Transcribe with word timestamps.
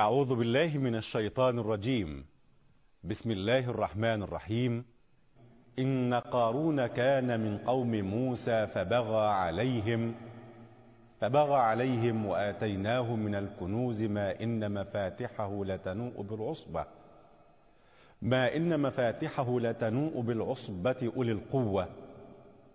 أعوذ 0.00 0.34
بالله 0.34 0.78
من 0.78 0.94
الشيطان 0.94 1.58
الرجيم. 1.58 2.26
بسم 3.04 3.30
الله 3.30 3.70
الرحمن 3.70 4.22
الرحيم. 4.22 4.84
إن 5.78 6.14
قارون 6.14 6.86
كان 6.86 7.40
من 7.40 7.58
قوم 7.58 7.90
موسى 7.90 8.66
فبغى 8.66 9.26
عليهم 9.26 10.14
فبغى 11.20 11.54
عليهم 11.54 12.26
وآتيناه 12.26 13.16
من 13.16 13.34
الكنوز 13.34 14.02
ما 14.02 14.40
إن 14.42 14.72
مفاتحه 14.72 15.64
لتنوء 15.64 16.22
بالعصبة 16.22 16.86
ما 18.22 18.56
إن 18.56 18.80
مفاتحه 18.80 19.60
لتنوء 19.60 20.20
بالعصبة 20.20 21.12
أولي 21.16 21.32
القوة. 21.32 21.88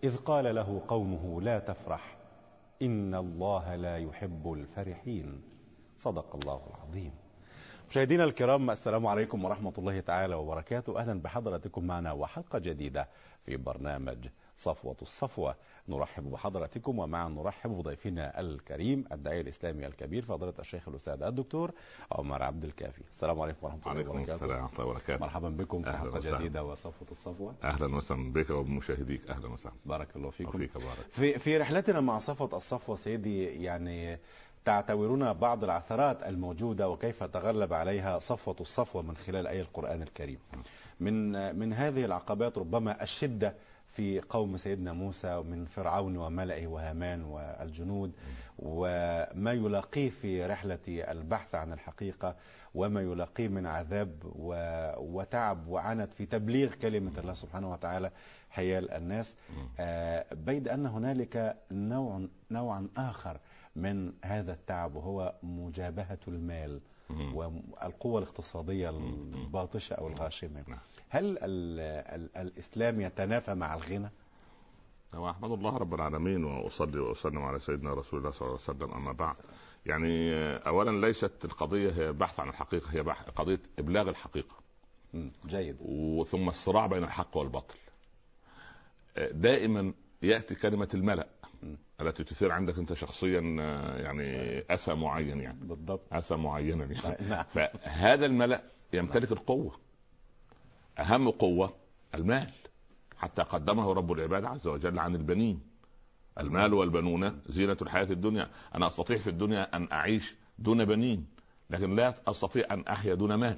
إذ 0.04 0.18
قال 0.18 0.56
له 0.56 0.82
قومه 0.88 1.42
لا 1.42 1.60
تفرح 1.60 2.18
إن 2.82 3.16
الله 3.16 3.76
لا 3.76 3.98
يحب 3.98 4.54
الفرحين. 4.54 5.49
صدق 6.00 6.36
الله 6.36 6.62
العظيم. 6.70 7.12
مشاهدينا 7.90 8.24
الكرام 8.24 8.70
السلام 8.72 9.08
عليكم 9.08 9.46
ورحمة 9.46 9.74
الله 9.78 10.00
تعالى 10.00 10.36
وبركاته. 10.36 11.00
أهلا 11.00 11.22
بحضراتكم 11.22 11.88
معنا 11.88 12.12
وحلقة 12.12 12.60
جديدة 12.60 13.08
في 13.46 13.58
برنامج 13.58 14.28
صفوة 14.56 14.96
الصفوة. 15.02 15.56
نرحب 15.90 16.32
بحضراتكم 16.32 17.00
ومعا 17.00 17.30
نرحب 17.30 17.70
بضيفنا 17.70 18.40
الكريم 18.40 19.06
الداعية 19.12 19.42
الإسلامي 19.42 19.88
الكبير 19.88 20.26
فضيلة 20.26 20.54
الشيخ 20.60 20.88
الأستاذ 20.88 21.24
الدكتور 21.24 21.72
عمر 22.12 22.44
عبد 22.44 22.64
الكافي. 22.64 23.02
السلام 23.12 23.42
عليكم 23.42 23.58
ورحمة 23.62 23.80
الله 23.80 23.92
وعليكم 23.92 24.10
وبركاته. 24.10 24.36
السلام 24.36 24.64
ورحمة 24.64 24.80
الله 24.80 24.92
وبركاته. 24.92 25.22
مرحبا 25.22 25.50
بكم 25.50 25.84
في 25.84 25.92
حلقة 25.92 26.18
وسهلا. 26.18 26.38
جديدة 26.38 26.64
وصفوة 26.64 27.08
الصفوة. 27.12 27.56
أهلا 27.64 27.96
وسهلا 27.96 28.34
بك 28.34 28.50
وبمشاهديك 28.50 29.30
أهلا 29.30 29.48
وسهلا. 29.48 29.76
بارك 29.86 30.16
الله 30.16 30.30
فيكم. 30.30 30.50
وفيك 30.50 30.74
بارك. 30.74 31.06
في 31.12 31.40
في 31.40 31.58
رحلتنا 31.58 32.02
مع 32.02 32.20
صفوة 32.20 32.58
الصفوة 32.58 32.96
سيدي 32.96 33.64
يعني 33.64 34.20
تعتبرون 34.66 35.34
بعض 35.34 35.64
العثرات 35.64 36.24
الموجودة 36.24 36.90
وكيف 36.90 37.24
تغلب 37.24 37.74
عليها 37.74 38.20
صفوة 38.20 38.56
الصفوة 38.62 39.02
من 39.02 39.18
خلال 39.18 39.48
آية 39.48 39.62
القرآن 39.62 40.02
الكريم. 40.02 40.40
من 41.00 41.56
من 41.60 41.74
هذه 41.74 42.06
العقبات 42.06 42.58
ربما 42.58 43.04
الشدة 43.04 43.54
في 43.90 44.20
قوم 44.22 44.58
سيدنا 44.58 44.94
موسى 44.94 45.42
من 45.42 45.66
فرعون 45.66 46.18
وملئه 46.18 46.68
وهامان 46.68 47.24
والجنود 47.24 48.12
وما 48.60 49.52
يلاقيه 49.54 50.10
في 50.10 50.46
رحلة 50.46 50.80
البحث 50.88 51.56
عن 51.56 51.74
الحقيقة 51.74 52.36
وما 52.76 53.02
يلاقيه 53.02 53.48
من 53.48 53.66
عذاب 53.66 54.12
وتعب 54.98 55.68
وعنت 55.68 56.14
في 56.14 56.26
تبليغ 56.26 56.74
كلمة 56.74 57.12
الله 57.18 57.34
سبحانه 57.34 57.72
وتعالى 57.72 58.12
حيال 58.50 58.92
الناس. 58.92 59.36
آه، 59.80 60.26
بيد 60.34 60.68
أن 60.68 60.86
هنالك 60.86 61.58
نوع 61.72 62.22
نوعا 62.52 62.88
آخر 62.98 63.38
من 63.82 64.14
هذا 64.26 64.54
التعب 64.54 64.96
وهو 64.96 65.34
مجابهة 65.44 66.20
المال. 66.28 66.80
والقوة 67.34 68.20
الاقتصادية 68.20 68.90
الباطشة 68.90 69.94
أو 69.94 70.08
الغاشمة 70.08 70.64
نعم. 70.68 70.78
هل 71.10 71.26
ال 71.26 71.80
ال 72.16 72.38
الإسلام 72.38 73.02
يتنافى 73.02 73.54
مع 73.54 73.76
الغنى؟ 73.76 74.10
وأحمد 75.14 75.52
الله 75.52 75.78
رب 75.78 75.94
العالمين 75.94 76.44
وأصلي 76.44 77.00
وأسلم 77.00 77.38
على 77.38 77.60
سيدنا 77.60 77.94
رسول 77.94 78.20
الله 78.20 78.32
صلى 78.32 78.48
الله 78.48 78.60
عليه 78.68 78.78
وسلم 78.78 78.92
أما 79.02 79.12
بعد 79.12 79.36
يعني 79.86 80.34
أولا 80.56 81.08
ليست 81.08 81.46
القضية 81.46 81.92
هي 81.92 82.12
بحث 82.12 82.40
عن 82.40 82.50
الحقيقة 82.50 82.92
هي 82.92 83.00
قضية 83.36 83.62
إبلاغ 83.80 84.10
الحقيقة 84.10 84.56
جيد 85.46 85.78
وثم 85.82 86.50
الصراع 86.50 86.88
بين 86.88 87.04
الحق 87.04 87.38
والباطل 87.38 87.78
دائما 89.32 89.94
يأتي 90.22 90.56
كلمة 90.56 90.90
الملأ. 90.94 91.28
التي 92.02 92.24
تثير 92.24 92.52
عندك 92.52 92.78
أنت 92.78 92.94
شخصيا 92.94 93.58
آه، 93.60 93.98
يعني 93.98 94.60
أسى 94.70 94.94
معين 94.94 95.42
يعني. 95.42 95.60
بالضبط. 95.62 96.02
أسى 96.12 96.36
معينا 96.36 96.86
يعني. 96.86 97.18
نعم. 97.30 97.44
فهذا 97.44 98.26
الملأ 98.26 98.64
يمتلك 98.94 99.32
القوة. 99.32 99.80
أهم 101.00 101.30
قوة 101.30 101.74
المال. 102.16 102.50
حتى 103.18 103.42
قدمه 103.42 103.94
رب 103.94 104.12
العباد 104.12 104.46
عز 104.46 104.68
وجل 104.68 105.00
عن 105.00 105.16
البنين. 105.16 105.62
المال 106.40 106.74
والبنون 106.74 107.42
زينة 107.50 107.78
الحياة 107.82 108.04
الدنيا. 108.04 108.50
أنا 108.76 108.88
أستطيع 108.88 109.18
في 109.18 109.30
الدنيا 109.30 109.76
أن 109.76 109.88
أعيش 109.92 110.36
دون 110.60 110.86
بنين 110.86 111.28
لكن 111.70 111.96
لا 111.96 112.14
أستطيع 112.28 112.66
أن 112.72 112.88
أحيا 112.88 113.14
دون 113.14 113.34
مال. 113.34 113.58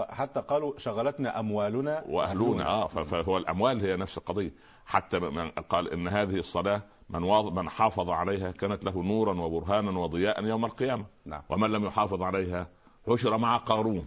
حتى 0.00 0.40
قالوا 0.40 0.78
شغلتنا 0.78 1.40
أموالنا. 1.40 2.04
واهلونا 2.08 2.66
آه 2.66 2.86
فهو 2.86 3.38
الأموال 3.38 3.80
هي 3.80 3.96
نفس 3.96 4.18
القضية. 4.18 4.52
حتى 4.86 5.18
من 5.18 5.48
قال 5.50 5.92
إن 5.92 6.08
هذه 6.08 6.38
الصلاة 6.38 6.82
من 7.10 7.54
من 7.54 7.68
حافظ 7.68 8.10
عليها 8.10 8.50
كانت 8.50 8.84
له 8.84 9.02
نورا 9.02 9.40
وبرهانا 9.40 9.98
وضياء 9.98 10.44
يوم 10.44 10.64
القيامة. 10.64 11.04
نعم. 11.24 11.42
ومن 11.48 11.70
لم 11.70 11.84
يحافظ 11.84 12.22
عليها 12.22 12.66
حشر 13.06 13.38
مع 13.38 13.56
قارون. 13.56 14.06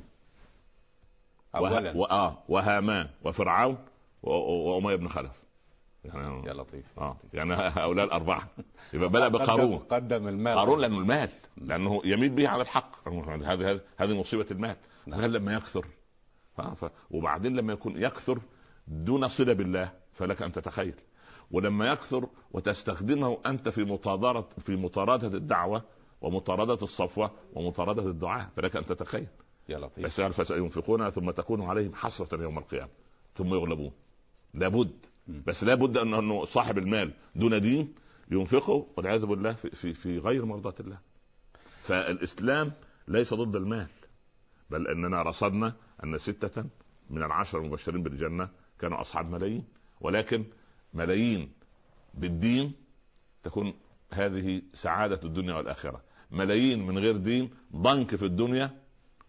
و... 1.59 2.03
آه 2.03 2.37
وهامان 2.49 3.09
وفرعون 3.23 3.77
وأمية 4.23 4.95
بن 4.95 5.07
خلف. 5.07 5.43
يعني 6.05 6.47
يا 6.47 6.53
لطيف 6.53 6.85
آه 6.97 7.17
يعني 7.33 7.53
هؤلاء 7.53 8.05
الأربعة. 8.05 8.47
يبقى 8.93 9.09
بدا 9.09 9.27
بقارون. 9.27 9.77
قدم, 9.77 10.27
المال. 10.27 10.55
قارون 10.55 10.81
لأنه 10.81 10.97
المال. 10.97 11.29
لأنه 11.57 12.01
يميل 12.05 12.29
به 12.29 12.47
على 12.47 12.61
الحق. 12.61 13.09
هذه 13.29 13.79
هذه 13.97 14.19
مصيبة 14.19 14.45
المال. 14.51 14.75
نعم. 15.05 15.21
هل 15.21 15.33
لما 15.33 15.53
يكثر. 15.53 15.85
ف... 16.57 16.85
وبعدين 17.11 17.55
لما 17.55 17.73
يكون 17.73 18.03
يكثر 18.03 18.39
دون 18.87 19.27
صلة 19.27 19.53
بالله 19.53 19.91
فلك 20.13 20.41
أن 20.41 20.51
تتخيل. 20.51 20.93
ولما 21.51 21.91
يكثر 21.91 22.27
وتستخدمه 22.51 23.37
أنت 23.45 23.69
في 23.69 23.83
مطاردة 23.83 24.45
في 24.59 24.75
مطاردة 24.75 25.27
الدعوة 25.37 25.83
ومطاردة 26.21 26.73
الصفوة 26.81 27.31
ومطاردة 27.53 28.07
الدعاء. 28.07 28.49
فلك 28.55 28.75
أن 28.75 28.85
تتخيل. 28.85 29.27
يا 29.69 29.79
لطيف. 29.79 30.05
بس 30.05 30.21
فسينفقونها 30.21 31.09
ثم 31.09 31.31
تكون 31.31 31.61
عليهم 31.61 31.95
حسرة 31.95 32.41
يوم 32.41 32.57
القيامة. 32.57 32.89
ثم 33.35 33.53
يغلبون. 33.53 33.91
لابد. 34.53 34.91
بس 35.27 35.63
لابد 35.63 35.97
انه 35.97 36.45
صاحب 36.45 36.77
المال 36.77 37.11
دون 37.35 37.61
دين 37.61 37.95
ينفقه 38.31 38.87
والعياذ 38.97 39.25
بالله 39.25 39.53
في, 39.53 39.69
في, 39.69 39.93
في 39.93 40.19
غير 40.19 40.45
مرضاة 40.45 40.73
الله. 40.79 40.97
فالإسلام 41.81 42.71
ليس 43.07 43.33
ضد 43.33 43.55
المال 43.55 43.87
بل 44.69 44.87
أننا 44.87 45.21
رصدنا 45.21 45.73
أن 46.03 46.17
ستة 46.17 46.65
من 47.09 47.23
العشر 47.23 47.57
المبشرين 47.57 48.03
بالجنة 48.03 48.49
كانوا 48.79 49.01
أصحاب 49.01 49.31
ملايين. 49.31 49.63
ولكن 50.01 50.43
ملايين 50.95 51.51
بالدين 52.13 52.73
تكون 53.43 53.73
هذه 54.11 54.61
سعادة 54.73 55.19
الدنيا 55.23 55.53
والآخرة. 55.53 56.01
ملايين 56.31 56.87
من 56.87 56.97
غير 56.97 57.17
دين 57.17 57.49
ضنك 57.75 58.15
في 58.15 58.25
الدنيا 58.25 58.81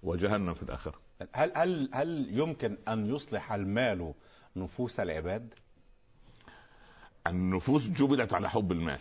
وجهنم 0.02 0.54
في 0.54 0.62
الآخرة. 0.62 0.94
هل 1.32 1.52
هل 1.56 1.88
هل 1.92 2.38
يمكن 2.38 2.78
أن 2.88 3.14
يصلح 3.14 3.52
المال 3.52 4.14
نفوس 4.56 5.00
العباد؟ 5.00 5.54
النفوس 7.26 7.88
جبلت 7.88 8.32
على 8.34 8.50
حب 8.50 8.72
المال. 8.72 9.00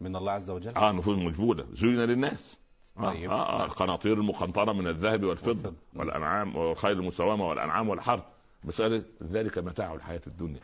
من 0.00 0.16
الله 0.16 0.32
عز 0.32 0.50
وجل؟ 0.50 0.74
آه 0.76 0.92
نفوس 0.92 1.18
مجبولة. 1.18 1.66
زين 1.72 2.00
للناس. 2.00 2.56
آه, 2.98 3.12
طيب. 3.12 3.30
آه, 3.30 3.60
آه 3.62 3.64
القناطير 3.64 4.12
المقنطرة 4.12 4.72
من 4.72 4.86
الذهب 4.88 5.24
والفضة 5.24 5.48
والفضة. 5.50 5.74
والأنعام 5.94 6.56
والخيل 6.56 6.98
المسومة 7.00 7.48
والأنعام 7.48 7.88
والحرث 7.88 8.22
مسألة 8.64 9.04
ذلك 9.22 9.58
متاع 9.58 9.94
الحياة 9.94 10.22
الدنيا. 10.26 10.60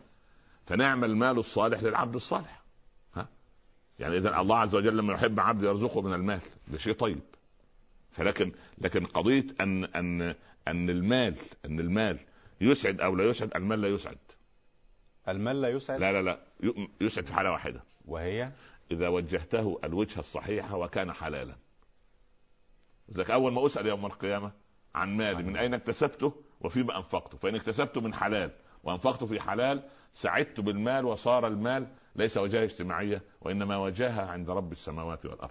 فنعم 0.67 1.05
المال 1.05 1.39
الصالح 1.39 1.83
للعبد 1.83 2.15
الصالح. 2.15 2.63
ها؟ 3.15 3.29
يعني 3.99 4.17
إذا 4.17 4.41
الله 4.41 4.59
عز 4.59 4.75
وجل 4.75 4.97
لما 4.97 5.15
يحب 5.15 5.41
عبد 5.41 5.65
يرزقه 5.65 6.03
من 6.03 6.15
المال 6.15 6.41
ده 6.69 6.79
شيء 6.79 6.95
طيب. 6.95 7.21
فلكن 8.13 8.53
لكن 8.79 9.07
قضية 9.07 9.47
أن 9.61 9.85
أن 9.85 10.35
أن 10.69 10.91
المال 10.91 11.35
أن 11.65 11.81
المال 11.81 12.19
يسعد 12.61 13.01
أو 13.01 13.17
لا 13.17 13.25
يسعد 13.25 13.57
المال 13.57 13.81
لا 13.81 13.89
يسعد. 13.89 14.19
المال 15.29 15.61
لا 15.63 15.69
يسعد؟ 15.69 16.01
لا 16.01 16.13
لا 16.13 16.23
لا. 16.23 16.39
يسعد 17.01 17.27
في 17.27 17.35
حالة 17.35 17.51
واحدة. 17.53 17.83
وهي؟ 18.05 18.53
إذا 18.91 19.09
وجهته 19.09 19.81
الوجهة 19.85 20.21
الصحيحة 20.21 20.77
وكان 20.77 21.13
حلالا. 21.13 21.55
ذلك 23.15 23.31
أول 23.31 23.53
ما 23.53 23.67
أسأل 23.67 23.87
يوم 23.87 24.07
القيامة 24.07 24.53
عن 24.95 25.17
مالي 25.17 25.43
من 25.43 25.57
أين 25.57 25.75
اكتسبته؟ 25.75 26.33
وفيما 26.61 26.97
أنفقته. 26.97 27.39
فإن 27.39 27.55
اكتسبته 27.55 28.01
من 28.01 28.15
حلال 28.15 28.51
وأنفقته 28.85 29.27
في 29.27 29.41
حلال 29.41 29.83
سعدت 30.15 30.61
بالمال 30.61 31.05
وصار 31.05 31.47
المال 31.47 31.87
ليس 32.17 32.37
وجاهة 32.37 32.65
اجتماعية 32.65 33.23
وإنما 33.41 33.77
وجاهة 33.77 34.23
عند 34.23 34.51
رب 34.51 34.73
السماوات 34.73 35.27
والأرض 35.27 35.51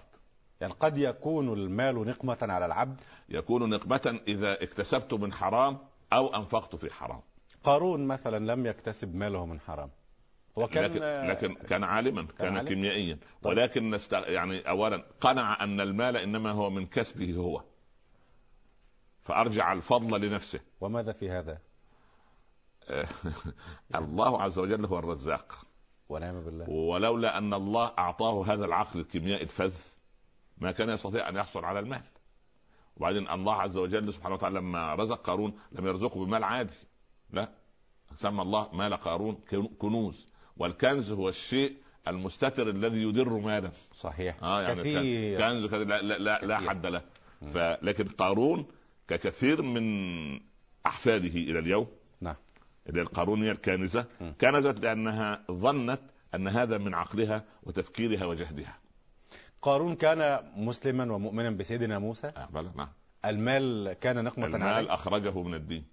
يعني 0.60 0.74
قد 0.80 0.98
يكون 0.98 1.52
المال 1.52 1.94
نقمة 1.94 2.38
على 2.42 2.66
العبد 2.66 3.00
يكون 3.28 3.70
نقمة 3.70 4.20
إذا 4.28 4.62
اكتسبت 4.62 5.14
من 5.14 5.32
حرام 5.32 5.78
أو 6.12 6.36
أنفقت 6.36 6.76
في 6.76 6.92
حرام 6.92 7.20
قارون 7.64 8.06
مثلا 8.06 8.52
لم 8.52 8.66
يكتسب 8.66 9.14
ماله 9.14 9.46
من 9.46 9.60
حرام 9.60 9.90
هو 10.58 10.66
كان 10.68 10.84
لكن 10.84 11.00
لكن 11.28 11.54
كان 11.54 11.84
عالما 11.84 12.26
كان, 12.38 12.56
عالم. 12.56 12.68
كيميائيا 12.68 13.18
طيب. 13.42 13.52
ولكن 13.52 13.90
نست... 13.90 14.12
يعني 14.12 14.68
اولا 14.68 15.04
قنع 15.20 15.64
أن 15.64 15.80
المال 15.80 16.16
إنما 16.16 16.50
هو 16.50 16.70
من 16.70 16.86
كسبه 16.86 17.34
هو 17.36 17.62
فأرجع 19.24 19.72
الفضل 19.72 20.20
لنفسه 20.20 20.60
وماذا 20.80 21.12
في 21.12 21.30
هذا؟ 21.30 21.58
الله 23.94 24.42
عز 24.42 24.58
وجل 24.58 24.84
هو 24.84 24.98
الرزاق. 24.98 25.66
ونعم 26.08 26.40
بالله. 26.40 26.70
ولولا 26.70 27.38
أن 27.38 27.54
الله 27.54 27.92
أعطاه 27.98 28.44
هذا 28.46 28.64
العقل 28.64 29.00
الكيميائي 29.00 29.42
الفذ 29.42 29.72
ما 30.58 30.72
كان 30.72 30.88
يستطيع 30.88 31.28
أن 31.28 31.36
يحصل 31.36 31.64
على 31.64 31.78
المال. 31.78 32.02
وبعدين 32.96 33.28
الله 33.28 33.54
عز 33.54 33.76
وجل 33.76 34.14
سبحانه 34.14 34.34
وتعالى 34.34 34.58
لما 34.58 34.94
رزق 34.94 35.22
قارون 35.22 35.58
لم 35.72 35.86
يرزقه 35.86 36.24
بمال 36.24 36.44
عادي. 36.44 36.74
لا 37.30 37.48
سمى 38.16 38.42
الله 38.42 38.68
مال 38.72 38.94
قارون 38.94 39.40
كنوز. 39.78 40.26
والكنز 40.56 41.12
هو 41.12 41.28
الشيء 41.28 41.76
المستتر 42.08 42.68
الذي 42.68 43.02
يدر 43.02 43.28
مالا. 43.28 43.70
صحيح. 43.94 44.42
آه 44.42 44.62
يعني 44.62 44.80
كثير. 44.80 45.38
كنز 45.38 45.66
كذا 45.66 45.84
لا 45.84 46.02
لا, 46.02 46.18
لا, 46.18 46.46
لا 46.46 46.56
كثير. 46.56 46.68
حد 46.68 46.86
له. 46.86 47.02
فلكن 47.54 48.08
قارون 48.08 48.66
ككثير 49.08 49.62
من 49.62 50.40
أحفاده 50.86 51.28
إلى 51.28 51.58
اليوم 51.58 51.86
اللي 52.88 52.98
هي 53.00 53.02
القارونيه 53.02 53.52
الكانزه 53.52 54.06
م. 54.20 54.30
كنزت 54.40 54.80
لانها 54.80 55.44
ظنت 55.50 56.00
أن 56.34 56.48
هذا 56.48 56.78
من 56.78 56.94
عقلها 56.94 57.44
وتفكيرها 57.62 58.24
وجهدها. 58.26 58.78
قارون 59.62 59.96
كان 59.96 60.50
مسلما 60.56 61.12
ومؤمنا 61.14 61.50
بسيدنا 61.50 61.98
موسى؟ 61.98 62.26
آه 62.36 62.46
بلى 62.46 62.70
نعم. 62.76 62.88
المال 63.24 63.92
كان 63.92 64.24
نقمة 64.24 64.46
المال 64.46 64.62
عليه؟ 64.62 64.94
أخرجه 64.94 65.42
من 65.42 65.54
الدين. 65.54 65.84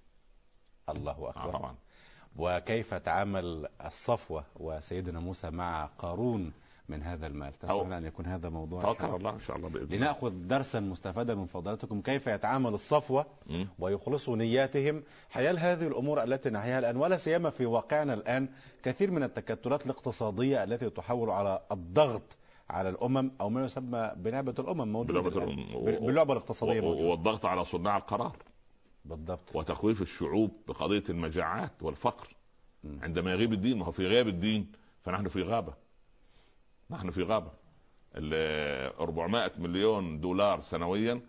الله 0.90 1.12
آه 1.12 1.30
أكبر 1.30 1.52
طبعا. 1.54 1.76
وكيف 2.36 2.94
تعامل 2.94 3.68
الصفوة 3.86 4.46
وسيدنا 4.56 5.20
موسى 5.20 5.50
مع 5.50 5.86
قارون 5.86 6.52
من 6.90 7.04
هذا 7.04 7.28
المال. 7.28 7.54
تسمعون 7.54 7.94
أن 7.94 8.06
يكون 8.06 8.26
هذا 8.26 8.50
موضوع 8.50 8.82
توكل 8.82 9.06
الله 9.16 9.30
إن 9.30 9.40
شاء 9.40 9.58
الله 9.58 9.68
الله. 9.68 9.96
لنأخذ 9.98 10.30
درسا 10.48 10.80
مستفادا 10.80 11.36
من 11.36 11.46
فضلاتكم. 11.46 12.02
كيف 12.02 12.28
يتعامل 12.28 12.74
الصفوة 12.74 13.26
م. 13.50 13.66
ويخلصوا 13.80 14.36
نياتهم؟ 14.36 15.04
حيال 15.30 15.60
هذه 15.60 15.88
الأمور 15.88 16.24
التي 16.24 16.50
نحياها 16.50 16.80
الآن 16.80 16.98
ولا 16.98 17.18
سيما 17.18 17.50
في 17.50 17.66
واقعنا 17.66 18.14
الآن 18.14 18.50
كثير 18.84 19.12
من 19.12 19.24
التكتلات 19.24 19.86
الاقتصادية 19.86 20.64
التي 20.64 20.90
تحاول 20.90 21.30
على 21.30 21.62
الضغط 21.72 22.38
على 22.70 22.90
الأمم 22.90 23.32
أو 23.42 23.50
ما 23.50 23.66
يسمى 23.66 24.12
بلعبة 24.16 24.56
الأمم 24.60 24.88
موجودة 24.92 25.22
بلعبة 25.22 25.38
الآن. 25.44 25.60
الأمم. 25.60 25.86
ب- 25.86 26.06
باللعبة 26.06 26.34
الاقتصادية 26.34 26.82
و- 26.82 26.84
موجودة 26.84 27.08
والضغط 27.10 27.46
على 27.46 27.66
صناع 27.66 27.98
القرار. 27.98 28.36
بالضبط. 29.06 29.56
وتخويف 29.56 30.02
الشعوب 30.02 30.52
بقضية 30.68 31.04
المجاعات 31.10 31.72
والفقر. 31.82 32.28
م. 32.84 32.88
عندما 33.04 33.32
يغيب 33.32 33.54
الدين 33.54 33.78
ما 33.78 33.86
هو 33.86 33.92
في 33.92 34.08
غياب 34.08 34.28
الدين 34.28 34.72
فنحن 35.04 35.28
في 35.28 35.44
غابة. 35.44 35.74
نحن 36.92 37.10
في 37.10 37.24
غابة. 37.24 37.52
ال 38.16 38.94
400 39.00 39.52
مليون 39.58 40.20
دولار 40.22 40.62
سنويا 40.62 41.22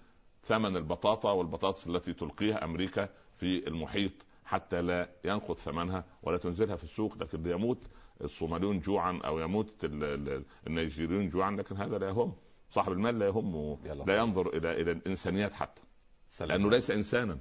ثمن 0.45 0.77
البطاطا 0.77 1.33
والبطاطس 1.33 1.87
التي 1.87 2.13
تلقيها 2.13 2.65
أمريكا 2.65 3.09
في 3.37 3.69
المحيط 3.69 4.13
حتى 4.45 4.83
لا 4.83 5.09
ينقص 5.25 5.57
ثمنها 5.59 6.05
ولا 6.23 6.39
تنزلها 6.39 6.77
في 6.77 6.85
السوق 6.85 7.17
لكن 7.19 7.51
يموت 7.51 7.79
الصوماليون 8.21 8.81
جوعا 8.81 9.21
أو 9.25 9.39
يموت 9.39 9.85
ال- 9.85 10.05
ال- 10.29 10.45
النيجيريون 10.67 11.29
جوعا 11.29 11.51
لكن 11.51 11.77
هذا 11.77 11.99
لا 11.99 12.09
يهم. 12.09 12.33
صاحب 12.71 12.93
المال 12.93 13.19
لا 13.19 13.27
يهمه. 13.27 13.79
لا 14.07 14.17
ينظر 14.17 14.49
إلى 14.57 14.81
إلى 14.83 14.91
الإنسانيات 14.93 15.53
حتى. 15.53 15.83
سلام. 16.29 16.49
لأنه 16.59 16.71
ليس 16.71 16.91
انسانا. 16.91 17.39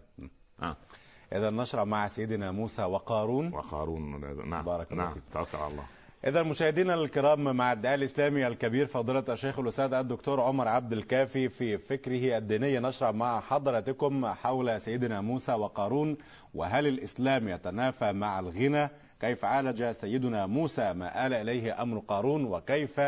آه. 0.61 0.77
إذا 1.33 1.49
نشرع 1.49 1.83
مع 1.83 2.07
سيدنا 2.07 2.51
موسى 2.51 2.83
وقارون. 2.83 3.53
وقارون 3.53 4.21
نعم. 4.49 4.65
بارك 4.65 4.91
الله 4.91 5.03
نعم. 5.03 5.13
فيك. 5.13 5.23
توكل 5.33 5.57
على 5.57 5.71
الله. 5.71 5.85
إذا 6.27 6.43
مشاهدينا 6.43 6.93
الكرام 6.93 7.55
مع 7.55 7.73
الداعي 7.73 7.95
الإسلامي 7.95 8.47
الكبير 8.47 8.87
فضيلة 8.87 9.23
الشيخ 9.29 9.59
الأستاذ 9.59 9.93
الدكتور 9.93 10.41
عمر 10.41 10.67
عبد 10.67 10.93
الكافي 10.93 11.49
في 11.49 11.77
فكره 11.77 12.37
الديني 12.37 12.79
نشرع 12.79 13.11
مع 13.11 13.39
حضراتكم 13.39 14.25
حول 14.25 14.81
سيدنا 14.81 15.21
موسى 15.21 15.53
وقارون 15.53 16.17
وهل 16.53 16.87
الإسلام 16.87 17.47
يتنافى 17.49 18.13
مع 18.13 18.39
الغنى؟ 18.39 18.89
كيف 19.19 19.45
عالج 19.45 19.83
سيدنا 19.91 20.45
موسى 20.45 20.93
ما 20.93 21.27
آل 21.27 21.33
إليه 21.33 21.81
أمر 21.81 21.99
قارون؟ 21.99 22.45
وكيف 22.45 23.01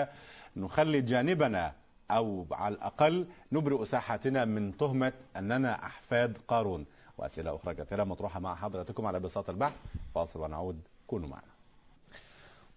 نخلي 0.57 1.01
جانبنا 1.01 1.73
أو 2.11 2.45
على 2.51 2.75
الأقل 2.75 3.27
نبرئ 3.51 3.85
ساحتنا 3.85 4.45
من 4.45 4.77
تهمة 4.77 5.13
أننا 5.37 5.85
أحفاد 5.85 6.37
قارون؟ 6.47 6.85
وأسئلة 7.17 7.55
أخرى 7.55 7.73
كثيرة 7.73 8.03
مطروحة 8.03 8.39
مع 8.39 8.55
حضراتكم 8.55 9.05
على 9.05 9.19
بساط 9.19 9.49
البحث 9.49 9.75
فاصل 10.15 10.39
ونعود 10.39 10.79
كونوا 11.07 11.29
معنا. 11.29 11.50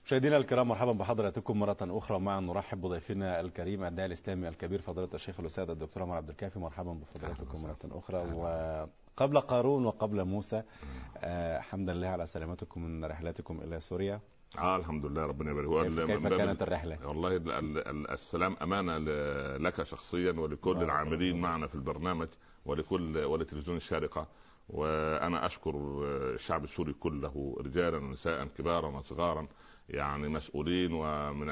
مشاهدينا 0.05 0.37
الكرام 0.37 0.69
مرحبا 0.69 0.93
بحضراتكم 0.93 1.59
مرة 1.59 1.77
أخرى. 1.83 2.19
معا 2.19 2.41
نرحب 2.41 2.81
بضيفنا 2.81 3.41
الكريم 3.41 3.85
الداعي 3.85 4.07
الإسلامي 4.07 4.49
الكبير 4.49 4.81
فضيلة 4.81 5.09
الشيخ 5.15 5.41
الأستاذ 5.41 5.71
الدكتور 5.71 6.03
عمر 6.03 6.17
عبد 6.17 6.29
الكافي. 6.29 6.59
مرحبا 6.59 6.93
بفضيلتكم 6.93 7.63
مرة 7.63 7.79
أخرى. 7.85 8.19
وقبل 8.19 9.41
قارون 9.41 9.87
وقبل 9.87 10.25
موسى 10.25 10.63
آه 11.19 11.61
حمدا 11.61 11.95
لله 11.95 12.09
على 12.09 12.27
سلامتكم 12.27 12.83
من 12.85 13.05
رحلاتكم 13.05 13.61
إلى 13.61 13.81
سوريا. 13.81 14.21
آه 14.59 14.77
الحمد 14.77 15.07
لله 15.07 15.23
ربنا 15.23 15.51
يبارك. 15.51 15.87
كيف, 16.07 16.27
كانت 16.27 16.63
الرحلة؟ 16.63 17.09
والله 17.09 17.37
ال- 17.37 17.51
ال- 17.51 17.89
ال- 17.89 18.11
السلام 18.11 18.57
أمانة 18.63 18.99
لك 19.57 19.83
شخصيا 19.83 20.33
ولكل 20.33 20.75
بارك 20.75 20.85
العاملين. 20.87 21.41
معنا 21.41 21.67
في 21.67 21.75
البرنامج 21.75 22.29
ولكل 22.67 23.19
ولتلفزيون 23.19 23.77
الشارقة. 23.77 24.27
وأنا 24.69 25.47
أشكر 25.47 25.75
الشعب 26.35 26.65
السوري 26.65 26.93
كله 26.93 27.57
رجالا 27.61 27.97
ونساء 27.97 28.45
كبارا 28.45 28.89
وصغارا 28.89 29.47
يعني 29.89 30.29
مسؤولين 30.29 30.93
ومن 30.93 31.47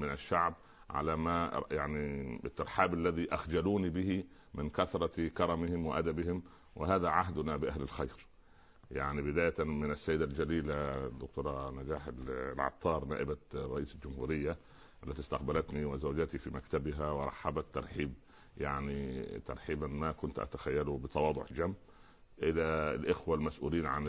من 0.00 0.10
الشعب 0.10 0.54
على 0.90 1.16
ما 1.16 1.62
يعني 1.70 2.34
الترحاب 2.44 2.94
الذي 2.94 3.34
أخجلوني 3.34 3.90
به 3.90 4.24
من 4.54 4.70
كثرة 4.70 5.28
كرمهم 5.28 5.86
وأدبهم 5.86 6.42
وهذا 6.76 7.08
عهدنا 7.08 7.56
بأهل 7.56 7.82
الخير. 7.82 8.26
يعني 8.90 9.22
بداية 9.22 9.64
من 9.64 9.90
السيدة 9.90 10.24
الجليلة 10.24 11.06
الدكتورة 11.06 11.70
نجاح 11.70 12.08
العطار 12.28 13.04
نائبة 13.04 13.36
رئيس 13.54 13.94
الجمهورية 13.94 14.56
التي 15.06 15.20
استقبلتني 15.20 15.84
وزوجتي 15.84 16.38
في 16.38 16.50
مكتبها 16.50 17.10
ورحبت 17.10 17.64
ترحيب 17.74 18.14
يعني 18.56 19.24
ترحيبا 19.46 19.86
ما 19.86 20.12
كنت 20.12 20.38
أتخيله 20.38 20.98
بتواضع 20.98 21.44
جم. 21.50 21.74
إلى 22.42 22.62
الإخوة 22.94 23.34
المسؤولين 23.36 23.86
عن 23.86 24.06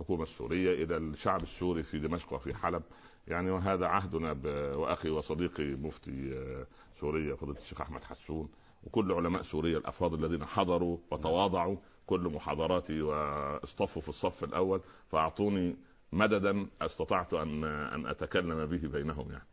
الحكومة 0.00 0.22
السورية. 0.22 0.84
إلى 0.84 0.96
الشعب 0.96 1.42
السوري 1.42 1.82
في 1.82 1.98
دمشق 1.98 2.32
وفي 2.32 2.54
حلب 2.54 2.82
يعني 3.28 3.50
وهذا 3.50 3.86
عهدنا 3.86 4.36
وأخي 4.76 5.10
وصديقي 5.10 5.64
مفتي 5.64 6.30
آه، 6.34 6.66
سوريا 7.00 7.34
فضيلة 7.34 7.58
الشيخ 7.58 7.80
أحمد 7.80 8.04
حسون 8.04 8.48
وكل 8.84 9.12
علماء 9.12 9.42
سوريا 9.42 9.78
الأفاضل 9.78 10.24
الذين 10.24 10.44
حضروا 10.44 10.98
وتواضعوا 11.10 11.76
كل 12.06 12.20
محاضراتي 12.20 13.02
واصطفوا 13.02 14.02
في 14.02 14.08
الصف 14.08 14.44
الأول 14.44 14.80
فأعطوني 15.08 15.76
مددا 16.12 16.66
استطعت 16.82 17.34
أن 17.34 17.64
أن 17.64 18.06
أتكلم 18.06 18.66
به 18.66 18.88
بينهم 18.88 19.30
يعني. 19.30 19.46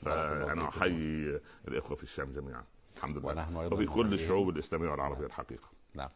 فأنا. 0.00 0.68
أحيي 0.68 1.40
الإخوة 1.68 1.96
في 1.96 2.02
الشام 2.02 2.32
جميعا. 2.32 2.64
الحمد 2.96 3.18
لله. 3.18 3.66
وفي 3.72 3.86
كل. 3.86 4.14
الشعوب 4.14 4.48
الإسلامية 4.48 4.90
والعربية 4.90 5.26
الحقيقة. 5.26 5.68
نعم. 5.94 6.08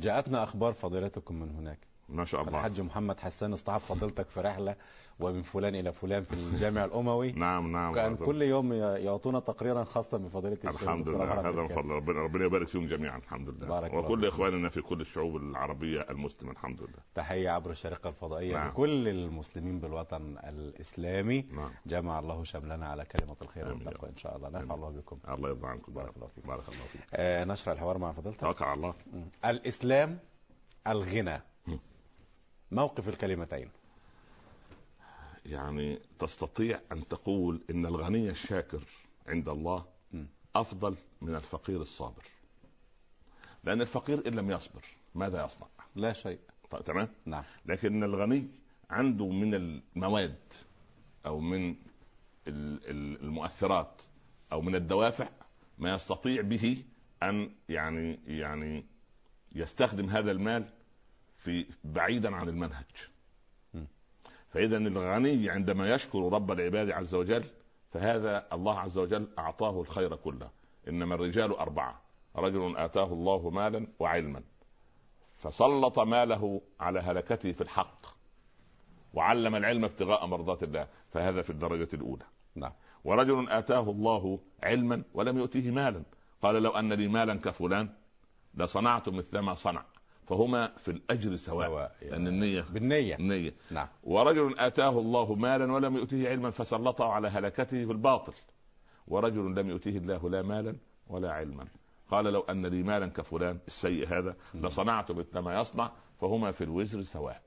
جاءتنا 0.00 0.42
أخبار 0.42 0.72
فضيلتكم 0.72 1.40
من 1.40 1.50
هناك. 1.50 1.91
ما 2.08 2.24
شاء 2.24 2.40
الله 2.42 2.58
الحاج 2.58 2.80
محمد 2.80 3.20
حسان 3.20 3.52
اصطحب 3.52 3.80
فضيلتك 3.80 4.28
في 4.28 4.40
رحلة 4.40 4.76
ومن 5.20 5.42
فلان 5.42 5.74
إلى 5.74 5.92
فلان 5.92 6.22
في 6.24 6.32
الجامع 6.32 6.84
الأموي 6.84 7.32
نعم 7.46 7.72
نعم 7.72 7.94
كان 7.94 8.16
كل 8.16 8.42
يوم 8.42 8.72
يعطونا 8.72 9.40
تقريرا 9.40 9.84
خاصا 9.84 10.16
بفضيلة 10.18 10.58
الشيخ 10.64 10.82
الحمد 10.82 11.08
لله 11.08 11.40
هذا 11.40 11.50
من. 11.50 11.68
فضل 11.68 11.88
ربنا 11.90 12.20
ربنا 12.20 12.44
يبارك 12.44 12.68
فيهم 12.68 12.86
جميعا 12.86 13.18
الحمد 13.18 13.48
لله 13.48 13.66
بارك 13.68 13.94
وكل. 13.94 14.26
إخواننا 14.26 14.68
في 14.68 14.80
كل 14.80 15.00
الشعوب 15.00 15.36
العربية 15.36 16.00
المسلمة 16.10 16.52
الحمد 16.52 16.80
لله 16.80 16.98
تحية 17.14 17.50
عبر 17.50 17.70
الشارقة 17.70 18.08
الفضائية 18.08 18.54
نعم. 18.54 18.68
لكل 18.68 19.08
المسلمين 19.08 19.80
بالوطن 19.80 20.38
الإسلامي 20.44 21.42
نعم 21.52 21.70
جمع 21.86 22.18
الله 22.18 22.44
شملنا 22.44 22.88
على 22.88 23.04
كلمة 23.04 23.36
الخير. 23.42 23.68
والتقوى 23.68 24.10
إن 24.10 24.16
شاء 24.16 24.36
الله 24.36 24.48
نفع. 24.48 24.74
الله 24.74 24.90
بكم 24.90 25.18
الله 25.28 25.48
يرضى 25.48 25.66
عنكم 25.66 25.92
بارك 25.92 26.16
الله 26.16 26.28
فيك. 26.34 26.46
بارك 26.46 26.68
الله 26.68 26.84
فيك 26.92 27.00
آه 27.14 27.44
نشرح 27.44 27.72
الحوار 27.72 27.98
مع 27.98 28.12
فضيلتك 28.12 28.40
توكل 28.40 28.64
على 28.64 28.74
الله 28.74 28.94
مم. 29.12 29.24
الإسلام 29.44 30.18
الغنى. 30.86 31.40
موقف 32.72 33.08
الكلمتين. 33.08 33.68
يعني 35.46 35.98
تستطيع 36.18 36.80
أن 36.92 37.08
تقول 37.08 37.60
إن 37.70 37.86
الغني 37.86 38.30
الشاكر 38.30 38.82
عند 39.26 39.48
الله. 39.48 39.84
أفضل 40.56 40.96
من 41.22 41.34
الفقير 41.34 41.82
الصابر. 41.82 42.22
لأن 43.64 43.80
الفقير 43.80 44.26
إن 44.28 44.34
لم 44.34 44.50
يصبر 44.50 44.84
ماذا 45.14 45.44
يصنع؟ 45.46 45.66
لا 45.96 46.12
شيء. 46.12 46.38
ط- 46.70 46.76
تمام؟ 46.76 47.08
نعم. 47.26 47.44
لكن 47.66 48.04
الغني 48.04 48.48
عنده 48.90 49.28
من 49.28 49.54
المواد 49.54 50.38
أو 51.26 51.40
من 51.40 51.68
ال- 52.48 52.90
ال- 52.90 53.20
المؤثرات 53.22 54.02
أو 54.52 54.60
من 54.60 54.74
الدوافع 54.74 55.28
ما 55.78 55.94
يستطيع 55.94 56.42
به 56.42 56.82
أن 57.22 57.50
يعني 57.68 58.18
يعني 58.26 58.84
يستخدم 59.54 60.08
هذا 60.10 60.30
المال 60.30 60.68
في 61.44 61.66
بعيدا 61.84 62.36
عن 62.36 62.48
المنهج. 62.48 62.84
فاذا 64.48 64.76
الغني 64.76 65.50
عندما 65.50 65.94
يشكر 65.94 66.32
رب 66.32 66.50
العباد 66.50 66.90
عز 66.90 67.14
وجل 67.14 67.44
فهذا 67.92 68.46
الله 68.52 68.78
عز 68.78 68.98
وجل 68.98 69.28
أعطاه 69.38 69.80
الخير 69.80 70.16
كله. 70.16 70.50
إنما 70.88 71.14
الرجال 71.14 71.56
أربعة. 71.56 72.00
رجل 72.36 72.76
آتاه 72.76 73.12
الله 73.12 73.50
مالا 73.50 73.86
وعلما. 73.98 74.42
فسلط 75.36 75.98
ماله 75.98 76.60
على 76.80 77.00
هلكته 77.00 77.52
في 77.52 77.60
الحق. 77.60 78.06
وعلم 79.14 79.56
العلم 79.56 79.84
ابتغاء 79.84 80.26
مرضات 80.26 80.62
الله. 80.62 80.86
فهذا 81.12 81.42
في 81.42 81.50
الدرجة 81.50 81.88
الأولى. 81.94 82.24
نعم. 82.54 82.72
ورجل 83.04 83.48
آتاه 83.48 83.90
الله 83.90 84.38
علما 84.62 85.02
ولم 85.14 85.38
يؤتيه 85.38 85.70
مالا. 85.70 86.02
قال 86.42 86.62
لو 86.62 86.70
أن 86.70 86.92
لي 86.92 87.08
مالا 87.08 87.34
كفلان 87.34 87.88
لصنعت 88.54 89.08
مثل 89.08 89.38
ما 89.38 89.54
صنع. 89.54 89.84
فهما 90.28 90.66
في 90.66 90.90
الأجر 90.90 91.36
سواء, 91.36 91.66
سواء. 91.66 91.96
لأن 92.02 92.26
النية 92.26 92.64
بالنية. 92.70 93.14
النية. 93.16 93.54
نعم. 93.70 93.88
ورجل 94.04 94.58
آتاه 94.58 94.98
الله 94.98 95.34
مالا 95.34 95.72
ولم 95.72 95.96
يؤته 95.96 96.28
علما 96.28 96.50
فسلطه 96.50 97.04
على 97.04 97.28
هلكته 97.28 97.84
في 97.86 97.92
الباطل. 97.92 98.32
ورجل 99.08 99.54
لم 99.54 99.70
يؤته 99.70 99.90
الله 99.90 100.30
لا 100.30 100.42
مالا 100.42 100.76
ولا 101.08 101.32
علما. 101.32 101.66
قال 102.10 102.24
لو 102.24 102.40
أن 102.40 102.66
لي 102.66 102.82
مالا 102.82 103.06
كفلان 103.06 103.58
السيء 103.66 104.08
هذا 104.08 104.36
لصنعت 104.54 105.10
مثل 105.10 105.38
ما 105.38 105.60
يصنع 105.60 105.90
فهما 106.20 106.52
في 106.52 106.64
الوزر 106.64 107.02
سواء. 107.02 107.42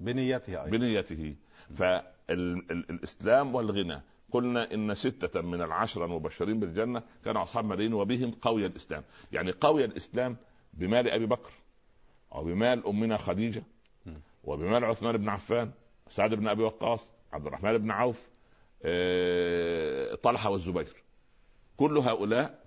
بنيته 0.00 0.64
أيضا. 0.64 0.76
بنيته. 0.76 1.34
فالاسلام 1.76 3.54
والغنى. 3.54 4.00
قلنا 4.32 4.74
إن 4.74 4.94
ستة 4.94 5.40
من 5.40 5.62
العشرة 5.62 6.04
المبشرين 6.04 6.60
بالجنة 6.60 7.02
كانوا 7.24 7.42
أصحاب 7.42 7.64
مدين 7.64 7.94
وبهم 7.94 8.30
قوي 8.30 8.66
الإسلام، 8.66 9.02
يعني 9.32 9.50
قوي 9.50 9.84
الإسلام 9.84 10.36
بمال 10.72 11.08
أبي 11.08 11.26
بكر. 11.26 11.50
أو 12.34 12.44
بمال 12.44 12.86
أمنا 12.86 13.16
خديجة 13.16 13.62
وبمال 14.44 14.84
عثمان 14.84 15.16
بن 15.16 15.28
عفان، 15.28 15.70
سعد 16.10 16.34
بن 16.34 16.48
أبي 16.48 16.62
وقاص، 16.62 17.10
عبد 17.32 17.46
الرحمن 17.46 17.78
بن 17.78 17.90
عوف، 17.90 18.28
آه، 18.82 20.14
طلحة 20.14 20.50
والزبير. 20.50 21.02
كل 21.76 21.98
هؤلاء 21.98 22.64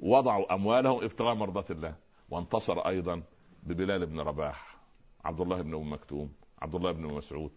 وضعوا 0.00 0.54
أموالهم 0.54 1.04
ابتغاء 1.04 1.34
مرضات 1.34 1.70
الله، 1.70 1.94
وانتصر 2.30 2.78
أيضا 2.78 3.22
ببلال 3.62 4.06
بن 4.06 4.20
رباح، 4.20 4.76
عبد 5.24 5.40
الله 5.40 5.62
بن 5.62 5.74
أم 5.74 5.92
مكتوم، 5.92 6.32
عبد 6.62 6.74
الله 6.74 6.92
بن 6.92 7.02
مسعود، 7.02 7.52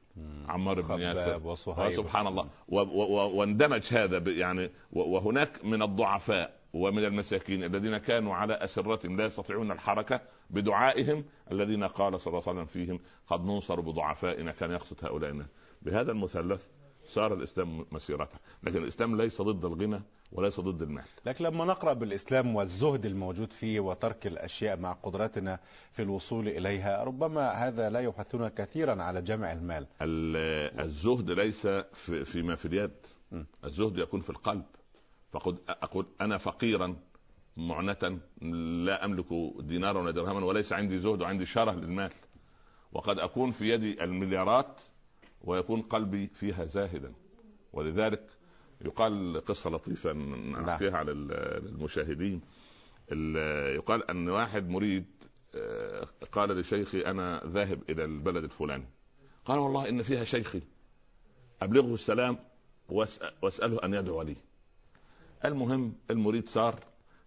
عمار 0.48 0.82
بن 0.82 1.02
ياسر. 1.02 1.56
سبحان 1.96 2.28
الله. 2.28 2.48
واندمج 3.38 3.94
هذا 3.94 4.32
يعني 4.32 4.70
وهناك 4.92 5.66
من 5.66 5.82
الضعفاء 5.82 6.57
ومن 6.78 7.06
المساكين 7.06 7.64
الذين 7.64 7.98
كانوا 7.98 8.36
على 8.36 8.54
اسرتهم 8.54 9.18
لا 9.18 9.26
يستطيعون 9.26 9.72
الحركة 9.72 10.22
بدعائهم 10.50 11.24
الذين 11.52 11.84
قال 11.84 12.22
صلى 12.22 12.32
الله 12.32 12.44
عليه 12.48 12.58
وسلم 12.62 12.66
فيهم 12.66 13.00
قد 13.28 13.46
ننصر 13.46 13.80
بضعفائنا 13.82 14.52
كان 14.52 14.72
يقصد 14.72 15.06
هؤلاء 15.06 15.30
الناس. 15.32 15.48
بهذا 15.82 16.12
المثلث 16.12 16.62
صار 17.08 17.34
الإسلام 17.34 17.86
مسيرته. 17.92 18.38
لكن 18.64 18.78
الإسلام 18.84 19.22
ليس 19.22 19.42
ضد 19.42 19.66
الغنى 19.66 20.02
وليس 20.32 20.60
ضد 20.60 20.82
المال 20.82 21.04
لكن 21.26 21.46
لما 21.46 21.66
نقرأ 21.66 21.94
بالإسلام 21.94 22.56
والزهد 22.56 23.06
الموجود 23.06 23.54
فيه 23.54 23.80
وترك 23.80 24.28
الأشياء 24.28 24.78
مع 24.80 24.92
قدرتنا 24.94 25.60
في 25.92 26.02
الوصول 26.02 26.48
إليها 26.48 27.04
ربما 27.04 27.50
هذا 27.52 27.90
لا 27.90 28.00
يحثنا 28.00 28.50
كثيرا 28.50 29.04
على 29.04 29.22
جمع 29.22 29.52
المال. 29.52 29.88
ال- 30.02 30.80
الزهد 30.86 31.32
ليس 31.32 31.68
في 31.94 32.26
فيما 32.26 32.56
في 32.56 32.66
اليد. 32.66 32.92
الزهد 33.64 33.98
يكون 33.98 34.22
في 34.22 34.30
القلب. 34.30 34.64
فقد 35.32 35.58
أقول 35.70 36.06
أنا 36.22 36.38
فقيرا 36.38 36.96
معنة 37.58 38.20
لا 38.86 39.06
أملك 39.06 39.26
دينارا 39.60 40.00
ولا 40.00 40.12
درهما 40.12 40.46
وليس 40.46 40.74
عندي 40.74 41.00
زهد 41.00 41.22
وعندي 41.22 41.46
شره 41.46 41.72
للمال. 41.72 42.12
وقد 42.92 43.20
أكون 43.20 43.52
في 43.52 43.70
يدي 43.70 44.04
المليارات 44.04 44.82
ويكون 45.42 45.82
قلبي 45.82 46.28
فيها 46.28 46.66
زاهدا. 46.66 47.14
ولذلك 47.74 48.30
يقال 48.86 49.42
قصة 49.46 49.70
لطيفة 49.70 50.14
نحكيها 50.14 50.98
على 50.98 51.12
ال- 51.12 51.32
المشاهدين 51.68 52.42
ال- 53.12 53.76
يقال 53.76 54.10
أن 54.10 54.30
واحد 54.30 54.70
مريد 54.70 55.06
آه، 55.56 56.08
قال 56.32 56.50
لشيخي 56.50 57.02
أنا 57.02 57.42
ذاهب 57.46 57.80
إلى 57.90 58.04
البلد 58.06 58.44
الفلاني. 58.44 58.86
قال 59.46 59.60
والله 59.60 59.90
إن 59.90 60.02
فيها 60.04 60.24
شيخي. 60.24 60.62
أبلغه 61.62 61.94
السلام 61.94 62.38
وأسأله 63.42 63.80
أن 63.84 63.94
يدعو 63.94 64.22
لي. 64.22 64.36
المهم 65.46 65.96
المريد 66.12 66.50
صار 66.50 66.80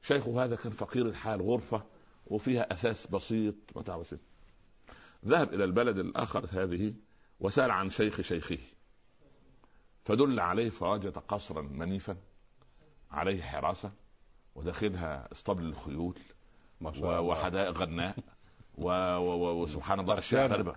شيخه 0.02 0.44
هذا 0.44 0.56
كان 0.56 0.72
فقير 0.72 1.06
الحال 1.06 1.42
غرفة 1.42 1.82
وفيها 2.26 2.72
أثاث 2.72 3.06
بسيط 3.06 3.54
متاع 3.76 3.96
بسيط 3.96 4.20
ذهب 5.26 5.54
إلى 5.54 5.64
البلد 5.64 5.98
الآخر 5.98 6.46
هذه 6.52 6.94
وسأل 7.40 7.70
عن 7.70 7.90
شيخ 7.90 8.20
شيخه. 8.20 8.58
فدل 10.04 10.40
عليه 10.40 10.70
فوجد 10.70 11.18
قصرا 11.18 11.62
منيفا 11.62 12.16
عليه 13.10 13.42
حراسة 13.42 13.92
وداخلها 14.54 15.28
اسطبل 15.32 15.64
الخيول 15.64 16.18
ما 16.80 16.92
شاء 16.92 17.04
الله. 17.04 17.20
وحدائق 17.20 17.78
غناء 17.78 18.16
وسبحان 18.74 20.00
الله 20.00 20.18
أشياء. 20.18 20.52
غريبة. 20.52 20.76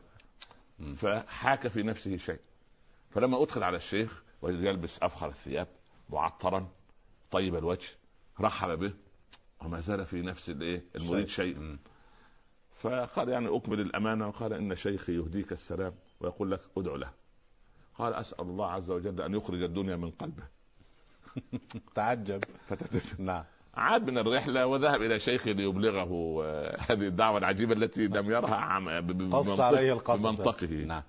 فحاك 0.96 1.68
في 1.68 1.84
نفسه 1.84 2.18
شيء. 2.18 2.40
فلما 3.10 3.44
أدخل 3.44 3.64
على 3.64 3.78
الشيخ 3.78 4.24
وجد 4.42 4.64
يلبس 4.64 5.00
أفخر 5.02 5.30
الثياب 5.30 5.68
معطرا 6.10 6.68
طيب 7.34 7.56
الوجه 7.56 7.88
رحب 8.42 8.80
به 8.80 8.94
وما 9.62 9.80
زال 9.80 10.06
في 10.06 10.22
نفس 10.22 10.50
الإيه؟ 10.50 10.84
المريد 10.96 11.28
شيء. 11.28 11.78
فقال 12.80 13.30
يعني 13.30 13.58
اكمل 13.58 13.80
الأمانة 13.80 14.28
وقال 14.28 14.54
إن 14.54 14.76
شيخي 14.76 15.16
يهديك 15.16 15.52
السلام 15.52 15.94
ويقول 16.20 16.52
لك 16.52 16.60
ادعو 16.78 16.96
له. 16.96 17.10
قال 17.98 18.14
أسأل 18.14 18.42
الله 18.42 18.72
عز 18.72 18.90
وجل 18.90 19.22
أن 19.22 19.34
يخرج 19.36 19.62
الدنيا 19.64 19.96
من 19.96 20.12
قلبه. 20.12 20.44
تعجب. 21.96 22.44
نعم. 23.18 23.44
عاد 23.76 24.10
من 24.10 24.18
الرحلة 24.18 24.66
وذهب 24.68 25.02
إلى 25.02 25.20
شيخه 25.20 25.52
ليبلغه 25.52 26.44
آه، 26.46 26.78
هذه 26.80 27.08
الدعوة 27.08 27.38
العجيبة 27.38 27.74
التي 27.74 28.08
لم 28.08 28.32
يرها 28.32 28.56
بمنطق- 29.02 29.34
بمنطقه. 30.22 30.68
نعم. 30.68 31.04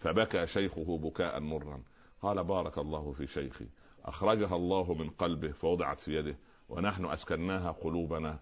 فبكى 0.00 0.46
شيخه 0.46 0.98
بكاء 1.02 1.40
مرا. 1.40 1.82
قال 2.22 2.44
بارك 2.44 2.78
الله 2.78 3.12
في 3.12 3.26
شيخي. 3.26 3.66
أخرجها 4.04 4.56
الله 4.56 4.94
من 4.94 5.10
قلبه 5.10 5.52
فوضعت 5.52 6.00
في 6.00 6.16
يده 6.16 6.36
ونحن 6.68 7.04
أسكناها 7.04 7.70
قلوبنا 7.70 8.38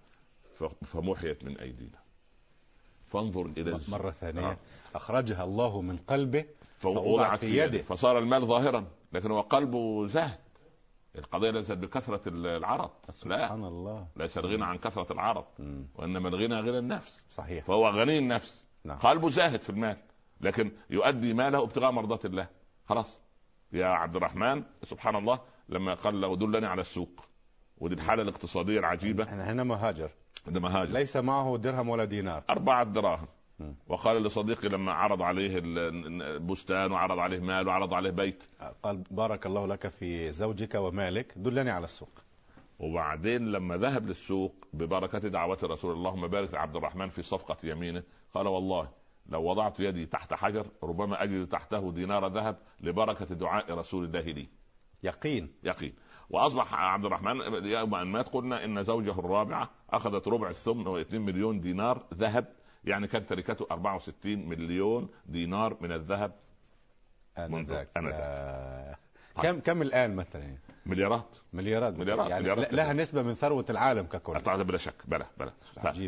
فمحيت 0.87 1.45
من 1.45 1.59
أيدينا. 1.59 1.99
فانظر 3.07 3.47
إلى 3.47 3.77
الز- 3.77 3.91
مرة 3.91 4.11
ثانية. 4.11 4.51
آه. 4.51 4.57
أخرجها 4.95 5.45
الله 5.45 5.81
من 5.81 5.97
قلبه 5.97 6.45
فوضعت 6.79 7.39
في 7.39 7.59
يده. 7.59 7.83
فصار 7.83 8.19
المال 8.19 8.47
ظاهرا 8.47 8.85
لكن 9.13 9.31
هو 9.31 9.41
قلبه 9.41 10.07
زهد. 10.07 10.39
القضية 11.19 11.51
ليست 11.51 11.73
بكثرة 11.73 12.21
العرض. 12.29 12.91
لا. 13.09 13.15
سبحان 13.15 13.65
الله. 13.65 14.07
ليس 14.17 14.39
الغنى 14.39 14.65
عن 14.65 14.79
كثرة 14.79 15.13
العرض 15.13 15.45
مم. 15.59 15.87
وإنما 15.95 16.29
الغنى 16.29 16.61
غنى 16.61 16.79
النفس. 16.79 17.23
صحيح. 17.31 17.65
فهو 17.65 17.89
غني 17.89 18.19
النفس. 18.19 18.65
نعم. 18.85 18.99
قلبه 18.99 19.31
زاهد 19.31 19.63
في 19.63 19.71
المال 19.71 19.97
لكن 20.41 20.73
يؤدي 20.91 21.35
ماله 21.35 21.63
ابتغاء 21.63 21.91
مرضات 21.91 22.25
الله. 22.25 22.49
خلاص. 22.89 23.19
يا 23.73 23.87
عبد 23.87 24.17
الرحمن 24.17 24.63
سبحان 24.83 25.17
الله 25.17 25.41
لما 25.69 25.95
قال 25.95 26.21
له 26.21 26.37
دلني 26.37 26.67
على 26.67 26.81
السوق. 26.81 27.25
ودي 27.79 27.95
الحالة 27.95 28.23
الاقتصادية 28.23 28.79
العجيبة. 28.79 29.25
إحنا 29.25 29.53
هنا 29.53 29.65
مهاجر. 29.65 30.11
عندما 30.47 30.69
هاجر 30.83 30.93
ليس 30.93 31.17
معه 31.17 31.57
درهم 31.57 31.89
ولا 31.89 32.05
دينار. 32.05 32.43
أربعة 32.51 32.85
دراهم. 32.85 33.27
وقال 33.89 34.23
لصديقي 34.23 34.69
لما 34.69 34.93
عرض 34.93 35.23
عليه 35.23 35.59
ال- 35.59 36.23
البستان 36.23 36.93
وعرض 36.93 37.19
عليه 37.19 37.41
مال 37.41 37.69
وعرض 37.69 37.95
عليه 37.95 38.11
بيت. 38.11 38.45
قال 38.83 39.03
بارك 39.11 39.47
الله 39.47 39.67
لك 39.67 39.89
في 39.89 40.33
زوجك 40.33 40.75
ومالك 40.75 41.33
دلني 41.37 41.71
على 41.71 41.85
السوق. 41.85 42.11
وبعدين 42.79 43.53
لما 43.53 43.77
ذهب 43.77 44.07
للسوق 44.07 44.55
ببركة 44.73 45.19
دعوة 45.19 45.59
رسول 45.63 45.93
الله 45.93 46.11
اللهم 46.11 46.27
بارك 46.29 46.55
لعبد 46.55 46.77
الرحمن 46.77 47.09
في 47.09 47.23
صفقة 47.23 47.57
يمينه؟ 47.65 48.03
قال 48.35 48.47
والله 48.47 48.89
لو 49.27 49.43
وضعت 49.43 49.81
يدي 49.81 50.07
تحت 50.07 50.35
حجر 50.35 50.67
ربما 50.83 51.23
أجد 51.23 51.49
تحته 51.49 51.93
دينار 51.93 52.27
ذهب 52.27 52.57
لبركة 52.81 53.25
دعاء 53.25 53.75
رسول 53.75 54.05
الله 54.05 54.21
لي. 54.21 54.49
يقين. 55.03 55.53
يقين. 55.63 55.95
وأصبح 56.31 56.75
عبد 56.75 57.05
الرحمن 57.05 57.65
يوم 57.65 57.95
أن 57.95 58.07
مات 58.07 58.29
قلنا 58.29 58.65
إن 58.65 58.83
زوجه 58.83 59.19
الرابعة 59.19 59.71
أخذت 59.91 60.29
ربع 60.29 60.51
الثمن 60.51 60.87
و 60.87 60.99
2 61.01 61.23
مليون 61.23 61.61
دينار 61.61 62.07
ذهب. 62.15 62.47
يعني 62.85 63.07
كانت 63.07 63.29
تركته 63.31 63.67
64 63.71 64.49
مليون 64.49 65.09
دينار 65.27 65.77
من 65.81 65.93
الذهب. 65.93 66.33
آنذاك. 67.39 67.89
آنذاك. 67.97 68.15
آه، 68.15 68.97
كم 69.43 69.61
كم 69.61 69.83
الآن 69.83 70.17
مثلا؟ 70.17 70.57
مليارات. 70.87 71.27
مليارات. 71.53 71.99
مليارات- 71.99 72.31
يعني 72.31 72.43
مليارات 72.43 72.75
لها 72.75 72.93
نسبة 72.93 73.23
من 73.23 73.35
ثروة 73.35 73.65
العالم 73.71 74.07
ككل. 74.07 74.41
طبعا 74.41 74.63
بلا 74.63 74.79
شك. 74.79 74.95
بلا 75.05 75.27
بلا. 75.39 75.53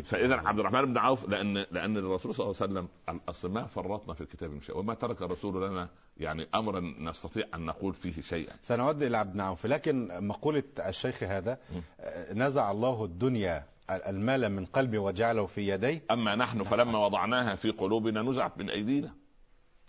فاذا 0.03 0.35
عبد 0.35 0.59
الرحمن 0.59 0.85
بن 0.85 0.97
عوف 0.97 1.29
لأن 1.29 1.65
لأن 1.71 1.97
الرسول 1.97 2.35
صلى 2.35 2.45
الله 2.45 2.55
عليه 2.61 2.71
وسلم 2.73 2.87
اصل 3.29 3.51
ما 3.51 3.63
فرطنا 3.63 4.13
في 4.13 4.21
الكتاب 4.21 4.49
من 4.51 4.61
شيء 4.61 4.77
وما 4.77 4.93
ترك 4.93 5.21
الرسول 5.21 5.69
لنا 5.69 5.87
يعني 6.17 6.47
أمرا 6.55 6.79
نستطيع 6.99 7.43
أن 7.55 7.65
نقول 7.65 7.93
فيه 7.93 8.21
شيئا. 8.21 8.53
سنعود 8.61 9.03
إلى 9.03 9.17
عبد 9.17 9.35
نعوف 9.35 9.65
لكن 9.65 10.27
مقولة 10.27 10.63
الشيخ 10.79 11.23
هذا 11.23 11.57
آه، 11.99 12.33
نزع 12.33 12.71
الله 12.71 13.05
الدنيا 13.05 13.63
المال 13.89 14.49
من 14.49 14.65
قلبي 14.65 14.97
وجعله 14.97 15.45
في 15.45 15.67
يدي 15.67 16.01
أما 16.11 16.35
نحن 16.35 16.63
فلما 16.63 17.05
وضعناها 17.05 17.55
في 17.55 17.69
قلوبنا 17.69 18.21
نزعت 18.21 18.57
من 18.57 18.69
أيدينا. 18.69 19.11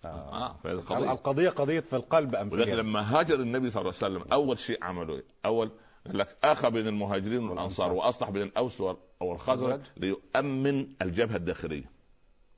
آه. 0.05 0.45
آه 0.49 0.57
فهذه 0.63 0.79
قضيه 0.79 1.11
القضية 1.11 1.49
قضية 1.49 1.79
في 1.79 1.95
القلب 1.95 2.35
أم 2.35 2.49
في 2.49 2.55
ولكن 2.55 2.71
لما 2.71 3.19
هاجر 3.19 3.39
النبي 3.39 3.69
صلى 3.69 3.81
الله 3.81 3.93
عليه 4.03 4.15
وسلم 4.17 4.31
أول 4.31 4.59
شيء 4.59 4.83
عملوا 4.83 5.15
إيه؟ 5.15 5.23
أول 5.45 5.71
قال 6.07 6.17
لك 6.17 6.37
اخى 6.43 6.69
بين 6.69 6.87
المهاجرين 6.87 7.43
والانصار 7.49 7.87
والأنصار. 7.91 7.93
وأصلح 7.93 8.29
بين 8.29 8.41
الأوس 8.41 8.81
وال- 8.81 8.97
والخزرج 9.19 9.81
ليؤمن 9.97 10.87
الجبهة 11.01 11.35
الداخلية 11.35 11.91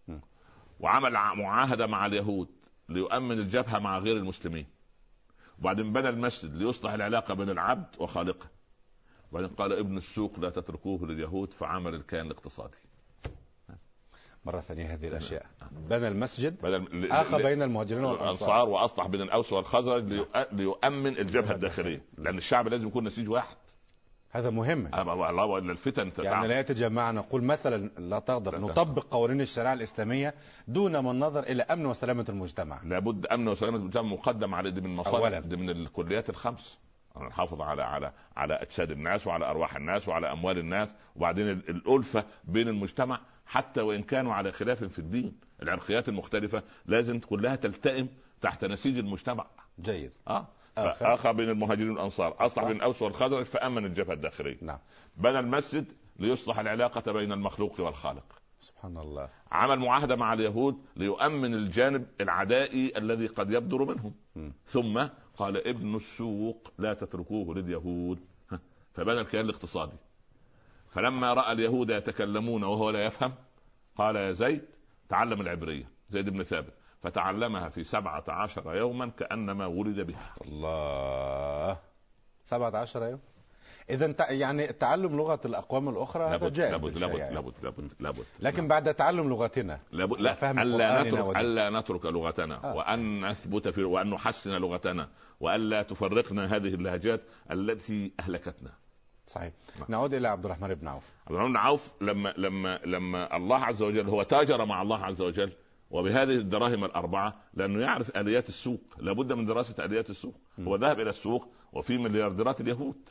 م. 0.08 0.18
وعمل 0.80 1.12
معاهدة 1.14 1.88
مع 1.88 2.06
اليهود 2.06 2.48
ليؤمن 2.90 3.40
الجبهة 3.40 3.80
مع 3.80 3.98
غير 4.00 4.18
المسلمين 4.18 4.66
وبعدين 5.60 5.94
بنى 5.94 6.10
المسجد 6.10 6.56
ليصلح 6.56 6.92
العلاقة 6.92 7.34
بين 7.34 7.50
العبد 7.50 7.96
وخالقه 8.00 8.48
وبعدين 9.32 9.50
قال 9.50 9.74
ابن 9.74 9.98
السوق 9.98 10.40
لا 10.40 10.50
تتركوه 10.50 11.06
لليهود 11.08 11.54
فعمل 11.54 11.96
الكيان 11.96 12.26
الاقتصادي 12.26 12.78
مرة 14.48 14.60
ثانية 14.62 14.94
هذه 14.94 15.08
الأشياء. 15.08 15.46
بنى 15.72 16.08
المسجد 16.08 16.62
بدل 16.62 17.12
آخى 17.12 17.44
بين 17.44 17.62
المهاجرين 17.62 18.04
والأنصار. 18.06 18.70
وأصلح 18.70 19.08
بين 19.08 19.22
الأوس 19.22 19.54
والخزرج 19.54 20.04
ليؤ- 20.10 20.38
ليؤمن 20.54 21.18
الجبهة 21.18 21.52
الداخلية. 21.56 22.02
لأن 22.18 22.38
الشعب 22.38 22.68
لازم 22.68 22.88
يكون 22.88 23.04
نسيج 23.04 23.30
واحد. 23.30 23.56
هذا 24.32 24.50
مهم. 24.50 24.90
الله 24.96 25.58
الفتن 25.58 26.14
تتعب. 26.14 26.26
يعني 26.26 26.48
لا 26.48 26.60
يتجمع 26.60 27.12
نقول 27.12 27.44
مثلا 27.44 27.90
لا 27.98 28.20
تقدر 28.20 28.52
لا 28.52 28.60
نطبق 28.60 29.04
قوانين 29.12 29.42
الشريعة 29.42 29.74
الإسلامية 29.74 30.34
دون 30.68 30.98
ما 31.00 31.12
النظر 31.12 31.44
إلى 31.44 31.64
أمن 31.64 31.86
وسلامة 31.86 32.26
المجتمع. 32.30 32.82
لابد 32.84 33.26
أمن 33.26 33.48
وسلامة 33.48 33.78
المجتمع 33.78 34.02
مقدم 34.04 34.56
على 34.56 34.72
دي 34.72 34.82
من 34.82 34.96
مصالح. 34.96 35.40
دي 35.40 35.56
من 35.56 35.70
الكليات 35.70 36.30
الخمس. 36.30 36.78
نحافظ 37.28 37.62
على 37.62 37.84
على 37.84 38.12
على 38.38 38.54
أجساد 38.54 38.92
الناس 38.92 39.28
وعلى 39.28 39.50
أرواح 39.50 39.76
الناس 39.76 40.08
وعلى 40.08 40.32
أموال 40.32 40.58
الناس. 40.58 40.90
وبعدين 41.16 41.50
ال- 41.50 41.70
الألفة 41.70 42.24
بين 42.44 42.68
المجتمع 42.68 43.20
حتى 43.48 43.82
وإن 43.82 44.04
كانوا 44.04 44.34
على 44.34 44.52
خلاف 44.52 44.84
في 44.84 45.00
الدين 45.00 45.40
العرقيات 45.62 46.10
المختلفة 46.10 46.64
لازم 46.86 47.20
كلها 47.20 47.56
تلتئم 47.56 48.08
تحت 48.42 48.66
نسيج 48.66 48.98
المجتمع. 48.98 49.46
جيد. 49.82 50.12
آه؟ 50.28 50.48
آخر. 50.78 50.96
فاخى 50.96 51.34
بين 51.34 51.50
المهاجرين 51.50 51.90
والأنصار 51.90 52.36
اصلح. 52.40 52.64
بين 52.64 52.76
الاوس 52.76 53.02
والخزرج 53.02 53.46
فأمن 53.46 53.86
الجبهة 53.86 54.14
الداخلية. 54.14 54.58
نعم. 54.62 54.80
بنى 55.18 55.40
المسجد 55.40 55.86
ليصلح 56.20 56.60
العلاقة 56.60 57.12
بين 57.12 57.32
المخلوق 57.32 57.80
والخالق. 57.80 58.42
سبحان 58.60 58.98
الله. 58.98 59.30
عمل 59.52 59.80
معاهدة 59.80 60.16
مع 60.16 60.34
اليهود 60.34 60.82
ليؤمن 60.96 61.54
الجانب 61.54 62.06
العدائي 62.22 62.98
الذي 62.98 63.28
قد 63.28 63.52
يبدر 63.52 63.86
منهم. 63.86 64.14
م. 64.36 64.50
ثم 64.66 65.08
قال 65.38 65.68
ابن 65.68 65.96
السوق 65.96 66.72
لا 66.78 66.94
تتركوه 66.94 67.56
لليهود. 67.56 68.20
فبنى 68.94 69.22
الكيان 69.22 69.46
الاقتصادي. 69.46 69.98
فلما 70.90 71.34
رأى 71.34 71.52
اليهود 71.52 71.90
يتكلمون 71.90 72.64
وهو 72.64 72.90
لا 72.90 73.06
يفهم 73.06 73.34
قال 73.98 74.16
يا 74.16 74.32
زيد 74.34 74.62
تعلم 75.10 75.42
العبرية. 75.42 75.90
زيد 76.10 76.30
بن 76.30 76.44
ثابت. 76.44 76.74
فتعلمها 77.04 77.70
في 77.70 77.84
سبعة 77.84 78.24
عشر 78.28 78.76
يوما 78.76 79.12
كأنما 79.20 79.66
ولد 79.66 80.00
بها. 80.00 80.34
الله. 80.46 81.78
17 82.46 83.04
يوم؟ 83.04 83.20
إذا 83.90 84.12
تع- 84.12 84.32
يعني 84.32 84.68
تعلم 84.68 85.18
لغة 85.18 85.40
الأقوام 85.46 85.90
الأخرى 85.90 86.24
هذا 86.24 86.32
لابد 86.38 86.54
جائز 86.54 86.72
لابد 86.72 86.98
لابد 86.98 87.00
بالشريعة. 87.12 87.30
لابد 87.32 87.54
لابد 87.64 87.92
لابد. 88.00 88.24
لكن 88.40 88.68
بعد 88.68 88.94
تعلم 88.94 89.30
لغتنا 89.30 89.80
لابد 89.92 90.22
لا 90.22 90.34
فهم 90.34 90.60
ألا 90.60 91.04
نترك. 91.04 91.38
ألا 91.38 91.70
نترك 91.70 92.06
لغتنا 92.06 92.72
آه. 92.72 92.76
وأن 92.76 93.26
نثبت 93.30 93.68
في 93.68 93.84
وأن 93.84 94.10
نحسن 94.10 94.52
لغتنا 94.52 95.10
والا 95.40 95.82
تفرقنا 95.82 96.56
هذه 96.56 96.68
اللهجات 96.74 97.22
التي 97.52 98.12
أهلكتنا. 98.20 98.72
صحيح. 99.28 99.54
نعم. 99.80 99.86
نعود 99.90 100.14
إلى 100.14 100.28
عبد 100.28 100.46
الرحمن 100.46 100.74
بن 100.76 100.88
عوف. 100.88 101.04
عبد 101.28 101.32
الرحمن 101.32 101.50
بن 101.52 101.58
عوف 101.58 101.92
لما 102.02 102.34
لما 102.38 102.80
لما 102.86 103.38
الله 103.38 103.58
عز 103.66 103.82
وجل 103.82 104.10
هو 104.10 104.24
تاجر 104.24 104.66
مع 104.66 104.82
الله 104.82 105.06
عز 105.06 105.22
وجل 105.22 105.52
وبهذه 105.92 106.36
الدراهم 106.36 106.86
الأربعة 106.86 107.36
لأنه 107.54 107.82
يعرف 107.82 108.18
آليات 108.18 108.50
السوق 108.50 108.82
لابد 108.98 109.34
من 109.34 109.46
دراسة 109.46 109.86
آليات 109.86 110.10
السوق. 110.10 110.36
م. 110.58 110.68
هو 110.68 110.76
ذهب 110.76 111.00
إلى 111.00 111.10
السوق 111.10 111.48
وفي 111.74 111.98
مليارديرات 111.98 112.62
اليهود. 112.62 113.10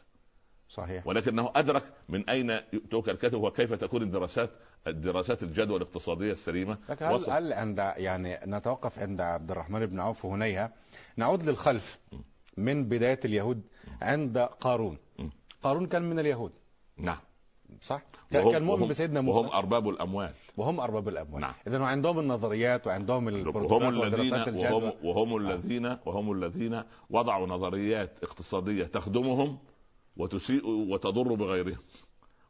صحيح. 0.68 1.06
ولكنه 1.06 1.50
أدرك 1.56 1.82
من 2.08 2.28
أين 2.28 2.50
يؤتوك 2.72 3.08
الكتب 3.08 3.42
وكيف 3.42 3.72
تكون 3.72 4.02
الدراسات 4.02 4.50
الدراسات 4.86 5.42
الجدوى 5.42 5.76
الاقتصادية 5.76 6.32
السليمة. 6.32 6.78
لكن 6.88 7.04
هل, 7.06 7.14
وصل- 7.14 7.32
هل 7.32 7.52
عند 7.52 7.78
يعني 7.78 8.38
نتوقف 8.46 8.98
عند 8.98 9.20
عبد 9.20 9.50
الرحمن 9.50 9.86
بن 9.86 10.00
عوف 10.00 10.26
هنيها؟ 10.26 10.72
نعود 11.16 11.42
للخلف 11.48 11.98
من 12.56 12.84
بداية 12.88 13.20
اليهود 13.24 13.62
عند 14.02 14.38
قارون. 14.38 14.98
قارون 15.66 15.86
كان 15.86 16.02
من 16.10 16.18
اليهود. 16.18 16.52
نعم. 16.96 17.18
صح؟ 17.82 18.02
وهم- 18.34 18.52
كان 18.52 18.62
مؤمن 18.62 18.80
وهم- 18.80 18.88
بسيدنا 18.90 19.20
وهم 19.20 19.44
موسى 19.44 19.56
أرباب 19.56 19.88
الأموال. 19.88 20.32
وهم 20.56 20.80
أرباب 20.80 21.08
الأموال. 21.08 21.40
نعم. 21.40 21.54
إذا 21.66 21.84
عندهم 21.84 22.18
النظريات 22.18 22.86
وعندهم 22.86 23.26
وهم 23.26 24.02
الذين 24.02 24.32
وهم, 24.32 24.48
الجدوى. 24.48 24.92
وهم 25.02 25.36
الذين 25.36 25.96
وهم 26.06 26.32
الذين 26.32 26.82
وضعوا 27.10 27.46
نظريات 27.46 28.10
اقتصادية 28.22 28.84
تخدمهم 28.84 29.58
وتسيء 30.16 30.66
وتضر 30.68 31.34
بغيرهم. 31.34 31.78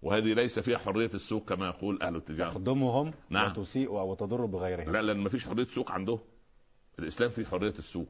وهذه 0.03 0.33
ليس 0.35 0.59
فيها 0.59 0.79
حرية 0.79 1.11
السوق 1.15 1.45
كما 1.45 1.67
يقول 1.67 2.03
أهل 2.03 2.17
التجارة. 2.17 2.51
تخدمهم 2.51 3.13
نعم. 3.31 3.51
وتسيء 3.51 3.93
وتضر 3.93 4.45
بغيرهم. 4.47 4.93
لا 4.93 5.03
لأن 5.03 5.17
ما 5.19 5.29
فيش 5.29 5.47
حرية 5.47 5.67
سوق 5.67 5.91
عندهم 5.91 6.19
الإسلام 6.99 7.31
فيه 7.31 7.45
حرية 7.45 7.75
السوق. 7.79 8.09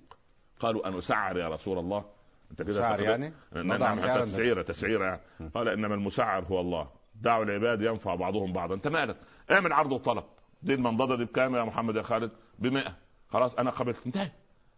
قالوا 0.61 0.89
أن 0.89 0.97
نسعر 0.97 1.37
يا 1.39 1.49
رسول 1.49 1.79
الله. 1.79 2.05
أنت 2.51 2.63
كده 2.63 2.81
سعر 2.81 2.99
تقدر- 2.99 3.11
يعني؟ 3.11 3.33
نعم 3.53 3.67
نضع 3.73 3.95
نعم 3.95 4.25
تسعيره 4.25 4.63
تسعيرة 4.63 5.05
يعني. 5.05 5.21
قال 5.55 5.69
إنما 5.69 5.95
المسعر 5.95 6.45
هو 6.45 6.61
الله. 6.61 6.89
دعوا 7.15 7.45
العباد 7.45 7.83
ينفع 7.83 8.15
بعضهم 8.15 8.53
بعضا. 8.53 8.75
أنت 8.75 8.89
مالك؟ 8.89 9.17
اعمل 9.51 9.73
عرض 9.73 9.93
وطلب 9.93 10.25
دي 10.63 10.75
المنضدة 10.75 11.17
دي 11.17 11.25
بكام 11.25 11.57
يا 11.57 11.63
محمد 11.65 11.97
يا 11.97 12.03
خالد؟ 12.03 12.31
ب 12.59 12.67
100 12.67 12.97
خلاص 13.29 13.55
أنا 13.55 13.71
قبلت. 13.71 13.97
انتهى. 14.07 14.31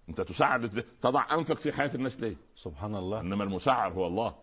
أنت 0.08 0.20
تسعر 0.20 0.66
تضع 1.02 1.24
أنفك 1.34 1.58
في 1.58 1.72
حياة 1.72 1.90
الناس 1.94 2.20
ليه؟ 2.20 2.36
سبحان 2.56 2.94
الله. 2.94 3.20
إنما 3.20 3.44
المسعر 3.44 3.92
هو 3.92 4.06
الله. 4.06 4.34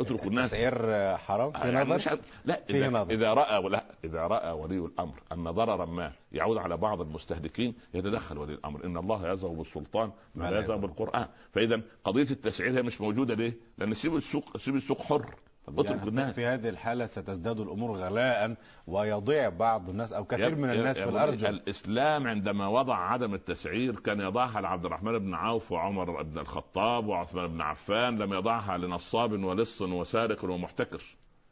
اتركوا 0.00 0.26
الناس. 0.26 0.50
تسعير 0.50 1.16
حرام؟ 1.16 1.52
في 1.52 1.68
يعني 1.68 1.94
مش 1.94 2.08
لا 2.44 2.60
فيه 2.66 2.78
إذا, 2.86 2.88
نظر. 2.88 3.14
إذا 3.14 3.34
رأى 3.34 3.64
ولا 3.64 3.84
إذا 4.04 4.26
رأى 4.26 4.52
ولي 4.52 4.78
الأمر 4.78 5.14
أن 5.32 5.50
ضررا 5.50 5.84
ما 5.84 6.12
يعود 6.32 6.56
على 6.56 6.76
بعض 6.76 7.00
المستهلكين 7.00 7.74
يتدخل 7.94 8.38
ولي 8.38 8.52
الأمر. 8.54 8.84
إن 8.84 8.96
الله 8.96 9.32
يزغ 9.32 9.48
بالسلطان 9.48 10.12
ما 10.34 10.50
لا 10.50 10.60
يزغ. 10.60 10.76
بالقرآن. 10.76 11.26
فإذا 11.52 11.80
قضية 12.04 12.30
التسعير 12.30 12.78
هي 12.78 12.82
مش 12.82 13.00
موجودة 13.00 13.34
ليه؟ 13.34 13.52
لأن 13.78 13.94
سيب 13.94 14.16
السوق 14.16 14.56
سيب 14.56 14.76
السوق 14.76 15.02
حر. 15.02 15.34
اترك 15.68 15.86
يعني 15.86 16.08
الناس. 16.08 16.34
في 16.34 16.46
هذه 16.46 16.68
الحالة 16.68 17.06
ستزداد 17.06 17.60
الأمور 17.60 17.96
غلاء 17.96 18.56
ويضيع 18.86 19.48
بعض 19.48 19.88
الناس 19.88 20.12
أو 20.12 20.24
كثير 20.24 20.54
من 20.54 20.70
الناس 20.70 20.98
في 20.98 21.04
بني، 21.04 21.12
الأرجل. 21.12 21.48
الإسلام 21.48 22.26
عندما 22.26 22.66
وضع 22.66 22.96
عدم 22.96 23.34
التسعير 23.34 24.00
كان 24.00 24.20
يضعها 24.20 24.60
لعبد 24.60 24.84
الرحمن 24.84 25.18
بن 25.18 25.34
عوف 25.34 25.72
وعمر 25.72 26.22
بن 26.22 26.38
الخطاب 26.38 27.06
وعثمان 27.06 27.46
بن 27.46 27.60
عفان 27.60 28.18
لم 28.18 28.32
يضعها 28.32 28.78
لنصاب 28.78 29.44
ولص 29.44 29.82
وسارق 29.82 30.44
ومحتكر. 30.44 31.02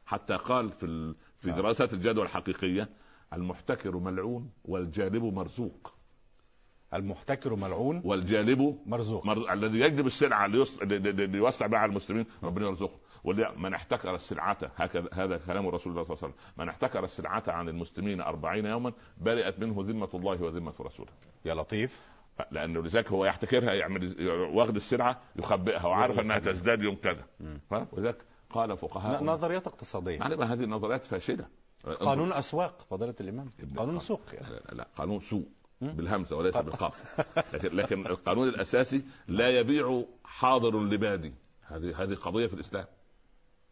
حتى 0.06 0.36
قال 0.36 0.70
في. 0.70 1.14
في 1.38 1.48
نعم. 1.48 1.56
دراسات 1.56 1.92
الجدوى 1.92 2.24
الحقيقية 2.24 2.88
المحتكر 3.32 3.96
ملعون 3.96 4.50
والجالب 4.64 5.24
مرزوق. 5.24 5.92
المحتكر 6.94 7.54
ملعون 7.54 8.02
والجالب 8.04 8.78
مرزوق. 8.86 9.26
مر... 9.26 9.52
الذي 9.52 9.80
يجلب 9.80 10.06
السلعه 10.06 10.46
ليوسع 10.46 11.66
بها 11.66 11.78
على 11.78 11.90
المسلمين 11.90 12.26
ربنا 12.42 12.66
يرزقه. 12.66 12.98
واللي 13.26 13.52
من 13.56 13.74
احتكر 13.74 14.14
السلعة 14.14 14.58
هكذا 14.76 15.08
هذا 15.12 15.40
كلام 15.46 15.68
رسول 15.68 15.92
الله 15.92 16.04
صلى 16.04 16.14
الله 16.14 16.24
عليه 16.24 16.34
وسلم. 16.34 16.52
من 16.56 16.68
احتكر 16.68 17.04
السلعة 17.04 17.42
عن 17.46 17.68
المسلمين 17.68 18.20
أربعين 18.20 18.66
يوما 18.66 18.92
برئت 19.18 19.58
منه 19.58 19.76
ذمة 19.78 20.08
الله 20.14 20.42
وذمة 20.42 20.74
رسوله. 20.80 21.10
يا 21.44 21.54
لطيف. 21.54 22.00
لأنه 22.50 22.82
لذلك 22.82 23.12
هو 23.12 23.24
يحتكرها 23.24 23.74
يعمل 23.74 24.28
واخد 24.28 24.76
السلعة 24.76 25.20
يخبئها 25.36 25.86
وعارف 25.86 26.20
إنها. 26.20 26.38
تزداد 26.38 26.82
يوم 26.82 26.94
كذا؟ 26.94 27.24
ولذلك 27.92 28.22
قال 28.50 28.76
فقهاء 28.76 29.24
نظريات 29.24 29.66
اقتصادية. 29.66 30.18
يعني 30.18 30.34
هذه 30.34 30.64
النظريات 30.64 31.04
فاشلة. 31.04 31.46
قانون 32.00 32.32
أسواق 32.32 32.86
فضيلة 32.90 33.14
الإمام. 33.20 33.48
ابن 33.60 33.78
قانون. 33.78 33.98
سوق 33.98 34.20
يعني. 34.32 34.48
لا, 34.48 34.74
لا 34.74 34.88
قانون 34.96 35.20
سوق. 35.20 35.48
بالهمزة 35.80 36.36
وليس 36.36 36.56
بالقاف. 36.56 37.20
لكن 37.54 37.76
لكن 37.76 38.06
القانون 38.06 38.48
الأساسي 38.48 39.02
لا 39.28 39.48
يبيع 39.48 40.04
حاضر 40.24 40.80
لبادي. 40.80 41.34
هذه 41.62 42.02
هذه 42.02 42.14
قضية 42.14 42.46
في 42.46 42.54
الإسلام. 42.54 42.86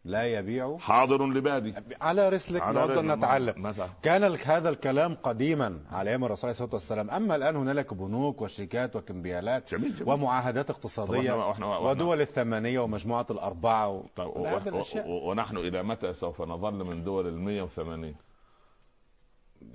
لا 0.05 0.25
يبيع. 0.39 0.79
حاضر 0.79 1.27
لبادي. 1.27 1.75
على 2.01 2.29
رسلك 2.29 2.63
على 2.63 2.87
رأي- 2.87 2.99
نتعلم. 2.99 3.55
مثلا 3.63 3.89
كان 4.03 4.25
هذا 4.45 4.69
الكلام 4.69 5.15
قديما 5.15 5.81
على 5.91 6.11
أيام 6.11 6.25
الرسول 6.25 6.43
عليه 6.45 6.51
الصلاة 6.53 6.75
والسلام. 6.75 7.11
أما 7.11 7.37
الآن 7.37 7.57
هنالك 7.57 7.95
بنوك 7.95 8.43
وشيكات 8.43 8.97
وكمبيالات 8.97 9.71
جميل 9.75 9.97
جميل. 9.97 10.09
ومعاهدات 10.13 10.69
طب 10.69 10.75
اقتصاديه 10.75 11.31
وإحنا- 11.33 11.57
وإحنا- 11.57 11.61
وإحنا- 11.61 11.83
ودول 11.83 12.21
الثمانية 12.21 12.79
ومجموعة 12.81 13.27
الأربعة 13.31 13.89
و... 13.89 14.03
طب 14.17 14.27
و- 14.27 14.83
و- 15.07 15.31
ونحن 15.31 15.57
إلى 15.57 15.83
متى 15.83 16.15
سوف 16.15 16.43
نظل 16.43 16.85
من 16.85 17.05
دول 17.05 17.27
ال 17.29 17.39
180 17.41 18.15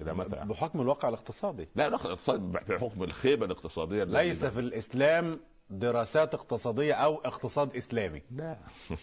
إلى 0.01 0.13
متى؟ 0.13 0.35
بحكم 0.35 0.81
الواقع 0.81 1.09
الاقتصادي. 1.09 1.67
لا 1.75 1.89
لا 1.89 1.95
اقتصاد 1.95 2.39
بحكم 2.39 3.03
الخيبة 3.03 3.45
الاقتصادية 3.45 4.03
ليس 4.03 4.45
في 4.45 4.59
الإسلام 4.59 5.39
دراسات 5.69 6.33
اقتصادية 6.33 6.93
أو 6.93 7.15
اقتصاد 7.15 7.75
إسلامي. 7.75 8.21
لا. 8.31 8.57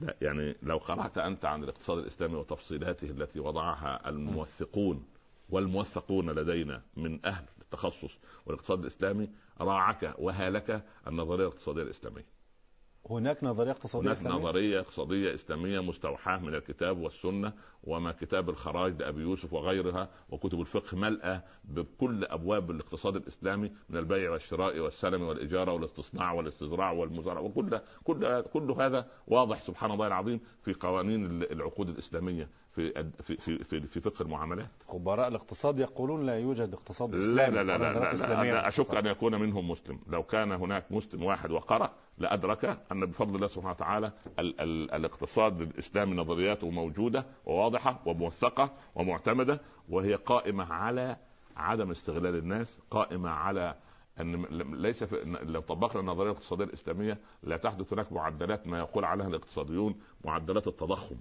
لا 0.00 0.16
يعني 0.22 0.56
لو 0.62 0.76
قرأت 0.78 1.18
أنت 1.18 1.44
عن 1.44 1.64
الاقتصاد 1.64 1.98
الإسلامي 1.98 2.34
وتفصيلاته 2.34 3.04
التي 3.10 3.40
وضعها 3.40 4.08
الموثقون 4.08 5.04
والموثقون 5.50 6.30
لدينا 6.30 6.82
من 6.96 7.26
أهل 7.26 7.44
التخصص 7.62 8.10
والاقتصاد 8.46 8.80
الإسلامي 8.80 9.28
راعك 9.60 10.14
وهالك 10.18 10.84
النظرية 11.06 11.46
الاقتصادية 11.46 11.82
الإسلامية. 11.82 12.24
هناك 13.10 13.44
نظرية 13.44 13.70
اقتصادية 13.70 14.06
هناك 14.08 14.18
إسلامية؟ 14.18 14.38
نظرية 14.38 14.80
اقتصادية 14.80 15.34
إسلامية 15.34 15.80
مستوحاة 15.80 16.38
من 16.38 16.54
الكتاب 16.54 16.98
والسنة 16.98 17.52
وما 17.84 18.12
كتاب 18.12 18.50
الخراج 18.50 19.00
لأبي 19.02 19.20
يوسف 19.22 19.52
وغيرها 19.52 20.08
وكتب 20.30 20.60
الفقه 20.60 20.96
ملأى 20.96 21.40
بكل 21.64 22.24
أبواب 22.24 22.70
الاقتصاد 22.70 23.16
الإسلامي 23.16 23.72
من 23.88 23.96
البيع 23.98 24.30
والشراء 24.30 24.78
والسلم 24.78 25.22
والإجارة 25.22 25.72
والاستصناع 25.72 26.32
والاستزراع 26.32 26.90
والمزارعه 26.92 27.42
وكل 27.42 27.80
كل 28.04 28.42
كل 28.42 28.70
هذا 28.70 29.06
واضح 29.26 29.62
سبحان 29.62 29.90
الله 29.90 30.06
العظيم 30.06 30.40
في 30.62 30.74
قوانين 30.74 31.42
العقود 31.42 31.88
الإسلامية 31.88 32.48
في 32.72 33.10
في 33.22 33.36
في 33.36 33.64
في, 33.64 33.80
في 33.80 34.00
فقه 34.00 34.22
المعاملات. 34.22 34.68
خبراء 34.88 35.28
الاقتصاد 35.28 35.78
يقولون 35.78 36.26
لا 36.26 36.38
يوجد 36.38 36.72
اقتصاد 36.74 37.14
لا 37.14 37.18
إسلامي 37.18 37.56
لا 37.56 37.62
لا 37.62 37.78
لا, 37.78 37.92
لا, 37.92 37.92
لا, 37.92 38.42
لا 38.44 38.68
اشك 38.68 38.80
للاقتصاد. 38.80 39.06
أن 39.06 39.12
يكون 39.12 39.40
منهم 39.40 39.70
مسلم. 39.70 39.98
لو 40.08 40.22
كان 40.22 40.52
هناك 40.52 40.92
مسلم 40.92 41.22
واحد 41.22 41.50
وقرأ 41.50 41.90
لأدرك 42.18 42.78
أن 42.92 43.06
بفضل 43.06 43.34
الله 43.36 43.46
سبحانه 43.46 43.70
وتعالى 43.70 44.12
ال 44.38 44.60
ال 44.60 44.90
الاقتصاد 44.90 45.60
الإسلامي 45.60 46.16
نظرياته 46.16 46.70
موجودة 46.70 47.26
وواضحة 47.46 48.00
وموثقة 48.06 48.70
ومعتمدة 48.94 49.60
وهي 49.88 50.14
قائمة 50.14 50.72
على 50.72 51.16
عدم 51.56 51.90
استغلال 51.90 52.36
الناس 52.36 52.78
قائمة 52.90 53.30
على 53.30 53.74
أن 54.20 54.42
ليس 54.82 55.04
في 55.04 55.36
لو 55.42 55.60
طبقنا 55.60 56.00
النظرية 56.00 56.30
الاقتصادية 56.30 56.64
الإسلامية 56.64 57.18
لا 57.42 57.56
تحدث 57.56 57.92
هناك 57.92 58.12
معدلات 58.12 58.66
ما 58.66 58.78
يقول 58.78 59.04
عليها 59.04 59.26
الاقتصاديون 59.26 59.94
معدلات 60.24 60.66
التضخم. 60.66 61.16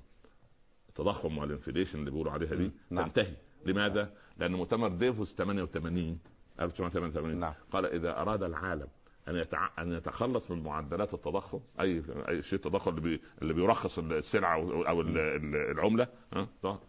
التضخم 1.02 1.38
والانفليشن 1.38 2.00
اللي 2.00 2.12
بيقولوا 2.12 2.32
عليها 2.32 2.56
دي 2.56 2.72
نعم. 2.90 3.06
تنتهي 3.08 3.34
لماذا؟ 3.66 4.14
لأن 4.38 4.52
مؤتمر 4.52 4.88
ديفوس 4.88 5.34
88 5.36 6.20
1988 6.60 7.40
نعم. 7.40 7.54
قال 7.72 7.86
إذا 7.86 8.22
أراد 8.22 8.44
العالم 8.44 8.88
أن 9.28 9.36
يتع... 9.36 9.70
أن 9.80 9.92
يتخلص 9.92 10.52
من 10.52 10.64
معدلات 10.64 11.14
التضخم 11.14 11.60
أي 11.82 12.04
أي 12.30 12.44
شيء 12.44 12.56
التضخم 12.60 12.90
اللي, 12.98 13.02
بي... 13.02 13.22
اللي 13.42 13.54
بيرخص 13.54 14.00
السلعة 14.00 14.54
أو 14.56 14.82
أو 14.88 15.02
ال- 15.02 15.18
ال- 15.18 15.56
العملة 15.72 16.08
ها 16.34 16.48
طبعا. 16.64 16.80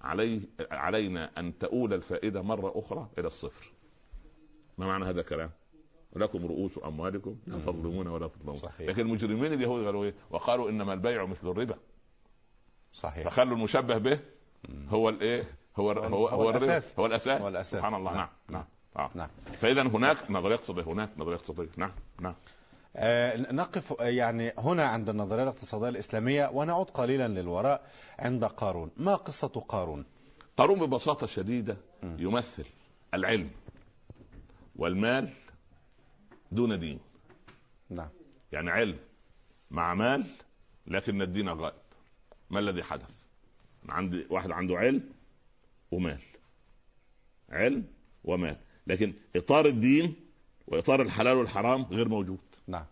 عليه 0.00 0.40
علينا 0.70 1.30
أن 1.38 1.58
تؤول 1.58 1.94
الفائدة 1.94 2.42
مرة 2.42 2.72
أخرى 2.76 3.08
إلى 3.18 3.26
الصفر 3.26 3.72
ما 4.78 4.86
معنى 4.86 5.04
هذا 5.04 5.20
الكلام؟ 5.20 5.50
لكم 6.16 6.46
رؤوس 6.46 6.72
أموالكم 6.84 7.36
لا 7.46 7.58
تظلمون 7.58 8.06
ولا 8.06 8.28
تظلمون. 8.28 8.60
لكن 8.80 9.02
المجرمين 9.02 9.52
اليهود 9.52 9.84
قالوا 9.84 10.04
إيه؟ 10.04 10.14
وقالوا 10.30 10.70
إنما 10.70 10.92
البيع 10.92 11.26
مثل 11.26 11.48
الربا 11.50 11.76
صحيح. 12.92 13.28
فخلوا 13.28 13.56
المشبه 13.56 13.98
به 13.98 14.18
هو 14.88 15.08
الايه؟ 15.08 15.44
هو 15.76 15.92
هو 15.92 16.28
هو. 16.28 16.50
الأساس. 16.50 16.98
هو 16.98 17.06
الأساس. 17.06 17.40
هو 17.40 17.48
الأساس. 17.48 17.72
سبحان 17.72 17.94
الله. 17.94 18.14
نعم. 18.14 18.28
نعم. 18.48 18.64
نعم. 18.96 19.06
آه. 19.06 19.10
نعم. 19.14 19.28
فإذا 19.60 19.82
هناك 19.82 20.30
نظرية 20.30 20.54
اقتصادية. 20.54 20.82
هناك 20.82 21.10
نظرية 21.18 21.36
اقتصادية. 21.36 21.70
نعم. 21.76 21.92
نعم. 22.20 22.34
آه، 22.96 23.52
نقف 23.52 24.00
آه، 24.00 24.04
يعني 24.04 24.52
هنا 24.58 24.86
عند 24.86 25.08
النظرية 25.08 25.42
الاقتصادية 25.42 25.88
الإسلامية 25.88 26.50
ونعود 26.52 26.90
قليلا 26.90 27.28
للوراء 27.28 27.86
عند 28.18 28.44
قارون. 28.44 28.90
ما 28.96 29.14
قصة 29.14 29.64
قارون؟ 29.68 30.04
قارون 30.56 30.78
ببساطة 30.86 31.26
شديدة 31.26 31.76
يمثل 32.02 32.64
العلم 33.14 33.50
والمال 34.76 35.28
دون 36.52 36.80
دين. 36.80 37.00
نعم. 37.90 38.08
يعني 38.52 38.70
علم 38.70 38.98
مع 39.70 39.94
مال 39.94 40.24
لكن 40.86 41.22
الدين 41.22 41.48
غائب. 41.48 41.81
ما 42.52 42.58
الذي 42.58 42.82
حدث؟ 42.82 43.10
عندي 43.88 44.26
واحد 44.30 44.50
عنده 44.50 44.76
علم 44.76 45.02
ومال. 45.90 46.20
علم 47.50 47.84
ومال. 48.24 48.56
لكن 48.86 49.12
إطار 49.36 49.66
الدين 49.66 50.14
وإطار 50.66 51.02
الحلال 51.02 51.36
والحرام 51.36 51.82
غير 51.82 52.08
موجود. 52.08 52.38
نعم. 52.66 52.84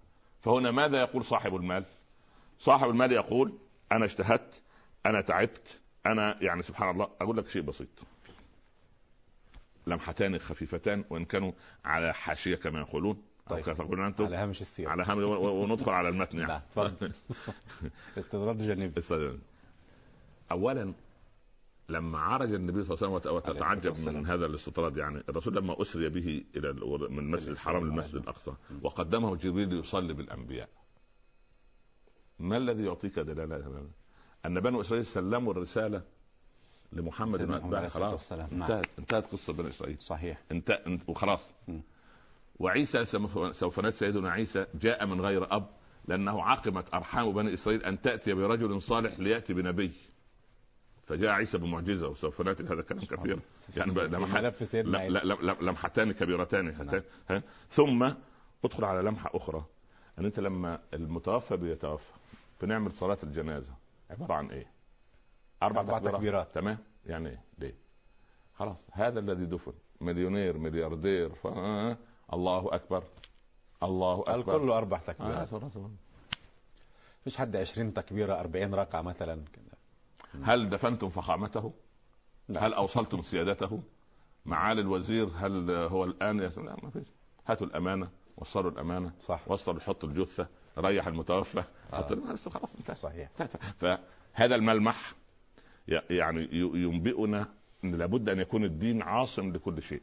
فهنا 0.42 0.70
ماذا 0.70 1.00
يقول 1.00 1.24
صاحب 1.24 1.56
المال؟ 1.56 1.84
صاحب 2.60 2.90
المال 2.90 3.12
يقول 3.12 3.52
أنا 3.92 4.04
اجتهدت 4.04 4.60
أنا 5.06 5.20
تعبت 5.20 5.80
أنا 6.06 6.38
يعني 6.42 6.62
سبحان 6.62 6.90
الله 6.90 7.08
أقول 7.20 7.36
لك 7.36 7.48
شيء 7.48 7.62
بسيط. 7.62 7.88
لمحتان 9.86 10.38
خفيفتان 10.38 11.04
وإن 11.10 11.24
كانوا 11.24 11.52
على 11.84 12.14
حاشية 12.14 12.56
كما 12.56 12.80
يقولون 12.80 13.22
طيب. 13.50 13.64
تقولون 13.64 14.06
أنتم؟ 14.06 14.24
على 14.24 14.36
هامش 14.36 14.60
السيره 14.60 14.90
على 14.90 15.04
هم 15.08 15.18
وندخل 15.42 15.90
على 15.90 16.08
المتن 16.08 16.38
نعم 16.38 16.48
يعني 16.50 16.62
تفضل 16.70 17.12
استطراد 18.18 18.58
جانبي. 18.58 19.02
اولا 20.52 20.92
لما 21.88 22.18
عرج 22.18 22.54
النبي 22.54 22.84
صلى 22.84 22.94
الله 22.94 23.06
عليه 23.06 23.16
وسلم 23.16 23.32
وت- 23.36 23.46
وتتعجب. 23.48 23.92
من 24.08 24.26
هذا 24.26 24.46
الاستطراد 24.46 24.96
يعني 24.96 25.22
الرسول 25.28 25.56
لما 25.56 25.82
أسري 25.82 26.08
به 26.08 26.44
إلى 26.56 26.70
ال- 26.70 27.12
من 27.12 27.18
المسجد 27.18 27.48
الحرام 27.48 27.84
للمسجد 27.86 28.14
الأقصى 28.14 28.52
وقدمه 28.82 29.36
جبريل 29.36 29.72
يصلي 29.72 30.12
بالأنبياء 30.12 30.68
ما 32.38 32.56
الذي 32.56 32.84
يعطيك 32.84 33.18
دلالة 33.18 33.86
أن 34.46 34.60
بنو 34.60 34.80
إسرائيل 34.80 35.06
سلموا 35.06 35.52
الرسالة 35.52 36.02
لمحمد 36.92 37.40
واتباعه 37.50 37.88
خلاص 37.88 38.12
والسلام. 38.12 38.48
نعم. 38.52 38.62
انتهت 38.62 38.86
انتهت 38.98 39.26
قصة 39.32 39.52
بني 39.52 39.68
إسرائيل 39.68 39.96
صحيح 40.00 40.42
انت 40.52 40.80
وخلاص. 41.08 41.40
وعيسى 42.58 43.04
سوف 43.52 43.80
نجد 43.80 43.90
سيدنا 43.90 44.30
عيسى 44.30 44.66
جاء 44.74 45.06
من 45.06 45.20
غير 45.20 45.54
أب 45.56 45.66
لأنه 46.08 46.42
عقمت 46.42 46.94
أرحام 46.94 47.32
بني 47.32 47.54
إسرائيل 47.54 47.84
أن 47.84 48.00
تأتي 48.00 48.32
برجل 48.34 48.82
صالح 48.82 49.18
ليأتي 49.20 49.54
بنبي 49.54 49.92
فجاء 51.10 51.30
عيسى 51.30 51.58
بمعجزة 51.58 52.08
وسوف 52.08 52.40
نأتي 52.40 52.62
هذا 52.62 52.72
الكلام 52.74 53.00
كثيرا 53.00 53.40
يعني 53.76 53.92
لمحتان 55.60 56.12
كبيرتان 56.12 56.68
هاتان. 56.68 57.02
ها؟ 57.28 57.42
ثم 57.70 58.10
ادخل 58.64 58.84
على 58.84 59.02
لمحة 59.08 59.30
أخرى 59.34 59.64
أن 60.18 60.24
أنت 60.24 60.40
لما 60.40 60.80
المتوفى 60.94 61.56
بيتوفى 61.56 62.12
بنعمل 62.62 62.92
صلاة 62.92 63.18
الجنازة 63.22 63.72
عبارة 64.10 64.34
عن 64.34 64.50
إيه؟ 64.50 64.66
أربع, 65.62 65.80
أربع 65.80 65.98
تكبيرات. 65.98 66.48
تمام 66.54 66.78
يعني 67.06 67.28
إيه؟ 67.28 67.42
ليه؟ 67.58 67.74
خلاص 68.54 68.76
هذا 68.92 69.20
الذي 69.20 69.46
دفن 69.46 69.72
مليونير 70.00 70.58
ملياردير 70.58 71.34
ف... 71.34 71.46
آه، 71.46 71.96
الله 72.32 72.68
أكبر 72.72 73.04
الله 73.82 74.20
أكبر 74.26 74.56
الكل 74.56 74.70
أربع 74.70 74.96
آه، 74.96 75.12
تكبيرات 75.12 75.52
الله. 75.52 75.90
فيش 77.24 77.36
حد 77.36 77.56
20 77.56 77.94
تكبيرة 77.94 78.34
40 78.40 78.74
ركعة 78.74 79.02
مثلا 79.02 79.44
هل 80.42 80.70
دفنتم 80.70 81.08
فخامته؟ 81.08 81.72
نعم. 82.48 82.64
هل 82.64 82.74
أوصلتم 82.74 83.22
سيادته؟ 83.22 83.82
معالي 84.46 84.80
الوزير 84.80 85.30
هل 85.36 85.70
هو 85.70 86.04
الآن 86.04 86.40
يس... 86.40 86.58
لا 86.58 86.76
ما 86.82 86.90
فيش. 86.90 87.06
هاتوا 87.46 87.66
الأمانة 87.66 88.10
وصلوا 88.36 88.70
الأمانة 88.70 89.12
صح. 89.20 89.40
وصلوا 89.46 89.80
حط 89.80 90.04
الجثة 90.04 90.48
ريح 90.78 91.06
المتوفى. 91.06 91.64
حط 91.92 92.12
آه. 92.12 92.36
خلاص 92.36 92.74
انتهى. 92.78 92.94
صحيح. 92.96 93.30
فهذا 93.80 94.54
الملمح 94.54 95.14
يعني 96.10 96.48
ينبئنا 96.52 97.48
إن 97.84 97.94
لابد 97.94 98.28
أن 98.28 98.38
يكون 98.38 98.64
الدين 98.64 99.02
عاصم 99.02 99.52
لكل 99.52 99.82
شيء. 99.82 100.02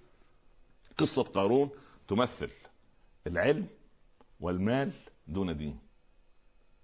قصة 0.97 1.23
قارون 1.23 1.69
تمثل 2.07 2.49
العلم 3.27 3.67
والمال 4.39 4.91
دون 5.27 5.57
دين. 5.57 5.79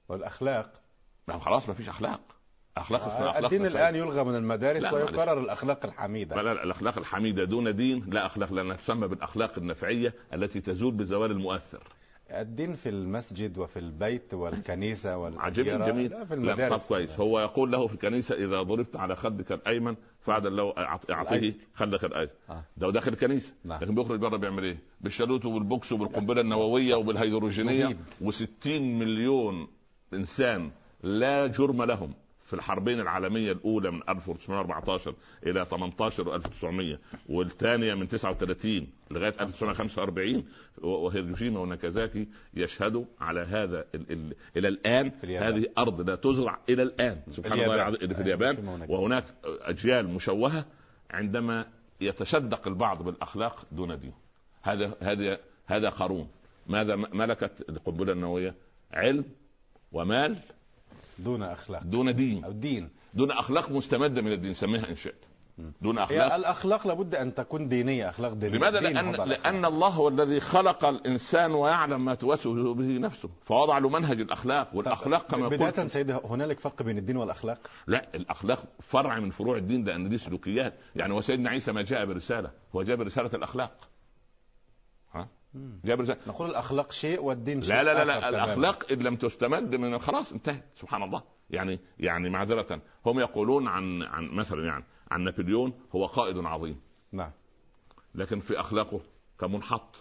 والأخلاق. 0.09 0.81
ما 1.27 1.39
خلاص 1.39 1.67
ما 1.67 1.73
فيش 1.73 1.89
أخلاق. 1.89 2.32
اخلاق 2.77 3.01
اسمها 3.01 3.29
أخلاق 3.29 3.43
الدين 3.43 3.61
نفسية. 3.61 3.79
الآن 3.79 3.95
يلغى 3.95 4.23
من 4.23 4.35
المدارس 4.35 4.83
لا،. 4.83 4.91
ويقرر 4.93 5.39
الأخلاق 5.39 5.85
الحميدة 5.85 6.35
لا 6.35 6.53
لا 6.53 6.63
الأخلاق 6.63 6.97
الحميدة 6.97 7.43
دون 7.43 7.75
دين 7.75 8.05
لا 8.09 8.25
أخلاق 8.25 8.53
لانها 8.53 8.75
تسمى 8.75 9.07
بالأخلاق 9.07 9.51
النفعية 9.57 10.13
التي 10.33 10.61
تزول 10.61 10.93
بزوال 10.93 11.31
المؤثر 11.31 11.83
الدين 12.31 12.75
في 12.75 12.89
المسجد 12.89 13.57
وفي 13.57 13.79
البيت 13.79 14.33
والكنيسة 14.33 15.17
والأديرة 15.17 15.85
جميل 15.85 16.11
لا 16.11 16.25
في 16.25 16.35
لا 16.35 16.41
المدارس 16.41 16.81
طب 16.81 16.87
كويس 16.87 17.11
هو 17.19 17.39
يقول 17.39 17.71
له 17.71 17.87
في 17.87 17.93
الكنيسة 17.93 18.35
إذا 18.35 18.61
ضربت 18.61 18.95
على 18.95 19.15
خدك 19.15 19.51
الأيمن 19.51 19.95
فعل 20.21 20.55
له 20.55 20.73
أعطيه. 21.09 21.53
خدك 21.73 22.03
الايسر 22.03 22.33
آه. 22.49 22.63
ده 22.77 22.89
داخل 22.89 23.11
الكنيسة 23.11 23.53
نعم. 23.63 23.83
لكن 23.83 23.95
بيخرج 23.95 24.19
بره 24.19 24.37
بيعمل 24.37 24.63
إيه؟ 24.63 24.77
بالشالوت 25.01 25.45
وبالبوكس 25.45 25.91
وبالقنبلة 25.91 26.41
النووية 26.41 26.95
وبالهيدروجينية 26.95 27.97
مفيد. 28.21 28.47
و60 28.65 28.67
مليون 28.81 29.67
إنسان 30.13 30.71
لا 31.03 31.47
جرم 31.47 31.83
لهم 31.83 32.13
في 32.53 32.59
الحربين 32.59 32.99
العالمية 32.99 33.51
الأولى 33.51 33.91
من 33.91 34.01
1914 34.09 35.15
إلى 35.45 35.65
18 35.71 36.35
1900 36.35 36.99
والثانية 37.29 37.93
من 37.93 38.07
39 38.07 38.87
لغاية 39.11 39.33
1945 39.39 40.45
وهيروشيما 40.81 41.59
وناكازاكي 41.59 42.27
يشهدوا 42.53 43.05
على 43.21 43.39
هذا 43.39 43.85
ال 43.95 44.11
ال 44.11 44.35
إلى 44.57 44.67
الآن 44.67 45.09
في 45.09 45.23
اليابان. 45.23 45.53
هذه 45.53 45.65
ارض 45.77 46.09
لا 46.09 46.15
تزرع 46.15 46.59
إلى 46.69 46.83
الآن 46.83 47.21
سبحان 47.31 47.59
الله. 47.59 47.75
العظيم 47.75 47.99
اللي 48.01 48.15
في 48.15 48.21
اليابان. 48.21 48.85
وهناك 48.89 49.23
أجيال 49.45 50.07
مشوهة 50.07 50.65
عندما 51.11 51.65
يتشدق 52.01 52.67
البعض 52.67 53.03
بالأخلاق 53.03 53.65
دون 53.71 53.99
دين 53.99 54.13
هذا 54.61 54.97
هذا 55.01 55.39
هذا 55.65 55.89
قارون 55.89 56.27
ماذا 56.67 56.95
ملكت 56.95 57.69
القنبلة 57.69 58.13
النووية 58.13 58.55
علم 58.91 59.25
ومال 59.91 60.37
دون 61.19 61.43
أخلاق. 61.43 61.83
دون 61.83 62.15
دين. 62.15 62.43
أو 62.43 62.51
دين. 62.51 62.89
دون 63.13 63.31
أخلاق 63.31 63.71
مستمدة 63.71 64.21
من 64.21 64.31
الدين. 64.31 64.53
سميها 64.53 64.89
إن 64.89 64.95
شئت. 64.95 65.15
دون 65.81 65.97
أخلاق. 65.97 66.35
الأخلاق 66.35 66.87
لابد 66.87 67.15
أن 67.15 67.35
تكون 67.35 67.69
دينية 67.69 68.09
أخلاق 68.09 68.33
دينية. 68.33 68.57
لماذا؟ 68.57 68.79
دين 68.79 68.97
الأخلاق. 68.97 69.27
لأن 69.27 69.65
الله 69.65 69.87
هو 69.87 70.07
الذي 70.07 70.39
خلق 70.39 70.85
الإنسان 70.85 71.51
ويعلم 71.51 72.05
ما 72.05 72.15
توسوس 72.15 72.77
به 72.77 72.97
نفسه، 72.97 73.29
فوضع 73.45 73.77
له 73.77 73.89
منهج 73.89 74.21
الأخلاق، 74.21 74.69
والأخلاق 74.73 75.31
كما 75.31 75.47
بداية 75.47 75.69
قلت. 75.69 75.91
سيدي 75.91 76.13
هنالك 76.13 76.59
فرق 76.59 76.83
بين 76.83 76.97
الدين 76.97 77.17
والأخلاق؟ 77.17 77.57
لا 77.87 78.05
الأخلاق 78.15 78.63
فرع 78.81 79.19
من 79.19 79.29
فروع 79.29 79.57
الدين 79.57 79.85
لأن 79.85 80.09
دي 80.09 80.17
سلوكيات، 80.17 80.73
يعني 80.95 81.13
وسيدنا 81.13 81.49
عيسى 81.49 81.71
ما 81.71 81.81
جاء 81.81 82.05
برسالة، 82.05 82.51
هو 82.75 82.83
جاء 82.83 82.95
برسالة 82.95 83.29
الأخلاق. 83.33 83.71
ها؟ 85.55 85.59
جاء 85.85 85.95
برسالة 85.95 86.19
نقول 86.27 86.49
الأخلاق 86.49 86.91
شيء 86.91 87.21
والدين 87.21 87.63
شيء 87.63 87.75
لا 87.75 87.83
لا 87.83 87.93
لا, 88.05 88.19
لا. 88.19 88.29
الأخلاق 88.29 88.91
إن 88.91 88.99
لم 88.99 89.15
تستمد 89.15 89.75
من 89.75 89.99
خلاص 89.99 90.31
انتهت. 90.33 90.63
سبحان 90.81 91.03
الله، 91.03 91.23
يعني 91.49 91.79
يعني 91.99 92.29
معذرة. 92.29 92.81
هم 93.05 93.19
يقولون 93.19 93.67
عن 93.67 94.01
عن 94.03 94.27
مثلا 94.27 94.65
يعني 94.65 94.83
عن 95.11 95.21
نابليون 95.21 95.73
هو 95.95 96.05
قائد 96.05 96.37
عظيم، 96.45 96.79
نعم. 97.11 97.31
لكن 98.15 98.39
في 98.39 98.59
أخلاقه 98.59 99.01
كمنحط. 99.39 99.95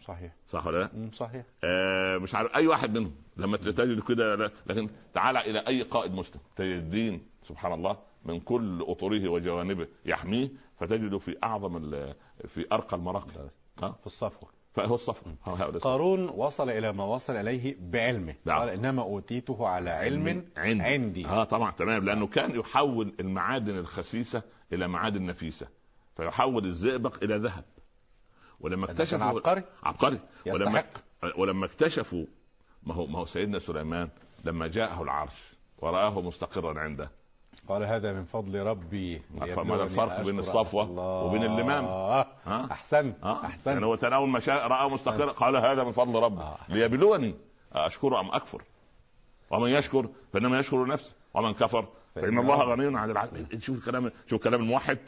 صحيح. 0.00 0.32
صح 0.48 0.66
ولا 0.66 0.78
لا؟ 0.82 1.10
صحيح. 1.12 1.44
آه، 1.64 2.18
مش 2.18 2.34
عارف. 2.34 2.54
أي 2.56 2.66
واحد 2.66 2.98
منهم. 2.98 3.14
لما 3.36 3.56
تجد 3.56 4.00
كده 4.08 4.34
لا- 4.36 4.50
لكن 4.66 4.88
تعال 5.14 5.36
إلى 5.36 5.58
أي 5.58 5.82
قائد 5.82 6.12
مسلم. 6.14 6.40
تجد 6.56 6.76
الدين 6.76 7.26
سبحان 7.48 7.72
الله 7.72 7.96
من 8.24 8.40
كل 8.40 8.82
أطره 8.88 9.28
وجوانبه 9.28 9.86
يحميه 10.04 10.48
فتجده 10.80 11.18
في 11.18 11.36
أعظم 11.44 11.76
ال- 11.76 12.14
في 12.48 12.66
أرقى 12.72 12.96
المراقب 12.96 13.50
ها 13.82 13.96
في 14.00 14.06
الصفوة. 14.06 14.50
فهو 14.76 14.98
هؤلاء 15.44 15.78
قارون 15.78 16.28
وصل 16.28 16.70
إلى 16.70 16.92
ما 16.92 17.04
وصل 17.04 17.36
إليه 17.36 17.76
بعلمه. 17.80 18.34
نعم. 18.44 18.58
قال 18.58 18.68
إنما 18.68 19.02
أوتيته 19.02 19.66
على 19.66 19.90
علم 19.90 20.44
عندي, 20.56 20.82
عندي. 20.82 21.26
آه 21.26 21.44
طبعا 21.44 21.70
تمام. 21.70 22.04
لأنه 22.04 22.26
كان 22.26 22.60
يحول 22.60 23.14
المعادن 23.20 23.78
الخسيسة 23.78 24.42
إلى 24.72 24.88
معادن 24.88 25.26
نفيسة. 25.26 25.66
فيحول 26.16 26.64
الزئبق 26.64 27.22
إلى 27.22 27.36
ذهب. 27.36 27.64
ولما 28.60 28.86
ده 28.86 28.92
اكتشفوا 28.92 29.24
عبقري. 29.24 29.62
عبقري. 29.82 30.20
ولما 30.46 30.84
ولما 31.36 31.66
اكتشفوا 31.66 32.24
ما 32.82 32.94
هو 32.94 33.06
ما 33.06 33.18
هو 33.18 33.26
سيدنا 33.26 33.58
سليمان 33.58 34.08
لما 34.44 34.66
جاءه 34.66 35.02
العرش 35.02 35.54
ورآه 35.78 36.20
مستقرا 36.20 36.80
عنده 36.80 37.10
قال 37.68 37.82
هذا 37.82 38.12
من 38.12 38.24
فضل 38.24 38.58
ربي. 38.58 39.22
فما 39.40 39.46
ليبلوني 39.46 39.82
الفرق 39.82 40.22
بين 40.22 40.38
الله. 40.38 41.22
وبين 41.24 41.42
اللمام؟ 41.42 41.84
ها؟ 41.84 42.68
احسنت 42.72 43.24
آه 43.24 43.44
احسنت 43.46 43.66
يعني 43.66 43.86
هو 43.86 43.94
تناول 43.94 44.28
ما 44.28 44.40
شاء 44.40 44.66
رآه 44.66 44.88
مستقرا 44.88 45.32
قال 45.32 45.56
هذا 45.56 45.84
من 45.84 45.92
فضل 45.92 46.22
ربي. 46.22 46.42
آه. 46.42 46.58
ليبلوني. 46.68 47.34
أشكر 47.72 48.20
أم 48.20 48.30
أكفر؟ 48.30 48.62
ومن 49.50 49.70
يشكر 49.70 50.08
فإنما 50.32 50.58
يشكر 50.58 50.86
نفسه. 50.86 51.12
ومن 51.34 51.54
كفر 51.54 51.88
فإن 52.14 52.38
الله 52.38 52.56
غني 52.56 52.98
عن 52.98 53.10
العالمين 53.10 53.60
شوف 53.60 53.78
الكلام 53.78 54.10
شوف 54.26 54.44
كلام 54.44 54.60
الموحد. 54.60 54.98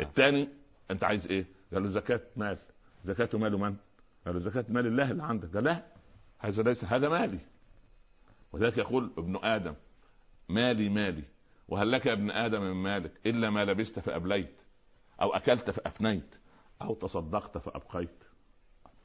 الثاني 0.00 0.48
أنت 0.90 1.04
عايز 1.04 1.26
إيه؟ 1.26 1.46
قال 1.72 1.82
له 1.82 1.90
زكاة 1.90 2.20
مال. 2.36 2.58
زكاة 3.04 3.38
مال 3.38 3.58
من؟ 3.58 3.76
قال 4.26 4.34
له 4.34 4.40
زكاة 4.40 4.64
مال 4.68 4.86
الله 4.86 5.10
اللي 5.10 5.22
عندك. 5.22 5.54
قال 5.54 5.64
لا 5.64 5.82
هذا 6.38 6.62
ليس 6.62 6.84
هذا 6.84 7.08
مالي. 7.08 7.38
وذلك 8.52 8.78
يقول 8.78 9.10
ابن 9.18 9.38
آدم 9.44 9.74
مالي 10.48 10.88
مالي. 10.88 11.22
وهل 11.68 11.90
لك 11.92 12.06
يا 12.06 12.12
ابن 12.12 12.30
آدم 12.30 12.62
من 12.62 12.72
مالك 12.82 13.12
إلا 13.26 13.50
ما 13.50 13.64
لبست 13.64 13.98
فأبليت 13.98 14.56
أو 15.22 15.34
أكلت 15.34 15.70
فأفنيت 15.70 16.34
أو 16.82 16.94
تصدقت 16.94 17.58
فأبقيت؟ 17.58 18.24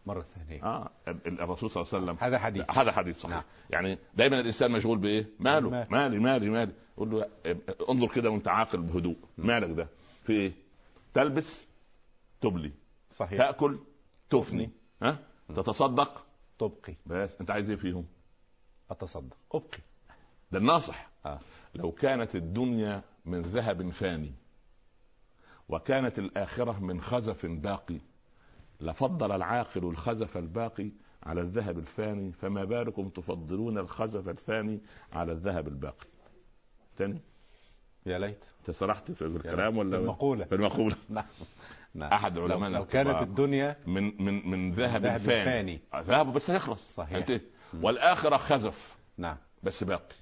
مرة 0.06 0.22
ثانية. 0.36 0.64
آه 0.64 0.90
ال- 1.08 1.42
الرسول 1.42 1.72
صلى 1.72 1.82
الله 1.84 1.94
عليه 1.94 2.04
وسلم. 2.06 2.18
هذا 2.28 2.40
حديث. 2.40 2.66
هذا 2.70 2.92
حديث 2.92 3.20
صحيح. 3.20 3.36
نعم. 3.36 3.44
يعني 3.70 3.98
دايما 4.14 4.40
الإنسان 4.40 4.72
مشغول 4.72 4.98
بإيه؟ 4.98 5.30
ماله. 5.40 5.58
المال. 5.68 5.88
مالي 5.92 6.20
مالي 6.20 6.50
مالي. 6.50 6.72
قول 6.98 7.10
له 7.12 7.30
انظر 7.90 8.08
كده 8.08 8.30
وانت 8.30 8.48
عاقل 8.48 8.82
بهدوء. 8.82 9.16
مالك 9.38 9.70
ده؟ 9.70 9.88
في 10.24 10.34
إيه؟ 10.34 10.52
تلبس 11.14 11.66
تبلي. 12.42 12.72
صحيح. 13.12 13.38
تأكل 13.38 13.80
تفني. 14.30 14.70
ها؟ 15.02 15.18
تتصدق؟ 15.56 16.26
تبقي. 16.60 16.94
بس. 17.06 17.30
انت 17.42 17.52
عايز 17.52 17.70
إيه 17.70 17.76
فيهم؟ 17.78 18.06
أتصدق. 18.92 19.38
أبقي. 19.54 19.80
ده 20.52 20.60
الناصح. 20.60 21.10
آه. 21.26 21.40
لو 21.78 21.92
كانت 21.92 22.36
الدنيا 22.36 23.02
من 23.26 23.42
ذهب 23.42 23.90
فاني 23.90 24.32
وكانت 25.70 26.20
الآخرة 26.20 26.80
من 26.80 27.02
خزف 27.02 27.46
باقي 27.46 27.98
لفضل 28.82 29.32
العاقل 29.32 29.84
الخزف 29.84 30.38
الباقي 30.38 30.90
على 31.24 31.42
الذهب 31.42 31.78
الفاني 31.80 32.32
فما 32.32 32.64
بالكم 32.64 33.10
تفضلون 33.10 33.78
الخزف 33.78 34.30
الفاني 34.30 34.80
على 35.14 35.32
الذهب 35.32 35.68
الباقي؟ 35.68 36.08
تاني؟ 36.98 37.22
يا 38.06 38.20
ليت. 38.20 38.44
انت 38.60 38.72
سرحت 38.72 39.12
في 39.12 39.22
الكلام 39.22 39.78
ولا 39.78 39.98
في 39.98 40.04
المقولة. 40.04 40.46
في 40.46 40.56
المقولة. 40.56 40.96
نعم. 41.10 41.26
نعم. 41.94 42.34
لو, 42.36 42.44
علماء 42.44 42.70
لو 42.70 42.84
الكبار. 42.84 43.04
كانت 43.04 43.22
الدنيا 43.22 43.78
من 43.88 44.24
من 44.24 44.50
من 44.50 44.72
ذهب, 44.72 45.04
ذهب 45.04 45.20
فاني, 45.20 45.80
ذهب 45.96 46.34
بس 46.34 46.50
هيخلص. 46.50 46.96
صحيح. 46.96 47.18
انتهى. 47.18 47.42
والآخرة 47.82 48.38
خزف. 48.38 48.96
نعم. 49.18 49.38
بس 49.64 49.84
باقي. 49.84 50.16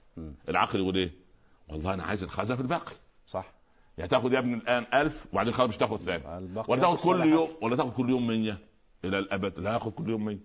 العقل 0.50 0.80
يقول 0.80 0.96
إيه؟ 0.96 1.25
والله 1.70 1.94
أنا 1.94 2.04
عايز 2.04 2.24
الخزف 2.24 2.60
الباقي. 2.60 2.96
صح. 3.28 3.54
يعني 3.98 4.10
تاخد 4.10 4.34
يا 4.34 4.40
ابني 4.40 4.54
الآن 4.54 4.86
ألف 4.94 5.26
وبعدين 5.34 5.54
خلاص 5.54 5.70
مش 5.70 5.78
تاخد 5.78 5.98
ثاني. 5.98 6.24
ولا 6.68 6.82
تاخد 6.82 6.98
كل 6.98 7.26
يوم 7.26 7.50
ولا 7.62 7.76
تاخد 7.76 7.94
كل 7.94 8.10
يوم 8.10 8.28
100 8.28 8.58
إلى 9.06 9.20
الأبد 9.20 9.60
لا 9.60 9.78
اخذ 9.78 9.92
كل 9.92 10.10
يوم 10.10 10.26
100 10.26 10.38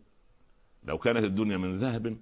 لو 0.85 0.99
كانت 0.99 1.25
الدنيا 1.25 1.57
من 1.57 1.79
ذهب 1.79 2.17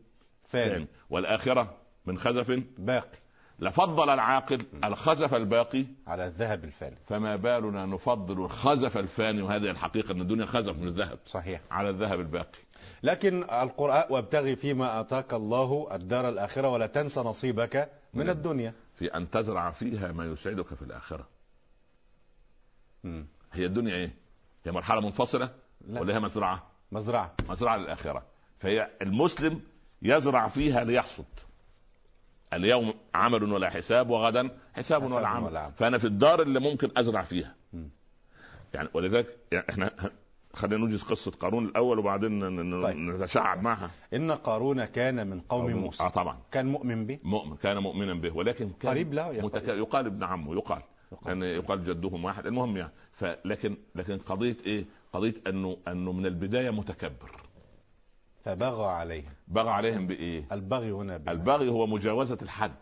فاني 0.49 0.87
والآخرة 1.11 1.75
من 2.07 2.19
خزف؟ 2.19 2.63
باقي. 2.79 3.19
لفضل 3.59 4.11
العاقل 4.11 4.63
الخزف 4.85 5.35
الباقي؟ 5.35 5.85
على 6.07 6.27
الذهب 6.27 6.65
الفاني. 6.65 6.97
فما 7.09 7.37
بالنا 7.37 7.87
نفضل 7.87 8.45
الخزف 8.45 8.99
الفاني 8.99 9.43
وهذه 9.43 9.71
الحقيقة 9.71 10.13
إن 10.13 10.21
الدنيا 10.21 10.47
خزف 10.47 10.77
من 10.77 10.89
الذهب. 10.89 11.19
صحيح. 11.27 11.61
على 11.71 11.91
الذهب 11.91 12.21
الباقي. 12.21 12.59
لكن 13.03 13.43
القرآن 13.43 14.05
وابتغي 14.11 14.57
فيما 14.57 15.01
آتاك 15.01 15.35
الله 15.35 15.89
الدار 15.93 16.29
الآخرة 16.29 16.69
ولا 16.69 16.87
تنس 16.87 17.19
نصيبك 17.19 17.77
من 18.15 18.25
من 18.25 18.31
الدنيا. 18.31 18.75
في 18.99 19.07
أن 19.07 19.31
تزرع 19.31 19.71
فيها 19.71 20.13
ما 20.13 20.25
يسعدك 20.27 20.67
في 20.67 20.83
الآخرة 20.83 21.29
مم. 23.05 23.27
هي 23.53 23.67
الدنيا 23.67 23.95
إيه؟ 23.95 24.11
هي 24.65 24.73
مرحلة 24.73 25.01
منفصلة 25.01 25.55
لا. 25.89 26.01
ولا 26.01 26.15
هي 26.15 26.21
مزرعة؟ 26.21 26.67
مزرعة 26.93 27.35
مزرعة 27.49 27.77
للآخرة 27.77 28.27
فهي 28.61 28.91
المسلم 29.03 29.61
يزرع 30.03 30.49
فيها 30.49 30.85
ليحصد 30.85 31.25
اليوم 32.53 32.95
عمل 33.15 33.43
ولا 33.53 33.71
حساب 33.71 34.11
وغدا 34.11 34.43
حساب 34.43 35.03
حساب 35.03 35.03
ولا 35.03 35.29
عمل. 35.29 35.47
ولا 35.47 35.61
عمل. 35.61 35.73
فأنا 35.73 35.99
في 35.99 36.05
الدار 36.07 36.43
اللي 36.43 36.61
ممكن 36.61 36.91
أزرع 36.97 37.23
فيها 37.23 37.55
مم. 37.73 37.89
يعني 38.75 38.89
ولذلك 38.95 39.37
يعني 39.53 39.69
إحنا 39.71 40.11
خلينا 40.59 40.77
نوجز 40.85 41.03
قصة 41.03 41.31
قارون 41.31 41.65
الأول 41.65 41.99
وبعدين 41.99 42.41
طيب. 42.83 42.97
نتشعب 42.97 43.63
معها. 43.63 43.91
إن 44.15 44.31
قارون 44.31 44.85
كان 44.85 45.27
من 45.27 45.41
قوم 45.41 45.71
آه 45.71 45.75
موسى. 45.75 46.11
طبعا. 46.11 46.39
كان 46.53 46.67
مؤمن 46.67 47.07
به؟ 47.07 47.19
مؤمن 47.23 47.57
كان 47.57 47.79
مؤمنا 47.79 48.15
به 48.15 48.37
ولكن 48.37 48.71
كان 48.81 48.91
قريب 48.91 49.15
له 49.15 49.33
متك... 49.33 49.69
يقال 49.69 50.07
ابن 50.07 50.25
عمه 50.25 50.55
يقال. 50.55 50.83
يقال. 51.13 51.25
كان 51.27 51.43
يقال 51.43 51.85
جدهم 51.85 52.25
واحد. 52.25 52.47
المهم 52.47 52.77
يعني 52.77 52.93
فلكن 53.13 53.77
لكن 53.95 54.19
قضية 54.19 54.57
إيه؟ 54.67 54.85
قضية 55.13 55.35
انه 55.47 55.77
أنه 55.89 56.13
من 56.13 56.27
البداية 56.27 56.71
متكبر. 56.71 57.31
فبغى 58.45 58.87
عليه 58.87 59.25
بغى 59.49 59.71
عليهم 59.71 60.07
بإيه؟ 60.07 60.45
البغي 60.53 60.91
هنا 60.93 61.17
بما- 61.17 61.33
البغي 61.33 61.69
هو 61.69 61.87
مجاوزة 61.87 62.39
الحد. 62.43 62.73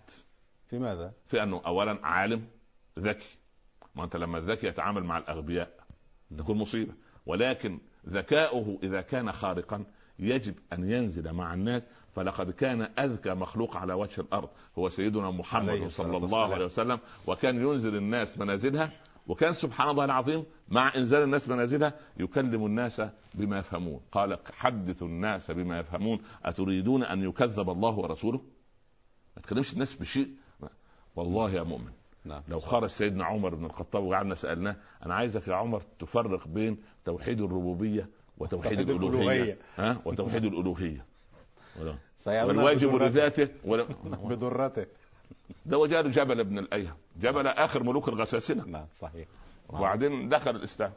في 0.70 0.78
ماذا؟ 0.78 1.12
في 1.26 1.42
أنه 1.42 1.60
اولا 1.66 1.98
عالم 2.06 2.44
ذكي. 2.98 3.36
ما 3.94 4.04
أنت 4.04 4.16
لما 4.16 4.38
الذكي 4.38 4.66
يتعامل 4.66 5.04
مع 5.04 5.18
الأغبياء 5.18 5.70
تكون 6.38 6.58
مصيبة. 6.58 6.92
ولكن 7.26 7.78
ذكاؤه 8.08 8.78
إذا 8.82 9.00
كان 9.00 9.32
خارقا 9.32 9.84
يجب 10.18 10.54
أن 10.72 10.90
ينزل 10.90 11.32
مع 11.32 11.54
الناس. 11.54 11.82
فلقد 12.14 12.50
كان 12.50 12.82
أذكى 12.98 13.34
مخلوق 13.34 13.76
على 13.76 13.92
وجه 13.92 14.20
الأرض 14.20 14.48
هو 14.78 14.88
سيدنا 14.88 15.30
محمد 15.30 15.88
صلى 15.88 16.16
الله. 16.16 16.54
عليه 16.54 16.64
وسلم 16.64 16.98
وكان 17.26 17.56
ينزل 17.56 17.96
الناس 17.96 18.38
منازلها 18.38 18.92
وكان 19.26 19.54
سبحان 19.54 19.90
الله 19.90 20.04
العظيم 20.04 20.44
مع 20.68 20.94
إنزال 20.96 21.22
الناس 21.22 21.48
منازلها 21.48 21.94
يكلم 22.16 22.66
الناس 22.66 23.02
بما 23.34 23.58
يفهمون. 23.58 24.00
قال 24.12 24.38
حدثوا 24.52 25.08
الناس 25.08 25.50
بما 25.50 25.78
يفهمون. 25.78 26.20
أتريدون 26.44 27.02
أن 27.02 27.22
يكذب 27.22 27.70
الله 27.70 27.98
ورسوله؟ 27.98 28.40
ما 29.36 29.42
تكلمش 29.42 29.72
الناس 29.72 29.94
بشيء. 29.94 30.28
والله 31.16 31.50
يا 31.50 31.62
مؤمن. 31.62 31.92
نعم. 32.26 32.42
لو 32.48 32.60
خرج 32.60 32.90
سيدنا 32.90 33.24
عمر 33.24 33.54
بن 33.54 33.64
الخطاب 33.64 34.04
وقعدنا 34.04 34.34
سألناه 34.34 34.76
أنا 35.06 35.14
عايزك 35.14 35.48
يا 35.48 35.54
عمر 35.54 35.82
تفرق 35.98 36.48
بين 36.48 36.82
توحيد 37.04 37.40
الربوبية 37.40 38.08
وتوحيد 38.38 38.72
توحيد 38.72 38.90
الألوهية. 38.90 39.58
ها؟ 39.76 40.00
وتوحيد 40.04 40.44
الألوهية. 40.44 41.04
والواجب. 42.26 42.94
لذاته 42.94 43.48
ولا. 43.64 43.86
بدرته 44.30 44.86
ده 45.66 45.78
وجاله 45.78 46.10
جبل 46.10 46.40
ابن 46.40 46.58
الأيهم. 46.58 46.96
جبل 47.20 47.46
آخر 47.46 47.82
ملوك 47.82 48.08
الغساسنة. 48.08 48.64
نعم 48.64 48.86
صحيح. 48.94 49.28
وبعدين 49.68 50.28
دخل 50.28 50.56
الإسلام. 50.56 50.92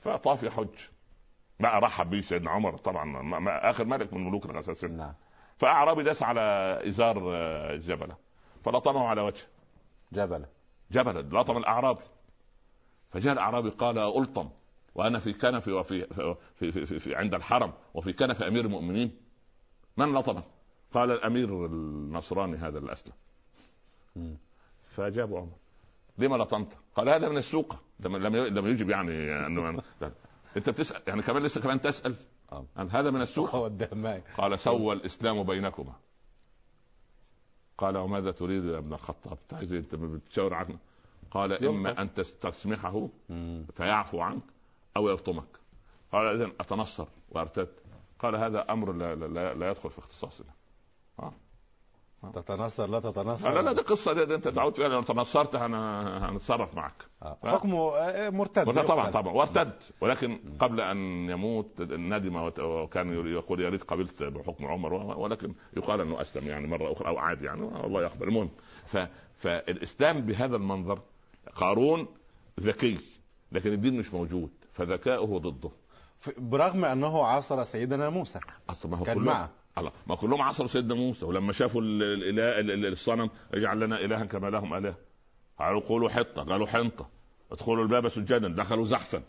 فطاف 0.00 0.42
يحج 0.42 0.68
بقى 1.60 1.80
رحب 1.80 2.10
به 2.10 2.20
سيدنا 2.20 2.50
عمر 2.50 2.76
طبعا 2.76 3.04
ما 3.22 3.70
آخر 3.70 3.84
ملك 3.84 4.12
من 4.12 4.26
ملوك 4.26 4.44
الغساسنة. 4.44 4.96
نعم. 4.96 5.14
فأعرابي 5.58 6.02
داس 6.02 6.22
على 6.22 6.40
إزار 6.88 7.18
آه، 7.34 7.74
الجبل 7.74 8.12
فلطمه 8.64 9.08
على 9.08 9.20
وجهه. 9.20 9.46
جبل 10.12 10.44
جبل 10.92 11.38
لطم 11.38 11.56
الأعرابي 11.56 12.02
فجاء 13.10 13.32
الأعرابي 13.32 13.70
قال 13.70 13.98
ألطم 13.98 14.48
وأنا 14.94 15.18
في 15.18 15.32
كنفي 15.32 15.72
وفي 15.72 16.06
في, 16.54 16.72
في, 16.72 16.86
في, 16.86 16.98
في, 16.98 17.14
عند 17.14 17.34
الحرم 17.34 17.72
وفي 17.94 18.12
كنف 18.12 18.42
أمير 18.42 18.64
المؤمنين 18.64 19.10
من 19.96 20.14
لطمك؟ 20.14 20.44
قال 20.94 21.10
الأمير 21.10 21.66
النصراني 21.66 22.56
هذا 22.56 22.78
اللي 22.78 22.92
اسلم 22.92 23.12
مم. 24.16 24.36
فاجاب 24.88 25.34
عمر 25.34 25.56
لما 26.18 26.36
لطمت؟ 26.36 26.68
قال 26.94 27.08
هذا 27.08 27.28
من 27.28 27.36
السوق 27.36 27.76
لم 28.00 28.16
لم 28.36 28.66
يجب 28.66 28.90
يعني 28.90 29.46
انه 29.46 29.82
أنت 30.56 30.70
بتسأل 30.70 31.02
يعني 31.06 31.22
كمان 31.22 31.42
لسه 31.42 31.60
كمان 31.60 31.80
تسأل. 31.80 32.14
قال 32.76 32.90
هذا 32.90 33.10
من 33.10 33.22
السوق 33.22 33.50
قال 34.36 34.58
سوى 34.58 34.94
الإسلام 34.94 35.42
بينكما 35.42 35.92
قال 37.78 37.96
وماذا 37.96 38.30
تريد 38.30 38.64
يا 38.64 38.78
ابن 38.78 38.92
الخطاب 38.92 39.38
عايز 39.52 39.72
إيه؟ 39.72 39.80
أنت 39.80 39.94
بتشاور 39.94 40.54
عنه 40.54 40.78
قال 41.30 41.64
إما. 41.64 42.02
أن 42.02 42.14
تستسمحه. 42.14 43.08
فيعفو 43.74 44.20
عنك 44.20 44.42
أو 44.96 45.08
يلطمك 45.08 45.46
قال 46.12 46.26
اذا 46.42 46.52
أتنصر 46.60 47.06
وأرتد 47.30 47.68
قال 48.18 48.36
هذا 48.36 48.72
أمر 48.72 48.92
لا, 48.92 49.14
لا, 49.14 49.54
لا 49.54 49.70
يدخل 49.70 49.90
في 49.90 49.98
اختصاصنا 49.98 50.50
آه. 51.18 51.32
تتنصر 52.30 52.86
لا 52.86 53.00
تتنصر 53.00 53.52
لا 53.54 53.62
لا 53.62 53.72
دي 53.72 53.80
قصة 53.80 54.12
دي, 54.12 54.24
دي 54.24 54.34
انت 54.34 54.48
تعود 54.48 54.74
فيها 54.74 54.88
لو 54.88 55.02
تنصرت 55.02 55.56
هن- 55.56 55.74
هنتصرف 56.22 56.74
معك. 56.74 56.92
آه. 57.22 57.38
حكمه 57.44 57.96
آه، 57.96 58.30
مرتد. 58.30 58.68
ولا 58.68 58.82
طبعا. 58.82 59.10
طبعا 59.10 59.32
وارتد. 59.32 59.72
ولكن 60.00 60.38
قبل 60.60 60.80
أن 60.80 61.30
يموت 61.30 61.80
ندم 61.82 62.50
وكان 62.58 63.26
يقول 63.32 63.60
يا 63.60 63.68
ريت 63.68 63.82
قبلت 63.84 64.22
بحكم 64.22 64.66
عمر 64.66 64.92
ولكن 64.94 65.54
يقال 65.76 66.00
أنه 66.00 66.20
أسلم 66.20 66.48
يعني 66.48 66.66
مرة 66.66 66.92
أخرى 66.92 67.08
أو 67.08 67.18
عاد 67.18 67.42
يعني 67.42 67.86
الله 67.86 68.02
يقبل 68.02 68.28
المهم 68.28 68.50
فالإسلام 69.36 70.20
بهذا 70.20 70.56
المنظر 70.56 70.98
قارون 71.56 72.06
ذكي 72.60 72.98
لكن 73.52 73.72
الدين 73.72 73.98
مش 73.98 74.14
موجود 74.14 74.50
فذكاؤه 74.72 75.38
ضده. 75.38 75.70
برغم 76.38 76.84
أنه 76.84 77.24
عاصر 77.24 77.64
سيدنا 77.64 78.10
موسى. 78.10 78.38
اصل 78.70 78.88
ما 78.90 78.96
هو 78.96 79.04
كان 79.04 79.18
معه. 79.18 79.50
الله. 79.78 79.92
ما 80.06 80.14
كلهم 80.14 80.42
عصروا 80.42 80.68
سيدنا 80.68 80.94
موسى 80.94 81.24
ولما 81.26 81.52
شافوا 81.52 81.82
ال- 81.82 82.02
الاله 82.02 82.60
ال- 82.60 82.70
ال- 82.70 82.92
الصنم 82.92 83.30
اجعل 83.54 83.80
لنا 83.80 84.00
إلها 84.00 84.24
كما 84.24 84.50
لهم 84.50 84.74
اله 84.74 84.94
قالوا 85.58 85.80
قولوا 85.80 86.08
حطة 86.08 86.42
قالوا 86.42 86.66
حنطة. 86.66 87.08
ادخلوا 87.52 87.82
الباب 87.82 88.08
سجدا 88.08 88.48
دخلوا 88.48 88.86
زحفا. 88.86 89.22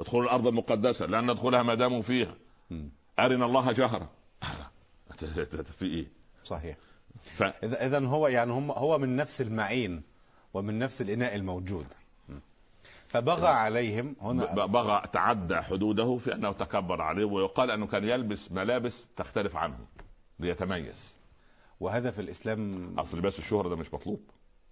ادخلوا 0.00 0.22
الأرض 0.24 0.46
المقدسة 0.46 1.06
لن 1.06 1.30
ندخلها 1.30 1.62
ما 1.62 1.74
داموا 1.74 2.02
فيها. 2.02 2.34
أرنا 3.18 3.46
الله 3.46 3.72
جهرا. 3.72 4.08
في 5.78 5.86
إيه؟ 5.86 6.06
صحيح. 6.44 6.76
ف 7.24 7.42
إذا 7.64 8.06
هو 8.06 8.28
يعني 8.28 8.52
هم 8.52 8.70
هو 8.70 8.98
من 8.98 9.16
نفس 9.16 9.40
المعين 9.40 10.02
ومن 10.54 10.78
نفس 10.78 11.02
الإناء 11.02 11.34
الموجود. 11.36 11.86
فبغى 13.12 13.48
عليهم 13.48 14.16
هنا 14.20 14.66
بغى 14.66 15.02
تعدى 15.12 15.56
حدوده 15.56 16.16
في 16.16 16.34
أنه 16.34 16.52
تكبر 16.52 17.02
عليه 17.02 17.24
ويقال 17.24 17.70
أنه 17.70 17.86
كان 17.86 18.04
يلبس 18.04 18.52
ملابس 18.52 19.06
تختلف 19.16 19.56
عنه 19.56 19.78
ليتميز. 20.38 21.14
وهذا 21.80 22.10
في 22.10 22.20
الإسلام 22.20 22.94
أصل 22.98 23.18
لباس 23.18 23.38
الشهرة 23.38 23.68
ده 23.68 23.76
مش 23.76 23.94
مطلوب. 23.94 24.20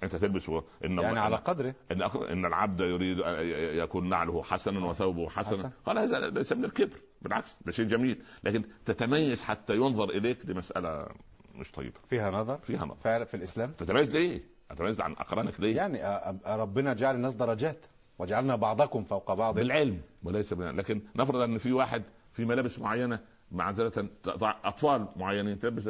أنت 0.03 0.17
تلبس 0.17 0.49
و... 0.49 0.63
إن 0.85 0.99
يعني 0.99 1.19
على 1.21 1.37
قدره. 1.37 1.75
إن 1.93 2.03
إن 2.03 2.47
العبد 2.47 2.81
يريد 2.81 3.21
أن 3.21 3.47
يكون 3.79 4.09
نعله 4.09 4.43
حسنا 4.43 4.87
وثوبه 4.87 5.29
حسنا. 5.29 5.59
حسن. 5.59 5.71
قال 5.87 5.99
هذا 5.99 6.31
ليس 6.31 6.53
من 6.53 6.65
الكبر 6.65 6.97
بالعكس 7.23 7.51
ده 7.67 7.73
شيء 7.73 7.85
جميل. 7.85 8.23
لكن 8.45 8.65
تتميز 8.85 9.43
حتى 9.43 9.77
ينظر 9.77 10.11
إليك 10.11 10.47
دي 10.47 10.55
مسألة 10.55 11.07
مش 11.55 11.73
طيبة. 11.73 12.01
فيها 12.11 12.31
نظر؟ 12.31 12.59
فيها 12.59 12.85
نظر. 12.85 12.97
فعلا 13.05 13.25
في 13.25 13.35
الإسلام؟ 13.35 13.73
تتميز 13.73 14.11
ليه؟ 14.11 14.45
تتميز 14.71 15.01
عن 15.01 15.13
أقرانك 15.13 15.61
ليه؟ 15.61 15.77
يعني 15.77 16.31
ربنا 16.47 16.93
جعل 16.93 17.15
الناس 17.15 17.35
درجات. 17.35 17.87
وجعلنا 18.21 18.57
بعضكم 18.57 19.05
فوق 19.05 19.33
بعض. 19.35 19.55
بالعلم 19.55 20.01
وليس 20.23 20.55
بالعلم. 20.55 20.77
لكن 20.77 21.01
نفرض 21.17 21.41
أن 21.41 21.59
في 21.59 21.73
واحد 21.73 22.03
في 22.33 22.45
ملابس 22.45 22.79
معينة 22.79 23.19
معذرة 23.53 24.07
أطفال 24.65 25.07
معينين 25.17 25.59
تلبس 25.59 25.89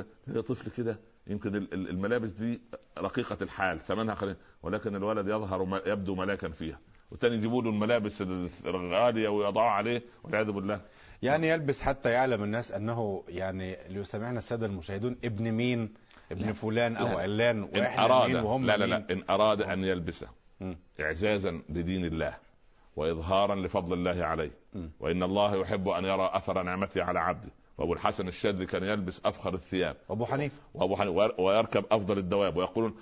طفل 0.49 0.71
كده 0.71 0.99
يمكن 1.27 1.57
ال- 1.57 1.75
ال- 1.75 1.89
الملابس 1.89 2.31
دي 2.31 2.61
رقيقة 2.99 3.37
الحال 3.43 3.81
ثمنها 3.81 4.15
قليل 4.15 4.37
ولكن 4.63 4.97
الولد 4.97 5.29
يظهر 5.29 5.83
يبدو 5.87 6.15
ملاكا 6.15 6.49
فيها. 6.49 6.79
والتاني 7.11 7.35
يجيبوا 7.35 7.63
له 7.63 7.71
الملابس 7.71 8.21
الغالية 8.67 9.29
ويضعوها 9.29 9.71
عليه 9.71 10.03
والعياذ 10.25 10.51
بالله. 10.51 10.81
يعني 11.23 11.49
يلبس 11.49 11.81
حتى 11.81 12.11
يعلم 12.11 12.43
الناس 12.43 12.73
أنه 12.73 13.25
يعني 13.29 13.77
ليسمعنا 13.89 14.39
السادة 14.39 14.67
المشاهدون 14.67 15.17
ابن 15.25 15.53
مين؟ 15.53 15.95
ابن 16.33 16.47
لا. 16.47 16.53
فلان 16.53 16.97
أو 16.97 17.07
لا. 17.07 17.19
علان 17.19 17.69
إن 17.75 17.81
وإحنا 17.81 18.05
أراد 18.05 18.31
مين 18.31 18.37
وهم 18.41 18.67
لا 18.67 18.77
لا 18.77 18.85
لا. 18.85 19.13
إن 19.13 19.23
أراد 19.31 19.63
أن 19.63 19.85
يلبسه. 19.85 20.29
اعزازا 21.01 21.63
لدين 21.69 22.05
الله 22.05 22.37
واظهارا 22.97 23.55
لفضل 23.55 23.93
الله 23.93 24.25
عليه. 24.25 24.51
وإن 25.01 25.23
الله 25.23 25.57
يحب 25.57 25.89
أن 25.89 26.05
يرى 26.05 26.31
أثر 26.33 26.63
نعمته 26.63 27.03
على 27.03 27.19
عبده. 27.19 27.51
وأبو 27.79 27.93
الحسن 27.93 28.29
الشاذلي 28.29 28.67
كان 28.67 28.85
يلبس 28.85 29.21
أفخر 29.25 29.55
الثياب. 29.55 29.97
ابو 30.11 30.27
حنيفة. 30.27 30.57
وأبو 30.75 30.97
حنيفة. 30.97 31.41
ويركب 31.41 31.85
أفضل 31.91 32.19
الدواب. 32.19 32.57
ويقولون 32.57 32.95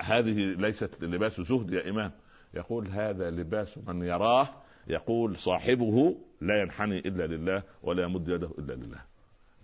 هذه 0.00 0.44
ليست 0.44 1.02
لباس 1.02 1.40
زهد 1.40 1.72
يا 1.72 1.90
إمام. 1.90 2.12
يقول 2.54 2.88
هذا 2.88 3.30
لباس 3.30 3.78
من 3.86 4.02
يراه 4.02 4.48
يقول 4.86 5.36
صاحبه 5.36 6.16
لا 6.40 6.62
ينحني 6.62 6.98
إلا 6.98 7.26
لله 7.26 7.62
ولا 7.82 8.02
يمد 8.02 8.28
يده 8.28 8.50
إلا 8.58 8.72
لله. 8.72 9.00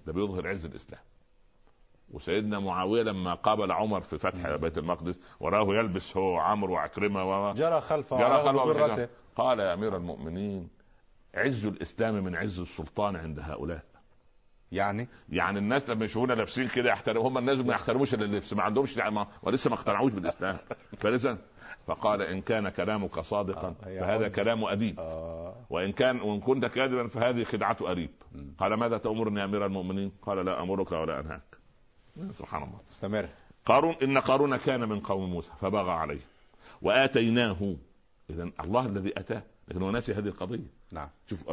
ده 0.07 0.13
بيظهر 0.13 0.49
عز 0.49 0.65
الإسلام. 0.65 1.01
وسيدنا 2.11 2.59
معاوية 2.59 3.03
لما 3.03 3.35
قابل 3.35 3.73
عمر 3.73 4.01
في 4.01 4.19
فتح 4.19 4.57
بيت 4.57 4.79
المقدس 4.79 5.19
وراه 5.41 5.75
يلبس 5.75 6.17
هو 6.17 6.37
عمرو 6.37 6.73
وعكرمة 6.73 7.51
و... 7.51 7.55
جرى 7.55 7.81
خلفه 7.81 8.19
جرى. 8.19 8.75
بالحجاب. 8.75 9.09
قال 9.37 9.61
يا 9.61 9.75
أمير 9.75 9.97
المؤمنين 9.97 10.69
عز 11.35 11.67
الإسلام 11.67 12.25
من 12.25 12.37
عز 12.37 12.61
السلطان 12.61 13.17
عند 13.17 13.41
هؤلاء. 13.41 13.83
يعني؟ 14.73 15.09
يعني 15.29 15.59
الناس 15.59 15.91
لما 15.91 16.05
يشوفونا 16.05 16.33
لابسين 16.33 16.69
كده 16.69 16.91
يحترموا 16.91 17.29
هم 17.29 17.39
الناس 17.39 17.59
ما 17.59 17.73
يحترموش 17.73 18.15
إلا 18.15 18.25
اللبس 18.25 18.53
ما 18.53 18.63
عندهمش 18.63 18.99
ما 18.99 19.27
ولسه 19.43 19.71
ما 19.71 19.77
اقتنعوش 19.77 20.13
بالإسلام. 20.13 20.57
فلسه 21.01 21.39
فقال 21.87 22.23
إن 22.23 22.41
كان 22.41 22.69
كلامك 22.69 23.21
صادقا 23.21 23.75
آه، 23.85 24.01
فهذا. 24.01 24.29
كلام 24.29 24.65
أديب. 24.65 25.01
آه. 25.01 25.57
وإن 25.71 25.93
كان 25.93 26.21
وإن 26.21 26.41
كنت 26.41 26.65
كاذبا 26.65 27.09
فهذه 27.09 27.45
خدعة 27.45 27.77
أريب. 27.81 28.11
قال 28.59 28.75
ماذا 28.75 28.99
تأمرني 28.99 29.41
يا 29.41 29.45
أمير 29.45 29.67
المؤمنين؟ 29.67 30.13
قال 30.23 30.45
لا 30.45 30.63
أمرك 30.63 30.93
ولا 30.93 31.21
أنهاك. 31.21 31.56
سبحان 32.39 32.63
الله. 32.63 32.81
استمر 32.93 33.29
قارون 33.67 33.95
إن 34.03 34.19
قارون 34.19 34.57
كان 34.57 34.89
من 34.89 35.01
قوم 35.01 35.31
موسى 35.31 35.51
فبغى 35.61 35.91
عليه. 35.91 36.21
وآتيناه. 36.83 37.77
إذا 38.31 38.51
الله 38.61 38.87
الذي 38.87 39.13
أتاه. 39.21 39.43
لكن 39.69 39.83
هو 39.83 39.91
ناسي 39.91 40.15
هذه 40.15 40.29
القضية. 40.29 40.67
نعم. 40.91 41.09
شوف 41.31 41.49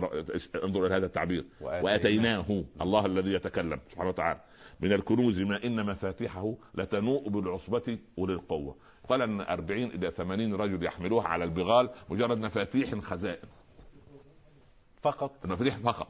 انظر 0.63 0.85
إلى 0.85 0.95
هذا 0.95 1.05
التعبير. 1.05 1.45
وآتيناه. 1.61 2.63
الله 2.81 3.05
الذي 3.05 3.33
يتكلم 3.33 3.79
سبحانه 3.91 4.09
وتعالى. 4.09 4.39
من 4.79 4.93
الكنوز 4.93 5.39
ما 5.39 5.63
إن 5.63 5.85
مفاتيحه 5.85 6.53
لتنوء 6.75 7.29
بالعصبة 7.29 7.97
أولي 8.17 8.33
القوة. 8.33 8.75
قال 9.09 9.21
إن 9.21 9.41
40 9.41 9.89
إلى 9.89 10.11
80 10.11 10.53
رجل 10.55 10.85
يحملوها 10.85 11.27
على 11.27 11.43
البغال 11.43 11.89
مجرد 12.09 12.39
مفاتيح 12.39 12.95
خزائن. 12.99 13.47
فقط. 15.01 15.31
المفاتيح 15.45 15.77
فقط. 15.77 16.07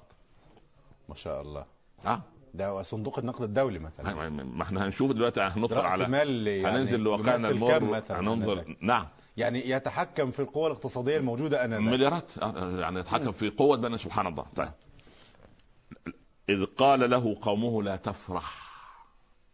ما 1.09 1.15
شاء 1.15 1.41
الله. 1.41 1.65
آه 2.05 2.21
ده 2.53 2.81
صندوق 2.81 3.19
النقد 3.19 3.43
الدولي 3.43 3.79
مثلا. 3.79 4.29
ما 4.29 4.43
ما 4.43 4.63
إحنا 4.63 4.85
هنشوف 4.85 5.11
دلوقتي 5.11 5.41
رأس 5.77 5.85
على 5.85 6.07
يعني 6.47 6.77
هننزل 6.77 7.03
كم 7.03 7.45
المر 7.45 8.03
هننظر. 8.09 8.75
نعم. 8.81 9.07
يعني 9.37 9.69
يتحكم 9.69 10.31
في 10.31 10.39
القوى 10.39 10.67
الاقتصادية 10.67 11.17
الموجودة 11.17 11.65
آنذاك. 11.65 11.81
مليارات 11.81 12.25
آه، 12.41 12.79
يعني 12.79 12.99
يتحكم 12.99 13.31
في 13.31 13.49
قوة 13.49 13.77
بني 13.77 13.97
سبحان 13.97 14.27
الله. 14.27 14.45
طيب. 14.55 14.71
إذ 16.49 16.65
قال 16.65 17.09
له 17.09 17.37
قومه 17.41 17.83
لا 17.83 17.95
تفرح. 17.95 18.72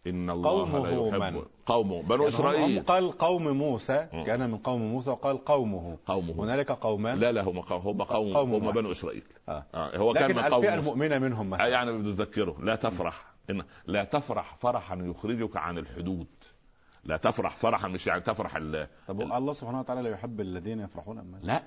إن 0.07 0.29
الله 0.29 0.49
قومه 0.49 0.87
لا 0.87 1.07
يحب 1.07 1.35
من؟ 1.35 1.41
قومه. 1.65 2.01
بنو 2.01 2.27
يعني 2.27 2.77
هم 2.79 2.83
قال 2.83 3.11
قوم 3.11 3.47
موسى. 3.47 4.07
كان 4.25 4.49
من 4.49 4.57
قوم 4.57 4.81
موسى 4.81 5.09
وقال 5.09 5.45
قومه. 5.45 5.97
قومه. 6.05 6.33
هنالك 6.33 6.71
قومان؟ 6.71 7.19
لا 7.19 7.31
لا 7.31 7.41
هم 7.41 7.61
قوم 7.61 7.81
هم 7.81 8.01
قوم, 8.03 8.33
قوم 8.33 8.53
هم. 8.53 8.71
بنو 8.71 8.91
إسرائيل. 8.91 9.23
آه. 9.49 9.65
آه 9.75 9.97
هو 9.97 10.13
كان 10.13 10.23
لكن 10.23 10.35
من 10.35 10.41
قوم 10.41 10.63
الفئه. 10.63 10.75
المؤمنة 10.75 11.19
منهم 11.19 11.53
آه 11.53 11.57
مثلا 11.57 11.67
يعني 11.67 11.97
بتذكره. 11.97 12.55
لا 12.61 12.75
تفرح. 12.75 13.25
إن 13.49 13.63
لا 13.85 14.03
تفرح 14.03 14.55
فرحا 14.55 14.95
يخرجك 14.95 15.57
عن 15.57 15.77
الحدود. 15.77 16.27
لا 17.03 17.17
تفرح 17.17 17.55
فرحا 17.55 17.87
مش 17.87 18.07
يعني 18.07 18.21
تفرح 18.21 18.55
ال... 18.55 18.87
طب 19.07 19.21
الله 19.21 19.53
سبحانه 19.53 19.79
وتعالى 19.79 20.01
لا 20.01 20.09
يحب 20.09 20.41
الذين 20.41 20.79
يفرحون 20.79 21.19
أما 21.19 21.39
لا؟ 21.43 21.63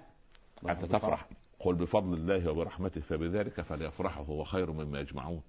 يحب 0.64 0.86
تفرح. 0.86 1.26
قل 1.58 1.74
بفضل 1.74 2.14
الله 2.14 2.50
وبرحمته 2.50 3.00
فبذلك 3.00 3.60
فليفرحوا 3.60 4.24
هو 4.26 4.44
خير 4.44 4.72
مما 4.72 5.00
يجمعون. 5.00 5.42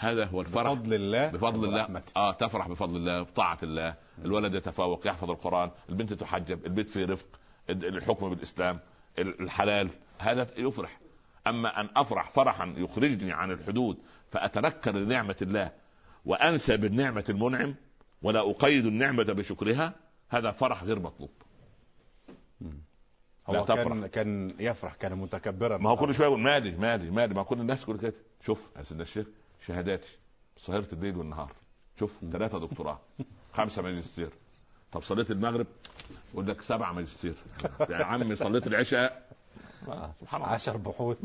هذا 0.00 0.24
هو 0.24 0.40
الفرح. 0.40 0.72
بفضل 0.72 0.94
الله 0.94 1.28
بفضل 1.28 1.64
الله. 1.64 2.02
آه 2.16 2.32
تفرح 2.32 2.68
بفضل 2.68 2.96
الله 2.96 3.22
بطاعة 3.22 3.58
الله. 3.62 3.94
الولد 4.24 4.54
يتفوق 4.54 5.06
يحفظ 5.06 5.30
القرآن 5.30 5.70
البنت 5.88 6.12
تحجب 6.12 6.66
البيت 6.66 6.88
فيه 6.90 7.04
رفق 7.06 7.26
الحكم 7.70 8.30
بالإسلام 8.30 8.78
ال- 9.18 9.40
الحلال. 9.40 9.88
هذا 10.18 10.46
يفرح. 10.56 11.00
أما 11.46 11.80
أن 11.80 11.88
أفرح 11.96 12.30
فرحا 12.30 12.74
يخرجني 12.76 13.32
عن 13.32 13.50
الحدود 13.50 13.98
فأتنكر 14.32 14.96
لنعمة 14.96 15.36
الله 15.42 15.70
وأنسى 16.24 16.76
بالنعمة 16.76 17.24
المنعم 17.28 17.74
ولا 18.22 18.50
أقيد 18.50 18.86
النعمة 18.86 19.22
بشكرها 19.22 19.92
هذا 20.28 20.50
فرح 20.50 20.84
غير 20.84 20.98
مطلوب. 20.98 21.30
لا 22.60 23.58
هو 23.58 23.64
تفرح. 23.64 23.76
كان 23.84 24.06
كان 24.06 24.54
يفرح 24.58 24.94
كان 24.94 25.14
متكبرا. 25.14 25.78
ما 25.78 25.90
هو 25.90 25.96
كل 25.96 26.14
شوية 26.14 26.26
يقول 26.26 26.40
مالي 26.40 26.70
مالي 26.70 27.10
مالي 27.10 27.34
ما 27.34 27.42
كل 27.42 27.60
الناس 27.60 27.82
تقول 27.82 27.98
كده. 27.98 28.14
شوف 28.46 28.62
يا 28.76 28.82
سيدنا 28.82 29.02
الشيخ. 29.02 29.26
شهاداتي 29.66 30.16
سهرة 30.66 30.88
الليل 30.92 31.16
والنهار. 31.16 31.52
شوف 31.98 32.16
ثلاثة 32.32 32.58
دكتوراه. 32.58 33.00
خمسة 33.52 33.82
ماجستير. 33.82 34.30
طب 34.92 35.02
صليت 35.02 35.30
المغرب؟ 35.30 35.66
يقول 36.32 36.46
لك 36.46 36.62
سبعة 36.62 36.92
ماجستير. 36.92 37.34
يا 37.90 38.04
عمي 38.04 38.36
صليت 38.36 38.66
العشاء. 38.66 39.30
سبحان 40.20 40.42
الله. 40.42 40.52
عشر 40.52 40.76
بحوث. 40.76 41.16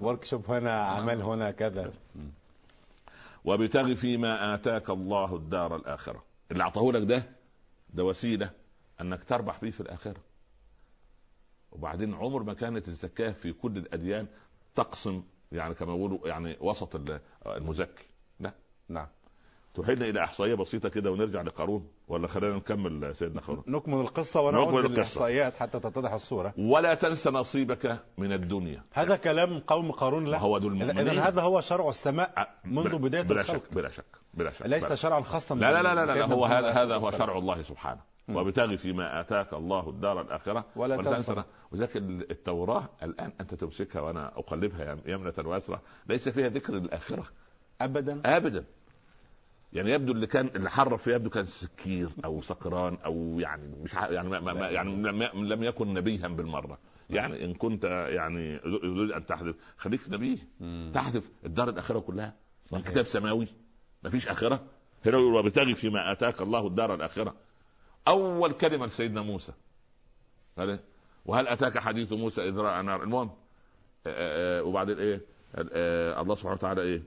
ورك 0.00 0.24
شوب 0.24 0.50
هنا 0.50 0.84
عمل 0.84 1.22
هنا 1.22 1.50
كذا. 1.50 1.92
وابتغ 3.44 3.94
فيما 3.94 4.54
آتاك 4.54 4.90
الله 4.90 5.36
الدار 5.36 5.76
الآخرة. 5.76 6.24
اللي 6.50 6.62
أعطاه 6.62 6.92
لك 6.92 7.02
ده 7.02 7.22
ده 7.90 8.04
وسيلة 8.04 8.50
أنك 9.00 9.24
تربح 9.24 9.58
به 9.62 9.70
في 9.70 9.80
الآخرة. 9.80 10.20
وبعدين 11.72 12.14
عمر 12.14 12.42
ما 12.42 12.54
كانت 12.54 12.88
الزكاة 12.88 13.32
في 13.32 13.52
كل 13.52 13.76
الأديان 13.78 14.26
تقسم 14.74 15.22
يعني 15.52 15.74
كما 15.74 15.94
يقولوا 15.94 16.18
يعني 16.28 16.56
وسط 16.60 16.94
ال- 16.94 17.20
المزكي 17.46 18.04
لا 18.40 18.52
نعم. 18.88 19.06
تحيلنا 19.74 20.08
إلى 20.08 20.24
إحصائية 20.24 20.54
بسيطة 20.54 20.88
كده 20.88 21.10
ونرجع 21.10 21.42
لقارون 21.42 21.88
ولا 22.08 22.28
خلينا 22.28 22.56
نكمل 22.56 23.16
سيدنا 23.16 23.40
قارون 23.40 23.64
نكمل 23.66 24.00
القصة 24.00 24.40
ونعود 24.40 24.68
نكمل 24.68 24.78
القصة. 24.80 24.94
للإحصائيات 24.94 25.54
حتى 25.54 25.80
تتضح 25.80 26.12
الصورة. 26.12 26.54
ولا 26.58 26.94
تنس 26.94 27.26
نصيبك 27.26 27.98
من 28.18 28.32
الدنيا. 28.32 28.82
هذا 28.92 29.16
كلام 29.16 29.58
قوم 29.60 29.92
قارون 29.92 30.24
لا. 30.24 30.38
ذو 30.38 30.56
المؤمنين. 30.56 31.08
إذا 31.08 31.22
هذا 31.22 31.42
هو 31.42 31.60
شرع 31.60 31.88
السماء 31.88 32.54
منذ 32.64 32.98
بداية 32.98 33.22
بلا 33.22 33.40
الخلق. 33.40 33.64
شك 33.64 33.74
بلا 33.74 33.88
شك 33.90 34.04
بلا 34.34 34.50
شك 34.50 34.66
ليس. 34.66 34.92
شرعا 34.92 35.20
خاصا 35.20 35.54
لا 35.54 35.72
لا 35.72 35.82
لا 35.82 35.94
لا, 35.94 36.06
لا 36.06 36.14
بسيدنا 36.14 36.34
هو 36.34 36.44
هذا 36.44 36.70
هذا 36.70 36.96
هو 36.96 37.10
شرع 37.10 37.38
الله 37.38 37.62
سبحانه. 37.62 38.09
مم. 38.30 38.36
وابتغ 38.36 38.76
فيما 38.76 39.20
آتاك 39.20 39.52
الله 39.52 39.90
الدار 39.90 40.20
الآخرة. 40.20 40.64
ولا 40.76 40.96
تنسى. 40.96 41.44
وذاك 41.72 41.96
التوراة 41.96 42.88
الآن 43.02 43.32
أنت 43.40 43.54
تمسكها 43.54 44.00
وأنا 44.00 44.26
أقلبها 44.38 44.98
يمنة 45.06 45.34
ويسرى 45.44 45.80
ليس 46.08 46.28
فيها 46.28 46.48
ذكر 46.48 46.76
الآخرة. 46.76 47.26
أبدا. 47.80 48.20
ابدا. 48.24 48.64
يعني 49.72 49.90
يبدو 49.90 50.12
اللي 50.12 50.26
كان 50.26 50.50
اللي 50.56 50.70
حرف 50.70 51.06
يبدو 51.06 51.30
كان 51.30 51.46
سكير 51.46 52.08
أو 52.24 52.42
سكران 52.42 52.98
أو 53.04 53.40
يعني 53.40 53.76
مش 53.84 53.94
يعني 53.94 54.28
ما 54.28 54.40
ما 54.40 54.68
يعني 54.68 54.90
لم 54.90 55.22
لم 55.52 55.62
يكن 55.62 55.94
نبيها 55.94 56.28
بالمرة. 56.28 56.78
يعني 57.10 57.44
إن 57.44 57.54
كنت 57.54 57.84
يعني 57.84 58.58
تريد 58.58 59.10
أن 59.10 59.26
تحذف. 59.26 59.54
خليك 59.78 60.00
نبيه. 60.08 60.38
تحذف 60.94 61.30
الدار 61.46 61.68
الآخرة 61.68 61.98
كلها. 61.98 62.34
صحيح. 62.62 62.88
كتاب 62.90 63.06
سماوي. 63.06 63.46
ما 64.02 64.10
فيش 64.10 64.28
آخرة. 64.28 64.60
هنا 65.06 65.18
يقول 65.18 65.34
وابتغ 65.34 65.74
فيما 65.74 66.12
آتاك 66.12 66.40
الله 66.40 66.66
الدار 66.66 66.94
الآخرة. 66.94 67.34
أول 68.08 68.52
كلمة 68.52 68.86
لسيدنا 68.86 69.22
موسى؟ 69.22 69.52
وهل 71.26 71.48
أتاك 71.48 71.78
حديث 71.78 72.12
موسى 72.12 72.48
إذ 72.48 72.56
رأى 72.56 72.82
نار؟ 72.82 73.02
المهم 73.02 73.30
آه، 74.06 74.60
آه، 74.60 74.62
وبعدين 74.62 74.98
إيه؟ 74.98 75.20
آه، 75.54 76.20
الله 76.20 76.34
سبحانه 76.34 76.54
وتعالى 76.54 76.82
إيه؟ 76.82 77.02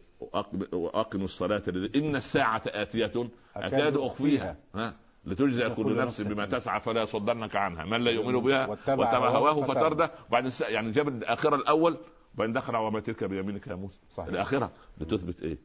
واقموا 0.72 1.26
الصلاة 1.26 1.64
إن 1.96 2.16
الساعة 2.16 2.62
آتية. 2.68 3.30
أكاد 3.56 3.98
أخفيها. 3.98 4.58
ها؟ 4.76 4.96
لتجزى 5.26 5.70
كل 5.70 5.96
نفس 5.98 6.22
بما 6.22 6.46
تسعى 6.46 6.80
فلا 6.82 7.04
يصدنك 7.04 7.56
عنها. 7.56 7.86
من 7.86 8.04
لا 8.04 8.12
يؤمن 8.12 8.40
بها 8.40 8.68
واتبع 8.68 9.30
هواه 9.30 9.62
فتردى. 9.62 10.08
وبعدين 10.30 10.52
يعني 10.62 10.92
جاب 10.92 11.08
الأخرة 11.08 11.56
الأول 11.56 11.98
وبعدين 12.36 12.54
دخل 12.54 12.76
وما 12.76 13.00
تلك 13.00 13.24
بيمينك 13.24 13.68
يا 13.68 13.76
موسى. 13.76 14.00
صحيح. 14.10 14.30
الأخرة 14.30 14.72
لتثبت 14.98 15.42
إيه؟ 15.42 15.58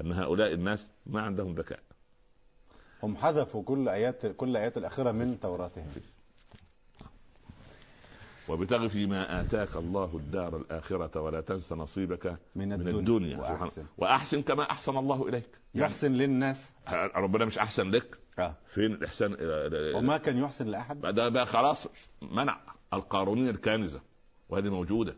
أن 0.00 0.12
هؤلاء 0.12 0.52
الناس 0.52 0.86
ما 1.06 1.22
عندهم 1.22 1.54
ذكاء. 1.54 1.80
هم 3.02 3.16
حذفوا 3.16 3.62
كل 3.62 3.88
آيات 3.88 4.26
كل 4.26 4.56
آيات 4.56 4.76
الأخيرة 4.78 5.12
من 5.12 5.40
توراتهم. 5.40 5.86
وابتغ 8.48 8.88
فيما 8.88 9.40
آتاك 9.40 9.76
الله 9.76 10.16
الدار 10.16 10.56
الآخرة 10.56 11.20
ولا 11.20 11.40
تنس 11.40 11.72
نصيبك 11.72 12.26
من 12.56 12.68
من 12.68 12.72
الدنيا, 12.72 12.98
الدنيا. 12.98 13.36
وأحسن. 13.38 13.84
وأحسن 13.98 14.42
كما 14.42 14.62
أحسن 14.70 14.96
الله 14.96 15.28
إليك. 15.28 15.48
يعني 15.74 15.86
يحسن 15.90 16.12
للناس. 16.12 16.72
ربنا 17.16 17.44
مش 17.44 17.58
أحسن 17.58 17.90
لك؟ 17.90 18.18
آه. 18.38 18.54
فين 18.74 18.92
الإحسان؟ 18.92 19.36
وما 19.94 20.16
كان 20.18 20.38
يحسن 20.38 20.66
لأحد. 20.66 21.00
ده 21.00 21.28
بقى 21.28 21.46
خلاص 21.46 21.86
منع 22.22 22.60
القارونيه 22.92 23.50
الكانزه 23.50 24.00
وهذه 24.48 24.68
موجودة. 24.70 25.16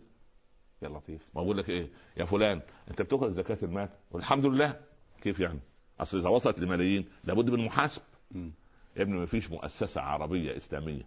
يا 0.83 0.89
لطيف. 0.89 1.23
ما 1.35 1.43
بقول 1.43 1.59
لك 1.59 1.71
إيه؟ 1.71 1.91
يا 2.17 2.25
فلان 2.25 2.61
أنت 2.91 3.03
بتخرج 3.03 3.33
زكاة 3.33 3.59
المال. 3.63 3.89
والحمد 4.11 4.47
لله. 4.47 4.81
كيف 5.23 5.41
يعني؟ 5.41 5.61
أصل 6.01 6.19
إذا 6.19 6.29
وصلت 6.29 6.59
لملايين 6.61 7.05
لابد 7.25 7.51
من 7.51 7.65
محاسب. 7.65 8.03
يا 8.97 9.03
ابني 9.03 9.19
ما 9.19 9.27
فيش 9.27 9.51
مؤسسة 9.51 10.01
عربية 10.01 10.57
إسلامية 10.57 11.03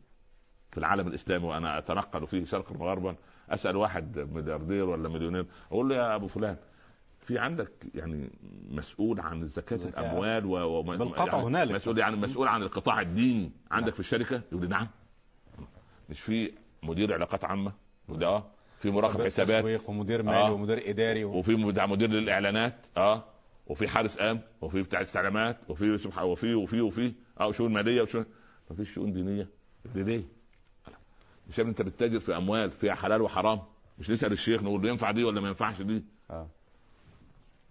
في 0.72 0.78
العالم 0.78 1.08
الإسلامي 1.08 1.46
وأنا 1.46 1.78
أتنقل 1.78 2.28
فيه 2.28 2.46
شرقا 2.46 2.78
وغربا 2.78 3.16
أسأل 3.50 3.76
واحد 3.76 4.20
ملياردير 4.20 4.84
ولا 4.90 5.10
مليونير 5.10 5.46
أقول 5.72 5.90
له 5.90 5.96
يا 5.96 6.16
أبو 6.16 6.28
فلان 6.28 6.58
في 7.22 7.40
عندك 7.40 7.72
يعني 7.96 8.30
مسؤول 8.70 9.20
عن 9.20 9.48
زكاة. 9.48 9.76
الأموال 9.76 10.46
و... 10.46 10.52
و... 10.52 10.82
بالقطع 10.82 11.26
يعني 11.34 11.44
هنالك. 11.48 11.76
مسؤول 11.76 11.98
يعني 11.98 12.16
مسؤول 12.16 12.48
عن 12.48 12.62
القطاع 12.64 13.02
الديني 13.02 13.52
عندك. 13.72 13.94
في 13.94 14.00
الشركة 14.00 14.42
يقول 14.52 14.70
نعم 14.70 14.88
مش 16.10 16.20
في 16.22 16.52
مدير 16.84 17.14
علاقات 17.14 17.46
عامة 17.46 17.72
يقول 18.10 18.24
آه 18.24 18.44
في 18.80 18.92
مراقب 18.92 19.26
حسابات 19.26 19.90
ومدير 19.90 20.24
مالي 20.24 20.38
آه. 20.38 20.52
ومدير 20.52 20.90
إداري 20.90 21.24
و... 21.24 21.32
وفي 21.38 21.56
مدير 21.56 22.10
للإعلانات 22.10 22.76
آه 22.98 23.24
وفي 23.68 23.88
حارس 23.88 24.22
آمن 24.22 24.40
وفي 24.62 24.84
بتاع 24.84 25.02
استعلامات 25.02 25.58
وفي 25.70 25.98
سبحان 25.98 26.26
وفي 26.26 26.54
وفي 26.54 26.82
وفي. 26.82 27.14
آه 27.40 27.52
شؤون 27.52 27.74
مالية 27.74 28.02
وشؤون. 28.02 28.26
ما 28.70 28.76
فيش 28.76 28.94
شؤون 28.94 29.14
دينية. 29.14 29.48
دي 29.86 30.04
ليه؟ 30.04 30.24
مش 31.50 31.60
أنت 31.60 31.82
بتتاجر 31.82 32.20
في 32.20 32.38
أموال 32.38 32.72
فيها 32.72 32.96
حلال 32.96 33.22
وحرام. 33.22 33.62
مش 34.00 34.10
نسال 34.10 34.32
الشيخ 34.32 34.64
نقول 34.64 34.86
ينفع 34.86 35.12
دي 35.12 35.24
ولا 35.24 35.42
ما 35.42 35.48
ينفعش 35.48 35.82
دي؟ 35.82 36.04
آه. 36.32 36.48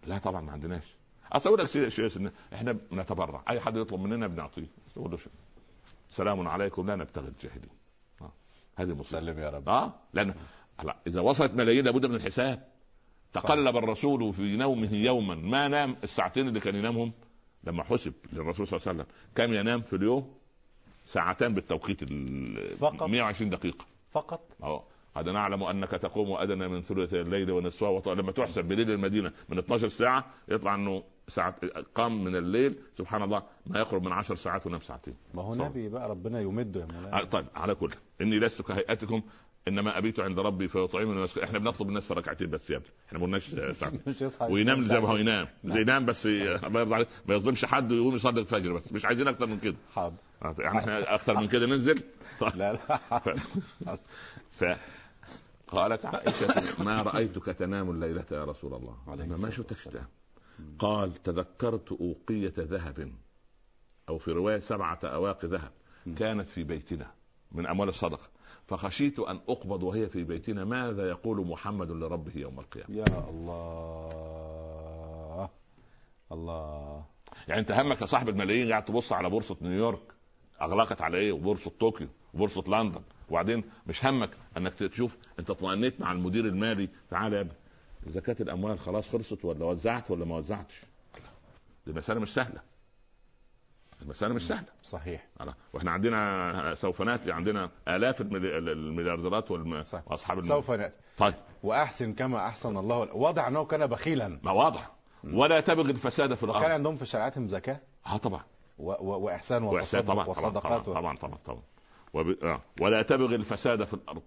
لا 0.07 0.19
طبعا 0.19 0.41
ما 0.41 0.53
عندناش. 0.53 0.85
أصل 1.33 1.49
أقول 1.49 1.61
لك 1.61 1.77
إن 2.17 2.31
إحنا 2.53 2.73
بنتبرع. 2.73 3.43
أي 3.49 3.61
حد 3.61 3.77
يطلب 3.77 4.01
مننا 4.01 4.27
بنعطيه. 4.27 4.67
تقول 4.95 5.11
له. 5.11 5.19
سلام 6.11 6.49
عليكم 6.49 6.87
لا 6.87 6.97
نبتغي 6.97 7.29
الجاهلين 7.29 7.71
آه. 8.21 8.33
هذه 8.77 8.89
مصيبة. 8.95 9.05
سلم 9.05 9.39
يا 9.39 9.51
رب. 9.51 9.69
آه؟ 9.69 9.93
لأن 10.15 10.35
إذا 11.07 11.21
وصلت 11.21 11.53
ملايين 11.53 11.85
لابد 11.85 12.07
من 12.07 12.15
الحساب. 12.15 12.72
تقلب 13.33 13.77
الرسول 13.77 14.33
في 14.35 14.57
نومه 14.57 14.95
يوما. 14.95 15.35
ما 15.35 15.69
نام؟ 15.69 15.97
الساعتين 16.05 16.49
اللي 16.49 16.61
كان 16.61 16.75
ينامهم 16.77 17.13
لما 17.65 17.83
حسب 17.85 18.13
للرسول 18.33 18.67
صلى 18.69 18.77
الله 18.77 18.89
عليه 18.89 18.99
وسلم. 19.03 19.07
كم 19.35 19.53
ينام 19.53 19.83
في 19.83 19.97
اليوم 19.97 20.35
ساعتان 21.07 21.55
بالتوقيت 21.55 22.03
ال 22.03 22.77
فقط؟ 22.79 23.03
120 23.03 23.51
دقيقة. 23.51 23.85
فقط؟ 24.13 24.41
آه 24.63 24.85
قد 25.15 25.29
نعلم 25.29 25.63
أنك 25.63 25.91
تقوم 25.91 26.33
ادنى 26.33 26.69
من 26.69 26.83
ثلث 26.83 27.15
الليل 27.15 27.51
ونصفه 27.51 27.91
وط... 27.91 28.09
لما 28.09 28.33
تحسب 28.33 28.65
بليل 28.65 28.91
المدينة 28.91 29.33
من 29.49 29.59
12 29.59 29.89
ساعة 29.89 30.25
يطلع 30.49 30.75
إنه 30.75 31.03
ساعة 31.29 31.55
قام 31.95 32.25
من 32.25 32.37
الليل. 32.37 32.75
سبحان 32.99 33.23
الله 33.23 33.43
ما 33.67 33.79
يقرب 33.79 34.03
من 34.05 34.13
10 34.13 34.35
ساعات 34.35 34.67
ونام 34.67 34.81
ساعتين. 34.81 35.15
ما 35.35 35.43
هو. 35.43 35.55
نبي 35.55 35.89
بقى 35.89 36.09
ربنا 36.09 36.41
يمده 36.41 36.81
يا 36.81 36.87
مولانا. 36.87 37.25
طيب 37.25 37.47
على 37.55 37.75
كل. 37.75 37.91
إني 38.21 38.39
لست 38.39 38.63
كهيئتكم 38.63 39.23
إنما 39.69 39.99
أبيت 39.99 40.21
عند 40.21 40.39
ربي 40.39 40.69
فيطعمني 40.69 41.21
ويسقي 41.21 41.45
إحنا 41.45 41.59
بنطلب 41.59 41.89
الناس 41.89 42.13
ركعتين 42.13 42.51
بس 42.51 42.71
يا 42.71 42.77
ابني. 42.77 42.89
إحنا 43.09 43.19
ما 43.19 43.25
قلناش 43.25 43.51
وينام 44.51 44.83
زي 44.83 45.01
ما 45.01 45.09
هو 45.09 45.17
ينام. 45.17 45.49
زي 45.65 45.81
ينام 45.81 46.07
بس 46.07 46.27
الله 46.27 46.81
يرضى 46.81 46.95
عليه. 46.95 47.07
ما 47.27 47.35
يظلمش 47.35 47.65
حد 47.65 47.93
ويقوم 47.93 48.17
يصلي 48.17 48.41
الفجر 48.41 48.73
بس. 48.73 48.93
مش 48.93 49.05
عايزين 49.05 49.29
أكتر 49.29 49.47
من 49.47 49.59
كده. 49.59 49.77
حاضر. 49.95 50.15
آه، 50.43 50.55
يعني 50.59 50.79
إحنا 50.79 51.15
أكتر 51.15 51.37
من 51.37 51.49
كده 51.49 51.67
ننزل. 51.67 52.03
لا 52.55 52.73
لا. 52.73 53.99
ف 54.51 54.65
قالت 55.69 56.05
عائشة 56.07 56.83
ما 56.83 57.03
رأيتك 57.03 57.45
تنام 57.45 57.91
الليلة 57.91 58.25
يا 58.33 58.45
رسول 58.45 58.75
الله. 58.75 58.97
عليه 59.09 59.25
أنا 59.25 59.37
ما 59.37 59.51
شفتك. 59.51 59.91
تنام. 59.93 60.07
قال 60.79 61.23
تذكرت 61.23 61.93
أوقية 61.93 62.53
ذهب. 62.59 63.13
أو 64.09 64.19
في 64.19 64.31
رواية 64.33 64.59
سبعة 64.61 64.99
أواق 65.05 65.45
ذهب. 65.45 65.71
كانت 66.19 66.51
في 66.51 66.63
بيتنا. 66.65 67.11
من 67.53 67.67
أموال 67.67 67.89
الصدقة. 67.89 68.29
فخشيت 68.77 69.19
أن 69.19 69.41
أقبض 69.49 69.83
وهي 69.83 70.09
في 70.09 70.25
بيتنا 70.25 70.65
ماذا 70.65 71.09
يقول 71.09 71.47
محمد 71.47 71.91
لربه 71.91 72.33
يوم 72.37 72.61
القيامة؟ 72.61 72.97
يا 72.97 73.05
الله. 73.31 74.09
الله. 76.33 77.05
يعني 77.49 77.61
أنت 77.61 77.73
همك 77.73 78.01
يا 78.01 78.07
صاحب 78.07 78.29
الملايين 78.29 78.71
قاعد 78.71 78.85
تبص 78.85 79.13
على 79.13 79.31
بورصة 79.31 79.57
نيويورك 79.63 80.03
أغلقت 80.63 81.01
على 81.03 81.17
إيه 81.17 81.33
وبورصة 81.33 81.73
طوكيو 81.81 82.09
وبورصة 82.35 82.65
لندن 82.69 83.03
وبعدين 83.31 83.65
مش 83.87 84.05
همك 84.07 84.31
أنك 84.57 84.75
تشوف 84.75 85.17
أنت 85.39 85.51
اطمئنيت 85.51 86.01
مع 86.01 86.13
المدير 86.13 86.45
المالي 86.47 86.89
تعالى 87.11 87.37
يا 87.37 87.41
ابني. 87.41 87.53
زكاة 88.07 88.37
الأموال 88.41 88.79
خلاص 88.79 89.09
خلصت 89.09 89.45
ولا 89.45 89.65
وزعت 89.65 90.11
ولا 90.11 90.25
ما 90.25 90.37
وزعتش؟ 90.37 90.81
دي 91.87 91.93
مسألة 91.93 92.21
مش 92.21 92.35
سهلة. 92.35 92.61
المسألة 94.03 94.35
مش 94.35 94.47
سهلة. 94.47 94.67
صحيح. 94.83 95.27
على- 95.43 95.53
وإحنا 95.73 95.91
عندنا 95.91 96.75
سوف 96.75 97.03
نأتي 97.03 97.33
عندنا 97.33 97.71
آلاف 97.89 98.21
الملي- 98.21 98.59
المليارديرات 98.59 99.51
والم- 99.51 99.83
صح. 99.85 100.03
وأصحاب 100.07 100.39
الم... 100.39 100.49
سوف 100.49 100.71
نأتي. 100.71 100.95
طيب. 101.19 101.35
وأحسن 101.63 102.13
كما 102.13 102.47
أحسن 102.47 102.77
الله. 102.77 102.97
واضح 102.97 103.47
أنه 103.47 103.65
كان 103.65 103.87
بخيلا. 103.87 104.39
ما 104.43 104.51
واضح. 104.51 104.91
ولا 105.25 105.61
تبغي 105.61 105.91
الفساد 105.91 106.35
في 106.35 106.43
الأرض. 106.43 106.65
عندهم 106.65 106.97
في 106.97 107.07
شريعتهم 107.07 107.49
زكاة. 107.49 107.81
آه 108.07 108.17
طبعا. 108.17 108.43
و... 108.79 108.91
و... 108.93 109.19
وإحسان 109.25 109.63
وتصدق 109.63 110.01
طبعا 110.01 110.25
طبعا 110.25 110.35
طبعا 110.35 110.47
وصدقات 110.49 110.89
و... 110.89 110.93
طبعا 110.95 111.17
طبعا 111.17 111.39
طبعا. 111.47 111.63
وب... 112.15 112.37
آه. 112.45 112.61
ولا 112.81 113.03
تبغي 113.03 113.35
الفساد 113.35 113.85
في 113.85 113.95
الأرض. 113.95 114.23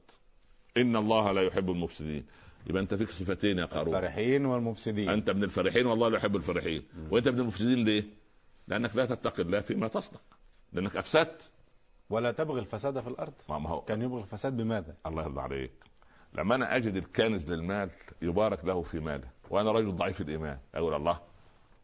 إن 0.78 0.96
الله 0.96 1.32
لا 1.32 1.42
يحب 1.42 1.70
المفسدين. 1.70 2.26
يبقى 2.68 2.82
أنت 2.82 2.94
فيك 2.94 3.10
صفتين 3.10 3.58
يا 3.60 3.66
قارون 3.66 3.96
الفرحين 3.96 4.46
والمفسدين. 4.46 5.10
أنت 5.10 5.30
من 5.30 5.44
الفرحين 5.44 5.86
والله 5.86 6.10
لا 6.10 6.18
يحب 6.18 6.36
الفرحين. 6.36 6.84
وأنت 7.12 7.28
من 7.28 7.40
المفسدين 7.40 7.86
ليه؟ 7.86 8.04
لأنك 8.68 8.96
لا 8.96 9.06
تتقي 9.06 9.42
الله 9.44 9.60
فيما 9.62 9.88
تصنع 9.88 10.20
لأنك 10.74 10.96
أفسدت. 10.96 11.50
ولا 12.10 12.32
تبغي 12.32 12.60
الفساد 12.60 13.00
في 13.00 13.08
الأرض. 13.08 13.34
ما 13.50 13.70
هو. 13.70 13.82
كان 13.82 14.02
يبغي 14.02 14.22
الفساد 14.22 14.58
بماذا؟ 14.58 14.96
الله 15.08 15.24
يرضى 15.24 15.42
عليك. 15.42 15.72
لما 16.34 16.56
أنا 16.56 16.76
أجد 16.76 16.96
الكنز 16.96 17.52
للمال 17.52 17.90
يبارك 18.22 18.66
له 18.66 18.82
في 18.82 19.00
ماله 19.00 19.28
وأنا 19.50 19.72
رجل 19.72 19.92
ضعيف 19.96 20.22
الإيمان 20.22 20.58
أقول 20.76 20.94
الله 20.94 21.20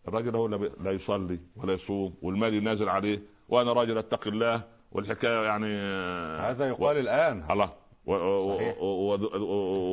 الراجل 0.08 0.36
هو 0.36 0.48
لا 0.84 0.92
يصلي 0.92 1.40
ولا 1.56 1.74
يصوم 1.74 2.14
والمال 2.22 2.54
ينازل 2.54 2.90
عليه 2.90 3.20
وأنا 3.50 3.74
راجل 3.74 3.98
اتقي 3.98 4.30
الله 4.30 4.64
والحكاية 4.92 5.46
يعني 5.46 5.68
آه، 5.70 6.52
هذا 6.52 6.68
يقال 6.68 6.98
الآن. 6.98 7.44
الله. 7.52 7.70
و-. 8.06 8.14
و- 8.14 9.18
وذو- 9.18 9.36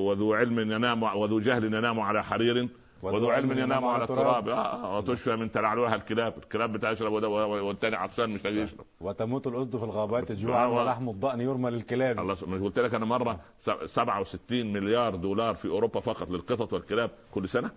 وذو 0.09 0.34
علم 0.34 0.59
ينام 0.72 1.03
وذو 1.03 1.41
جهل 1.41 1.64
ينام 1.64 2.01
على 2.01 2.24
حرير 2.24 2.68
وذو 3.03 3.30
علم 3.30 3.59
ينام 3.59 3.84
على 3.84 4.03
التراب. 4.03 4.49
آه، 4.49 4.99
وتشفى 4.99 5.36
من 5.36 5.53
تلعلها 5.53 5.94
الكلاب. 5.94 6.38
الكلاب 6.38 6.72
بتشرب 6.72 7.12
والتاني 7.12 7.96
عطشان 7.96 8.30
مش 8.30 8.44
لاقي 8.44 8.57
يشرب. 8.57 8.84
وتموت 9.01 9.46
الأسد 9.46 9.76
في 9.76 9.84
الغابات 9.84 10.32
جوعا 10.32 10.64
آه. 10.64 10.68
ولحم 10.70 11.09
الضأن 11.09 11.40
يرمى 11.40 11.70
للكلاب. 11.70 12.18
الله 12.18 12.36
مش 12.46 12.61
قلت 12.61 12.78
لك 12.78 12.94
أنا 12.94 13.05
مرة 13.05 13.40
س- 13.66 13.70
67 13.94 14.72
مليار 14.72 15.14
دولار 15.14 15.55
في 15.55 15.68
أوروبا 15.68 16.01
فقط 16.01 16.30
للقطط 16.30 16.72
والكلاب. 16.72 17.11
كل 17.34 17.49
سنة؟ 17.49 17.70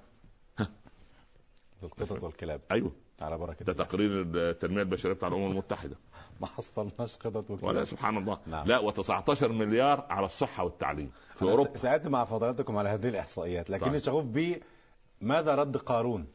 القطط 1.83 2.23
والكلاب. 2.23 2.61
أيوه. 2.71 2.91
على 3.21 3.37
بركة 3.37 3.65
ده. 3.65 3.73
تقرير 3.73 4.11
التنمية 4.35 4.81
البشرية 4.81 5.13
بتاع 5.13 5.27
الأمم 5.27 5.51
المتحدة. 5.51 5.95
ما 6.41 6.47
حصلناش 6.47 7.17
قطط 7.17 7.51
ولا 7.51 7.59
وكلاب 7.63 7.85
سبحان 7.85 8.17
الله. 8.17 8.37
نعم. 8.47 8.67
لا 8.67 8.91
و19 8.91 9.43
مليار 9.43 10.05
على 10.09 10.25
الصحة 10.25 10.63
والتعليم. 10.63 11.11
في 11.35 11.41
اوروبا 11.43 11.77
س- 11.77 11.81
سألت 11.81 12.07
مع 12.07 12.25
فضلاتكم 12.25 12.77
على 12.77 12.89
هذه 12.89 13.09
الإحصائيات 13.09 13.69
لكني 13.69 13.89
طيب. 13.91 14.01
شغوف 14.03 14.25
ب 14.25 14.55
ماذا 15.21 15.55
رد 15.55 15.77
قارون؟ 15.77 16.27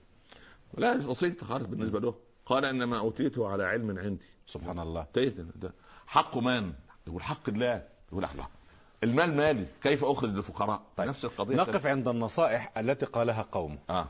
لا 0.74 0.96
بسيطه 0.96 1.46
خالص 1.46 1.66
بالنسبة 1.66 2.00
له. 2.00 2.14
قال 2.46 2.64
إنما 2.64 2.98
أوتيته 2.98 3.48
على 3.48 3.64
علم 3.64 3.98
عندي. 3.98 4.26
سبحان 4.46 4.78
الله. 4.78 5.06
ده 5.14 5.72
حق 6.06 6.38
من؟ 6.38 6.72
يقول 7.06 7.22
حق 7.22 7.48
الله. 7.48 7.82
يقول 8.12 8.24
الله 8.24 8.48
المال 9.04 9.36
مالي. 9.36 9.66
كيف 9.82 10.04
أخرج 10.04 10.30
للفقراء؟ 10.30 10.82
طيب. 10.96 11.08
نفس 11.08 11.24
القضية. 11.24 11.56
نقف 11.56 11.86
عند 11.86 12.08
النصائح 12.08 12.78
التي 12.78 13.06
قالها 13.06 13.46
قوم. 13.52 13.78
آه. 13.90 14.08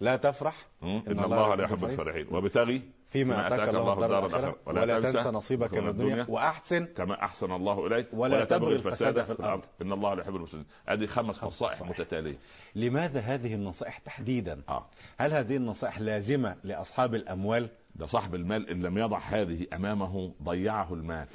لا 0.00 0.16
تفرح. 0.16 0.66
مم. 0.82 1.02
إن 1.08 1.24
الله 1.24 1.54
لا 1.54 1.64
يحب 1.64 1.84
الفرحين. 1.84 2.26
وابتغي 2.30 2.82
فيما 3.08 3.46
أتاك 3.46 3.68
الله 3.68 3.92
الدار 3.92 4.26
الآخرة. 4.26 4.56
ولا 4.66 5.00
تنسى 5.00 5.28
نصيبك 5.28 5.74
من 5.74 5.88
الدنيا. 5.88 6.26
وأحسن 6.28 6.86
كما 6.86 7.24
أحسن 7.24 7.52
الله 7.52 7.86
إليك. 7.86 8.06
ولا 8.12 8.44
تبغي 8.44 8.76
الفساد 8.76 9.24
في 9.24 9.32
الأرض. 9.32 9.62
إن 9.82 9.92
الله 9.92 10.14
لا 10.14 10.22
يحب 10.22 10.36
المفسدين. 10.36 10.66
هذه 10.86 11.06
خمس 11.06 11.44
نصائح. 11.44 11.82
متتالية. 11.82 12.38
لماذا 12.74 13.20
هذه 13.20 13.54
النصائح 13.54 13.98
تحديدا؟ 13.98 14.62
آه. 14.68 14.86
هل 15.18 15.32
هذه 15.32 15.56
النصائح 15.56 16.00
لازمة 16.00 16.56
لأصحاب 16.64 17.14
الأموال؟ 17.14 17.68
ده 17.94 18.06
صاحب 18.06 18.34
المال 18.34 18.70
إن 18.70 18.82
لم 18.82 18.98
يضع 18.98 19.18
هذه 19.18 19.66
أمامه 19.72 20.32
ضيعه 20.42 20.94
المال. 20.94 21.26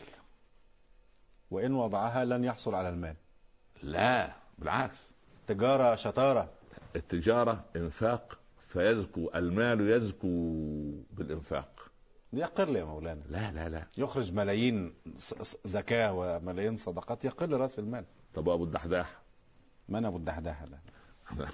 وإن 1.52 1.74
وضعها 1.74 2.26
لن 2.26 2.44
يحصل 2.44 2.76
على 2.76 2.90
المال. 2.90 3.16
لا 3.84 4.32
بالعكس. 4.58 4.98
تجارة 5.48 5.96
شطارة. 5.96 6.50
التجارة 6.96 7.64
إنفاق 7.76 8.40
فيزكو 8.74 9.30
المال 9.36 9.90
يزكو 9.90 10.28
بالإنفاق. 11.12 11.90
يقل 12.34 12.76
يا 12.76 12.84
مولانا. 12.84 13.22
لا 13.30 13.52
لا 13.52 13.70
لا. 13.70 13.88
يخرج 13.98 14.34
ملايين 14.34 14.94
زكاة 15.66 16.14
وملايين 16.14 16.78
صدقات 16.78 17.26
يقل 17.26 17.54
رأس 17.58 17.80
المال. 17.80 18.06
طب 18.34 18.50
أبو 18.50 18.64
الدحداح؟ 18.64 19.22
من 19.90 20.06
أبو 20.06 20.18
الدحداح 20.18 20.64
ده 20.64 20.80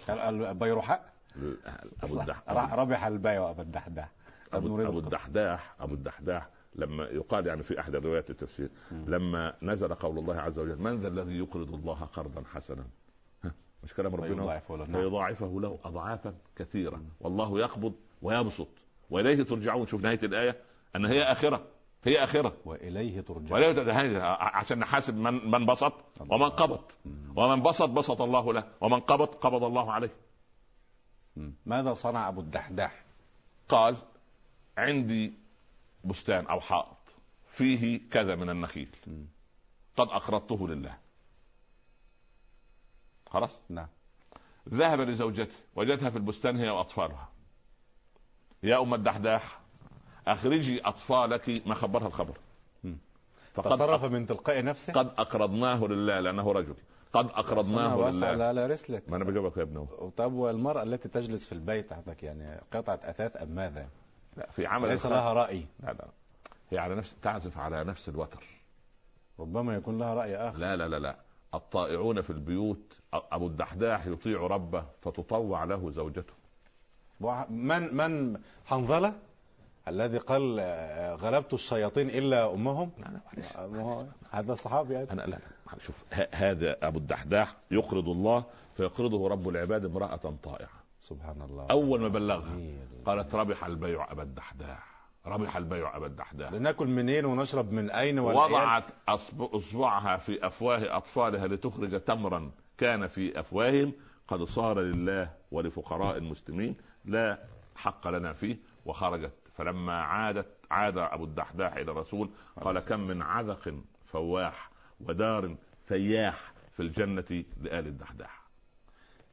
ال- 0.09 0.19
ال- 0.19 0.43
البيرحاء 0.45 1.13
أبو 2.03 2.19
الدح 2.21 2.43
راح 2.49 2.73
ربح 2.73 3.05
البيع 3.05 3.49
أبو 3.49 3.61
الدحداح. 3.61 4.11
أبو 4.53 4.81
القصة. 4.81 4.99
الدحداح 4.99 5.75
أبو 5.79 5.93
الدحداح 5.93 6.49
لما 6.75 7.03
يقال 7.03 7.47
يعني 7.47 7.63
في 7.63 7.79
أحد 7.79 7.95
الروايات 7.95 8.29
التفسير 8.29 8.69
لما 8.91 9.53
نزل 9.61 9.93
قول 9.93 10.17
الله 10.19 10.35
عز 10.35 10.59
وجل 10.59 10.77
من 10.81 11.01
ذا 11.01 11.07
الذي 11.07 11.37
يقرض 11.37 11.73
الله 11.73 11.93
قرضا 12.05 12.43
حسنا؟ 12.53 12.83
مش 13.83 13.93
كلام 13.93 14.15
ربنا. 14.15 14.29
ويضاعفه 14.29 14.77
له. 14.77 14.85
نعم. 14.85 15.59
له 15.61 15.79
أضعافا 15.83 16.35
كثيرة. 16.55 17.01
والله 17.19 17.59
يقبض 17.59 17.93
ويبسط. 18.21 18.67
وإليه 19.09 19.43
ترجعون. 19.43 19.87
شوف 19.87 20.01
نهاية 20.01 20.19
الآية. 20.23 20.55
أن 20.95 21.05
هي 21.05 21.23
آخرة. 21.23 21.65
هي 22.03 22.23
آخرة. 22.23 22.57
وإليه 22.65 23.21
ترجع 23.21 23.55
ولا 23.55 23.67
يت- 23.67 23.79
هذه 23.79 24.21
عشان 24.39 24.79
نحاسب 24.79 25.15
من 25.15 25.51
من 25.51 25.65
بسط 25.65 25.93
ومن 26.19 26.49
قبض. 26.49 26.81
ومن 27.35 27.61
بسط 27.61 27.89
بسط 27.89 28.21
الله 28.21 28.53
له. 28.53 28.63
ومن 28.81 28.99
قبض 28.99 29.27
قبض 29.27 29.63
الله 29.63 29.91
عليه. 29.91 30.11
ماذا 31.65 31.93
صنع 31.93 32.27
أبو 32.27 32.41
الدحداح؟ 32.41 33.03
قال 33.69 33.95
عندي 34.77 35.33
بستان 36.03 36.45
أو 36.45 36.59
حائط. 36.59 36.97
فيه 37.51 38.09
كذا 38.11 38.35
من 38.35 38.49
النخيل. 38.49 38.89
قد 39.97 40.07
اقرضته 40.07 40.67
لله. 40.67 40.97
خلاص؟ 43.29 43.51
نعم. 43.69 43.87
ذهب 44.69 45.01
لزوجته 45.01 45.55
وجدها 45.75 46.09
في 46.09 46.17
البستان 46.17 46.57
هي 46.57 46.69
وأطفالها. 46.69 47.29
يا 48.63 48.81
أم 48.81 48.93
الدحداح 48.93 49.59
أخرجي 50.27 50.81
أطفالك 50.81 51.67
ما 51.67 51.75
خبرها 51.75 52.07
الخبر. 52.07 52.37
فقد 53.53 53.71
تصرف 53.71 54.03
من 54.03 54.27
تلقاء 54.27 54.63
نفسه؟ 54.63 54.93
قد 54.93 55.07
أقرضناه 55.17 55.85
لله 55.85 56.19
لأنه 56.19 56.51
رجل. 56.51 56.75
قد 57.13 57.25
أقرضناه 57.25 58.09
لله. 58.09 58.33
لا 58.33 58.53
لا 58.53 58.67
رسلك. 58.67 59.03
ما 59.09 59.17
أنا 59.17 59.23
بجاوبك 59.23 59.57
يا 59.57 59.63
ابنه 59.63 60.11
طب 60.17 60.33
والمرأة 60.33 60.83
التي 60.83 61.09
تجلس 61.09 61.47
في 61.47 61.51
البيت 61.51 61.93
عندك 61.93 62.23
يعني 62.23 62.61
قطعة 62.73 62.99
أثاث 63.03 63.41
أم 63.41 63.49
ماذا؟ 63.49 63.89
لا 64.37 64.51
في 64.51 64.65
عمل 64.65 64.89
ليس. 64.89 65.05
لها 65.05 65.33
رأي. 65.33 65.65
لا 65.79 65.93
لا. 65.93 66.07
هي 66.69 66.77
على 66.77 66.95
نفس 66.95 67.15
تعزف 67.21 67.57
على 67.57 67.83
نفس 67.83 68.09
الوتر. 68.09 68.43
ربما 69.39 69.75
يكون 69.75 69.97
لها 69.97 70.13
رأي 70.13 70.35
آخر. 70.35 70.57
لا 70.57 70.75
لا 70.75 70.87
لا 70.87 70.99
لا. 70.99 71.15
الطائعون 71.53 72.21
في 72.21 72.29
البيوت 72.29 72.97
أبو 73.13 73.47
الدحداح 73.47 74.05
يطيع 74.05 74.47
ربه 74.47 74.85
فتطوع 75.01 75.63
له 75.63 75.91
زوجته 75.91 76.33
من 77.49 77.95
من 77.95 78.39
حنظلة 78.65 79.13
الذي 79.87 80.17
قال 80.17 80.57
آه، 80.59 81.15
غلبت 81.15 81.53
الشياطين 81.53 82.09
إلا 82.09 82.53
أمهم 82.53 82.91
لا 82.97 83.03
لا 83.03 83.19
معلش. 83.57 83.81
هو 83.81 84.05
هذا 84.31 84.55
صحابي 84.55 84.93
يعني. 84.93 85.11
أنا 85.11 85.21
لا 85.21 85.27
لا 85.27 85.79
شوف 85.79 86.03
هذا 86.31 86.87
أبو 86.87 86.97
الدحداح 86.99 87.55
يقرض 87.71 88.09
الله 88.09 88.43
فيقرضه 88.77 89.27
رب 89.27 89.49
العباد 89.49 89.85
امرأة 89.85 90.33
طائعة 90.43 90.69
سبحان 91.01 91.41
الله 91.41 91.65
أول 91.71 92.01
ما 92.01 92.07
بلغها. 92.07 92.57
قالت 93.05 93.35
ربح 93.35 93.65
البيع 93.65 94.11
أبا 94.11 94.23
الدحداح 94.23 94.98
ربح 95.29 95.57
البيع 95.57 95.97
ابا 95.97 96.05
الدحداح 96.05 96.51
لنأكل 96.51 96.87
منين 96.87 97.25
ونشرب 97.25 97.71
من 97.71 97.89
والعيال؟ 98.19 98.51
وضعت 98.51 98.83
أصبعها 99.07 100.17
في 100.17 100.47
افواه 100.47 100.97
أطفالها 100.97 101.47
لتخرج 101.47 102.01
تمرا. 102.01 102.51
كان 102.77 103.07
في 103.07 103.39
أفواههم 103.39 103.93
قد 104.27 104.43
صار 104.43 104.79
لله 104.79 105.29
ولفقراء 105.51 106.17
المسلمين 106.17 106.75
لا 107.05 107.37
حق 107.75 108.07
لنا 108.07 108.33
فيه 108.33 108.57
وخرجت. 108.85 109.33
فلما 109.57 110.01
عادت 110.01 110.45
عاد 110.71 110.97
أبو 110.97 111.23
الدحداح 111.23 111.75
إلى 111.75 111.91
الرسول 111.91 112.29
قال 112.61 112.79
كم 112.79 112.99
من 112.99 113.21
عذق 113.21 113.73
فواح 114.05 114.69
ودار 115.01 115.55
فياح 115.87 116.51
في 116.77 116.83
الجنة 116.83 117.43
لآل 117.61 117.87
الدحداح. 117.87 118.41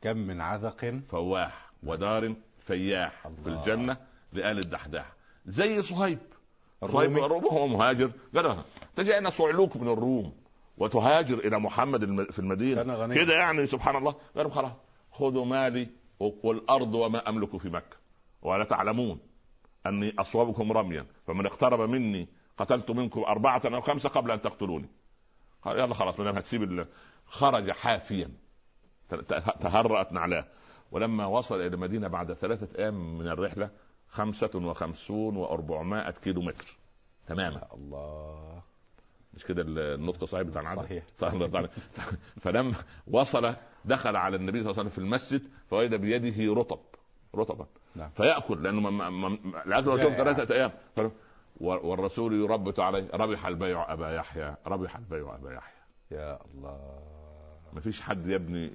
كم 0.02 0.16
من 0.16 0.40
عذق؟ 0.40 1.00
فواح 1.10 1.70
ودار 1.82 2.34
فياح 2.66 3.28
في. 3.44 3.48
الجنة 3.50 3.96
لآل 4.32 4.58
الدحداح. 4.58 5.15
زي 5.46 5.82
صهيب. 5.82 6.18
الرومي. 6.82 7.24
الروم 7.24 7.44
هو 7.44 7.66
مهاجر. 7.66 8.10
قال 8.34 8.62
تجينا 8.96 9.30
صعلوك 9.30 9.76
من 9.76 9.88
الروم 9.88 10.32
وتهاجر 10.78 11.38
إلى 11.38 11.58
محمد 11.58 12.30
في 12.30 12.38
المدينة. 12.38 13.14
كده 13.14 13.34
يعني 13.34 13.66
سبحان 13.66 13.96
الله. 13.96 14.14
قالوا 14.36 14.50
خلاص 14.50 14.72
خذوا 15.10 15.44
مالي 15.44 15.88
والأرض 16.20 16.94
وما 16.94 17.28
أملك 17.28 17.56
في 17.56 17.68
مكة. 17.68 17.96
ولا 18.42 18.64
تعلمون 18.64 19.18
أني 19.86 20.14
أصوبكم 20.18 20.72
رميا. 20.72 21.06
فمن 21.26 21.46
اقترب 21.46 21.80
مني 21.80 22.28
قتلت 22.58 22.90
منكم 22.90 23.20
أربعة 23.20 23.62
أو 23.64 23.80
خمسة 23.80 24.08
قبل 24.08 24.30
أن 24.30 24.42
تقتلوني. 24.42 24.88
قال 25.62 25.78
يلا 25.78 25.94
خلاص 25.94 26.18
ما 26.18 26.24
دام 26.24 26.36
هتسيب 26.36 26.86
خرج 27.26 27.70
حافيا. 27.70 28.30
تهرأت 29.60 30.12
نعلاه. 30.12 30.44
ولما 30.90 31.26
وصل 31.26 31.54
إلى 31.54 31.66
المدينة 31.66 32.08
بعد 32.08 32.32
ثلاثة 32.32 32.78
أيام 32.78 33.18
من 33.18 33.28
الرحلة 33.28 33.70
خمسة 34.16 34.50
وخمسون 34.54 35.36
وأربعمائة 35.36 36.10
كيلو 36.10 36.42
متر 36.42 36.76
تماما 37.26 37.60
الله. 37.74 38.62
مش 39.34 39.44
كده 39.44 39.62
النطق 39.94 40.24
صحيح 40.24 40.42
بتاع 40.42 40.62
العدد؟ 40.62 40.80
صحيح. 40.82 41.04
صحيح. 41.16 41.50
فلما 42.42 42.74
وصل 43.06 43.54
دخل 43.84 44.16
على 44.16 44.36
النبي 44.36 44.62
صلى 44.62 44.70
الله 44.70 44.80
عليه 44.80 44.90
وسلم 44.90 44.90
في 44.90 44.98
المسجد 44.98 45.42
فوجد 45.70 45.94
بيده 45.94 46.54
رطب. 46.54 46.78
رطبا. 47.34 47.66
نعم. 47.96 48.10
فيأكل 48.10 48.62
لأنه 48.62 48.80
م- 48.80 48.98
م- 48.98 49.32
م- 49.32 49.56
الأكل 49.66 49.88
والشرب 49.88 50.10
جائع. 50.12 50.24
ثلاثة 50.24 50.54
أيام. 50.54 50.70
ف- 50.96 51.00
و- 51.60 51.88
والرسول 51.90 52.32
يربط 52.40 52.80
عليه 52.80 53.08
ربح 53.14 53.46
البيع 53.46 53.92
أبا 53.92 54.14
يحيى 54.14 54.54
ربح 54.66 54.96
البيع 54.96 55.34
أبا 55.34 55.52
يحيى. 55.52 55.72
يا 56.10 56.38
الله. 56.54 56.98
ما 57.72 57.80
فيش 57.80 58.00
حد 58.00 58.26
يا 58.26 58.36
ابني 58.36 58.70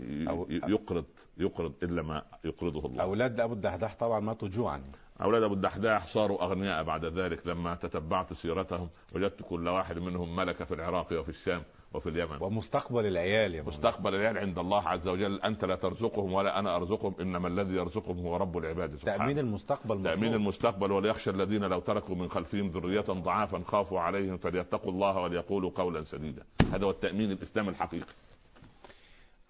يقرض 0.50 1.06
يقرض 1.38 1.74
إلا 1.84 2.02
ما 2.02 2.24
يقرضه 2.44 2.86
الله. 2.86 3.04
أولاد 3.04 3.40
أبو 3.40 3.54
الدحداح 3.54 3.96
طبعا 3.96 4.20
ماتوا 4.20 4.48
جوعا. 4.48 4.84
أولاد 5.24 5.44
أبو 5.44 5.54
الدحداح 5.54 6.08
صاروا 6.08 6.44
أغنياء 6.44 6.84
بعد 6.84 7.06
ذلك 7.06 7.48
لما 7.48 7.76
تتبعت 7.76 8.34
سيرتهم 8.34 8.90
وجدت 9.16 9.42
كل 9.50 9.68
واحد 9.68 10.00
منهم 10.00 10.36
ملك 10.36 10.64
في 10.64 10.74
العراق 10.74 11.08
وفي 11.20 11.30
الشام 11.30 11.64
وفي 11.94 12.10
اليمن. 12.10 12.38
ومستقبل 12.40 13.06
العيال 13.06 13.56
يا. 13.56 13.62
مستقبل 13.62 14.16
العيال 14.16 14.38
عند 14.38 14.60
الله 14.60 14.88
عز 14.88 15.08
وجل. 15.08 15.42
أنت 15.42 15.66
لا 15.66 15.76
ترزقهم 15.76 16.34
ولا 16.34 16.60
أنا 16.60 16.76
أرزقهم 16.76 17.16
إنما 17.22 17.48
الذي 17.48 17.74
يرزقهم 17.74 18.20
هو 18.20 18.38
رب 18.38 18.58
العباد. 18.58 18.96
سبحانه. 18.96 19.18
تأمين 19.18 19.40
المستقبل 19.40 20.04
تأمين 20.04 20.30
مطلوب. 20.30 20.42
المستقبل 20.42 20.92
وليخشى 20.92 21.30
الذين 21.30 21.64
لو 21.64 21.80
تركوا 21.80 22.16
من 22.16 22.30
خلفهم 22.30 22.68
ذرية 22.68 23.02
ضعافا 23.02 23.62
خافوا 23.68 24.00
عليهم 24.00 24.38
فليتقوا 24.38 24.92
الله 24.92 25.20
وليقولوا 25.20 25.72
قولا 25.76 26.04
سديدا. 26.04 26.44
هذا 26.74 26.86
هو 26.86 26.90
التأمين 26.90 27.32
الإسلامي 27.32 27.70
الحقيقي. 27.70 28.14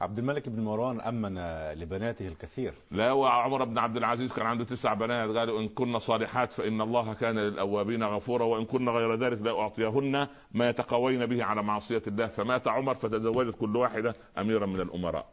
عبد 0.01 0.19
الملك 0.19 0.49
بن 0.49 0.63
مروان 0.63 1.01
أمن 1.01 1.37
لبناته 1.73 2.27
الكثير. 2.27 2.73
لا 2.91 3.11
وعمر 3.11 3.63
بن 3.63 3.77
عبد 3.77 3.97
العزيز 3.97 4.33
كان 4.33 4.45
عنده 4.45 4.63
تسع 4.63 4.93
بنات 4.93 5.37
قالوا 5.37 5.59
إن 5.59 5.69
كن 5.69 5.99
صالحات 5.99 6.53
فإن 6.53 6.81
الله 6.81 7.13
كان 7.13 7.39
للأوابين 7.39 8.03
غفورا 8.03 8.45
وإن 8.45 8.65
كن 8.65 8.89
غير 8.89 9.15
ذلك 9.15 9.41
لا 9.41 9.59
أعطيهن 9.59 10.27
ما 10.51 10.69
يتقوين 10.69 11.25
به 11.25 11.43
على 11.43 11.63
معصية 11.63 12.01
الله. 12.07 12.27
فمات 12.27 12.67
عمر 12.67 12.95
فتزوجت 12.95 13.55
كل 13.59 13.75
واحدة 13.75 14.15
أميرا 14.37 14.65
من 14.65 14.81
الأمراء. 14.81 15.29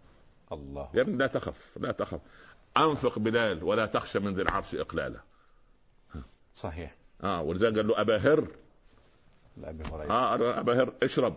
الله. 0.52 0.88
يا 0.94 1.00
ابني 1.00 1.16
لا 1.16 1.26
تخف 1.26 1.78
لا 1.80 1.92
تخف. 1.92 2.20
أنفق 2.76 3.18
بلال 3.18 3.64
ولا 3.64 3.86
تخشى 3.86 4.18
من 4.18 4.34
ذي 4.34 4.42
العرش 4.42 4.74
إقلالا. 4.74 5.20
صحيح. 6.54 6.94
آه 7.24 7.42
ولذلك 7.42 7.76
قال 7.76 7.88
له 7.88 8.00
أبا 8.00 8.16
هر. 8.16 8.46
لابي 9.56 9.84
هريرة. 9.92 10.12
آه 10.12 10.60
أبا 10.60 10.82
هر 10.82 10.92
اشرب. 11.02 11.34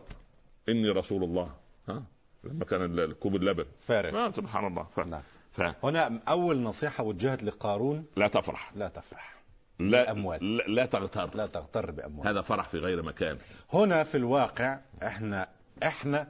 إني 0.69 0.89
رسول 0.89 1.23
الله. 1.23 1.49
ها 1.89 2.03
لما 2.43 2.65
كان 2.65 2.81
ال- 2.85 2.99
الكوب 2.99 3.35
اللبن. 3.35 3.65
فارغ. 3.87 4.25
آه 4.25 4.31
سبحان 4.31 4.67
الله. 4.67 4.83
ف... 4.95 4.99
نعم. 4.99 5.21
فلا 5.51 5.75
هنا 5.83 6.19
أول 6.27 6.59
نصيحة 6.59 7.03
وجهت 7.03 7.43
لقارون. 7.43 8.05
تفرح. 8.27 8.71
لا 8.75 8.87
تفرح. 8.87 9.33
لا 9.79 10.01
بالأموال. 10.01 10.57
لا, 10.57 10.63
لا 10.63 10.85
تغتر. 10.85 11.35
لا 11.35 11.45
تغتر 11.45 11.91
بأموال. 11.91 12.27
هذا 12.27 12.41
فرح 12.41 12.67
في 12.69 12.77
غير 12.77 13.01
مكان. 13.01 13.37
هنا 13.73 14.03
في 14.03 14.17
الواقع 14.17 14.79
إحنا 15.03 15.47
إحنا 15.83 16.27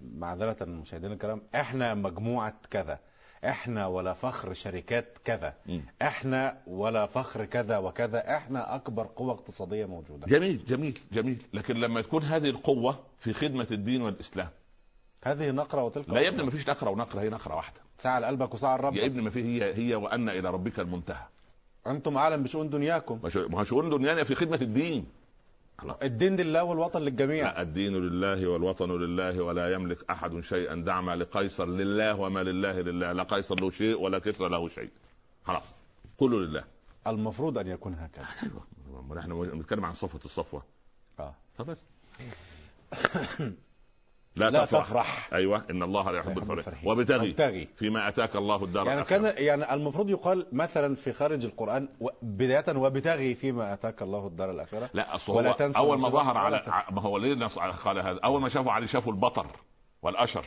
معذرة 0.00 0.64
مشاهدينا 0.64 1.12
الكرام 1.14 1.42
إحنا 1.54 1.94
مجموعة 1.94 2.54
كذا. 2.70 2.98
إحنا 3.44 3.86
ولا 3.86 4.12
فخر 4.12 4.52
شركات 4.52 5.18
كذا. 5.24 5.54
إحنا 6.02 6.58
ولا 6.66 7.06
فخر 7.06 7.44
كذا 7.44 7.78
وكذا. 7.78 8.36
إحنا 8.36 8.74
أكبر 8.74 9.06
قوة 9.16 9.32
اقتصادية 9.32 9.86
موجودة. 9.86 10.26
جميل 10.26 10.64
جميل 10.68 10.98
جميل. 11.12 11.42
لكن 11.52 11.76
لما 11.76 12.00
تكون 12.00 12.22
هذه 12.22 12.50
القوة 12.50 12.98
في 13.18 13.32
خدمة 13.32 13.66
الدين 13.70 14.02
والإسلام 14.02 14.48
هذه 15.24 15.50
نقرة 15.50 15.82
وتلك 15.84 16.10
لا 16.10 16.20
يا 16.20 16.28
ابني. 16.28 16.42
ما 16.42 16.50
فيش 16.50 16.68
نقرة 16.68 16.90
ونقرة 16.90 17.20
هي 17.20 17.28
نقرة 17.28 17.54
واحدة. 17.54 17.80
ساعة 17.98 18.18
لقلبك 18.18 18.54
وساعة 18.54 18.72
يا 18.72 18.78
لربك 18.82 18.98
ابني 18.98 19.22
ما 19.22 19.30
في 19.30 19.42
هي 19.42 19.74
هي 19.74 19.94
وأن 19.94 20.28
إلى 20.28 20.50
ربك 20.50 20.80
المنتهى. 20.80 21.26
أنتم 21.86 22.18
عالم 22.18 22.42
بشؤون 22.42 22.70
دنياكم. 22.70 23.20
ما 23.34 23.60
هو 23.60 23.64
شؤون 23.64 23.90
دنيانا 23.90 24.24
في 24.24 24.34
خدمة 24.34 24.58
الدين. 24.62 25.06
الدين 26.02 26.36
لله 26.36 26.64
والوطن 26.64 27.02
للجميع. 27.02 27.44
لا 27.44 27.62
الدين 27.62 27.96
لله 27.96 28.46
والوطن 28.46 28.90
لله 28.90 29.42
ولا 29.42 29.72
يملك 29.72 30.10
أحد 30.10 30.40
شيئا. 30.40 30.74
دع 30.74 31.00
ما 31.00 31.16
لقيصر 31.16 31.66
لله 31.66 32.14
وما 32.20 32.42
لله 32.42 32.80
لله. 32.80 33.12
لا 33.12 33.22
قيصر 33.22 33.60
له 33.60 33.70
شيء 33.70 34.00
ولا 34.00 34.18
كسرى 34.18 34.48
له 34.48 34.68
شيء. 34.68 34.90
خلاص. 35.44 35.64
كله 36.16 36.38
لله. 36.38 36.64
المفروض 37.06 37.58
أن 37.58 37.66
يكون 37.68 37.94
هكذا. 37.94 38.26
أيوه. 38.42 39.14
نحن 39.16 39.50
بنتكلم 39.50 39.84
عن 39.84 39.94
صفوه 39.94 40.20
الصفوة. 40.24 40.62
آه. 41.20 41.34
تفضل. 41.58 41.76
لا, 44.36 44.50
لا 44.50 44.64
تفرح. 44.64 44.84
تفرح. 44.86 45.28
أيوه 45.34 45.64
إن 45.70 45.82
الله 45.82 46.10
لا 46.10 46.18
يحب 46.18 46.52
الفرح. 46.52 46.84
وابتغي. 46.84 47.68
فيما 47.76 48.08
أتاك 48.08 48.36
الله 48.36 48.64
الدار 48.64 48.86
يعني. 48.86 49.04
كان 49.04 49.34
يعني 49.36 49.74
المفروض 49.74 50.10
يقال 50.10 50.46
مثلا 50.52 50.94
في 50.94 51.12
خارج 51.12 51.44
القرآن 51.44 51.88
و- 52.00 52.08
بداية 52.22 52.76
وابتغي 52.76 53.34
فيما 53.34 53.72
أتاك 53.72 54.02
الله 54.02 54.26
الدار 54.26 54.50
الآخرة 54.50 54.90
لا 54.94 55.14
أصل 55.14 55.32
هو 55.32 55.40
أول 55.76 56.00
ما 56.00 56.08
ظهر 56.08 56.36
على 56.36 56.84
ما 56.90 57.00
هو 57.02 57.18
ليه 57.18 57.32
الناس 57.32 57.58
قال 57.58 57.98
هذا 57.98 58.20
أول 58.24 58.40
ما 58.40 58.48
شافوا 58.48 58.72
عليه 58.72 58.86
شافوا 58.86 59.12
البطر 59.12 59.46
والأشر 60.02 60.44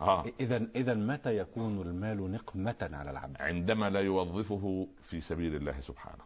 آه 0.00 0.24
اذا 0.40 0.66
اذا 0.76 0.94
متى 0.94 1.36
يكون 1.38 1.80
المال 1.82 2.32
نقمة 2.32 2.90
على 2.92 3.10
العبد؟ 3.10 3.36
عندما 3.40 3.90
لا 3.90 4.00
يوظفه 4.00 4.88
في 5.10 5.20
سبيل 5.20 5.54
الله 5.56 5.74
سبحانه 5.80 6.24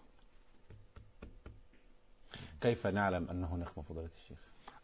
كيف 2.60 2.86
نعلم 2.86 3.28
أنه 3.30 3.56
نقمة 3.56 3.84
فضيلة 3.84 4.10
الشيخ؟ 4.22 4.38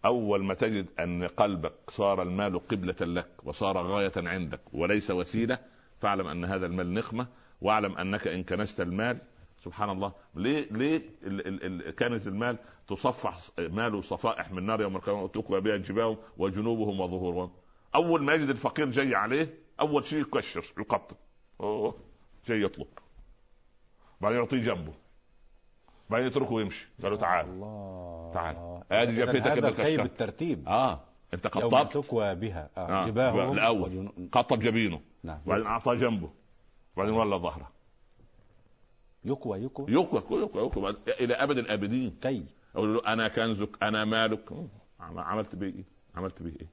أول 0.04 0.44
ما 0.44 0.54
تجد 0.54 0.86
أن 1.00 1.24
قلبك 1.24 1.72
صار 1.88 2.22
المال 2.22 2.68
قبلة 2.68 2.94
لك 3.00 3.28
وصار 3.44 3.78
غاية 3.78 4.12
عندك 4.16 4.60
وليس 4.72 5.10
وسيلة 5.10 5.58
فاعلم 6.00 6.26
أن 6.26 6.44
هذا 6.44 6.66
المال 6.66 6.94
نقمة 6.94 7.26
واعلم 7.60 7.96
أنك 7.96 8.26
إن 8.26 8.42
كنست 8.44 8.80
المال 8.80 9.18
سبحان 9.64 9.90
الله 9.90 10.12
ليه 10.34 10.66
ليه 10.70 10.96
ال 11.22 11.46
ال 11.46 11.86
ال 11.88 11.94
كانت 11.94 12.26
المال 12.26 12.56
تصفح 12.88 13.38
مال 13.58 14.04
صفائح 14.04 14.52
من 14.52 14.66
نار 14.66 14.80
يوم 14.80 14.96
القيامة؟ 14.96 15.22
وتكوى 15.22 15.60
بها 15.60 15.76
جباههم 15.76 16.16
وجنوبهم 16.38 17.00
وظهورهم. 17.00 17.50
أول 17.94 18.22
ما 18.22 18.32
يجد 18.34 18.48
الفقير 18.48 18.90
جاي 18.90 19.14
عليه 19.14 19.54
أول 19.80 20.06
شيء 20.06 20.20
يكشر 20.20 20.64
يقطب 20.78 21.16
أوه 21.60 21.94
جاي 22.46 22.62
يطلب. 22.62 22.86
بعدين 24.20 24.38
يعطيه 24.38 24.58
جنبه. 24.58 24.92
بعدين 26.12 26.26
يتركه 26.28 26.52
ويمشي. 26.52 26.88
قال 27.02 27.12
له 27.12 27.18
تعال. 27.18 27.46
الله. 27.46 28.30
تعال. 28.34 28.82
ادي 28.92 29.16
جبهتك 29.16 29.46
هذا 29.46 29.68
الخير 29.68 29.96
كشف. 29.96 30.02
بالترتيب 30.02 30.68
آه. 30.68 31.00
أنت 31.34 31.46
قطبت 31.46 31.92
تكوى 31.94 32.34
بها. 32.34 32.70
آه. 32.76 32.80
آه. 33.02 33.06
جباههم 33.06 33.52
الأول. 33.52 34.08
قطب 34.32 34.58
جبينه. 34.60 35.00
نعم. 35.24 35.38
وبعدين 35.46 35.66
أعطاه 35.66 35.94
جنبه. 35.94 36.30
وبعدين 36.96 37.14
ولى 37.14 37.36
ظهره. 37.36 37.70
يكوى 39.24 39.58
يكوى 39.64 39.86
يكوى 39.92 40.18
يكوى 40.42 40.62
يكوى 40.66 40.96
إلى 41.20 41.34
أبد 41.34 41.58
الأبدين. 41.58 42.16
كي؟ 42.22 42.44
أقول 42.76 42.94
له 42.94 43.12
أنا 43.12 43.28
كنزك 43.28 43.82
أنا 43.82 44.04
مالك. 44.04 44.52
عم- 45.00 45.18
عملت 45.18 45.54
بيه 45.54 45.66
إيه؟ 45.66 45.84
عملت 46.14 46.42
بيه 46.42 46.50
إيه؟ 46.60 46.66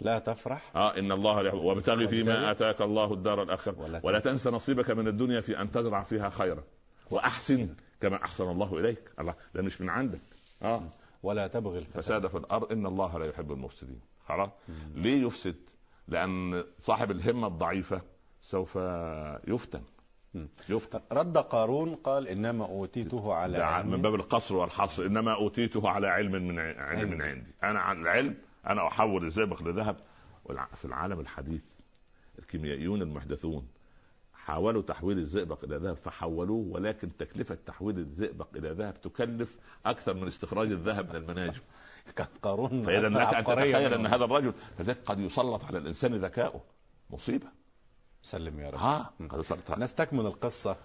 لا 0.00 0.18
تفرح. 0.18 0.70
آه 0.76 0.98
إن 0.98 1.12
الله 1.12 1.42
لا 1.42 1.54
وابتغي 1.54 2.08
فيما. 2.08 2.50
آتاك 2.50 2.82
الله 2.82 3.12
الدار 3.12 3.42
الآخرة. 3.42 3.80
ولا 3.80 4.00
ولا 4.02 4.18
تنس 4.18 4.46
نصيبك 4.46 4.90
من 4.90 5.08
الدنيا 5.08 5.40
في 5.40 5.60
أن 5.60 5.70
تزرع 5.70 6.02
فيها 6.02 6.30
خيرا. 6.30 6.62
وأحسن. 7.10 7.68
كما 8.04 8.24
أحسن 8.24 8.44
الله 8.50 8.78
إليك. 8.78 9.10
الله 9.20 9.34
ده 9.54 9.62
مش 9.62 9.80
من 9.80 9.90
عندك. 9.90 10.20
آه. 10.62 10.82
ولا 11.22 11.46
تبغي 11.46 11.78
الفساد. 11.78 12.02
فساد 12.02 12.26
في 12.26 12.36
الأرض 12.36 12.72
إن 12.72 12.86
الله 12.86 13.18
لا 13.18 13.26
يحب 13.26 13.52
المفسدين. 13.52 14.00
خلاص؟ 14.28 14.50
ليه 14.94 15.26
يفسد؟ 15.26 15.56
لأن 16.08 16.64
صاحب 16.80 17.10
الهمة 17.10 17.46
الضعيفة 17.46 18.00
سوف 18.42 18.76
يفتن. 19.48 19.82
يفتن. 20.68 21.00
رد 21.12 21.38
قارون 21.38 21.94
قال 21.94 22.28
إنما 22.28 22.64
أوتيته 22.64 23.34
على 23.34 23.58
علم. 23.58 23.90
من 23.90 24.02
باب 24.02 24.14
القصر 24.14 24.56
والحصر. 24.56 25.06
إنما 25.06 25.34
أوتيته 25.34 25.88
على 25.88 26.06
علم 26.08 26.32
من 26.32 26.58
علم 26.58 27.10
من 27.10 27.22
عندي. 27.22 27.50
أنا 27.62 27.80
عن 27.80 28.02
العلم 28.02 28.36
أنا 28.66 28.86
أحول 28.86 29.26
الزئبق 29.26 29.62
لذهب. 29.62 29.96
في 30.74 30.84
العالم 30.84 31.20
الحديث 31.20 31.62
الكيميائيون 32.38 33.02
المحدثون 33.02 33.68
حاولوا 34.46 34.82
تحويل 34.82 35.18
الزئبق 35.18 35.64
إلى 35.64 35.76
ذهب 35.76 35.96
فحولوه 35.96 36.66
ولكن 36.70 37.16
تكلفة 37.16 37.58
تحويل 37.66 37.98
الزئبق 37.98 38.46
إلى 38.56 38.70
ذهب 38.70 39.00
تكلف 39.00 39.58
أكثر 39.86 40.14
من 40.14 40.26
استخراج 40.26 40.70
الذهب 40.72 41.08
من 41.10 41.16
المناجم. 41.16 41.60
كان 42.16 42.26
قارون 42.42 42.82
فإذا 42.86 43.08
لك 43.08 43.34
ان 43.34 43.44
تتخيل 43.44 43.94
أن. 43.94 44.06
هذا 44.06 44.24
الرجل 44.24 44.52
فذلك 44.78 44.98
قد 45.06 45.18
يسلط 45.20 45.64
على 45.64 45.78
الإنسان 45.78 46.14
ذكاؤه. 46.14 46.60
مصيبة. 47.10 47.46
سلم 48.22 48.60
يا 48.60 48.70
رب. 48.70 48.78
ها؟ 48.78 49.10
على- 49.20 49.78
نستكمل 49.78 50.26
القصة. 50.26 50.76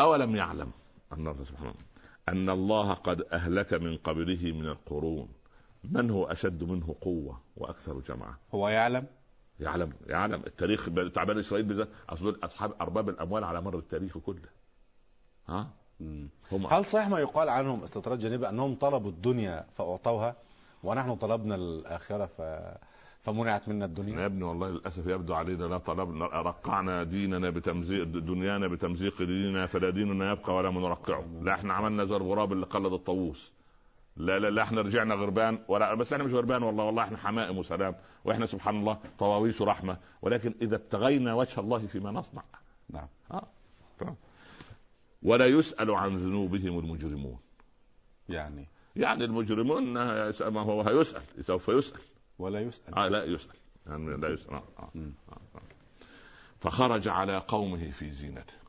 أولم 0.00 0.36
يعلم 0.36 0.70
أن 1.12 1.28
الله 1.28 1.44
سبحانه 1.44 1.74
أن 2.28 2.50
الله 2.50 2.94
قد 2.94 3.22
أهلك 3.22 3.72
من 3.74 3.96
قبله 3.96 4.52
من 4.52 4.66
القرون. 4.66 5.28
من 5.84 6.10
هو 6.10 6.24
أشد 6.24 6.64
منه 6.64 6.94
قوة 7.00 7.40
وأكثر 7.56 8.00
جمعا 8.00 8.34
هو 8.54 8.68
يعلم؟ 8.68 9.06
يعلم 9.60 9.92
يعلم. 10.06 10.42
التاريخ 10.46 10.88
بتاع 10.88 11.24
بني 11.24 11.40
إسرائيل 11.40 11.66
بالذات 11.66 11.88
أصل 12.08 12.24
دول 12.24 12.38
أصحاب 12.42 12.72
أرباب 12.80 13.08
الأموال 13.08 13.44
على 13.44 13.60
مر 13.60 13.78
التاريخ 13.78 14.18
كله. 14.18 14.48
ها؟ 15.48 15.70
هم 16.52 16.66
هل 16.66 16.84
صحيح 16.84 17.08
ما 17.08 17.18
يقال 17.18 17.48
عنهم 17.48 17.82
استطراد 17.82 18.18
جانبي 18.18 18.48
أنهم 18.48 18.74
طلبوا 18.74 19.10
الدنيا 19.10 19.64
فأعطوها 19.76 20.36
ونحن 20.82 21.14
طلبنا 21.16 21.54
الآخرة 21.54 22.26
ف... 22.26 22.42
فمنعت 23.22 23.68
منا 23.68 23.84
يا 23.84 23.86
الدنيا 23.90 24.26
ابني 24.26 24.44
والله 24.44 24.68
للأسف 24.68 25.06
يبدو 25.06 25.34
علينا 25.34 25.64
لا 25.64 25.78
طلبنا 25.78 26.26
رقعنا 26.26 27.02
ديننا 27.02 27.50
بتمزيق 27.50 28.04
دنيانا 28.04 28.66
بتمزيق 28.68 29.22
ديننا 29.22 29.66
فلا 29.66 29.90
ديننا 29.90 30.32
يبقى 30.32 30.54
ولا 30.54 30.70
منرقعه. 30.70 31.24
لا 31.42 31.54
إحنا 31.54 31.74
عملنا 31.74 32.04
زي 32.04 32.16
الغراب 32.16 32.52
اللي 32.52 32.66
قلد 32.66 32.92
الطاووس. 32.92 33.52
لا 34.16 34.38
لا 34.38 34.50
لا 34.50 34.62
إحنا 34.62 34.80
رجعنا 34.80 35.14
غربان. 35.14 35.58
ولا 35.68 35.94
بس 35.94 36.12
إحنا 36.12 36.24
مش 36.24 36.32
غربان 36.32 36.62
والله. 36.62 36.84
والله 36.84 37.02
إحنا 37.02 37.18
حمائم 37.18 37.58
وسلام. 37.58 37.94
وإحنا 38.24 38.46
سبحان 38.46 38.76
الله 38.80 38.98
طواويس 39.18 39.62
رحمة. 39.62 39.98
ولكن 40.22 40.54
إذا 40.62 40.76
ابتغينا 40.76 41.34
وجه 41.34 41.60
الله 41.60 41.86
فيما 41.86 42.10
نصنع. 42.10 42.42
نعم. 42.90 43.08
آه. 43.30 43.46
تمام. 43.98 44.16
ولا 45.22 45.46
يسأل 45.46 45.90
عن 45.90 46.16
ذنوبهم 46.16 46.78
المجرمون. 46.78 47.38
يعني؟ 48.28 48.68
يعني 48.96 49.24
المجرمون 49.24 49.92
ما 50.40 50.60
هو 50.60 50.82
هيسأل. 50.82 51.22
سوف 51.40 51.68
يسأل. 51.68 52.00
ولا 52.38 52.60
يسأل. 52.60 52.94
آه 52.94 53.08
لا 53.08 53.24
يسأل. 53.24 53.56
يعني 53.86 54.16
لا 54.16 54.28
يسأل. 54.28 54.50
آه 54.50 54.62
آه. 54.78 54.90
آه. 54.96 55.32
آه. 55.32 55.60
فخرج 56.60 57.08
على 57.08 57.38
قومه 57.38 57.90
في 57.90 58.10
زينته. 58.10 58.59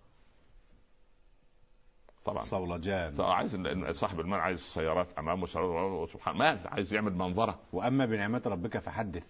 طبعا. 2.26 2.44
صولجان 2.44 3.22
عايز 3.22 3.56
صاحب 3.92 4.20
المال 4.20 4.40
عايز 4.40 4.60
سيارات 4.60 5.08
امامه 5.20 5.48
سيارات 5.48 6.10
سبحان 6.10 6.38
مال 6.38 6.60
عايز 6.66 6.94
يعمل 6.94 7.14
منظرة. 7.14 7.60
وأما 7.74 8.06
بنعمه 8.06 8.42
ربك 8.46 8.78
فحدث. 8.78 9.26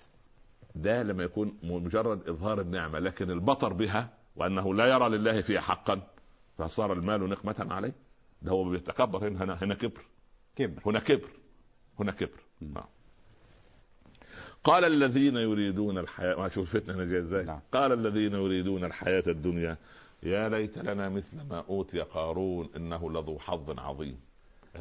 ده 0.76 1.04
لما 1.04 1.24
يكون 1.24 1.58
مجرد 1.64 2.30
إظهار 2.30 2.62
النعمة 2.62 3.00
لكن 3.00 3.32
البطر 3.32 3.74
بها 3.74 4.10
وأنه 4.36 4.74
لا 4.74 4.86
يرى 4.86 5.10
لله 5.10 5.42
فيها 5.42 5.62
حقا 5.62 6.02
فصار 6.58 6.94
المال 6.94 7.30
نقمة 7.30 7.68
عليه. 7.74 7.94
ده 8.42 8.52
هو 8.52 8.64
بيتكبر. 8.64 9.28
هنا 9.28 9.64
هنا, 9.64 9.74
كبر. 9.76 10.02
كبر. 10.56 10.82
هنا 10.86 11.00
كبر. 11.00 11.30
هنا 12.00 12.12
كبر. 12.12 12.40
آه. 12.78 12.88
قال 14.64 14.86
الذين 14.86 15.36
يريدون 15.36 15.98
الحياة 15.98 16.36
ما 16.36 16.50
شوف 16.50 16.78
فتنة 16.78 17.20
إزاي؟ 17.20 17.44
نعم. 17.44 17.60
قال 17.72 17.92
الذين 17.92 18.34
يريدون 18.34 18.84
الحياة 18.84 19.24
الدنيا 19.28 19.78
يا 20.24 20.50
ليت 20.50 20.78
لنا 20.78 21.10
مثل 21.10 21.38
ما 21.50 21.64
أوتي 21.70 22.00
قارون 22.00 22.70
إنه 22.76 23.12
لذو 23.12 23.40
حظ 23.40 23.80
عظيم 23.80 24.20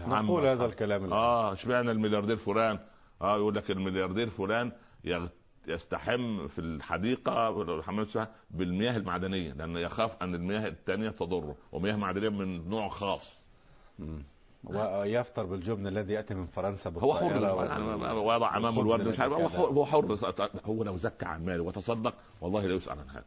نقول 0.07 0.47
هذا. 0.47 0.66
الكلام 0.66 1.01
الآن. 1.05 1.12
آه 1.12 1.53
اشمعنى 1.53 1.91
الملياردير 1.91 2.36
فلان 2.36 2.78
آه 3.22 3.36
يقول 3.36 3.55
لك 3.55 3.70
الملياردير 3.70 4.30
فلان 4.30 4.72
يستحم 5.68 6.49
في 6.49 6.59
الحديقة 6.61 7.51
بالمياه 8.51 8.97
المعدنية 8.97 9.53
لأنه 9.53 9.80
يخاف 9.80 10.22
أن 10.22 10.34
المياه 10.34 10.68
الثانية 10.68 11.11
تضره 11.11 11.57
ومياه 11.72 11.97
معدنية 11.97 12.28
من 12.28 12.68
نوع 12.68 12.88
خاص 12.88 13.28
مم. 13.99 14.22
ويفطر 14.64 15.45
بالجبن 15.47 15.86
الذي 15.86 16.12
يأتي 16.12 16.34
من 16.34 16.47
فرنسا 16.47 16.93
هو 16.99 17.14
حر 17.14 17.55
وضع 18.16 18.57
أمامه 18.57 18.80
الورد 18.80 19.09
مش 19.09 19.20
عارف 19.20 19.32
هو. 19.32 19.84
حر 19.86 20.18
هو 20.66 20.84
لو 20.84 20.97
زكى 20.97 21.26
عن 21.26 21.45
ماله 21.45 21.62
وتصدق 21.62 22.14
والله 22.41 22.66
لا 22.66 22.74
يسأل 22.74 22.99
عن 22.99 23.09
هذا 23.11 23.24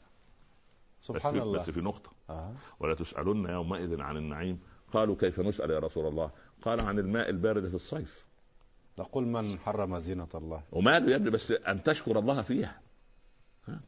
سبحان 1.07 1.33
في, 1.33 1.39
الله. 1.41 1.59
بس 1.59 1.69
في 1.69 1.81
نقطة. 1.81 2.11
آه. 2.29 2.51
ولا 2.79 2.93
تسألن 2.93 3.45
يومئذ 3.49 4.01
عن 4.01 4.17
النعيم. 4.17 4.59
قالوا 4.93 5.15
كيف 5.19 5.39
نسأل 5.39 5.71
يا 5.71 5.79
رسول 5.79 6.07
الله؟ 6.07 6.31
قال 6.61 6.79
عن 6.81 6.99
الماء 6.99 7.29
البارد 7.29 7.67
في 7.69 7.75
الصيف. 7.75 8.25
نقول 8.99 9.23
من 9.27 9.59
حرم 9.59 9.97
زينة 9.99 10.27
الله؟ 10.35 10.61
وماله 10.71 11.11
يا 11.11 11.15
ابني؟ 11.15 11.29
بس 11.29 11.51
أن 11.51 11.83
تشكر 11.83 12.19
الله 12.19 12.41
فيها. 12.41 12.79
ها؟ 13.67 13.79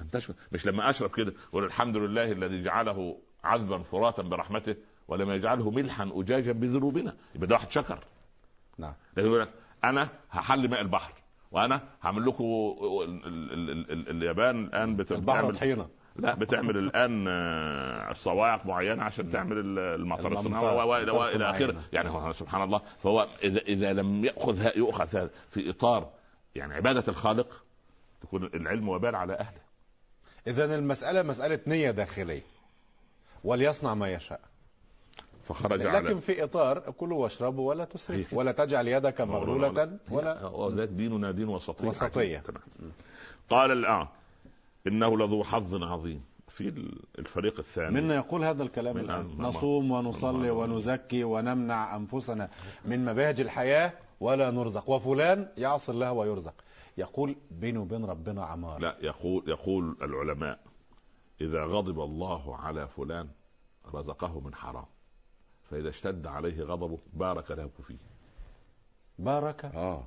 أن 0.00 0.10
تشكر. 0.10 0.34
مش 0.52 0.66
لما 0.66 0.90
أشرب 0.90 1.10
كده 1.10 1.32
أقول 1.50 1.64
الحمد 1.64 1.96
لله 1.96 2.32
الذي 2.32 2.62
جعله 2.62 3.16
عذبا 3.44 3.78
فراتا 3.82 4.22
برحمته 4.22 4.74
ولم 5.08 5.30
يجعله 5.30 5.70
ملحا 5.70 6.10
اجاجا 6.14 6.52
بذنوبنا. 6.52 7.16
يبقى 7.34 7.46
ده 7.46 7.54
واحد 7.54 7.70
شكر. 7.70 8.04
نعم. 8.78 8.94
لكن 9.16 9.26
يقول 9.26 9.40
لك 9.40 9.50
أنا 9.84 10.08
هحل 10.30 10.68
ماء 10.70 10.80
البحر 10.80 11.12
وأنا 11.52 11.80
هعمل 12.02 12.26
لكم 12.26 12.44
ال- 12.44 13.26
ال- 13.26 13.52
ال- 13.70 13.90
ال- 13.92 14.08
اليابان 14.10 14.64
الآن 14.64 14.96
بت- 14.96 15.12
البحر 15.12 15.38
بتعمل 15.38 15.54
طحينة. 15.56 15.88
لا 16.20 16.34
بتعمل 16.34 16.76
الآن 16.76 17.24
آه، 17.28 18.12
صواعق 18.12 18.66
معينة 18.66 19.02
عشان 19.02 19.30
تعمل 19.30 19.58
ال- 19.58 19.78
المطر. 19.78 20.32
الصناعي 20.32 20.64
والى. 20.84 21.10
آخره 21.50 21.80
يعني 21.92 22.08
هو 22.10 22.32
سبحان 22.32 22.62
الله 22.62 22.80
فهو 23.02 23.26
اذا 23.42 23.58
إذا 23.60 23.92
لم 23.92 24.24
يأخذ 24.24 24.76
يؤخذ 24.76 25.16
هذا 25.16 25.30
في 25.50 25.70
إطار 25.70 26.08
يعني 26.54 26.74
عبادة 26.74 27.04
الخالق 27.08 27.62
تكون 28.22 28.44
العلم 28.54 28.88
وبال 28.88 29.14
على 29.16 29.32
أهله 29.34 29.60
إذا 30.46 30.74
المسألة 30.74 31.22
مسألة 31.22 31.58
نية 31.66 31.90
داخلية 31.90 32.42
وليصنع 33.44 33.94
ما 33.94 34.08
يشاء 34.12 34.40
فخرج 35.48 35.86
على 35.86 36.08
لكن 36.08 36.20
في 36.20 36.44
إطار 36.44 36.78
كلوا 36.80 37.22
واشربوا 37.22 37.68
ولا 37.68 37.84
تسرفوا 37.84 38.38
ولا 38.38 38.52
تجعل 38.52 38.88
يدك 38.88 39.20
مغلولة 39.20 39.68
ولا 40.10 40.84
ديننا 40.84 41.30
دين 41.30 41.48
وسطية. 41.48 42.38
تمام. 42.38 42.62
قال 43.50 43.70
الآن 43.70 44.06
إنه 44.86 45.18
لذو 45.18 45.44
حظ 45.44 45.82
عظيم. 45.82 46.24
في 46.48 46.88
الفريق 47.18 47.58
الثاني. 47.58 48.00
منا 48.00 48.14
يقول 48.14 48.44
هذا 48.44 48.62
الكلام 48.62 48.96
من- 48.96 49.38
نصوم 49.38 49.90
ونصلي 49.90 50.50
ونزكي 50.50 51.24
ونمنع 51.24 51.96
أنفسنا 51.96 52.50
من 52.84 53.04
مباهج 53.04 53.40
الحياة 53.40 53.92
ولا 54.20 54.50
نرزق. 54.50 54.90
وفلان 54.90 55.48
يعصي 55.56 55.92
الله 55.92 56.12
ويرزق. 56.12 56.54
يقول 56.98 57.36
بينه 57.50 57.80
وبين 57.80 58.04
ربنا 58.04 58.44
عمار. 58.44 58.80
لا 58.80 58.96
يقول 59.00 59.42
يقول 59.46 59.96
العلماء 60.02 60.58
إذا 61.40 61.64
غضب 61.64 62.00
الله 62.00 62.56
على 62.56 62.88
فلان 62.88 63.28
رزقه 63.94 64.40
من 64.40 64.54
حرام. 64.54 64.86
فإذا 65.70 65.88
اشتد 65.88 66.26
عليه 66.26 66.62
غضبه 66.62 66.98
بارك 67.12 67.50
له 67.50 67.70
فيه. 67.86 67.98
بارك. 69.18 69.64
آه. 69.64 70.04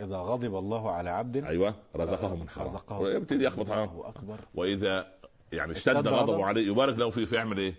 إذا 0.00 0.16
غضب 0.16 0.56
الله 0.58 0.90
على 0.90 1.10
عبد 1.10 1.44
أيوه 1.44 1.74
رزقه 1.96 2.36
من 2.36 2.48
حرام 2.48 2.68
رزقه. 2.68 2.98
ويبتدي 2.98 3.44
يخبط 3.44 3.68
حرام 3.70 4.00
أكبر 4.00 4.38
وإذا 4.54 5.06
يعني 5.52 5.72
اشتد 5.72 5.96
غضبه 5.96 6.16
غضب. 6.16 6.40
عليه 6.40 6.66
يبارك 6.66 6.98
له 6.98 7.10
فيه 7.10 7.24
فيعمل؟ 7.24 7.58
يعطيه 7.58 7.74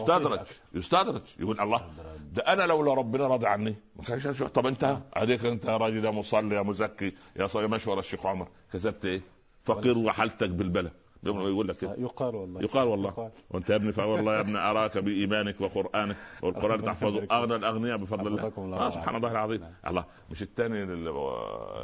يستدرج. 0.00 0.40
يستدرج 0.74 1.22
يقول 1.38 1.60
الله 1.60 1.90
ده 2.32 2.42
أنا 2.42 2.62
لولا 2.62 2.94
ربنا 2.94 3.26
راضي 3.26 3.46
عني 3.46 3.74
ما 3.96 4.04
كانش. 4.04 4.42
طب 4.42 4.66
أنت 4.66 4.98
اديك 5.14 5.44
أنت 5.44 5.64
يا 5.64 5.76
راجل 5.76 6.04
يا 6.04 6.10
مصلي 6.10 6.54
يا 6.54 6.62
مزكي 6.62 7.14
يا 7.36 7.48
يا 7.54 7.66
مشور 7.66 7.98
الشيخ 7.98 8.26
عمر 8.26 8.48
كذبت 8.72 9.04
إيه؟ 9.04 9.22
فقير 9.64 9.98
وحالتك 9.98 10.50
بالبلى 10.50 10.90
يقول 11.24 11.68
لك 11.68 11.76
كده. 11.76 11.94
يقال 11.98 12.34
والله. 12.34 12.60
يقال 12.62 12.88
والله. 12.88 13.30
وانت 13.50 13.70
يا 13.70 13.76
ابني 13.76 13.92
فوالله 13.92 14.34
يا 14.34 14.40
ابني 14.40 14.58
أراك 14.58 14.98
بإيمانك 14.98 15.60
وقرآنك 15.60 16.16
والقرآن 16.42 16.82
تحفظه. 16.82 17.26
أغنى 17.32 17.54
الأغنياء 17.54 17.96
بفضل 17.96 18.26
الله. 18.26 18.52
الله. 18.58 18.76
آه 18.76 18.90
سبحان 18.90 19.16
الله 19.16 19.30
العظيم. 19.30 19.60
نعم. 19.60 19.72
الله. 19.86 20.04
مش 20.30 20.42
الثاني 20.42 20.84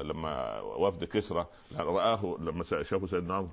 لما 0.03 0.61
وفد 0.61 1.05
كسرى. 1.05 1.47
رآه 1.79 2.37
لما 2.41 2.65
شافوا 2.65 3.07
سيدنا 3.09 3.35
عمر. 3.35 3.49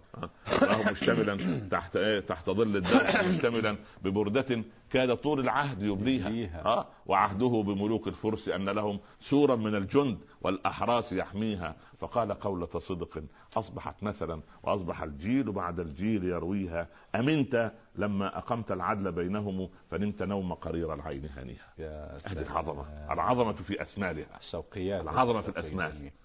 رآه 0.61 0.91
مشتملا 0.91 1.59
تحت 1.71 1.95
إيه؟ 1.95 2.19
تحت 2.19 2.49
ظل 2.49 2.75
الدرس 2.75 3.23
مشتملا 3.25 3.75
ببردة 4.03 4.63
كاد 4.93 5.15
طول 5.17 5.39
العهد 5.39 5.81
يبليها. 5.81 6.65
آه 6.65 6.87
وعهده 7.05 7.63
بملوك 7.67 8.07
الفرس 8.07 8.49
أن 8.49 8.69
لهم 8.69 8.99
سورا 9.21 9.55
من 9.55 9.75
الجند 9.75 10.17
والأحراس 10.41 11.13
يحميها. 11.13 11.75
فقال 11.97 12.33
قولة 12.33 12.67
صدق 12.79 13.23
أصبحت 13.57 14.03
مثلا 14.03 14.41
وأصبح 14.63 15.01
الجيل 15.03 15.51
بعد 15.51 15.79
الجيل 15.79 16.23
يرويها. 16.23 16.87
أمنت 17.15 17.71
لما 17.95 18.37
أقمت 18.37 18.71
العدل 18.71 19.11
بينهم 19.11 19.69
فنمت 19.91 20.23
نوم 20.23 20.53
قرير 20.53 20.93
العين 20.93 21.25
هانيها 21.37 21.67
يا 21.77 22.11
هذه 22.15 22.17
سلام. 22.33 22.43
العظمة. 22.43 22.85
العظمة 23.11 23.51
في 23.53 23.81
اسمالها 23.81 24.37
الشوقيات. 24.39 25.01
العظمة 25.01 25.41
في 25.41 25.49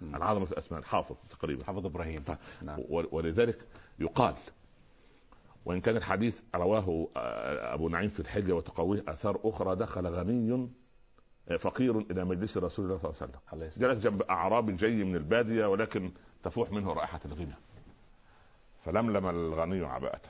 مم. 0.01 0.15
العظمة 0.17 0.45
في 0.45 0.53
الأسماء. 0.53 0.83
حافظ 0.83 1.17
تقريبا. 1.31 1.65
حافظ 1.65 1.87
إبراهيم. 1.87 2.25
نعم. 2.63 2.79
و- 2.89 3.03
ولذلك 3.13 3.59
يقال 3.99 4.35
وإن 5.67 5.81
كان 5.81 5.97
الحديث 5.97 6.41
رواه 6.55 7.09
آه، 7.17 7.75
أبو 7.75 7.89
نعيم 7.89 8.11
في 8.11 8.21
الحجة 8.21 8.53
وتقويه 8.53 9.05
آثار 9.09 9.41
أخرى 9.45 9.77
دخل 9.77 10.07
غني 10.07 10.69
آه، 11.49 11.57
فقير 11.57 11.99
إلى 11.99 12.25
مجلس 12.25 12.57
رسول 12.57 12.85
الله 12.87 13.13
صلى 13.13 13.29
الله 13.29 13.41
عليه 13.53 13.67
وسلم. 13.67 13.83
جلس 13.89 13.99
جنب 14.05 14.23
اعرابي 14.23 14.73
جاي 14.73 15.05
من 15.05 15.17
البادية 15.17 15.67
ولكن 15.67 16.13
تفوح 16.43 16.71
منه 16.71 16.93
رائحة 16.93 17.21
الغنى. 17.25 17.55
فلملم 18.85 19.27
الغني 19.27 19.85
عباءته. 19.85 20.29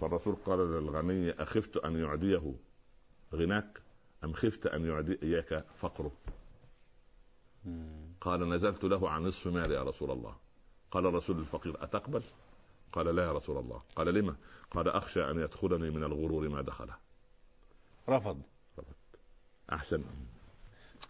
فالرسول 0.00 0.36
قال 0.44 0.58
للغني 0.58 1.30
أخفت 1.30 1.76
أن 1.76 1.96
يعديه 1.96 2.54
غناك؟ 3.34 3.80
أم 4.24 4.32
خفت 4.32 4.66
أن 4.66 4.86
يعدي 4.86 5.18
اياك 5.22 5.64
فقره. 5.76 6.12
قال 8.20 8.48
نزلت 8.48 8.84
له 8.84 9.10
عن 9.10 9.22
نصف 9.22 9.46
مالي 9.46 9.74
يا 9.74 9.82
رسول 9.82 10.10
الله. 10.10 10.36
قال 10.90 11.06
الرسول 11.06 11.38
الفقير 11.38 11.84
أتقبل؟ 11.84 12.22
قال 12.94 13.16
لا 13.16 13.24
يا 13.24 13.32
رسول 13.32 13.58
الله. 13.58 13.80
قال 13.96 14.14
لما؟ 14.14 14.34
قال 14.70 14.88
أخشى 14.88 15.30
أن 15.30 15.40
يدخلني 15.40 15.90
من 15.90 16.04
الغرور 16.04 16.48
ما 16.48 16.62
دخله 16.62 16.94
رفض. 18.08 18.40
أحسن. 19.72 20.02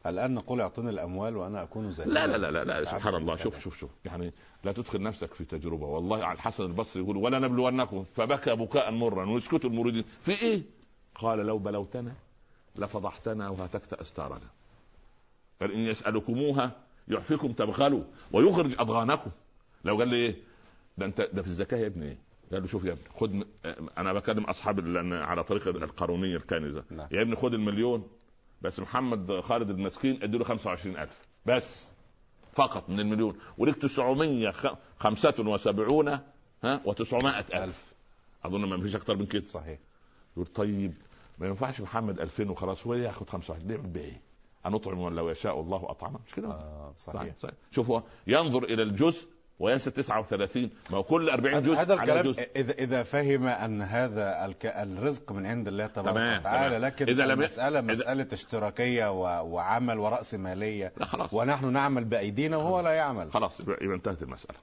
الآن 0.07 0.35
نقول 0.35 0.61
أعطني 0.61 0.91
الأموال 0.91 1.37
وأنا 1.37 1.62
أكون 1.62 1.91
زي 1.91 2.05
لا 2.05 2.26
لا 2.26 2.39
لا 2.39 2.51
لا, 2.51 2.64
لا 2.64 2.85
سبحان 2.85 3.14
الله. 3.14 3.37
شوف 3.37 3.59
شوف 3.59 3.78
شوف. 3.78 3.91
يعني 4.05 4.32
لا 4.64 4.72
تدخل 4.72 5.03
نفسك 5.03 5.35
في 5.35 5.45
تجربة. 5.45 5.87
والله 5.87 6.24
على 6.24 6.37
الحسن 6.37 6.64
البصري 6.64 7.03
يقول 7.03 7.16
ولا 7.16 7.39
نبلونكم. 7.39 8.05
فبكى 8.05 8.57
بكاء 8.57 8.91
مرا. 8.91 9.30
ويسكتوا 9.30 9.70
المريدين. 9.70 10.05
في 10.22 10.43
إيه؟ 10.43 10.62
قال 11.14 11.39
لو 11.39 11.59
بلوتنا 11.59 12.14
لفضحتنا 12.76 13.49
وهتكت 13.49 13.93
أستارنا. 13.93 14.49
قال 15.61 15.72
إن 15.72 15.80
يسألكموها 15.80 16.70
يعفيكم 17.09 17.53
تبخلوا 17.53 18.03
ويخرج 18.32 18.74
أضغانكم. 18.80 19.30
لو 19.85 19.99
قال 19.99 20.09
لي 20.09 20.16
إيه؟ 20.16 20.37
ده 20.99 21.07
أنت 21.07 21.21
ده 21.33 21.43
في 21.43 21.49
الزكاة 21.49 21.79
يا 21.79 21.87
ابني 21.87 22.07
إيه 22.07 22.19
قال 22.53 22.63
له 22.63 22.69
شوف 22.69 22.85
يا 22.85 22.93
ابني 22.93 23.05
خد 23.15 23.35
م- 23.35 23.45
أنا 23.99 24.13
بكلم 24.13 24.45
اصحاب 24.45 24.81
لأن 24.81 25.13
على 25.13 25.45
طريق 25.45 25.69
القارونية 25.69 26.37
الكنزه 26.37 26.85
نعم. 26.91 27.09
يا 27.13 27.23
ابني 27.23 27.37
خد 27.37 27.55
المليون 27.55 28.09
بس 28.63 28.81
محمد 28.81 29.41
خالد 29.41 29.71
المسكين 29.71 30.23
ادي 30.23 30.39
له 30.39 30.45
25000 30.45 31.09
بس 31.47 31.89
فقط 32.53 32.91
من 32.91 33.01
المليون 33.01 33.39
وليك 33.59 33.77
975 33.77 36.09
ها 36.65 36.81
و900 36.87 37.55
ألف 37.55 37.95
أظن 38.45 38.65
ما 38.65 38.81
فيش 38.81 38.97
أكتر 38.97 39.17
من 39.17 39.27
كده 39.27 39.47
صحيح 39.49 39.79
يقول 40.37 40.47
طيب 40.47 40.95
ما 41.39 41.47
ينفعش 41.47 41.81
محمد 41.81 42.21
2000 42.21 42.51
وخلاص 42.51 42.87
هو 42.87 42.95
ياخد 42.95 43.31
25 43.31 43.69
نعمل 43.69 43.83
بيه 43.87 44.01
إيه؟ 44.01 44.21
أنطعم 44.67 45.05
من 45.05 45.15
لو 45.17 45.31
يشاء 45.31 45.61
الله 45.61 45.91
أطعمه 45.91 46.19
مش 46.27 46.35
كده؟ 46.35 46.49
آه 46.49 46.95
صحيح, 46.99 47.21
صحيح. 47.21 47.35
صحيح. 47.39 47.55
شوف 47.71 47.91
هو 47.91 48.03
ينظر 48.27 48.65
إلى 48.65 48.83
الجزء 48.83 49.29
وينسى 49.59 49.91
39 49.91 50.71
ما 50.91 50.99
هو 50.99 51.03
كل 51.03 51.31
40 51.31 51.63
جزء 51.63 51.75
هذا 51.81 51.97
على 51.97 52.03
الكلام 52.13 52.33
جزء. 52.35 52.49
اذا 52.57 52.73
إذا 52.73 53.03
فهم 53.03 53.47
أن 53.47 53.83
هذا 53.83 54.45
الك... 54.45 54.67
الرزق 54.67 55.33
من 55.33 55.47
عند 55.47 55.69
الله 55.69 55.87
تبارك 55.87 56.15
تمام، 56.15 56.41
وتعالى. 56.41 56.79
لكن 56.79 57.09
إذا 57.09 57.27
لم- 57.27 57.41
المسألة 57.41 57.81
إذا- 57.81 57.85
مسألة 57.85 58.27
اشتراكية 58.33 59.11
و... 59.11 59.47
وعمل 59.55 59.99
وراسماليه 59.99 60.93
لا 60.97 61.05
خلاص. 61.07 61.35
ونحن 61.35 61.73
نعمل 61.73 62.05
بأيدينا 62.05 62.57
وهو 62.57 62.81
لا 62.81 62.91
يعمل. 62.91 63.33
خلاص 63.33 63.61
يبقى 63.61 63.97
انتهت 63.97 64.23
المسألة. 64.23 64.59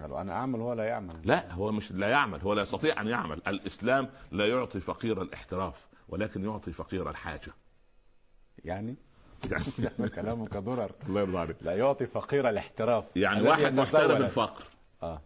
قالوا 0.00 0.20
أنا 0.20 0.32
أعمل 0.32 0.60
وهو 0.60 0.72
لا 0.72 0.84
يعمل. 0.84 1.14
لا 1.24 1.52
هو 1.52 1.72
مش 1.72 1.92
لا 1.92 2.08
يعمل 2.08 2.40
هو 2.40 2.52
لا 2.54 2.62
يستطيع 2.62 3.00
أن 3.00 3.08
يعمل. 3.08 3.42
الإسلام 3.46 4.08
لا 4.32 4.46
يعطي 4.46 4.80
فقير 4.80 5.22
الإحتراف 5.22 5.86
ولكن 6.08 6.44
يعطي 6.44 6.72
فقير 6.72 7.10
الحاجة. 7.10 7.52
يعني؟ 8.64 8.96
يعني. 9.50 10.08
كلامك 10.16 10.56
ضرر 10.56 10.90
الله 11.08 11.20
يرضى 11.20 11.38
عليك. 11.38 11.56
لا 11.62 11.76
يعطي 11.76 12.06
فقير 12.06 12.48
الاحتراف. 12.48 13.04
يعني 13.16 13.48
واحد 13.48 13.78
يتسول. 13.78 14.12
الفقر. 14.12 14.64
آه. 15.02 15.20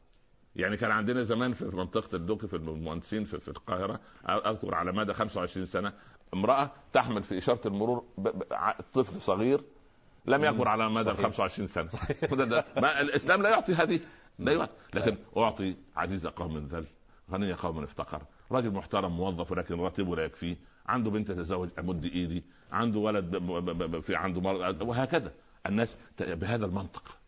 يعني 0.57 0.77
كان 0.77 0.91
عندنا 0.91 1.23
زمان 1.23 1.53
في 1.53 1.65
منطقة 1.65 2.17
الدقي 2.17 2.49
في 2.49 2.57
المهندسين 2.57 3.25
في, 3.25 3.41
في 3.41 3.49
القاهرة 3.49 4.01
أذكر 4.29 4.75
على 4.75 4.93
مدى 4.93 5.13
25 5.13 5.67
سنة 5.67 5.93
امرأة 6.35 6.71
تحمل 6.93 7.23
في 7.23 7.39
إشارة 7.39 7.69
المرور 7.69 8.05
طفل 8.93 9.21
صغير 9.21 9.61
لم 10.27 10.45
يكبر 10.45 10.69
على 10.69 10.89
مدى 10.89 11.11
صحيح. 11.11 11.23
25 11.23 11.69
سنة. 11.69 11.89
ده 12.33 12.45
ده. 12.45 12.65
ما 12.77 13.01
الإسلام 13.01 13.43
لا 13.43 13.51
يعطي 13.51 13.75
هذه. 13.75 14.01
لا 14.39 14.53
يعطي. 14.53 14.73
لكن 14.95 15.17
أعطي 15.37 15.77
عزيز 15.97 16.27
قوم 16.27 16.59
ذل. 16.59 16.85
غني 17.33 17.53
قوم 17.53 17.83
افتقر. 17.83 18.23
رجل 18.53 18.71
محترم 18.71 19.17
موظف 19.17 19.53
ولكن 19.53 19.81
راتبه 19.81 20.17
لا 20.17 20.25
يكفيه. 20.25 20.57
عنده 20.87 21.11
بنت 21.11 21.29
تتزوج 21.31 21.69
أمد 21.79 22.05
إيدي. 22.05 22.45
عنده 22.73 22.99
ولد 22.99 24.01
في 24.01 24.17
عنده 24.17 24.41
مرض 24.41 24.83
وهكذا. 24.83 25.33
الناس 25.67 25.97
بهذا 26.21 26.67
المنطق. 26.67 27.19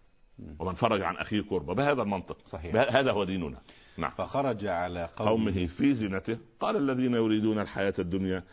ومن 0.59 0.75
فرج 0.75 1.03
عن 1.03 1.17
أخيه 1.17 1.41
كربة 1.41 1.75
بهذا 1.75 2.03
المنطق. 2.03 2.39
صحيح. 2.45 2.95
هذا 2.97 3.13
هو 3.13 3.25
ديننا. 3.25 3.59
نعم. 3.97 4.11
فخرج 4.11 4.67
على 4.67 5.09
قومه. 5.17 5.31
قومه 5.31 5.67
في 5.67 5.95
زينته. 5.95 6.39
قال 6.61 6.77
الذين 6.77 7.15
يريدون 7.15 7.59
الحياة 7.59 7.95
الدنيا 7.99 8.45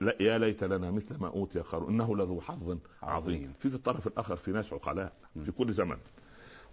لا- 0.00 0.16
يا 0.22 0.38
ليت 0.38 0.64
لنا 0.64 0.90
مثل 0.90 1.16
ما 1.20 1.28
أوتي 1.28 1.58
قارون. 1.60 1.92
إنه 1.92 2.16
لذو 2.16 2.40
حظ 2.40 2.78
عظيم. 3.02 3.52
في 3.58 3.70
في 3.70 3.74
الطرف 3.76 4.06
الآخر 4.06 4.36
في 4.36 4.50
ناس 4.50 4.72
عقلاء 4.72 5.12
في 5.44 5.52
كل 5.52 5.72
زمن. 5.72 5.96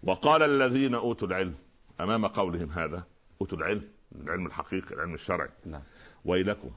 وقال 0.04 0.42
الذين 0.42 0.96
أوتوا 0.96 1.28
العلم 1.28 1.56
أمام 2.00 2.26
قولهم 2.26 2.70
هذا 2.72 3.04
أوتوا 3.42 3.58
العلم 3.58 3.82
العلم 4.16 4.46
الحقيقي 4.46 4.96
العلم 4.96 5.14
الشرعي. 5.14 5.50
نعم. 5.66 5.82
ويلكم 6.26 6.72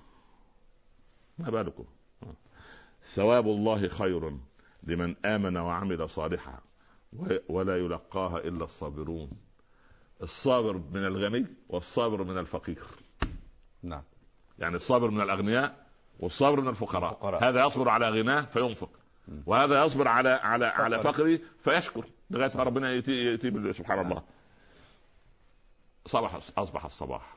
ما 1.39 1.51
بالكم؟ 1.51 1.85
ثواب 3.07 3.47
الله 3.47 3.89
خير 3.89 4.33
لمن 4.83 5.15
آمن 5.25 5.57
وعمل 5.57 6.09
صالحا 6.11 6.59
ولا 7.49 7.77
يلقاها 7.77 8.39
إلا 8.39 8.65
الصابرون. 8.65 9.31
الصابر 10.23 10.73
من 10.73 11.05
الغني 11.07 11.47
والصابر 11.69 12.25
من 12.25 12.39
الفقير. 12.39 12.83
نعم. 13.83 14.03
يعني 14.59 14.77
الصابر 14.77 15.11
من 15.11 15.21
الأغنياء 15.21 15.87
والصابر 16.21 16.61
من 16.61 16.69
الفقراء, 16.69 17.11
الفقراء. 17.13 17.45
هذا 17.45 17.67
يصبر 17.67 17.89
على 17.89 18.11
غناه 18.11 18.41
فينفق. 18.41 18.91
وهذا 19.47 19.85
يصبر 19.85 20.09
على 20.09 20.29
على 20.29 20.67
على 20.67 20.99
فقر. 20.99 21.13
فقره 21.13 21.39
فيشكر 21.65 22.05
لغاية 22.31 22.57
ما 22.57 22.63
ربنا 22.63 22.93
يتي, 22.93 23.27
يتي 23.27 23.51
بال- 23.51 23.75
سبحان 23.75 23.97
نعم. 23.97 24.11
الله. 24.11 24.23
صبح 26.07 26.41
أصبح 26.59 26.85
الصباح. 26.85 27.37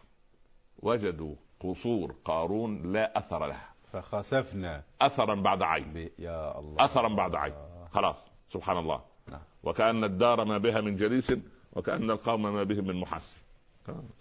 وجدوا 0.80 1.36
قصور 1.60 2.16
قارون 2.26 2.94
لا 2.94 3.18
أثر 3.18 3.48
له. 3.48 3.73
فخسفنا. 3.94 4.84
اثرا 5.02 5.36
بعد 5.36 5.62
عين. 5.64 6.10
يا 6.20 6.60
الله. 6.60 6.86
اثرا 6.86 7.08
بعد 7.08 7.36
عين. 7.36 7.54
خلاص. 7.92 8.16
سبحان 8.54 8.78
الله. 8.78 9.02
نعم. 9.28 9.42
وكأن 9.64 10.04
الدار 10.04 10.46
ما 10.46 10.58
بها 10.58 10.82
من 10.82 10.96
جليس 10.96 11.34
وكأن 11.74 12.12
القوم 12.12 12.54
ما 12.54 12.64
بهم 12.64 12.88
من 12.88 12.96
محس 12.96 13.38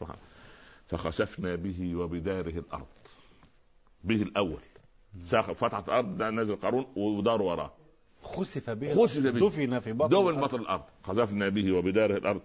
سبحان 0.01 0.17
فخسفنا 0.89 1.55
به 1.55 1.97
وبداره 1.97 2.59
الأرض. 2.59 2.87
به 4.05 4.23
الأول. 4.23 4.63
فتحت 5.31 5.89
الأرض 5.89 6.23
نزل 6.23 6.57
قارون 6.57 6.87
ودار 6.97 7.43
وراه. 7.43 7.73
خسف 8.23 8.71
به. 8.71 8.95
خسف 8.95 9.27
به. 9.27 9.41
دفن 9.41 9.79
في 9.79 9.93
بطن 9.93 10.15
الأرض. 10.15 10.45
بطن 10.45 10.61
الأرض. 10.61 10.85
خسفنا 11.05 11.49
به 11.49 11.73
وبداره 11.73 12.17
الأرض. 12.17 12.41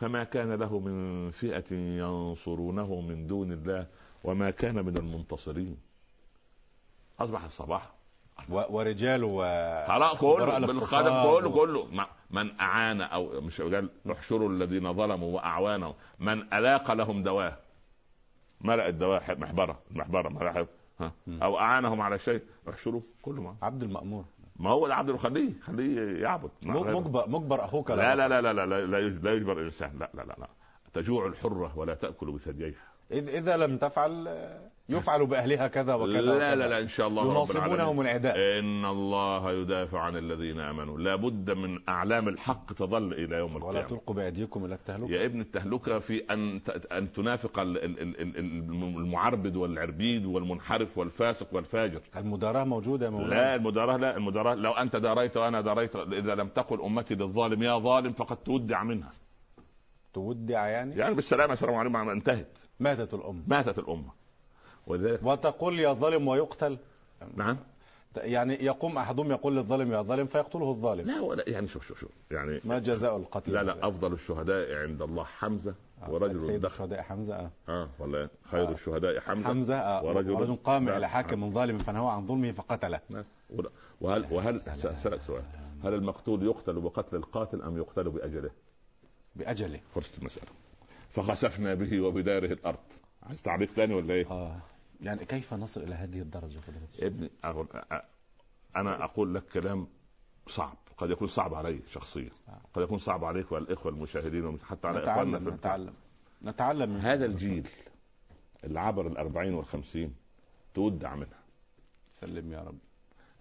فما 0.00 0.24
كان 0.24 0.52
له 0.52 0.78
من 0.78 1.30
فئة 1.30 1.74
ينصرونه 1.74 3.00
من 3.00 3.26
دون 3.26 3.52
الله 3.52 3.86
وما 4.24 4.50
كان 4.50 4.84
من 4.84 4.96
المنتصرين. 4.96 5.89
أصبح 7.20 7.44
الصباح. 7.44 7.90
و... 8.48 8.62
ورجال 8.70 9.24
و 9.24 9.38
خلاص 9.88 10.16
كله 10.16 10.58
بالقدم 10.58 11.22
كله 11.22 11.48
و- 11.48 11.52
كله. 11.52 11.86
ما- 11.92 12.06
من 12.30 12.60
أعان 12.60 13.00
أو 13.00 13.40
مش 13.40 13.60
قال 13.60 13.88
احشروا 14.12 14.48
الذين 14.48 14.92
ظلموا 14.94 15.34
وأعوانهم. 15.36 15.94
من 16.20 16.54
ألاق 16.54 16.92
لهم 16.92 17.22
دواه. 17.22 17.56
ملأ 18.60 18.88
الدواء 18.88 19.38
محبرة 19.38 19.78
المحبره 19.90 20.28
ملأ 20.28 20.66
ها. 21.00 21.12
أو 21.42 21.58
أعانهم 21.58 22.00
على 22.00 22.18
شيء. 22.18 22.42
احشروا 22.70 23.00
كله 23.22 23.42
ما. 23.42 23.56
عبد 23.62 23.82
المأمور. 23.82 24.24
ما 24.56 24.70
هو 24.70 24.86
العبد 24.86 25.16
خليه 25.16 25.52
خليه 25.66 26.22
يعبد. 26.22 26.50
مجبر 26.62 27.28
مجبر 27.28 27.64
أخوك 27.64 27.90
لا 27.90 28.14
لا. 28.14 28.28
لا 28.28 28.40
لا 28.40 28.52
لا 28.52 28.66
لا, 28.66 28.86
لا, 28.86 29.00
لا 29.08 29.32
يجبر 29.32 29.58
الإنسان. 29.60 29.98
لا 30.00 30.10
لا 30.14 30.22
لا 30.22 30.36
لا. 30.38 30.48
تجوع 30.94 31.26
الحرة 31.26 31.78
ولا 31.78 31.94
تأكل 31.94 32.30
بثدييها. 32.32 32.90
إذا 33.10 33.56
لم 33.56 33.76
تفعل 33.78 34.28
يفعل 34.96 35.26
بأهلها 35.26 35.66
كذا 35.68 35.94
وكذا 35.94 36.20
لا 36.20 36.36
وكذا. 36.36 36.54
لا 36.54 36.68
لا 36.68 36.78
إن 36.80 36.88
شاء 36.88 37.08
الله 37.08 37.30
يناصبونهم 37.30 37.74
العالمين. 37.76 38.00
العداء 38.00 38.58
إن 38.58 38.84
الله 38.84 39.52
يدافع 39.52 40.00
عن 40.00 40.16
الذين 40.16 40.60
آمنوا. 40.60 40.98
لابد 40.98 41.50
من 41.50 41.78
أعلام 41.88 42.28
الحق 42.28 42.72
تظل 42.72 43.12
إلى 43.12 43.36
يوم 43.36 43.54
ولا 43.56 43.64
القيامة. 43.66 43.88
تلقوا 43.88 44.14
بأيديكم 44.14 44.64
إلى 44.64 44.74
التهلكة. 44.74 45.10
يا 45.12 45.24
ابن 45.24 45.40
التهلكة 45.40 45.98
في 45.98 46.24
أن 46.30 46.60
أن 46.92 47.12
تنافق 47.12 47.58
ال- 47.58 47.84
ال- 47.84 48.00
ال- 48.00 48.20
ال- 48.20 48.36
ال- 48.38 48.96
المعربد 48.96 49.56
والعربيد 49.56 50.26
والمنحرف 50.26 50.98
والفاسق 50.98 51.54
والفاجر. 51.54 52.00
المداراة 52.16 52.64
موجودة 52.64 53.06
يا 53.06 53.10
مولانا؟ 53.10 53.30
لا 53.34 53.54
المداراة 53.54 53.96
لا 53.96 54.16
المداراة 54.16 54.54
لو 54.54 54.72
أنت 54.72 54.96
داريت 54.96 55.36
وأنا 55.36 55.60
داريت 55.60 55.96
إذا 55.96 56.34
لم 56.34 56.48
تقل 56.48 56.80
أمتي 56.80 57.14
للظالم 57.14 57.62
يا 57.62 57.78
ظالم 57.78 58.12
فقد 58.12 58.36
تودع 58.36 58.82
منها. 58.82 59.12
تودع 60.12 60.66
يعني؟ 60.66 60.96
يعني 60.96 61.14
بالسلامة 61.14 61.52
السلام 61.52 61.74
عليكم 61.74 61.96
انتهت. 61.96 62.58
ماتت 62.80 63.14
الأم 63.14 63.44
ماتت 63.46 63.78
الأمة. 63.78 64.19
ولذلك 64.90 65.20
وتقول 65.22 65.80
يا 65.80 65.92
ظالم 65.92 66.28
ويقتل 66.28 66.78
نعم 67.36 67.56
يعني 68.16 68.54
يقوم 68.64 68.98
أحدهم 68.98 69.30
يقول 69.30 69.56
للظالم 69.56 69.92
يا 69.92 70.02
ظالم 70.02 70.26
فيقتله 70.26 70.70
الظالم 70.70 71.06
لا 71.06 71.20
ولا 71.20 71.44
يعني 71.48 71.68
شوف 71.68 71.86
شوف 71.88 72.00
شوف 72.00 72.10
يعني 72.30 72.60
ما 72.64 72.78
جزاء 72.78 73.16
القتل 73.16 73.52
لا 73.52 73.62
لا 73.62 73.88
أفضل 73.88 74.12
الشهداء 74.12 74.74
عند 74.74 75.02
الله 75.02 75.24
حمزة 75.24 75.74
آه، 76.02 76.10
ورجل 76.10 76.40
سيد 76.40 76.60
دخل 76.60 76.74
الشهداء 76.84 77.02
حمزة 77.02 77.34
آه. 77.36 77.50
آه 77.68 77.88
ولا 77.98 78.28
خير 78.44 78.68
آه. 78.68 78.72
الشهداء 78.72 79.20
حمزة 79.20 79.48
حمزة 79.48 79.74
آه. 79.76 80.04
ورجل- 80.04 80.30
ورجل 80.30 80.56
قام 80.64 80.86
لا. 80.88 80.96
إلى 80.96 81.08
حاكم 81.08 81.50
ظالم 81.52 81.78
فنهى 81.78 82.10
عن 82.10 82.26
ظلمه 82.26 82.52
فقتله 82.52 83.00
نعم. 83.10 83.24
وهل 84.00 84.26
وهل 84.30 84.60
سلام. 84.60 84.96
سألك 84.98 85.20
سؤال 85.26 85.42
هل 85.84 85.94
المقتول 85.94 86.42
يقتل 86.42 86.80
بقتل 86.80 87.16
القاتل 87.16 87.62
أم 87.62 87.78
يقتل 87.78 88.10
بأجله؟ 88.10 88.50
بأجله 89.36 89.80
خلصت 89.94 90.18
المسألة 90.18 90.46
فخسفنا 91.10 91.74
به 91.74 92.00
وبداره 92.00 92.52
الأرض 92.52 92.78
عايز 93.22 93.42
تعريف 93.42 93.70
ثاني 93.70 93.94
ولا 93.94 94.14
إيه؟ 94.14 94.26
آه. 94.30 94.56
يعني 95.02 95.24
كيف 95.24 95.54
نصل 95.54 95.82
إلى 95.82 95.94
هذه 95.94 96.26
الشيخ؟ 96.44 97.00
يا 97.02 97.06
ابني 97.06 97.30
أقول 97.44 97.66
أنا 98.76 99.04
أقول 99.04 99.34
لك 99.34 99.44
كلام 99.46 99.86
صعب 100.48 100.76
قد 100.96 101.10
يكون 101.10 101.28
صعب 101.28 101.54
علي 101.54 101.80
شخصيا 101.90 102.30
قد 102.74 102.82
يكون 102.82 102.98
صعب 102.98 103.24
عليك 103.24 103.52
وعلى 103.52 103.64
الاخوه 103.64 103.92
المشاهدين 103.92 104.44
وحتى 104.44 104.88
على 104.88 104.98
إخواننا 104.98 105.38
نتعلم 105.38 105.50
في 105.50 105.56
نتعلم. 105.56 105.94
نتعلم 106.42 106.90
من 106.94 107.00
هذا 107.00 107.26
الجيل 107.26 107.68
اللي 108.64 108.80
عبر 108.80 109.06
الأربعين 109.06 109.54
والخمسين 109.54 110.14
تودع 110.74 111.14
منها. 111.14 111.40
سلم 112.12 112.52
يا 112.52 112.60
رب. 112.60 112.78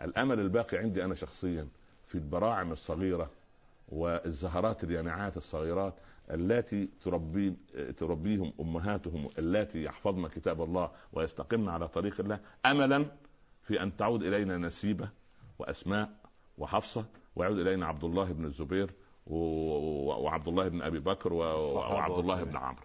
الأمل 0.02 0.40
الباقي 0.40 0.78
عندي 0.78 1.06
أنا 1.06 1.16
شخصيا 1.16 1.68
في 2.08 2.16
البراعم 2.16 2.72
الصغيرة 2.72 3.30
والزهرات 3.90 4.84
اليانعات 4.84 5.38
الصغيرات 5.38 5.94
التي 6.32 6.90
تربي 7.04 7.54
تربيهم 7.98 8.54
أمهاتهم 8.60 9.28
اللاتي 9.38 9.84
يحفظن 9.84 10.28
كتاب 10.28 10.62
الله 10.62 10.92
ويستقمن 11.14 11.70
على 11.70 11.88
طريق 11.88 12.20
الله 12.20 12.40
املا 12.66 13.06
في 13.64 13.84
أن 13.84 13.98
تعود 13.98 14.24
إلينا 14.24 14.58
نسيبة 14.58 15.10
وأسماء 15.60 16.10
وحفصة 16.58 17.06
ويعود 17.36 17.60
إلينا 17.60 17.86
عبد 17.86 18.04
الله 18.04 18.32
بن 18.32 18.46
الزبير 18.46 18.94
وعبد 19.28 20.48
الله 20.48 20.68
بن 20.68 20.82
أبي 20.82 21.00
بكر 21.00 21.34
وعبد 21.34 22.20
الله 22.20 22.44
بن 22.44 22.58
عمرو. 22.58 22.82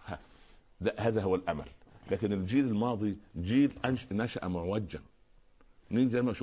هذا 0.97 1.21
هو 1.21 1.35
الأمل. 1.35 1.65
لكن 2.11 2.33
الجيل 2.33 2.65
الماضي 2.65 3.17
جيل 3.37 3.71
نشأ 4.11 4.47
معوجا 4.47 4.99
مين 5.91 6.09
زي 6.09 6.21
ما 6.21 6.33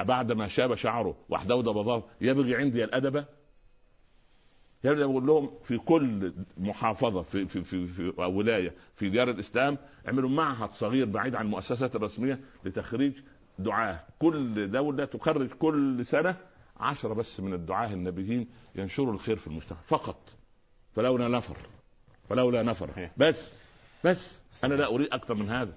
بعد 0.00 0.32
ما 0.32 0.48
شاب 0.48 0.74
شعره 0.74 1.16
وأحدود 1.28 1.64
بضاه 1.64 2.04
يبغي 2.20 2.56
عندي 2.56 2.84
الادب 2.84 3.24
يعني 4.92 5.12
بقول 5.12 5.26
لهم 5.26 5.50
في 5.64 5.78
كل 5.78 6.32
محافظة 6.58 7.22
في 7.22 7.46
في 7.46 7.64
في, 7.64 7.86
في 7.86 8.12
ولاية 8.18 8.72
في 8.94 9.08
ديار 9.08 9.30
الإسلام 9.30 9.78
اعملوا 10.08 10.30
معهد 10.30 10.70
صغير 10.74 11.06
بعيد 11.06 11.34
عن 11.34 11.44
المؤسسات 11.46 11.96
الرسمية 11.96 12.40
لتخريج 12.64 13.12
دعاة. 13.58 14.00
كل 14.18 14.70
دولة 14.70 15.04
تخرج 15.04 15.48
كل 15.48 16.06
سنة 16.06 16.36
عشرة 16.76 17.14
بس 17.14 17.40
من 17.40 17.54
الدعاة 17.54 17.92
النبيين 17.92 18.48
ينشروا 18.74 19.12
الخير 19.12 19.36
في 19.36 19.46
المجتمع. 19.46 19.78
فقط. 19.86 20.16
فلولا 20.96 21.28
نفر. 21.28 21.56
فلولا 22.28 22.62
نفر. 22.62 22.90
بس. 23.16 23.52
بس 24.04 24.38
أنا 24.64 24.74
لا 24.74 24.86
أريد 24.86 25.08
أكثر 25.12 25.34
من 25.34 25.50
هذا. 25.50 25.72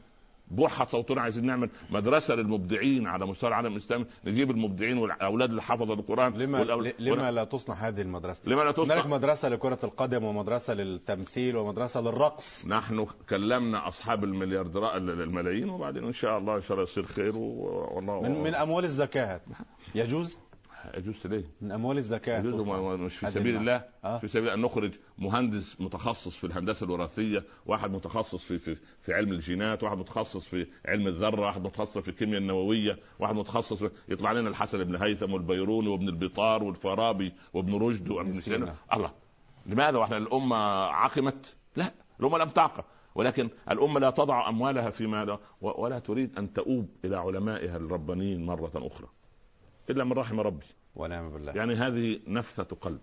بوحة 0.52 0.86
صوتنا 0.86 1.22
عايزين 1.22 1.46
نعمل 1.46 1.70
مدرسة 1.90 2.36
للمبدعين 2.36 3.08
على 3.08 3.26
مستوى 3.26 3.48
العالم 3.50 3.74
الإسلامي 3.74 4.06
نجيب 4.26 4.52
المبدعين 4.52 4.98
والأولاد 4.98 5.50
اللي 5.50 5.62
حفظوا 5.62 5.96
القرآن 5.96 6.34
لما 6.34 6.60
والأول... 6.60 6.94
لما 7.00 7.32
لا 7.32 7.44
تصنع 7.44 7.76
هذه 7.76 8.02
المدرسة؟ 8.02 8.42
لما 8.46 8.62
لا 8.62 8.72
تصنع 8.72 8.94
هناك 8.94 9.06
مدرسة 9.06 9.50
لكرة 9.50 9.80
القدم 9.84 10.24
ومدرسة 10.24 10.74
للتمثيل 10.74 11.58
ومدرسة 11.58 12.02
للرقص 12.02 12.66
نحن 12.66 13.06
كلمنا 13.30 13.88
أصحاب 13.88 14.24
الملياردير 14.24 14.98
الملايين 14.98 15.70
وبعدين 15.70 16.04
إن 16.04 16.14
شاء 16.14 16.38
الله 16.38 16.56
إن 16.56 16.62
شاء 16.62 16.72
الله 16.72 16.84
يصير 16.84 17.06
خير 17.06 17.38
والله 17.38 18.22
من, 18.22 18.44
من 18.44 18.56
أموال 18.56 18.86
الزكاة 18.86 19.42
يجوز؟ 19.96 20.38
يجوز 20.98 21.16
ليه؟ 21.26 21.46
من 21.62 21.72
أموال 21.72 21.98
الزكاة 21.98 22.40
يجوز 22.40 22.64
مش 23.00 23.18
في 23.18 23.32
سبيل 23.32 23.56
الله. 23.56 23.84
آه. 24.04 24.18
في 24.18 24.28
سبيل 24.28 24.50
أن 24.50 24.62
نخرج 24.62 24.92
مهندس 25.18 25.82
متخصص 25.82 26.36
في 26.36 26.44
الهندسة 26.48 26.86
الوراثية، 26.86 27.44
واحد 27.66 27.92
متخصص 27.92 28.44
في 28.44 28.58
في 28.58 28.78
في 29.02 29.14
علم 29.14 29.32
الجينات، 29.32 29.84
واحد 29.84 29.98
متخصص 29.98 30.46
في 30.46 30.68
علم 30.86 31.08
الذرة، 31.08 31.42
واحد 31.42 31.64
متخصص 31.64 31.98
في 31.98 32.10
الكيمياء 32.10 32.42
النووية، 32.42 33.00
واحد 33.20 33.36
متخصص 33.36 33.74
في 33.74 33.90
يطلع 34.10 34.32
لنا 34.32 34.50
الحسن 34.50 34.84
بن 34.84 34.96
هيثم 34.96 35.34
والبيروني 35.34 35.88
وابن 35.88 36.10
البطار 36.10 36.64
والفارابي 36.64 37.34
وابن 37.54 37.76
رشد 37.76 38.10
وابن 38.10 38.34
سينا. 38.34 38.76
الله. 38.94 39.12
لماذا 39.66 39.98
وإحنا 39.98 40.18
الأمة 40.18 40.56
عقمت؟ 40.86 41.56
لا 41.76 41.92
الأمة 42.20 42.38
لم 42.38 42.50
تعقم. 42.50 42.84
ولكن 43.16 43.50
الأمة 43.72 44.00
لا 44.00 44.10
تضع 44.10 44.50
أموالها 44.50 44.90
فيما 44.90 45.40
ولا 45.62 46.00
تريد 46.00 46.38
أن 46.38 46.54
تؤوب 46.54 46.90
إلى 47.06 47.16
علمائها 47.16 47.78
الربانيين 47.78 48.46
مرة 48.46 48.72
أخرى. 48.76 49.08
إلا 49.90 50.04
من 50.04 50.14
رحم 50.14 50.40
ربي. 50.40 50.66
ونعم 50.96 51.30
بالله. 51.30 51.54
يعني 51.54 51.76
هذه 51.76 52.20
نفثة 52.28 52.76
قلب. 52.76 53.02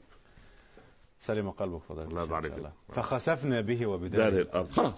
سلم 1.20 1.50
قلبك 1.50 1.82
فضيلة 1.82 2.08
الله 2.08 2.22
يبارك 2.22 2.72
فخسفنا 2.88 3.60
به 3.60 3.86
وبداره. 3.86 4.42
الأرض. 4.42 4.70
خلاص 4.70 4.94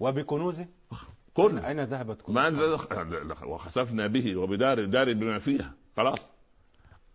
وبكنوزه. 0.00 0.66
كل 1.34 1.58
أين 1.58 1.80
ذهبت 1.80 2.22
كنوزه؟ 2.22 2.50
ما 2.50 3.44
وخسفنا 3.44 4.06
به 4.06 4.36
وبدار 4.36 4.84
دار 4.84 5.12
بما 5.12 5.38
فيها. 5.38 5.74
خلاص. 5.96 6.18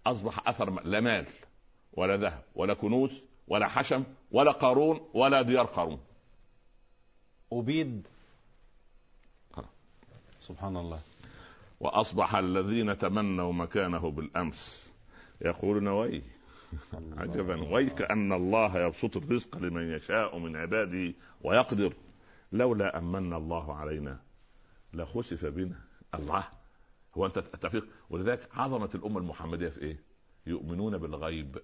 أصبح 0.05 0.47
أثر 0.47 0.83
لا 0.83 0.99
مال 0.99 1.25
ولا 1.93 2.17
ذهب 2.17 2.43
ولا 2.55 2.73
كنوز 2.73 3.11
ولا 3.47 3.67
حشم 3.67 4.03
ولا 4.31 4.51
قارون 4.51 5.09
ولا 5.13 5.41
ديار 5.41 5.65
قارون. 5.65 5.99
أبيد. 7.53 8.07
سبحان 10.41 10.77
الله. 10.77 10.99
وأصبح 11.79 12.35
الذين 12.35 12.97
تمنوا 12.97 13.53
مكانه 13.53 14.11
بالأمس 14.11 14.91
يقولون 15.41 15.87
وي. 15.87 16.21
عجبا. 17.17 17.73
ويك 17.73 18.01
ان 18.01 18.33
الله 18.33 18.79
يبسط 18.79 19.17
الرزق 19.17 19.57
لمن 19.57 19.91
يشاء 19.91 20.37
من 20.37 20.55
عباده 20.55 21.13
ويقدر. 21.41 21.93
لولا 22.51 22.97
امن 22.97 23.33
الله 23.33 23.75
علينا 23.75 24.19
لخسف 24.93 25.45
بنا. 25.45 25.79
الله. 26.15 26.43
هو 27.17 27.25
أنت 27.25 27.39
تفيق 27.39 27.85
ولذلك 28.09 28.49
عظمة 28.53 28.89
الأمة 28.95 29.19
المحمدية 29.19 29.69
في 29.69 29.81
إيه؟ 29.81 29.99
يؤمنون 30.47 30.97
بالغيب. 30.97 31.57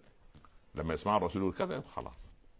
لما 0.75 0.93
يسمع 0.93 1.17
الرسول 1.17 1.41
يقول 1.41 1.53
كذا 1.53 1.83
خلاص. 1.95 2.13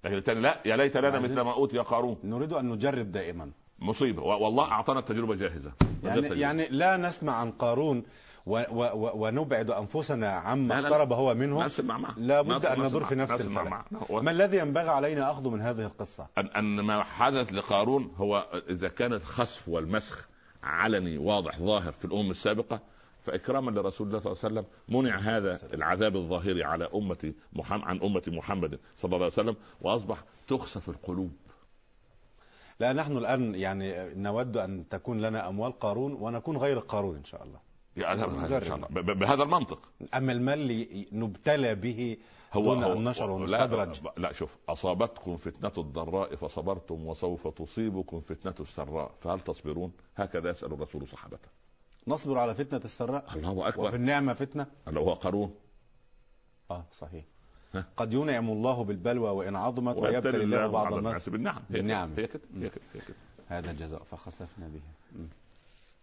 لكن 0.03 0.15
الثاني 0.15 0.41
لا. 0.41 0.61
يا 0.65 0.75
ليت 0.75 0.97
لنا 0.97 1.19
مثل 1.19 1.41
ما 1.41 1.53
أوتي 1.53 1.77
قارون. 1.77 2.17
نريد 2.23 2.53
أن 2.53 2.69
نجرب 2.69 3.11
دائما. 3.11 3.51
مصيبة. 3.79 4.23
والله 4.23 4.71
أعطانا 4.71 4.99
التجربة 4.99 5.35
جاهزة. 5.35 5.71
يعني 6.03 6.27
يعني 6.39 6.67
لا 6.67 6.97
نسمع 6.97 7.33
عن 7.35 7.51
قارون 7.51 8.03
و 8.45 8.63
و 8.71 9.11
ونبعد 9.25 9.71
أنفسنا 9.71 10.29
عما 10.29 10.79
اقترب 10.79 11.13
هو 11.13 11.33
منه 11.33 11.67
لا 12.17 12.41
بد 12.41 12.65
أن 12.65 12.81
ندور 12.81 13.03
في 13.03 13.15
نفس 13.15 13.41
الفلك 13.41 13.83
ما 14.09 14.31
الذي 14.31 14.57
ينبغي 14.57 14.89
علينا 14.89 15.31
اخذه 15.31 15.49
من 15.49 15.61
هذه 15.61 15.81
القصة؟ 15.81 16.27
ان 16.37 16.47
أن 16.47 16.79
ما 16.79 17.03
حدث 17.03 17.53
لقارون 17.53 18.11
هو 18.17 18.45
إذا 18.69 18.87
كان 18.87 19.13
الخسف 19.13 19.69
والمسخ 19.69 20.27
علني 20.63 21.17
واضح 21.17 21.59
ظاهر 21.59 21.91
في 21.91 22.05
الأمم 22.05 22.31
السابقة 22.31 22.79
فإكراما 23.25 23.71
لرسول 23.71 24.07
الله 24.07 24.19
صلى 24.19 24.31
الله 24.31 24.43
عليه 24.43 24.53
وسلم 24.53 24.65
منع 24.89 25.17
هذا 25.17 25.59
العذاب 25.73 26.15
الظاهري 26.15 26.63
على 26.63 26.89
أمة 26.95 27.33
محمد 27.53 27.83
عن 27.83 27.99
أمة 28.01 28.23
محمد 28.27 28.79
صلى 28.97 29.15
الله 29.15 29.25
عليه 29.25 29.33
وسلم 29.33 29.55
وأصبح 29.81 30.17
تخسف 30.47 30.89
القلوب. 30.89 31.31
لا 32.79 32.93
نحن 32.93 33.17
الآن 33.17 33.55
يعني 33.55 34.13
نود 34.15 34.57
أن 34.57 34.89
تكون 34.89 35.21
لنا 35.21 35.49
أموال 35.49 35.79
قارون 35.79 36.13
ونكون 36.13 36.57
غير 36.57 36.79
قارون 36.79 37.15
إن 37.15 37.23
شاء 37.23 37.43
الله. 37.43 37.59
بهذا 39.13 39.43
المنطق. 39.43 39.79
اما 40.13 40.31
المال 40.31 40.59
اللي 40.59 41.07
نبتلى 41.11 41.75
به 41.75 42.17
هو 42.53 42.73
دون 42.73 42.83
ان 42.83 43.03
نشعر 43.03 43.31
ونستدرج 43.31 44.01
لا, 44.03 44.13
لا 44.17 44.33
شوف 44.33 44.57
أصابتكم 44.69 45.37
فتنة 45.37 45.71
الضراء 45.77 46.35
فصبرتم 46.35 47.07
وسوف 47.07 47.47
تصيبكم 47.47 48.21
فتنة 48.21 48.55
السراء. 48.59 49.11
فهل 49.21 49.39
تصبرون؟ 49.39 49.91
هكذا 50.15 50.49
يسأل 50.49 50.73
الرسول 50.73 51.07
صحابته. 51.07 51.47
نصبر 52.07 52.37
على 52.37 52.55
فتنة 52.55 52.81
السراء؟ 52.85 53.25
الله 53.35 53.67
أكبر. 53.67 53.87
وفي 53.87 53.95
النعمة 53.95 54.33
فتنة؟ 54.33 54.67
اللي 54.87 54.99
هو 54.99 55.13
قارون؟ 55.13 55.55
آه 56.71 56.85
صحيح. 56.91 57.23
قد 57.97 58.13
ينعم 58.13 58.49
الله 58.49 58.83
بالبلوى 58.83 59.29
وإن 59.29 59.55
عظمت 59.55 59.97
ويبتلي 59.97 60.43
الله 60.43 60.67
بعض 60.67 60.93
الناس. 60.93 61.29
بالنعم 61.29 61.61
بالنعم. 61.69 62.13
هي 62.17 62.27
كده 62.27 62.41
هي 62.55 62.69
كده 62.69 63.15
هذا 63.47 63.71
الجزاء 63.71 64.03
فخسفنا 64.03 64.67
به. 64.67 64.81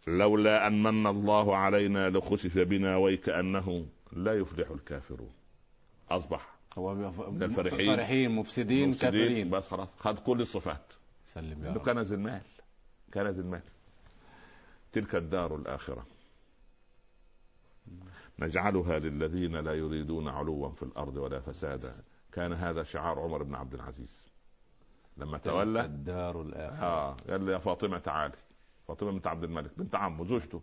لولا 0.06 0.66
ان 0.66 0.82
من 0.82 1.06
الله 1.06 1.56
علينا 1.56 2.10
لخسف 2.10 2.58
بنا 2.58 2.96
ويكانه 2.96 3.86
لا 4.12 4.34
يفلح 4.34 4.70
الكافرون. 4.70 5.30
أصبح 6.10 6.54
هو 6.78 6.94
من 7.30 7.42
الفرحين. 7.42 7.96
فرحين 7.96 8.30
مفسدين, 8.30 8.88
مفسدين 8.88 8.94
كافرين. 8.94 9.50
بس 9.50 9.64
خلاص. 9.64 9.88
خد 9.98 10.18
كل 10.18 10.40
الصفات. 10.40 10.92
سلم 11.26 11.64
يا 11.64 11.72
رب. 11.72 11.78
كنز 11.78 12.12
المال. 12.12 12.42
كنز 13.14 13.38
المال. 13.38 13.62
تلك 14.92 15.14
الدار 15.14 15.56
الآخرة. 15.56 16.06
نجعلها 18.43 18.99
للذين 18.99 19.57
لا 19.57 19.74
يريدون 19.74 20.28
علوا 20.28 20.70
في 20.70 20.82
الأرض 20.82 21.16
ولا 21.16 21.40
فسادا. 21.40 21.97
كان 22.32 22.53
هذا 22.53 22.82
شعار 22.82 23.20
عمر 23.20 23.43
بن 23.43 23.55
عبد 23.55 23.74
العزيز. 23.74 24.32
لما 25.16 25.38
تولى؟ 25.38 25.84
الدار 25.84 26.43
الآخرة. 26.43 26.86
آه 26.86 27.16
قال 27.30 27.45
لي 27.45 27.53
يا 27.53 27.59
فاطمة 27.59 27.99
تعالي. 27.99 28.34
فاطمة 28.88 29.11
بنت 29.11 29.26
عبد 29.26 29.45
الملك. 29.45 29.70
بنت 29.76 29.95
عمه 29.95 30.24
زوجته. 30.24 30.62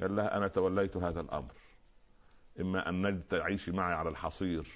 قال 0.00 0.16
لها 0.16 0.36
أنا 0.36 0.48
توليت 0.48 0.96
هذا 0.96 1.20
الأمر. 1.20 1.52
إما 2.60 2.88
أن 2.88 3.22
تعيشي 3.28 3.72
معي 3.72 3.94
على 3.94 4.08
الحصير. 4.08 4.68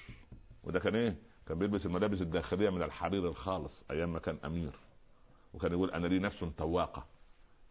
وده 0.65 0.81
كان 0.81 0.95
إيه؟ 0.95 1.17
كان 1.47 1.59
بيلبس 1.59 1.87
الملابس 1.87 2.21
الداخلية 2.21 2.71
من 2.71 2.83
الحرير 2.83 3.29
الخالص 3.29 3.83
أيام 3.91 4.13
ما 4.13 4.19
كان 4.19 4.39
أمير. 4.45 4.73
وكان 5.55 5.73
يقول 5.73 5.91
أنا 5.91 6.07
لي 6.07 6.19
نفس 6.19 6.45
تواقة. 6.57 7.07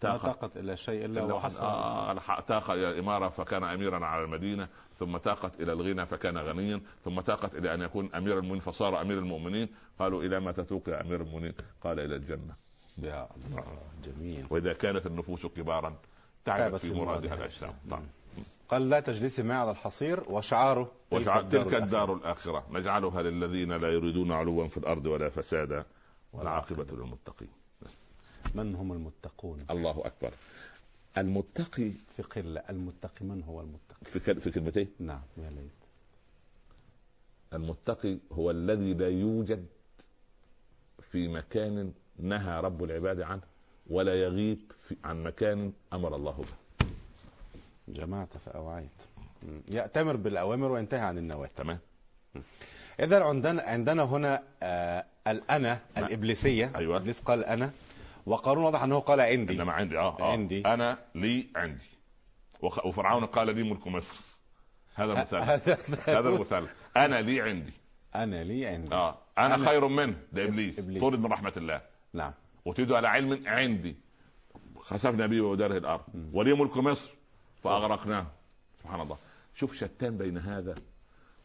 ما 0.03 0.17
طاقت 0.17 0.57
إلى 0.57 0.77
شيء 0.77 1.05
إلا 1.05 1.23
وحصل 1.23 1.63
آه 1.63 2.39
تاق 2.47 2.71
إلى 2.71 2.89
الاماره 2.89 3.29
فكان 3.29 3.63
اميرا 3.63 4.05
على 4.05 4.23
المدينة 4.23 4.67
ثم 4.99 5.17
تاقت 5.17 5.61
إلى 5.61 5.73
الغنى 5.73 6.05
فكان 6.05 6.37
غنيا 6.37 6.81
ثم 7.05 7.19
تاقت 7.19 7.55
إلى 7.55 7.73
أن 7.73 7.81
يكون 7.81 8.09
أمير 8.15 8.33
المؤمنين 8.39 8.59
فصار 8.59 9.01
أمير 9.01 9.17
المؤمنين. 9.17 9.69
قالوا 9.99 10.23
إلى 10.23 10.39
ما 10.39 10.51
تتوق 10.51 10.89
يا 10.89 11.01
أمير 11.01 11.21
المؤمنين؟ 11.21 11.53
قال 11.83 11.99
إلى 11.99 12.15
الجنة. 12.15 12.55
يا 12.97 13.27
الله 13.47 13.63
جميل. 14.05 14.45
وإذا 14.49 14.73
كانت 14.73 15.05
النفوس 15.07 15.45
كبارا 15.45 15.95
تعبت 16.45 16.81
في 16.81 16.93
مرادها 16.93 17.33
الاجسام 17.33 17.73
نعم 17.85 18.03
قال 18.69 18.89
لا 18.89 18.99
تجلسي 18.99 19.43
معي 19.43 19.57
على 19.57 19.71
الحصير 19.71 20.23
وشعاره 20.27 20.91
وشعار 21.11 21.43
تلك 21.43 21.73
الدار 21.73 22.13
الآخرة. 22.13 22.63
نجعلها 22.71 23.21
للذين 23.21 23.71
لا 23.71 23.89
يريدون 23.89 24.31
علوا 24.31 24.67
في 24.67 24.77
الأرض 24.77 25.05
ولا 25.05 25.29
فسادا 25.29 25.85
والعاقبة 26.33 26.85
للمتقين. 26.91 27.62
من 28.55 28.75
هم 28.75 28.91
المتقون 28.91 29.65
الله 29.71 30.01
أكبر 30.05 30.33
المتقي 31.17 31.91
في 32.17 32.21
قلة 32.23 32.63
المتقي 32.69 33.25
من 33.25 33.43
هو 33.43 33.61
المتقي 33.61 34.05
في, 34.19 34.35
في 34.39 34.51
كلمتين 34.51 34.87
نعم 34.99 35.21
يا 35.37 35.49
ليت 35.49 35.71
المتقي 37.53 38.17
هو 38.31 38.51
الذي 38.51 38.93
لا 38.93 39.09
يوجد 39.09 39.65
في 41.11 41.27
مكان 41.27 41.93
نهى 42.19 42.59
رب 42.59 42.83
العباد 42.83 43.21
عنه 43.21 43.41
ولا 43.89 44.15
يغيب 44.21 44.71
في 44.87 44.95
عن 45.03 45.23
مكان 45.23 45.73
أمر 45.93 46.15
الله 46.15 46.31
به. 46.31 46.85
جمعت 47.87 48.37
فأوعيت. 48.45 48.89
يأتمر 49.67 50.15
بالأوامر 50.15 50.71
وينتهي 50.71 50.99
عن 50.99 51.17
النواهي. 51.17 51.49
تمام. 51.55 51.79
اذا 52.99 53.23
عندنا 53.23 53.61
عندنا 53.61 54.03
هنا 54.03 54.43
آه 54.63 55.05
الأنا 55.27 55.79
الإبليسية 55.97 56.71
أيوة. 56.75 56.97
ابليس 56.97 57.19
قال 57.21 57.45
أنا 57.45 57.71
وقارون 58.25 58.63
واضح 58.63 58.83
أنه 58.83 58.99
قال 58.99 59.21
عندي. 59.21 59.53
إنما 59.53 59.71
عندي 59.71 59.99
آه, 59.99 60.19
آه. 60.19 60.31
عندي. 60.31 60.61
أنا 60.65 60.97
لي 61.15 61.47
عندي. 61.55 61.89
وفرعون 62.61 63.25
قال 63.25 63.55
لي 63.55 63.63
ملك 63.63 63.87
مصر. 63.87 64.15
هذا 64.95 65.21
مثال 65.21 65.41
هذا 66.07 66.29
المثال. 66.29 66.67
أنا 66.97 67.21
لي 67.21 67.41
عندي. 67.41 67.73
أنا 68.15 68.43
لي 68.43 68.65
عندي. 68.65 68.95
آه. 68.95 69.17
أنا, 69.37 69.55
أنا- 69.57 69.67
خير 69.67 69.87
منه 69.87 70.15
ده 70.33 70.43
إبليس, 70.43 70.79
إبليس. 70.79 71.01
طرد 71.01 71.19
من 71.19 71.25
رحمة 71.25 71.53
الله. 71.57 71.81
نعم. 72.13 72.33
وتريد 72.65 72.91
على 72.91 73.07
علم 73.07 73.43
عندي. 73.47 73.95
خسفنا 74.79 75.27
به 75.27 75.41
وداره 75.41 75.77
الأرض. 75.77 76.03
ولي 76.33 76.53
ملك 76.53 76.77
مصر. 76.77 77.11
فأغرقناه. 77.63 78.25
سبحان 78.83 79.01
الله. 79.01 79.17
شوف 79.55 79.75
شتان 79.75 80.17
بين 80.17 80.37
هذا 80.37 80.75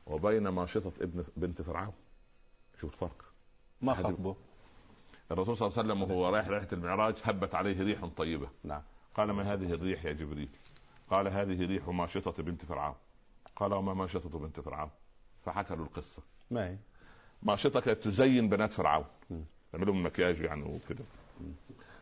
وبين 0.06 0.48
ماشطة 0.48 0.92
ابن 1.00 1.24
بنت 1.36 1.62
فرعون. 1.62 1.92
شوف 2.80 2.94
الفرق. 2.94 3.24
ما 3.82 3.94
خطبه 3.94 4.36
الرسول 5.30 5.56
صلى 5.56 5.68
الله 5.68 5.78
عليه 5.78 5.88
وسلم 5.92 6.02
وهو 6.02 6.28
رايح 6.28 6.48
رحلة 6.48 6.68
المعراج 6.72 7.14
هبت 7.24 7.54
عليه 7.54 7.82
ريح 7.82 8.04
طيبة. 8.04 8.48
نعم. 8.64 8.82
قال 9.14 9.30
ما 9.30 9.42
هذه 9.42 9.74
الريح 9.74 10.04
يا 10.04 10.12
جبريل؟ 10.12 10.48
قال 11.10 11.28
هذه 11.28 11.66
ريح 11.66 11.88
ماشطة 11.88 12.42
بنت 12.42 12.64
فرعون. 12.64 12.94
قال 13.56 13.74
وما 13.74 13.94
ماشطة 13.94 14.38
بنت 14.38 14.60
فرعون؟ 14.60 14.90
فحكى 15.44 15.74
له 15.74 15.82
القصة. 15.82 16.22
ما 16.50 16.68
هي؟ 16.68 16.76
ماشطة 17.42 17.80
كانت 17.80 18.04
تزين 18.04 18.48
بنات 18.48 18.72
فرعون. 18.72 19.04
تعمل 19.72 19.86
لهم 19.86 20.06
مكياج 20.06 20.40
يعني 20.40 20.62
وكده. 20.62 21.04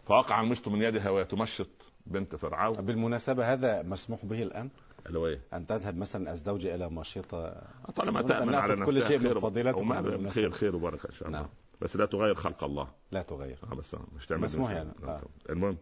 فوقع 0.07 0.41
المشط 0.41 0.69
من 0.69 0.83
يدها 0.83 1.11
وهي 1.11 1.25
تمشط 1.25 1.69
بنت 2.07 2.37
فرعون. 2.37 2.75
بالمناسبة 2.75 3.53
هذا 3.53 3.83
مسموح 3.83 4.25
به 4.25 4.43
الآن؟ 4.43 4.71
اللي 5.07 5.19
هو 5.19 5.27
إيه؟ 5.27 5.41
أن 5.53 5.67
تذهب 5.67 5.97
مثلا 5.97 6.33
الزوجة 6.33 6.75
إلى 6.75 6.89
مشيطة 6.89 7.63
طالما 7.97 8.23
تأمن 8.23 8.55
على 8.55 8.77
كل 8.77 8.97
نفسها 8.97 9.09
شيء 9.09 9.19
من 9.19 9.41
بالمناسبة. 9.41 10.31
خير 10.31 10.51
خير 10.51 10.77
وبركة 10.77 11.07
إن 11.07 11.13
شاء 11.15 11.29
الله. 11.29 11.39
نعم. 11.39 11.49
بس 11.81 11.97
لا 11.97 12.07
تغير 12.07 12.35
خلق 12.35 12.65
الله. 12.65 12.89
لا 13.11 13.23
تغير. 13.23 13.59
آه 13.73 13.75
بس 13.75 13.97
مش 14.17 14.27
تعمل 14.27 14.43
مسموح 14.43 14.71
يعني. 14.71 14.91
آه. 15.05 15.23
المهم 15.51 15.77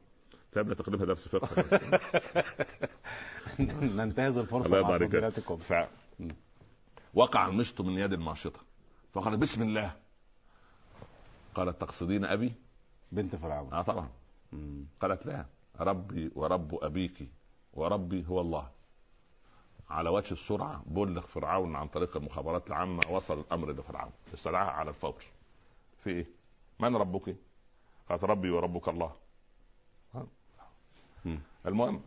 تابع 0.53 0.75
تقريبا 0.75 1.05
درس 1.05 1.29
فقه. 1.29 1.49
ننتهز 3.59 4.29
الله 4.39 4.41
الفرصة 4.43 4.71
مع 4.71 4.79
يبارك. 4.79 5.43
ف... 5.61 5.89
وقع 7.15 7.47
المشط 7.47 7.81
من 7.81 7.99
يد 7.99 8.13
الماشطه 8.13 8.61
فقال 9.13 9.37
بسم 9.37 9.63
الله. 9.63 9.97
قالت 11.55 11.81
تقصدين 11.81 12.25
أبي؟ 12.25 12.53
بنت 13.13 13.37
فرعون. 13.37 13.73
آه 13.73 13.83
طبعا. 13.83 14.09
مم. 14.53 14.85
قالت 15.01 15.27
لا. 15.27 15.47
ربي 15.81 16.31
ورب 16.35 16.79
أبيك 16.85 17.29
وربي 17.73 18.27
هو 18.29 18.41
الله. 18.41 18.71
على 19.91 20.09
وجه 20.11 20.33
السرعة 20.33 20.83
بلغ 20.87 21.21
فرعون 21.21 21.77
عن 21.77 21.89
طريق 21.89 22.17
المخابرات 22.17 22.67
العامة 22.69 23.03
وصل 23.11 23.41
الأمر 23.41 23.73
لفرعون. 23.73 24.11
استدعاها 24.35 24.71
على 24.71 24.91
الفور. 24.91 25.23
في 26.05 26.11
إيه؟ 26.11 26.27
من 26.81 26.97
ربك؟ 26.97 27.37
قالت 28.09 28.25
ربي 28.25 28.51
وربك 28.51 28.89
الله. 28.89 29.17
المهم 31.67 32.03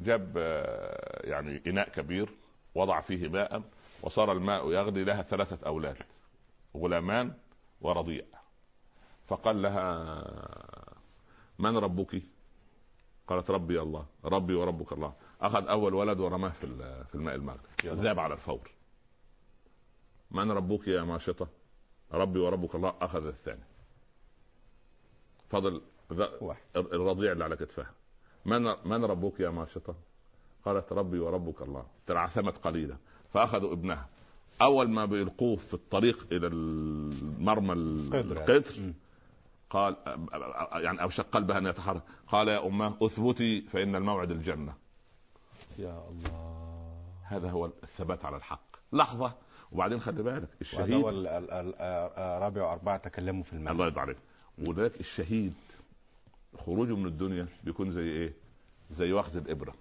جاب 0.00 0.34
آه، 0.36 1.26
يعني 1.26 1.62
إناء 1.66 1.88
كبير 1.88 2.28
وضع 2.74 3.00
فيه 3.00 3.28
ماء 3.28 3.62
وصار 4.02 4.32
الماء 4.32 4.70
يغلي 4.72 5.04
لها 5.04 5.22
ثلاثة 5.22 5.66
أولاد 5.66 5.96
غلامان 6.76 7.34
ورضيع 7.80 8.24
فقال 9.28 9.62
لها 9.62 10.14
من 11.58 11.76
ربك؟ 11.76 12.22
قالت 13.28 13.50
ربي 13.50 13.80
الله 13.80 14.06
ربي 14.24 14.54
وربك 14.54 14.92
الله 14.92 15.14
أخذ 15.40 15.68
أول 15.68 15.94
ولد 15.94 16.20
ورماه 16.20 16.48
في 16.50 16.66
في 17.08 17.14
الماء 17.14 17.34
المغلي 17.34 17.60
ذاب 17.84 18.18
على 18.20 18.34
الفور 18.34 18.70
من 20.30 20.50
ربك 20.50 20.88
يا 20.88 21.02
ماشطة 21.02 21.48
ربي 22.12 22.38
وربك 22.38 22.74
الله 22.74 22.94
أخذ 23.00 23.26
الثاني. 23.26 23.62
فضل 25.50 25.80
الرضيع 26.76 27.32
اللي 27.32 27.44
على 27.44 27.56
كتفها. 27.56 27.90
من 28.44 28.62
من 28.84 29.04
ربك 29.04 29.40
يا 29.40 29.50
ماشطه 29.50 29.94
قالت 30.64 30.92
ربي 30.92 31.18
وربك 31.18 31.62
الله. 31.62 31.86
تلعثمت 32.06 32.58
قليلا 32.58 32.96
فأخذوا 33.34 33.72
ابنها. 33.72 34.08
أول 34.62 34.90
ما 34.90 35.04
بيلقوه 35.04 35.56
في 35.56 35.74
الطريق 35.74 36.26
إلى 36.32 36.46
المرمى 36.46 37.72
قدر. 38.18 38.36
القطر 38.36 38.80
مم. 38.80 38.94
قال 39.70 39.96
يعني 40.72 41.02
اوشك 41.02 41.26
قلبها 41.32 41.58
أن 41.58 41.66
يتحرك. 41.66 42.02
قال 42.28 42.48
يا 42.48 42.66
أمة 42.66 42.96
اثبتي 43.02 43.60
فإن 43.60 43.96
الموعد 43.96 44.30
الجنة. 44.30 44.74
يا 45.78 46.08
الله. 46.08 46.62
هذا 47.22 47.50
هو 47.50 47.66
الثبات 47.66 48.24
على 48.24 48.36
الحق. 48.36 48.76
لحظة. 48.92 49.32
وبعدين 49.72 50.00
خلي 50.00 50.22
بالك 50.22 50.48
الشهيد 50.60 51.04
ال- 51.06 51.26
آه، 51.78 52.38
رابع 52.38 52.66
وأربعة 52.66 52.96
تكلموا 52.96 53.42
في 53.42 53.52
المال 53.52 53.72
الله 53.72 53.84
يرضى 53.84 54.00
عليك. 54.00 54.16
ولذلك 54.68 55.00
الشهيد 55.00 55.52
خروجه 56.58 56.96
من 56.96 57.06
الدنيا 57.06 57.46
بيكون 57.64 57.92
زي 57.92 58.00
إيه؟ 58.08 58.32
زي 58.90 59.12
واخد 59.12 59.36
الإبرة. 59.36 59.74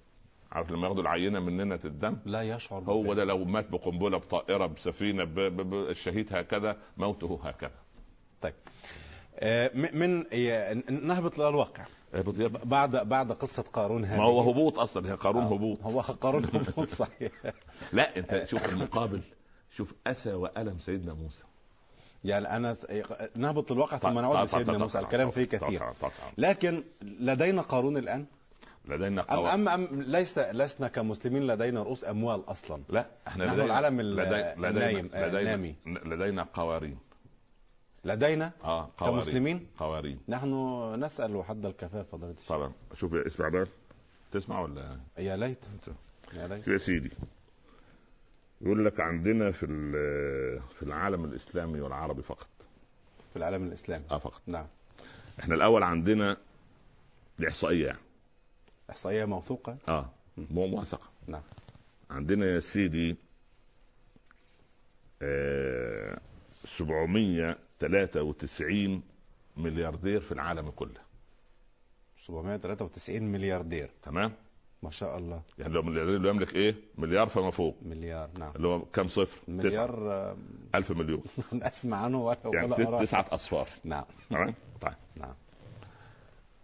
عارف 0.51 0.71
لما 0.71 0.87
ياخدوا 0.87 1.01
العينة 1.01 1.39
مننا 1.39 1.79
الدم؟ 1.85 2.17
لا 2.25 2.41
يشعر 2.41 2.83
هو. 2.83 3.13
ده 3.13 3.23
لو 3.23 3.43
مات 3.45 3.69
بقنبلة 3.69 4.17
بطائرة 4.17 4.65
بسفينة 4.65 5.23
ب... 5.23 5.33
ب... 5.35 5.69
ب... 5.69 5.73
الشهيد 5.73 6.33
هكذا 6.33 6.77
موته 6.97 7.39
هكذا. 7.43 7.71
طيب. 8.41 8.53
آه، 9.35 9.71
من 9.73 10.23
نهبط 11.07 11.37
للواقع 11.37 11.85
ما 12.13 12.47
بعد 12.63 13.09
بعد 13.09 13.31
قصة 13.31 13.63
قارون 13.73 14.05
هذه 14.05 14.21
هو 14.21 14.49
هبوط 14.51 14.79
أصلا 14.79 15.11
هي 15.11 15.15
قارون 15.15 15.43
آه، 15.43 15.53
هبوط. 15.55 15.81
هو 15.83 15.99
قارون 16.01 16.45
هبوط 16.45 16.87
صحيح. 16.87 17.31
لا 17.93 18.17
أنت 18.17 18.45
شوف 18.49 18.69
المقابل. 18.73 19.21
شوف 19.71 19.93
اسى 20.07 20.33
وألم 20.33 20.79
سيدنا 20.79 21.13
موسى. 21.13 21.43
يعني 22.23 22.55
أنا 22.55 22.73
س- 22.73 22.85
نهبط 23.35 23.71
للواقع 23.71 23.97
ثم 23.97 24.09
طبعاً، 24.09 24.21
نعود 24.21 24.33
طبعاً، 24.35 24.45
لسيدنا 24.45 24.65
طبعاً، 24.65 24.77
موسى. 24.77 24.93
طبعاً، 24.93 25.05
الكلام 25.05 25.31
فيه 25.31 25.45
طبعاً، 25.45 25.69
كثير. 25.69 25.93
طبعاً. 26.01 26.11
لكن 26.37 26.83
لدينا 27.01 27.61
قارون 27.61 27.97
الآن؟ 27.97 28.25
لدينا 28.85 29.21
أم, 29.21 29.25
قوى 29.39 29.53
أم, 29.53 29.69
أم 29.69 29.87
ليس 30.01 30.37
لسنا 30.37 30.87
كمسلمين 30.87 31.47
لدينا 31.47 31.83
رؤوس 31.83 32.05
أموال 32.05 32.43
أصلا. 32.51 32.81
لا 32.89 33.05
إحنا 33.27 33.45
نحن 33.45 33.55
لدينا 33.55 33.79
العالم 33.79 33.99
ال- 33.99 34.15
لدي- 34.15 34.67
النايم، 34.69 35.09
آه، 35.13 35.27
لدينا 35.27 35.39
النامي. 35.39 35.75
لدينا 35.85 36.43
قوارين. 36.53 36.97
لدينا؟ 38.05 38.51
آه 38.63 38.89
قوارين. 38.97 39.15
كمسلمين؟ 39.23 39.67
قوارين. 39.79 40.19
نحن 40.27 40.53
نسأل 41.03 41.43
حد 41.43 41.65
الكفاف 41.65 42.05
فضيلة 42.11 42.31
الشيخ. 42.31 42.49
طبعا. 42.49 42.71
شوف 42.95 43.13
اسمع 43.13 43.49
بقى 43.49 43.67
تسمع 44.31 44.59
ولا؟ 44.59 44.99
يا 45.17 45.35
ليت. 45.37 45.65
يا 46.33 46.47
ليت. 46.47 46.67
يا 46.67 46.77
سيدي. 46.77 47.11
يقول 48.61 48.85
لك 48.85 48.99
عندنا 48.99 49.51
في 49.51 49.65
ال- 49.65 50.61
في 50.61 50.83
العالم 50.83 51.25
الإسلامي 51.25 51.81
والعربي 51.81 52.21
فقط. 52.23 52.47
في 53.33 53.37
العالم 53.39 53.63
الإسلامي. 53.67 54.05
آه 54.11 54.17
فقط. 54.17 54.41
نعم. 54.47 54.67
إحنا 55.39 55.55
الأول 55.55 55.83
عندنا 55.83 56.37
الاحصائيه 57.39 57.85
يعني 57.85 57.99
إحصائية 58.89 59.25
موثوقة؟ 59.25 59.77
آه 59.87 60.09
مو 60.37 60.67
موثقة. 60.67 61.09
نعم. 61.27 61.41
عندنا 62.09 62.45
يا 62.45 62.59
سيدي 62.59 63.15
آه 65.21 66.19
793 66.65 69.01
ملياردير 69.57 70.21
في 70.21 70.31
العالم 70.31 70.69
كله. 70.69 71.01
793 72.15 73.23
ملياردير. 73.31 73.89
تمام؟ 74.03 74.33
ما 74.83 74.89
شاء 74.89 75.17
الله. 75.17 75.41
يعني 75.59 75.73
لو 75.73 75.81
ملياردير 75.81 76.15
اللي 76.15 76.29
يملك 76.29 76.55
إيه؟ 76.55 76.75
مليار 76.97 77.27
فما 77.29 77.51
فوق. 77.51 77.77
مليار 77.81 78.29
نعم. 78.39 78.51
اللي 78.55 78.67
هو 78.67 78.81
كم 78.81 79.07
صفر؟ 79.07 79.37
مليار 79.47 80.11
آه، 80.11 80.37
ألف 80.75 80.91
مليون. 80.91 81.23
أسمع 81.53 81.97
عنه 81.97 82.23
ولا 82.25 82.37
يعني 82.45 82.71
ولا. 82.85 82.99
تسعة 83.05 83.25
أصفار. 83.31 83.67
نعم. 83.83 84.03
تمام؟ 84.29 84.53
طيب. 84.81 84.93
نعم. 85.19 85.33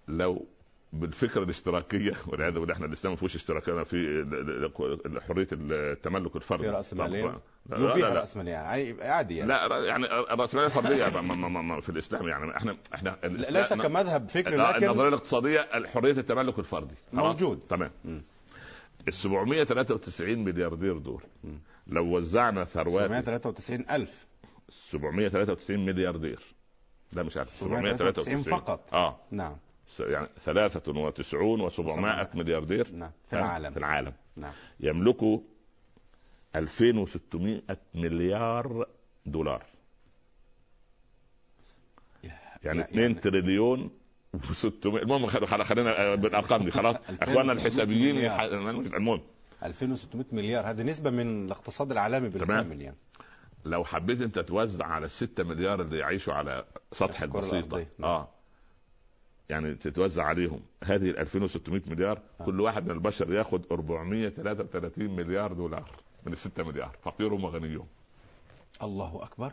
لو 0.07 0.45
بالفكرة 0.93 1.43
الاشتراكية 1.43 2.13
والعياذ 2.27 2.53
بالله 2.53 2.73
إحنا 2.73 2.85
الإسلام 2.85 3.13
ما 3.13 3.17
فيهوش 3.17 3.35
اشتراكية 3.35 3.83
في 3.83 5.21
حرية 5.27 5.47
التملك 5.51 6.35
الفردي. 6.35 6.63
في 6.63 6.69
رأسمالية؟ 6.69 7.21
طبعاً. 7.21 7.39
لا 7.69 7.75
لا 7.77 7.95
لا, 7.95 8.13
رأس 8.21 8.37
مال 8.37 8.47
يعني 8.47 9.01
عادي 9.03 9.37
يعني. 9.37 9.49
لا 9.49 9.85
يعني 9.85 10.05
الراسماليه 10.05 11.09
ما- 11.21 11.81
في 11.81 11.89
الإسلام 11.89 12.27
يعني. 12.27 12.57
إحنا 12.57 12.77
إحنا 12.93 13.17
ليس 13.23 13.73
كمذهب 13.73 14.29
فكري 14.29 14.57
لكن 14.57 14.83
النظرية 14.85 15.07
الاقتصادية 15.07 15.67
حرية 15.93 16.11
التملك 16.11 16.59
الفردي؟ 16.59 16.95
موجود. 17.13 17.59
تمام. 17.69 17.91
ال 19.07 19.13
793 19.13 20.43
ملياردير 20.43 20.97
دول. 20.97 21.21
لو 21.87 22.05
وزعنا 22.17 22.63
ثروات 22.63 23.07
793 23.09 23.85
ألف. 23.89 24.25
793 24.91 25.85
ملياردير 25.85 26.39
لا 27.13 27.23
مش 27.23 27.37
عارف 27.37 27.49
793 27.59 28.41
فقط. 28.43 28.93
آه. 28.93 29.17
نعم. 29.31 29.55
يعني 29.99 30.27
93 30.45 31.69
و700 31.69 32.35
ملياردير. 32.35 32.91
نعم. 32.91 33.11
في 33.29 33.35
العالم. 33.35 33.71
في 33.71 33.77
العالم. 33.77 34.13
نعم. 34.35 34.51
يملكوا 34.79 35.39
2600 36.55 37.61
مليار 37.95 38.85
دولار. 39.25 39.63
يعني 42.63 42.79
لا، 42.79 42.85
2 42.85 42.99
يعني- 43.01 43.13
تريليون 43.13 43.89
و600 44.35 44.85
المهم 44.85 45.27
خل- 45.27 45.47
خل- 45.47 45.63
خلينا 45.65 46.01
آه، 46.01 46.15
بالأرقام 46.15 46.63
دي 46.63 46.71
خلاص. 46.71 46.95
2600 47.09 47.23
إخواننا 47.31 47.53
الحسابيين 47.53 48.17
المهم 48.95 49.21
2600 49.63 50.25
مليار. 50.31 50.69
هذه 50.69 50.81
نسبة 50.83 51.09
من 51.09 51.45
الاقتصاد 51.45 51.91
العالمي 51.91 52.29
بالكامل 52.29 52.81
يعني 52.81 52.95
لو 53.65 53.83
حبيت 53.85 54.21
أنت 54.21 54.39
توزع 54.39 54.85
على 54.85 55.05
الستة 55.05 55.43
مليار 55.43 55.81
اللي 55.81 55.97
يعيشوا 55.97 56.33
على 56.33 56.65
سطح 56.91 57.21
الأرضية. 57.21 57.87
نعم. 57.97 58.09
آه. 58.09 58.29
يعني 59.49 59.75
تتوزع 59.75 60.23
عليهم. 60.23 60.59
هذه 60.83 61.09
ال 61.09 61.17
2600 61.19 61.81
مليار 61.87 62.19
آه. 62.41 62.45
كل 62.45 62.61
واحد 62.61 62.85
من 62.85 62.91
البشر 62.91 63.33
ياخد 63.33 63.65
433 63.71 65.15
مليار 65.15 65.53
دولار 65.53 65.91
من 66.25 66.33
ال 66.33 66.37
6 66.37 66.63
مليار. 66.63 66.95
فقيرهم 67.03 67.43
وغنيهم. 67.43 67.87
الله 68.83 69.23
أكبر. 69.23 69.51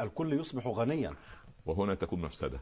الكل 0.00 0.32
يصبح 0.32 0.66
غنيا. 0.66 1.14
وهنا 1.66 1.94
تكون 1.94 2.20
مفسدة. 2.20 2.60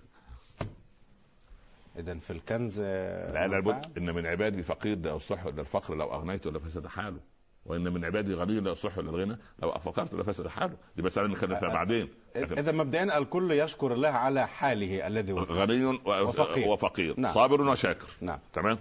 اذا 1.99 2.15
في 2.19 2.31
الكنز 2.33 2.81
لا؟ 2.81 3.47
لابد 3.49 3.99
إن 3.99 4.15
من 4.15 4.27
عبادي 4.27 4.63
فقير 4.63 5.17
يصح 5.17 5.43
الا 5.45 5.61
الفقر 5.61 5.95
لو 5.95 6.13
أغنيت 6.13 6.47
لفسد 6.47 6.87
حاله. 6.87 7.21
وإن 7.69 7.93
من 7.93 8.05
عبادي 8.05 8.35
غني 8.35 8.61
لا 8.61 8.73
يصح 8.73 8.99
إلا 8.99 9.11
الغنى. 9.11 9.39
لو 9.63 9.73
فقرت 9.73 10.15
لفسد 10.15 10.47
حاله. 10.49 10.77
دي 10.97 11.03
مسألة 11.03 11.27
نتكلم 11.29 11.59
فيها 11.59 11.69
أ- 11.69 11.73
بعدين. 11.73 12.09
لكن 12.37 12.59
اذا 12.59 12.73
مبدئيا 12.73 13.19
الكل 13.19 13.53
يشكر 13.53 13.93
الله 13.93 14.09
على 14.09 14.49
حاله 14.49 15.07
الذي 15.07 15.33
هو. 15.33 15.39
غني 15.39 15.85
وفقير. 15.85 16.69
وفقير. 16.69 17.21
نعم. 17.21 17.35
صابر 17.35 17.61
وشاكر. 17.61 18.09
نعم. 18.21 18.39
تمام؟ 18.53 18.79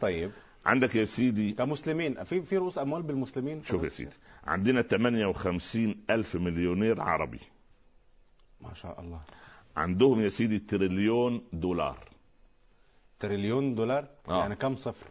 طيب. 0.00 0.30
عندك 0.66 0.94
يا 0.94 1.04
سيدي 1.04 1.52
كمسلمين. 1.52 2.24
في 2.24 2.42
في 2.42 2.56
رؤوس 2.56 2.78
أموال 2.78 3.02
بالمسلمين؟ 3.02 3.64
شوف 3.64 3.84
يا 3.84 3.88
سيدي. 3.88 4.10
عندنا 4.44 4.82
58 4.82 5.96
ألف 6.10 6.36
مليونير 6.36 7.00
عربي. 7.00 7.40
ما 8.60 8.74
شاء 8.74 9.00
الله. 9.00 9.20
عندهم 9.76 10.20
يا 10.20 10.28
سيدي 10.28 10.58
تريليون 10.58 11.42
دولار. 11.52 11.98
تريليون 13.20 13.74
دولار؟ 13.74 14.06
آه. 14.28 14.38
يعني 14.40 14.56
كم 14.56 14.76
صفر؟ 14.76 15.06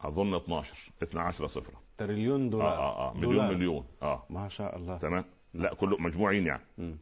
أظن 0.00 0.34
12 0.34 0.74
12 1.02 1.46
صفر 1.46 1.72
تريليون 1.98 2.46
آه 2.46 2.50
دولار. 2.50 2.68
آه 2.78 3.10
آه 3.10 3.14
مليون 3.14 3.32
دولار. 3.34 3.54
مليون. 3.54 3.84
آه. 4.02 4.22
ما 4.30 4.48
شاء 4.48 4.76
الله. 4.76 4.98
تمام. 4.98 5.24
لا 5.54 5.74
كله 5.74 5.96
مجموعين 5.98 6.46
يعني. 6.46 6.62
مم. 6.78 6.96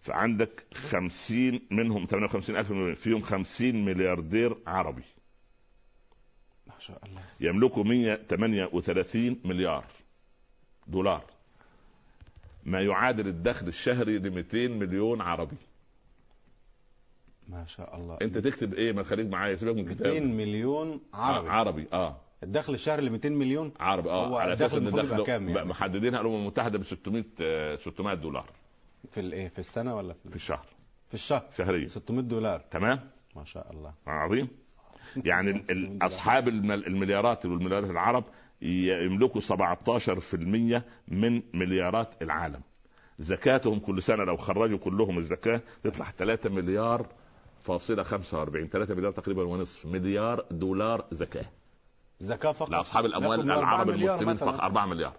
فعندك 0.00 0.64
50 0.74 1.60
منهم 1.70 2.06
58 2.06 2.56
ألف 2.56 2.70
مليون. 2.70 2.94
فيهم 2.94 3.20
50 3.20 3.84
ملياردير 3.84 4.56
عربي. 4.66 5.02
ما 6.66 6.74
شاء 6.78 7.00
الله. 7.06 7.20
يملكوا 7.40 7.84
138 7.84 9.40
مليار 9.44 9.84
دولار. 10.86 11.22
ما 12.64 12.80
يعادل 12.80 13.28
الدخل 13.28 13.68
الشهري 13.68 14.18
ل 14.18 14.30
200 14.30 14.68
مليون 14.68 15.20
عربي. 15.20 15.56
ما 17.48 17.66
شاء 17.66 17.96
الله. 17.96 18.18
أنت 18.22 18.38
تكتب 18.38 18.74
إيه؟ 18.74 18.92
ما 18.92 19.02
خليك 19.02 19.26
معايا. 19.26 19.56
سيبك 19.56 19.74
من 19.76 19.84
200 19.84 19.94
كتاب 19.94 20.22
مليون 20.22 21.00
عربي. 21.14 21.48
عربي. 21.48 21.86
آه. 21.92 22.16
الدخل 22.42 22.74
الشهري 22.74 23.02
ل 23.06 23.10
200 23.10 23.28
مليون 23.28 23.72
عربي 23.80 24.08
هو 24.10 24.36
آه 24.36 24.40
على 24.40 24.52
أساس 24.54 24.74
الدخل 24.74 24.98
إن 24.98 25.06
دخله 25.06 25.24
كام 25.24 25.48
يعني؟ 25.48 25.68
محددينها 25.68 26.20
الأمم 26.20 26.34
المتحدة 26.36 26.78
ب 26.78 26.84
600 26.84 27.24
آه، 27.40 27.76
600 27.76 28.14
دولار. 28.14 28.50
في 29.10 29.20
الايه 29.20 29.48
في 29.48 29.58
السنة 29.58 29.96
ولا 29.96 30.12
في, 30.12 30.28
في 30.30 30.36
الشهر. 30.36 30.66
في 31.08 31.14
الشهر. 31.14 31.42
شهريا. 31.56 31.88
600 31.88 32.20
دولار. 32.24 32.60
تمام؟ 32.70 33.00
ما 33.36 33.44
شاء 33.44 33.70
الله. 33.72 33.92
عظيم. 34.06 34.48
يعني 35.24 35.64
أصحاب 36.02 36.48
المل- 36.48 36.86
المليارات 36.86 37.46
والمليارات 37.46 37.90
العرب 37.90 38.24
يملكوا 38.62 39.40
17% 39.40 40.82
من 41.08 41.42
مليارات 41.54 42.22
العالم. 42.22 42.60
زكاتهم 43.18 43.78
كل 43.78 44.02
سنة 44.02 44.24
لو 44.24 44.36
خرجوا 44.36 44.78
كلهم 44.78 45.18
الزكاة 45.18 45.60
تطلع 45.84 46.06
3 46.18 46.50
مليار 46.50 47.06
فاصلة 47.62 48.02
45 48.02 48.68
3 48.68 48.94
مليار 48.94 49.12
تقريبا 49.12 49.42
ونصف 49.42 49.86
مليار 49.86 50.44
دولار 50.50 51.04
زكاة. 51.12 51.44
زكاة 52.20 52.52
فقط. 52.52 52.70
لاصحاب 52.70 53.04
الأموال 53.04 53.40
العرب 53.40 53.90
مليار 53.90 54.20
المسلمين. 54.20 54.36
فقط 54.36 54.60
4 54.60 54.86
مليار. 54.86 55.12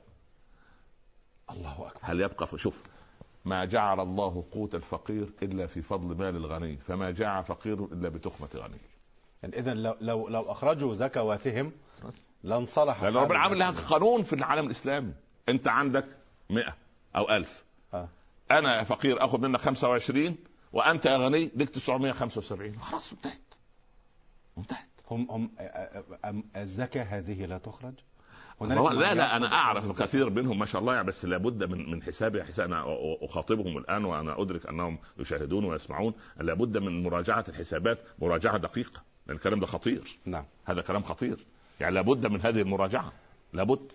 الله 1.49 1.87
أكبر. 1.87 1.99
هل 2.01 2.21
يبقى 2.21 2.47
شوف 2.57 2.83
ما 3.45 3.65
جعل 3.65 3.99
الله 3.99 4.43
قوت 4.51 4.75
الفقير 4.75 5.29
إلا 5.43 5.67
في 5.67 5.81
فضل 5.81 6.17
مال 6.17 6.35
الغني 6.35 6.77
فما 6.77 7.11
جاع 7.11 7.41
فقير 7.41 7.83
إلا 7.83 8.09
بتخمه 8.09 8.49
غني 8.55 8.77
يعني 9.43 9.59
اذا 9.59 9.73
لو 9.73 9.95
لو 10.01 10.27
لو 10.27 10.51
أخرجوا 10.51 10.93
زكواتهم 10.93 11.71
لانصلح 12.43 13.03
لأن 13.03 13.17
ربنا 13.17 13.39
عامل 13.39 13.59
لها. 13.59 13.71
قانون 13.71 14.23
في 14.23 14.33
العالم 14.33 14.65
الإسلامي. 14.65 15.13
أنت 15.49 15.67
عندك 15.67 16.05
100 16.49 16.75
أو 17.15 17.29
1000 17.29 17.63
آه. 17.93 18.09
أنا 18.51 18.77
يا 18.77 18.83
فقير 18.83 19.25
آخذ 19.25 19.39
منك 19.39 19.59
25 19.59 20.35
وأنت 20.73 21.05
يا 21.05 21.17
غني 21.17 21.51
لك 21.55 21.69
975 21.69 22.79
خلاص 22.79 23.11
انتهت. 23.11 23.41
انتهت. 24.57 24.86
هم 25.11 25.27
هم 25.31 26.43
الزكاة 26.55 27.03
هذه 27.03 27.45
لا 27.45 27.57
تخرج؟ 27.57 27.93
لا 28.61 29.13
لا 29.13 29.35
أنا 29.35 29.53
أعرف. 29.53 30.01
كثير 30.01 30.29
منهم 30.29 30.59
ما 30.59 30.65
شاء 30.65 30.81
الله 30.81 30.95
يعني 30.95 31.07
بس 31.07 31.25
لابد 31.25 31.63
من 31.63 31.91
من 31.91 32.03
حسابي 32.03 32.43
حساب 32.43 32.65
أنا 32.65 32.83
أخاطبهم 33.21 33.77
الآن 33.77 34.05
وأنا 34.05 34.41
أدرك 34.41 34.65
أنهم 34.65 34.97
يشاهدون 35.19 35.65
ويسمعون. 35.65 36.13
لابد 36.39 36.77
من 36.77 37.03
مراجعة 37.03 37.45
الحسابات 37.49 37.99
مراجعة 38.19 38.57
دقيقة 38.57 39.01
لأن 39.27 39.35
الكلام 39.35 39.59
ده 39.59 39.65
خطير. 39.67 40.17
نعم. 40.25 40.45
هذا 40.65 40.81
كلام 40.81 41.03
خطير. 41.03 41.45
يعني 41.79 41.95
لابد 41.95 42.27
من 42.27 42.41
هذه 42.41 42.61
المراجعة. 42.61 43.11
لابد. 43.53 43.91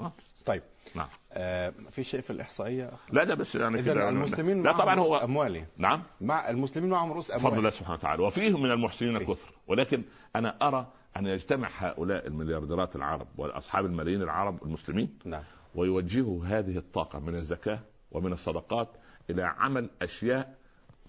آه. 0.00 0.12
طيب. 0.46 0.62
نعم. 0.94 1.08
آه 1.36 1.72
في 1.90 2.04
شيء 2.04 2.20
في 2.20 2.30
الإحصائية؟ 2.30 2.90
لا 3.12 3.24
ده 3.24 3.34
بس 3.34 3.54
يعني 3.54 3.82
كده- 3.82 4.08
المسلمين 4.08 4.62
لا 4.62 4.70
معهم 4.72 4.78
طبعا 4.82 4.94
هو 5.00 5.16
اموالهم 5.16 5.66
نعم. 5.76 6.02
مع 6.20 6.50
المسلمين 6.50 6.90
معهم 6.90 7.12
رؤوس 7.12 7.30
اموال 7.30 7.58
الله 7.58 7.70
سبحانه 7.70 7.94
وتعالى. 7.98 8.22
وفيهم 8.22 8.62
من 8.62 8.70
المحسنين 8.70 9.16
إيه. 9.16 9.26
كثر. 9.26 9.48
ولكن 9.66 10.02
أنا 10.36 10.56
أرى 10.68 10.86
أن 11.16 11.26
يجتمع 11.26 11.68
هؤلاء 11.78 12.26
المليارديرات 12.26 12.96
العرب 12.96 13.26
وأصحاب 13.38 13.86
الملايين 13.86 14.22
العرب 14.22 14.62
المسلمين 14.64 15.18
نعم. 15.24 15.42
ويوجهوا 15.74 16.44
هذه 16.46 16.76
الطاقة 16.78 17.18
من 17.18 17.34
الزكاة 17.36 17.78
ومن 18.12 18.32
الصدقات 18.32 18.88
إلى 19.30 19.42
عمل 19.42 19.90
أشياء 20.02 20.54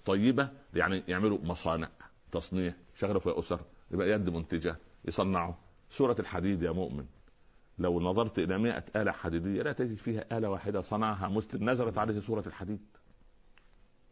طيبة 0.06 0.50
يعني 0.74 1.04
يعملوا 1.08 1.38
مصانع 1.44 1.90
تصنيع. 2.32 2.74
شغلوا 2.96 3.20
في 3.20 3.40
أسر 3.40 3.60
يبقى 3.92 4.10
يد 4.10 4.30
منتجه 4.30 4.76
يصنعوا 5.06 5.54
سورة 5.90 6.16
الحديد 6.20 6.62
يا 6.64 6.72
مؤمن. 6.72 7.06
لو 7.80 8.00
نظرت 8.00 8.40
إلى 8.40 8.58
مئة 8.58 8.84
آلة 8.96 9.12
حديدية 9.12 9.62
لا 9.64 9.72
تجد 9.72 9.98
فيها 9.98 10.38
آلة 10.38 10.50
واحدة 10.50 10.82
صنعها 10.82 11.28
مسلم 11.28 11.70
نزلت 11.70 11.98
عليه 11.98 12.20
سورة 12.20 12.44
الحديد. 12.48 12.80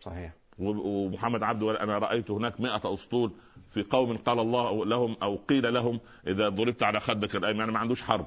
صحيح. 0.01 0.33
ومحمد 0.59 1.43
عبده 1.43 1.83
أنا 1.83 1.97
رأيت 1.97 2.31
هناك 2.31 2.61
مئة 2.61 2.93
أسطول 2.93 3.31
في 3.73 3.83
قوم 3.83 4.17
قال 4.17 4.39
الله 4.39 4.85
لهم 4.85 5.15
أو 5.23 5.35
قيل 5.35 5.73
لهم 5.73 5.99
إذا 6.27 6.49
ضربت 6.49 6.83
على 6.83 6.99
خدك 6.99 7.35
الأيمن 7.35 7.59
يعني 7.59 7.71
ما 7.71 7.79
عندوش 7.79 8.01
حرب. 8.01 8.25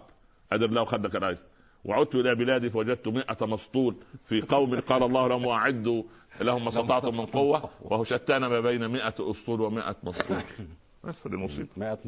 ادر 0.53 0.71
له 0.71 0.85
خدك 0.85 1.17
الأيمن. 1.17 1.39
وعدت 1.85 2.15
إلى 2.15 2.35
بلادي 2.35 2.71
فوجدت 2.71 3.09
مئة 3.09 3.47
مسطول 3.47 3.97
في 4.25 4.41
قوم 4.41 4.81
قال 4.81 5.03
الله 5.03 5.29
لهم 5.29 5.47
واعدوا 5.47 6.03
لهم 6.41 6.63
ما 6.63 6.69
استطعتم 6.69 7.17
من 7.17 7.27
قوة 7.27 7.71
وهو 7.83 8.05
شتان 8.05 8.47
ما 8.47 8.61
بين 8.61 8.89
مئة 8.89 9.15
أسطول 9.21 9.61
ومئة 9.61 9.97
مسطول. 10.03 10.37
بس 11.09 11.29
دي 11.29 11.37
مصيبه 11.37 11.69
100 11.77 11.99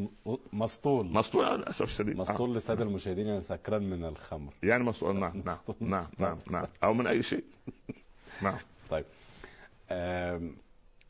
مسطول. 0.53 1.07
مسطول 1.07 1.45
آه، 1.45 1.57
للأسف 1.57 1.83
الشديد. 1.83 2.17
آه. 2.17 2.23
مسطول 2.23 2.55
للساده 2.55 2.85
المشاهدين 2.85 3.27
يعني 3.27 3.43
سكران 3.43 3.83
من 3.83 4.05
الخمر. 4.05 4.53
يعني 4.63 4.85
مسطول. 4.85 5.17
نعم 5.21 5.43
نعم 5.45 5.59
مسطول. 5.69 5.77
نعم 5.89 6.07
نعم 6.19 6.39
نعم 6.51 6.67
أو 6.85 6.95
من 6.95 7.07
أي 7.07 7.23
شيء. 7.23 7.45
نعم. 8.43 8.59
طيب. 8.91 9.05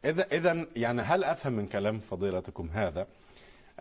اذا 0.05 0.27
إذا 0.33 0.67
يعني 0.77 1.03
هل 1.03 1.25
أفهم 1.25 1.53
من 1.53 1.67
كلام 1.67 1.99
فضيلتكم 1.99 2.69
هذا 2.73 3.07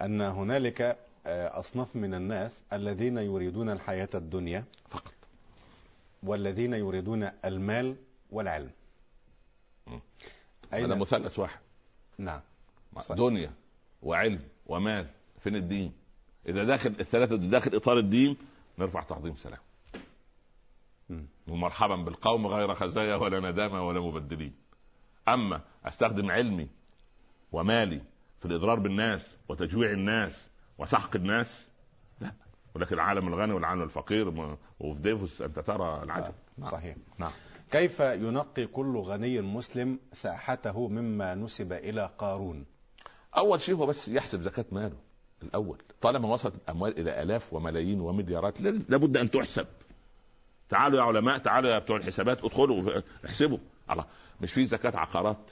أن 0.02 0.22
هنالك 0.22 0.98
آه، 1.28 1.60
أصناف 1.60 1.96
من 1.96 2.14
الناس 2.14 2.62
الذين 2.74 3.18
يريدون 3.18 3.70
الحياة 3.70 4.10
الدنيا 4.16 4.64
فقط. 4.90 5.14
والذين 6.24 6.74
يريدون 6.74 7.30
المال 7.46 7.96
والعلم. 8.32 8.72
أين؟ 10.74 10.86
هذا 10.86 10.96
مثلث 10.96 11.40
واحد. 11.40 11.60
نعم. 12.18 12.42
صحيح. 13.00 13.18
دنيا. 13.18 13.52
وعلم 14.02 14.40
ومال 14.68 15.08
فين 15.40 15.56
الدين؟ 15.56 15.94
إذا 16.48 16.64
داخل 16.64 16.90
الثلاثة 17.00 17.36
دي 17.36 17.48
داخل 17.48 17.76
إطار 17.76 17.98
الدين 17.98 18.38
نرفع 18.80 19.04
تعظيم 19.04 19.36
سلام. 19.36 19.60
ومرحبا 21.48 21.96
بالقوم 21.96 22.48
غير 22.48 22.76
خزايا 22.76 23.16
ولا 23.16 23.52
ندامة 23.52 23.88
ولا 23.88 24.00
مبدلين. 24.00 24.54
أما 25.28 25.62
أستخدم 25.86 26.32
علمي 26.32 26.68
ومالي 27.52 28.02
في 28.40 28.46
الإضرار 28.46 28.80
بالناس 28.80 29.22
وتجويع 29.50 29.92
الناس 29.92 30.34
وسحق 30.78 31.16
الناس 31.16 31.68
لا. 32.22 32.32
ولكن 32.76 32.96
العالم 32.96 33.28
الغني 33.28 33.54
والعالم 33.54 33.82
الفقير 33.82 34.58
وفي 34.80 35.02
ديفوس 35.02 35.42
أنت 35.42 35.60
ترى 35.60 36.04
العجب. 36.04 36.34
نعم. 36.58 36.72
صحيح. 36.72 36.96
نعم. 37.18 37.32
كيف 37.72 38.00
ينقي 38.00 38.66
كل 38.66 38.98
غني 38.98 39.42
مسلم 39.42 40.00
ساحته 40.14 40.88
مما 40.88 41.36
نسب 41.36 41.74
إلى 41.74 42.10
قارون؟ 42.18 42.66
أول 43.40 43.62
شيء 43.62 43.76
هو 43.76 43.86
بس 43.86 44.08
يحسب 44.08 44.42
زكاة 44.42 44.66
ماله 44.72 44.96
الأول. 45.44 45.78
طالما 46.02 46.28
وصلت 46.28 46.56
الأموال 46.56 47.00
إلى 47.00 47.22
آلاف 47.22 47.54
وملايين 47.54 48.02
ومليارات 48.02 48.62
لازم- 48.62 48.84
لابد 48.90 49.18
أن 49.18 49.32
تحسب. 49.32 49.66
تعالوا 50.70 50.98
يا 51.00 51.04
علماء 51.04 51.38
تعالوا 51.38 51.70
يا 51.72 51.80
بتوع 51.80 51.98
الحسابات 51.98 52.44
ادخلوا 52.44 53.02
احسبوا. 53.26 53.58
الله 53.92 54.06
مش 54.42 54.54
في 54.54 54.66
زكاة 54.66 54.98
عقارات. 54.98 55.52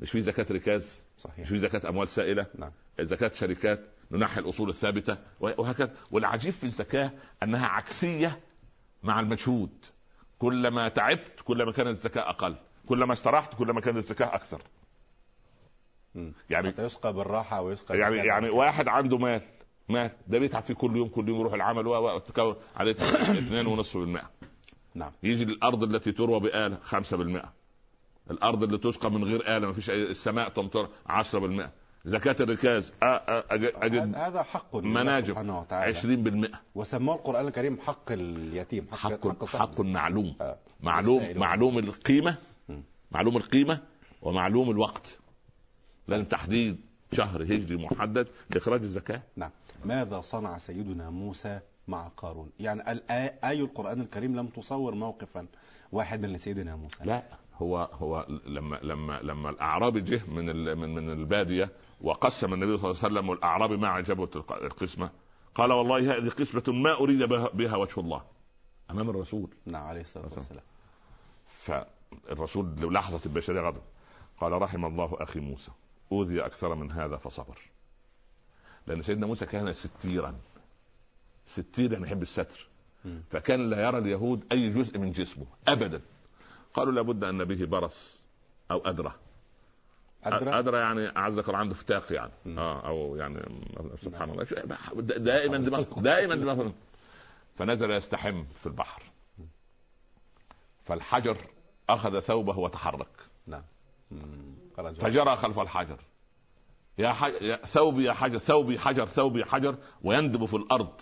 مش 0.00 0.10
في 0.10 0.20
زكاة 0.20 0.46
ركاز 0.50 1.02
صحيح. 1.18 1.38
مش 1.38 1.48
في 1.48 1.58
زكاة 1.58 1.88
أموال 1.88 2.08
سائلة 2.08 2.46
نعم. 2.58 2.70
زكاة 3.00 3.30
شركات 3.34 3.80
ننحي 4.10 4.40
الأصول 4.40 4.68
الثابتة 4.68 5.16
وهكذا. 5.40 5.90
والعجيب 6.10 6.52
في 6.52 6.64
الزكاة 6.64 7.10
أنها 7.42 7.66
عكسية 7.66 8.40
مع 9.02 9.20
المجهود. 9.20 9.70
كلما 10.38 10.88
تعبت 10.88 11.40
كلما 11.44 11.72
كانت 11.72 11.88
الزكاة 11.88 12.30
أقل. 12.30 12.54
كلما 12.88 13.12
استرحت 13.12 13.54
كلما 13.54 13.80
كانت 13.80 13.96
الزكاة 13.96 14.34
أكثر. 14.34 14.62
يعني 16.50 16.68
حتى 16.68 16.84
يسقى 16.84 17.12
بالراحة 17.12 17.60
ويسقى 17.62 17.98
يعني 17.98 18.10
بالكذا. 18.14 18.28
يعني 18.28 18.48
واحد 18.50 18.88
عنده 18.88 19.18
مال 19.18 19.40
مال. 19.88 20.10
ده 20.28 20.38
بيتعب 20.38 20.62
فيه 20.62 20.74
كل 20.74 20.96
يوم 20.96 21.08
كل 21.08 21.28
يوم 21.28 21.40
يروح 21.40 21.52
العمل 21.54 21.86
وتكون 21.86 22.56
عليه 22.76 22.94
2.5% 23.82 23.96
نعم. 24.94 25.12
يجي 25.22 25.42
الأرض 25.44 25.82
التي 25.82 26.12
تروى 26.12 26.40
بآلة 26.40 26.78
5% 26.90 27.46
الأرض 28.30 28.62
اللي 28.62 28.78
تسقى 28.78 29.10
من 29.10 29.24
غير 29.24 29.56
آلة 29.56 29.66
ما 29.66 29.72
فيش 29.72 29.90
السماء 29.90 30.48
تمطر 30.48 30.88
10% 31.08 31.68
زكاة 32.04 32.36
الركاز 32.40 32.88
أ- 32.90 32.92
أ- 32.92 32.96
أج- 33.52 33.82
أجد 33.82 34.14
هذا 34.16 34.42
حق 34.42 34.76
مناجم 34.76 35.26
سبحانه 35.28 35.60
وتعالى. 35.60 35.94
20% 36.52 36.56
وسماه 36.74 37.14
القرآن 37.14 37.46
الكريم 37.46 37.78
حق 37.80 38.12
اليتيم 38.12 38.86
حق 38.92 38.96
حق 39.28 39.44
صاحب 39.44 39.68
حق 39.74 39.80
معلوم. 39.80 40.34
آه. 40.40 40.58
معلوم. 40.80 41.26
معلوم 41.36 41.78
القيمة 41.78 42.36
م. 42.68 42.80
معلوم 43.12 43.36
القيمة 43.36 43.78
ومعلوم 44.22 44.70
الوقت. 44.70 45.18
لازم 46.08 46.24
تحديد 46.24 46.80
شهر 47.12 47.42
هجري 47.42 47.76
محدد 47.76 48.28
لإخراج 48.50 48.80
الزكاة؟ 48.82 49.22
نعم. 49.36 49.50
ماذا 49.84 50.20
صنع 50.20 50.58
سيدنا 50.58 51.10
موسى 51.10 51.60
مع 51.88 52.08
قارون؟ 52.08 52.50
يعني 52.60 52.82
الآ- 52.82 53.44
آي 53.44 53.60
القرآن 53.60 54.00
الكريم 54.00 54.36
لم 54.36 54.46
تصور 54.46 54.94
موقفا 54.94 55.46
واحدا 55.92 56.28
لسيدنا 56.28 56.76
موسى. 56.76 57.04
لا. 57.04 57.22
هو 57.56 57.78
هو 57.92 58.26
لما 58.46 58.76
لما 58.82 59.20
لما 59.22 59.50
الأعرابي 59.50 60.00
جه 60.00 60.20
من 60.30 60.76
من 60.78 60.94
من 60.94 61.10
البادية 61.12 61.70
وقسم 62.00 62.54
النبي 62.54 62.76
صلى 62.78 62.90
الله 62.90 62.98
عليه 63.04 63.14
وسلم 63.14 63.28
والأعرابي 63.28 63.76
ما 63.76 63.88
عجبه 63.88 64.28
الق- 64.36 64.52
القسمة 64.62 65.10
قال 65.54 65.72
والله 65.72 66.16
هذه 66.16 66.28
قسمة 66.28 66.62
ما 66.68 66.92
أريد 66.92 67.22
بها, 67.22 67.76
وجه 67.76 68.00
الله 68.00 68.22
أمام 68.90 69.10
الرسول. 69.10 69.50
نعم 69.66 69.84
عليه 69.86 70.00
الصلاة 70.00 70.30
والسلام. 70.36 70.62
فالرسول 71.46 72.94
لحظة 72.94 73.20
البشرية 73.26 73.60
غضب. 73.60 73.82
قال 74.40 74.52
رحم 74.62 74.84
الله 74.84 75.10
أخي 75.20 75.40
موسى. 75.40 75.70
أوذي 76.12 76.40
أكثر 76.46 76.74
من 76.74 76.90
هذا 76.92 77.16
فصبر. 77.16 77.58
لأن 78.86 79.02
سيدنا 79.02 79.26
موسى 79.26 79.46
كان 79.46 79.72
ستيرا. 79.72 80.34
ستير 81.46 81.92
يعني 81.92 82.04
يحب 82.06 82.22
الستر. 82.22 82.66
فكان 83.30 83.70
لا 83.70 83.84
يرى 83.86 83.98
اليهود 83.98 84.44
أي 84.52 84.70
جزء 84.70 84.98
من 84.98 85.12
جسمه 85.12 85.46
ابدا. 85.68 86.00
قالوا 86.74 86.92
لابد 86.92 87.24
أن 87.24 87.44
به 87.44 87.64
برص 87.64 88.18
أو 88.70 88.78
أدرة. 88.84 89.14
أدرى 90.24 90.58
ادرى 90.58 90.78
يعني 90.78 91.16
اعزك 91.16 91.46
الله 91.48 91.58
عنده 91.58 91.74
فتاق 91.74 92.12
يعني. 92.12 92.32
آه 92.58 92.86
أو 92.88 93.16
يعني 93.16 93.64
سبحان 94.04 94.30
الله. 94.30 94.44
شو- 94.44 95.00
دائما 95.00 95.56
دماغ 95.58 95.82
دائما 96.00 96.34
دماغ 96.34 96.70
فنزل 97.58 97.90
يستحم 97.90 98.44
في 98.60 98.66
البحر. 98.66 99.02
فالحجر 100.84 101.36
أخذ 101.88 102.20
ثوبه 102.20 102.58
وتحرك. 102.58 103.08
نعم. 103.46 103.62
فجرى 105.00 105.36
خلف 105.36 105.58
الحجر. 105.58 105.96
يا, 106.98 107.12
حج... 107.12 107.32
يا 107.40 107.56
ثوبي 107.56 108.04
يا 108.04 108.12
حجر 108.12 108.38
ثوبي 108.38 108.78
حجر 108.78 109.06
ثوبي 109.06 109.44
حجر 109.44 109.76
ويندب 110.02 110.46
في 110.46 110.56
الأرض. 110.56 110.92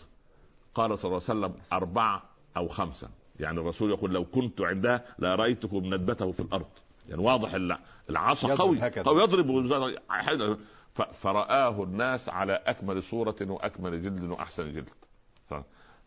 قال 0.74 0.98
صلى 0.98 1.08
الله 1.08 1.22
عليه 1.28 1.40
وسلم 1.40 1.54
أربعة 1.72 2.22
أو 2.56 2.68
خمسة. 2.68 3.08
يعني 3.40 3.60
الرسول 3.60 3.90
يقول 3.90 4.12
لو 4.12 4.24
كنت 4.24 4.60
عندها 4.60 5.04
لرأيتكم 5.18 5.94
ندبته 5.94 6.32
في 6.32 6.40
الأرض. 6.40 6.68
يعني 7.08 7.22
واضح 7.22 7.54
الع- 7.54 7.78
العصا 8.10 8.54
قوي. 8.54 8.80
قوي 9.02 9.22
يضرب. 9.22 10.58
فرآه 11.20 11.82
الناس 11.82 12.28
على 12.28 12.52
أكمل 12.66 13.02
صورة 13.02 13.36
وأكمل 13.40 14.02
جلد 14.02 14.24
وأحسن 14.24 14.72
جلد. 14.72 14.90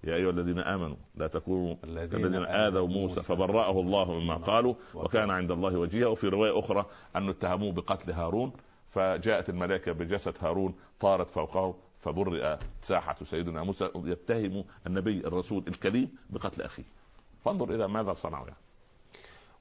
يا 0.06 0.16
أيها 0.16 0.30
الذين 0.30 0.60
آمنوا 0.60 0.96
لا 1.16 1.28
تكونوا 1.28 1.76
الذين 1.84 2.10
كالذين 2.10 2.36
آذوا 2.36 2.68
آذوا 2.68 2.88
موسى 2.88 3.22
فبرأه 3.22 3.82
الله 3.82 4.20
مما 4.20 4.36
قالوا 4.36 4.76
وكان 4.94 5.32
عند 5.32 5.52
الله 5.52 5.78
وجيها. 5.78 6.08
وفي 6.08 6.28
رواية 6.28 6.60
أخرى 6.60 6.86
أن 7.16 7.30
اتهموه 7.30 7.72
بقتل 7.72 8.12
هارون 8.12 8.54
فجاءت 8.90 9.50
الملائكة 9.50 9.92
بجسد 9.92 10.34
هارون 10.40 10.76
طارت 11.00 11.30
فوقه 11.30 11.76
فبرئ 12.02 12.58
ساحة 12.82 13.16
سيدنا 13.30 13.64
موسى. 13.64 13.90
يتهم 13.96 14.66
النبي 14.88 15.20
الرسول 15.28 15.64
الكريم 15.68 16.10
بقتل 16.30 16.62
أخيه. 16.62 16.84
فانظر 17.46 17.76
إلى 17.76 17.88
ماذا 17.88 18.14
صنعوا 18.14 18.48
يعني. 18.48 18.60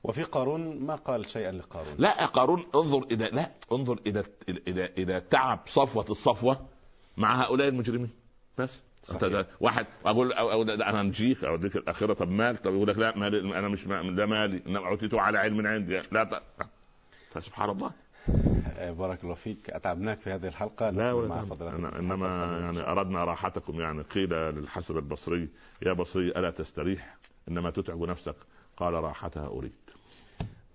وفي 0.05 0.23
قارون 0.23 0.79
ما 0.87 0.95
قال 0.95 1.31
شيئا 1.31 1.53
لقارون؟ 1.53 1.95
لا 1.99 2.27
قارون 2.27 2.65
انظر 2.75 3.03
إلى 3.03 3.31
لا 3.33 3.51
انظر 3.73 4.01
إلى 4.07 4.25
إلى 4.49 4.85
إلى 4.99 5.21
تعب 5.21 5.61
صفوة 5.67 6.07
الصفوة 6.11 6.67
مع 7.17 7.43
هؤلاء 7.43 7.69
المجرمين. 7.69 8.11
بس. 8.59 8.81
أنت 9.13 9.25
ده 9.25 9.47
واحد 9.61 9.87
أقول 10.07 10.33
أو 10.33 10.53
أو 10.53 10.63
ده 10.63 10.91
أنا 10.91 11.03
نجيك 11.03 11.45
أو 11.45 11.55
أديك 11.55 11.77
الاخره 11.77 12.13
طب 12.13 12.31
مال 12.31 12.63
طب 12.63 12.75
يقول 12.75 12.89
لك 12.89 12.99
لا 12.99 13.19
مالي 13.19 13.59
أنا 13.59 13.69
مش 13.69 13.87
ما- 13.87 14.03
ده 14.03 14.27
مالي 14.27 14.63
إنما 14.67 14.89
اوتيته 14.89 15.21
على 15.21 15.39
علم 15.39 15.67
عندي. 15.67 16.01
لا 16.13 16.25
ط... 16.25 16.43
فسبحان 17.33 17.71
الله. 17.71 17.91
آه، 18.77 18.91
بارك 18.91 19.25
الله 19.25 19.35
فيك. 19.35 19.71
أتعبناك 19.71 20.21
في 20.21 20.31
هذه 20.31 20.47
الحلقة. 20.49 20.91
لا 20.91 21.13
ولا 21.13 21.29
مع 21.29 21.37
تعب. 21.37 21.47
فضلاتكم 21.47 21.85
أنا 21.87 21.99
إنما 21.99 22.59
يعني. 22.61 22.81
أردنا 22.81 23.25
راحتكم. 23.25 23.81
يعني 23.81 24.03
قيل 24.03 24.31
للحسن 24.31 24.97
البصري 24.97 25.49
يا 25.83 25.93
بصري 25.93 26.29
ألا 26.29 26.51
تستريح؟ 26.51 27.17
إنما 27.49 27.71
تتعب 27.71 28.03
نفسك. 28.03 28.37
قال 28.77 28.95
راحتها 28.95 29.47
أريد. 29.47 29.73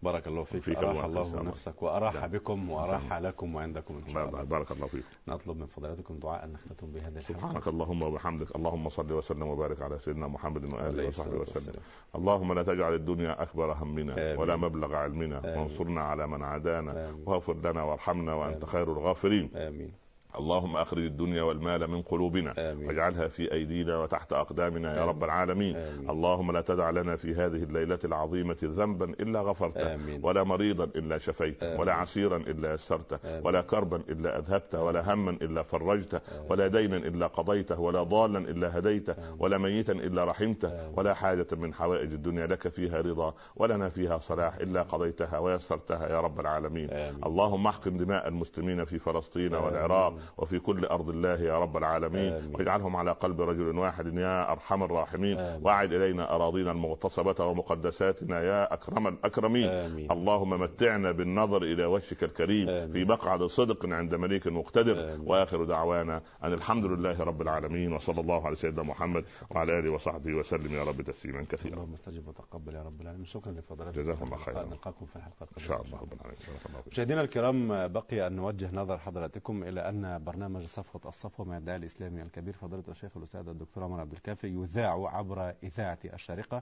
بارك 0.03 0.27
الله 0.27 0.43
فيك 0.43 0.61
فيك 0.61 0.77
أراح 0.77 1.05
الله. 1.05 1.41
نفسك 1.41 1.83
وأراح 1.83 2.13
نعم. 2.13 2.27
بكم 2.31 2.69
وأراح 2.69 3.13
لكم 3.13 3.55
وعندكم 3.55 4.01
إن 4.07 4.13
شاء 4.13 4.29
الله 4.29 4.43
بارك 4.43 4.71
الله 4.71 4.87
فيك 4.87 5.03
نطلب 5.27 5.57
من 5.57 5.65
فضلاتكم 5.65 6.19
دعاء 6.19 6.47
نختتم 6.47 6.91
بهذه 6.91 7.17
الحلقة 7.17 7.33
سبحانك 7.33 7.67
اللهم 7.67 8.03
وبحمدك 8.03 8.55
اللهم 8.55 8.89
صل 8.89 9.13
وسلم 9.13 9.47
وبارك 9.47 9.81
على 9.81 9.99
سيدنا 9.99 10.27
محمد 10.27 10.73
عليه 10.73 11.07
وصحبه 11.07 11.37
وسلم. 11.37 11.73
اللهم 12.15 12.53
لا 12.53 12.63
تجعل 12.63 12.93
الدنيا 12.93 13.41
أكبر 13.41 13.73
همنا. 13.73 14.35
ولا 14.39 14.55
مبلغ 14.55 14.95
علمنا. 14.95 15.41
وانصرنا 15.57 16.01
على 16.01 16.27
من 16.27 16.43
عادانا. 16.43 17.15
واغفر 17.25 17.53
لنا 17.53 17.83
وارحمنا 17.83 18.47
آمين. 18.47 18.65
خير 18.65 18.91
الغافرين 18.91 19.49
آمين 19.55 19.91
اللهم 20.35 20.75
أخرج 20.77 21.03
الدنيا 21.03 21.41
والمال 21.43 21.87
من 21.87 22.01
قلوبنا 22.01 22.71
آمين. 22.71 22.87
واجعلها 22.87 23.27
في 23.27 23.51
أيدينا 23.51 23.97
وتحت 23.97 24.33
أقدامنا 24.33 24.89
يا 24.89 24.97
آمين. 24.97 25.09
رب 25.09 25.23
العالمين 25.23 25.75
آمين. 25.75 26.09
اللهم 26.09 26.51
لا 26.51 26.61
تدع 26.61 26.89
لنا 26.89 27.15
في 27.15 27.35
هذه 27.35 27.63
الليلة 27.63 27.99
العظيمة 28.05 28.57
ذنبا 28.63 29.05
إلا 29.05 29.41
غفرته 29.41 29.95
آمين. 29.95 30.19
ولا 30.23 30.43
مريضا 30.43 30.83
إلا 30.83 31.17
شفيته. 31.17 31.79
ولا 31.79 31.93
عسيرا 31.93 32.37
إلا 32.37 32.73
يسرته. 32.73 33.19
ولا 33.43 33.61
كربا 33.61 33.97
إلا 34.09 34.39
أذهبته 34.39 34.83
ولا 34.83 35.13
هما 35.13 35.31
إلا 35.31 35.63
فرجته 35.63 36.21
ولا 36.49 36.67
دينا 36.67 36.97
إلا 36.97 37.27
قضيته 37.27 37.79
ولا 37.79 38.03
ضالا 38.03 38.39
إلا 38.39 38.77
هديته 38.77 39.15
ولا 39.39 39.57
ميتا 39.57 39.93
إلا 39.93 40.23
رحمته. 40.25 40.89
ولا 40.97 41.13
حاجة 41.13 41.47
من 41.51 41.73
حوائج 41.73 42.11
الدنيا 42.13 42.47
لك 42.47 42.67
فيها 42.67 43.01
رضا 43.01 43.33
ولنا 43.55 43.89
فيها 43.89 44.17
صلاح 44.17 44.55
إلا 44.55 44.81
قضيتها 44.81 45.39
ويسرتها 45.39 46.09
يا 46.09 46.21
رب 46.21 46.39
العالمين 46.39 46.89
آمين. 46.91 47.23
اللهم 47.25 47.67
احقن 47.67 47.97
دماء 47.97 48.27
المسلمين 48.27 48.85
في 48.85 48.99
فلسطين 48.99 49.53
آمين. 49.53 49.65
والعراق 49.65 50.18
وفي 50.37 50.59
كل 50.59 50.85
أرض 50.85 51.09
الله 51.09 51.41
يا 51.41 51.59
رب 51.59 51.77
العالمين 51.77 52.33
آمين. 52.33 52.55
واجعلهم 52.55 52.95
على 52.95 53.11
قلب 53.11 53.41
رجل 53.41 53.77
واحد 53.77 54.17
يا 54.17 54.51
أرحم 54.51 54.83
الراحمين 54.83 55.39
آمين. 55.39 55.65
واعد 55.65 55.93
إلينا 55.93 56.35
أراضينا 56.35 56.71
المغتصبة 56.71 57.45
ومقدساتنا 57.45 58.41
يا 58.41 58.73
أكرم 58.73 59.07
الأكرمين 59.07 59.67
آمين. 59.69 60.11
اللهم 60.11 60.49
متعنا 60.49 61.11
بالنظر 61.11 61.63
إلى 61.63 61.85
وجهك 61.85 62.23
الكريم 62.23 62.69
آمين. 62.69 62.93
في 62.93 63.05
مقعد 63.05 63.43
صدق 63.43 63.85
عند 63.85 64.15
مليك 64.15 64.47
مقتدر 64.47 65.13
آمين. 65.13 65.27
وآخر 65.27 65.63
دعوانا 65.63 66.21
أن 66.43 66.53
الحمد 66.53 66.85
لله 66.85 67.23
رب 67.23 67.41
العالمين 67.41 67.93
وصلى 67.93 68.21
الله 68.21 68.45
على 68.45 68.55
سيدنا 68.55 68.83
محمد 68.83 69.25
وعلى 69.49 69.79
آله 69.79 69.91
وصحبه 69.91 70.33
وسلم 70.33 70.73
يا 70.73 70.83
رب 70.83 71.01
تسليما 71.01 71.45
كثيرا 71.49 71.73
اللهم 71.73 71.93
استجب 71.93 72.27
وتقبل 72.27 72.75
يا 72.75 72.83
رب 72.83 73.01
العالمين 73.01 73.25
شكرا 73.25 73.51
لفضلاتكم 73.51 74.01
جزاكم 74.01 74.25
الله 74.25 74.37
خيرا. 74.37 74.63
نلقاكم 74.63 75.05
في 75.05 75.15
الحلقة 75.15 75.33
القادمة 75.41 75.57
إن 75.57 75.63
شاء 75.63 75.81
الله. 75.85 76.83
مشاهدينا 76.91 77.21
الكرام 77.21 77.87
بقي 77.87 78.27
أن 78.27 78.35
نوجه 78.35 78.69
نظر 78.73 78.97
حضراتكم 78.97 79.63
إلى 79.63 79.89
أن 79.89 80.08
برنامج 80.17 80.65
صفوة 80.65 81.01
الصفوه 81.05 81.45
مع 81.45 81.57
الداعي 81.57 81.77
الإسلامي 81.77 82.21
الكبير 82.21 82.53
فضيلة 82.53 82.83
الشيخ 82.87 83.17
الأستاذ 83.17 83.47
الدكتور 83.47 83.83
عمر 83.83 83.99
عبد 83.99 84.11
الكافي 84.13 84.47
يذاع 84.47 85.17
عبر 85.17 85.53
إذاعة 85.63 85.99
الشارقه 86.05 86.61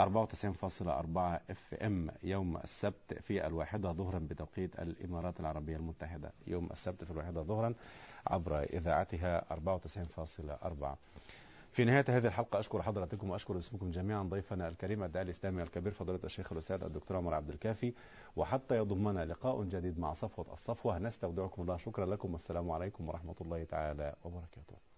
94.4 0.00 0.04
إف 1.50 1.74
إم 1.82 2.10
يوم 2.22 2.56
السبت 2.56 3.14
في 3.20 3.46
الواحدة 3.46 3.92
ظهرا 3.92 4.18
بتوقيت 4.18 4.78
الإمارات 4.80 5.40
العربية 5.40 5.76
المتحدة. 5.76 6.32
يوم 6.46 6.68
السبت 6.72 7.04
في 7.04 7.10
الواحدة 7.10 7.42
ظهرا 7.42 7.74
عبر 8.26 8.62
إذاعتها 8.62 9.44
94.4 9.54 10.96
في 11.72 11.84
نهاية 11.84 12.04
هذه 12.08 12.26
الحلقة 12.26 12.58
أشكر 12.58 12.82
حضراتكم 12.82 13.30
وأشكر 13.30 13.58
اسمكم 13.58 13.90
جميعا 13.90 14.22
ضيفنا 14.22 14.68
الكريم 14.68 15.02
الداعي 15.02 15.24
الإسلامي 15.24 15.62
الكبير 15.62 15.92
فضيلة 15.92 16.20
الشيخ 16.24 16.52
الأستاذ 16.52 16.82
الدكتور 16.84 17.16
عمر 17.16 17.34
عبد 17.34 17.50
الكافي. 17.50 17.92
وحتى 18.36 18.76
يضمنا 18.76 19.24
لقاء 19.24 19.62
جديد 19.62 19.98
مع 19.98 20.12
صفوة 20.12 20.52
الصفوة. 20.52 20.98
نستودعكم 20.98 21.62
الله 21.62 21.76
شكرا 21.76 22.06
لكم 22.06 22.32
والسلام 22.32 22.70
عليكم 22.70 23.08
ورحمة 23.08 23.34
الله 23.40 23.64
تعالى 23.64 24.14
وبركاته. 24.24 24.91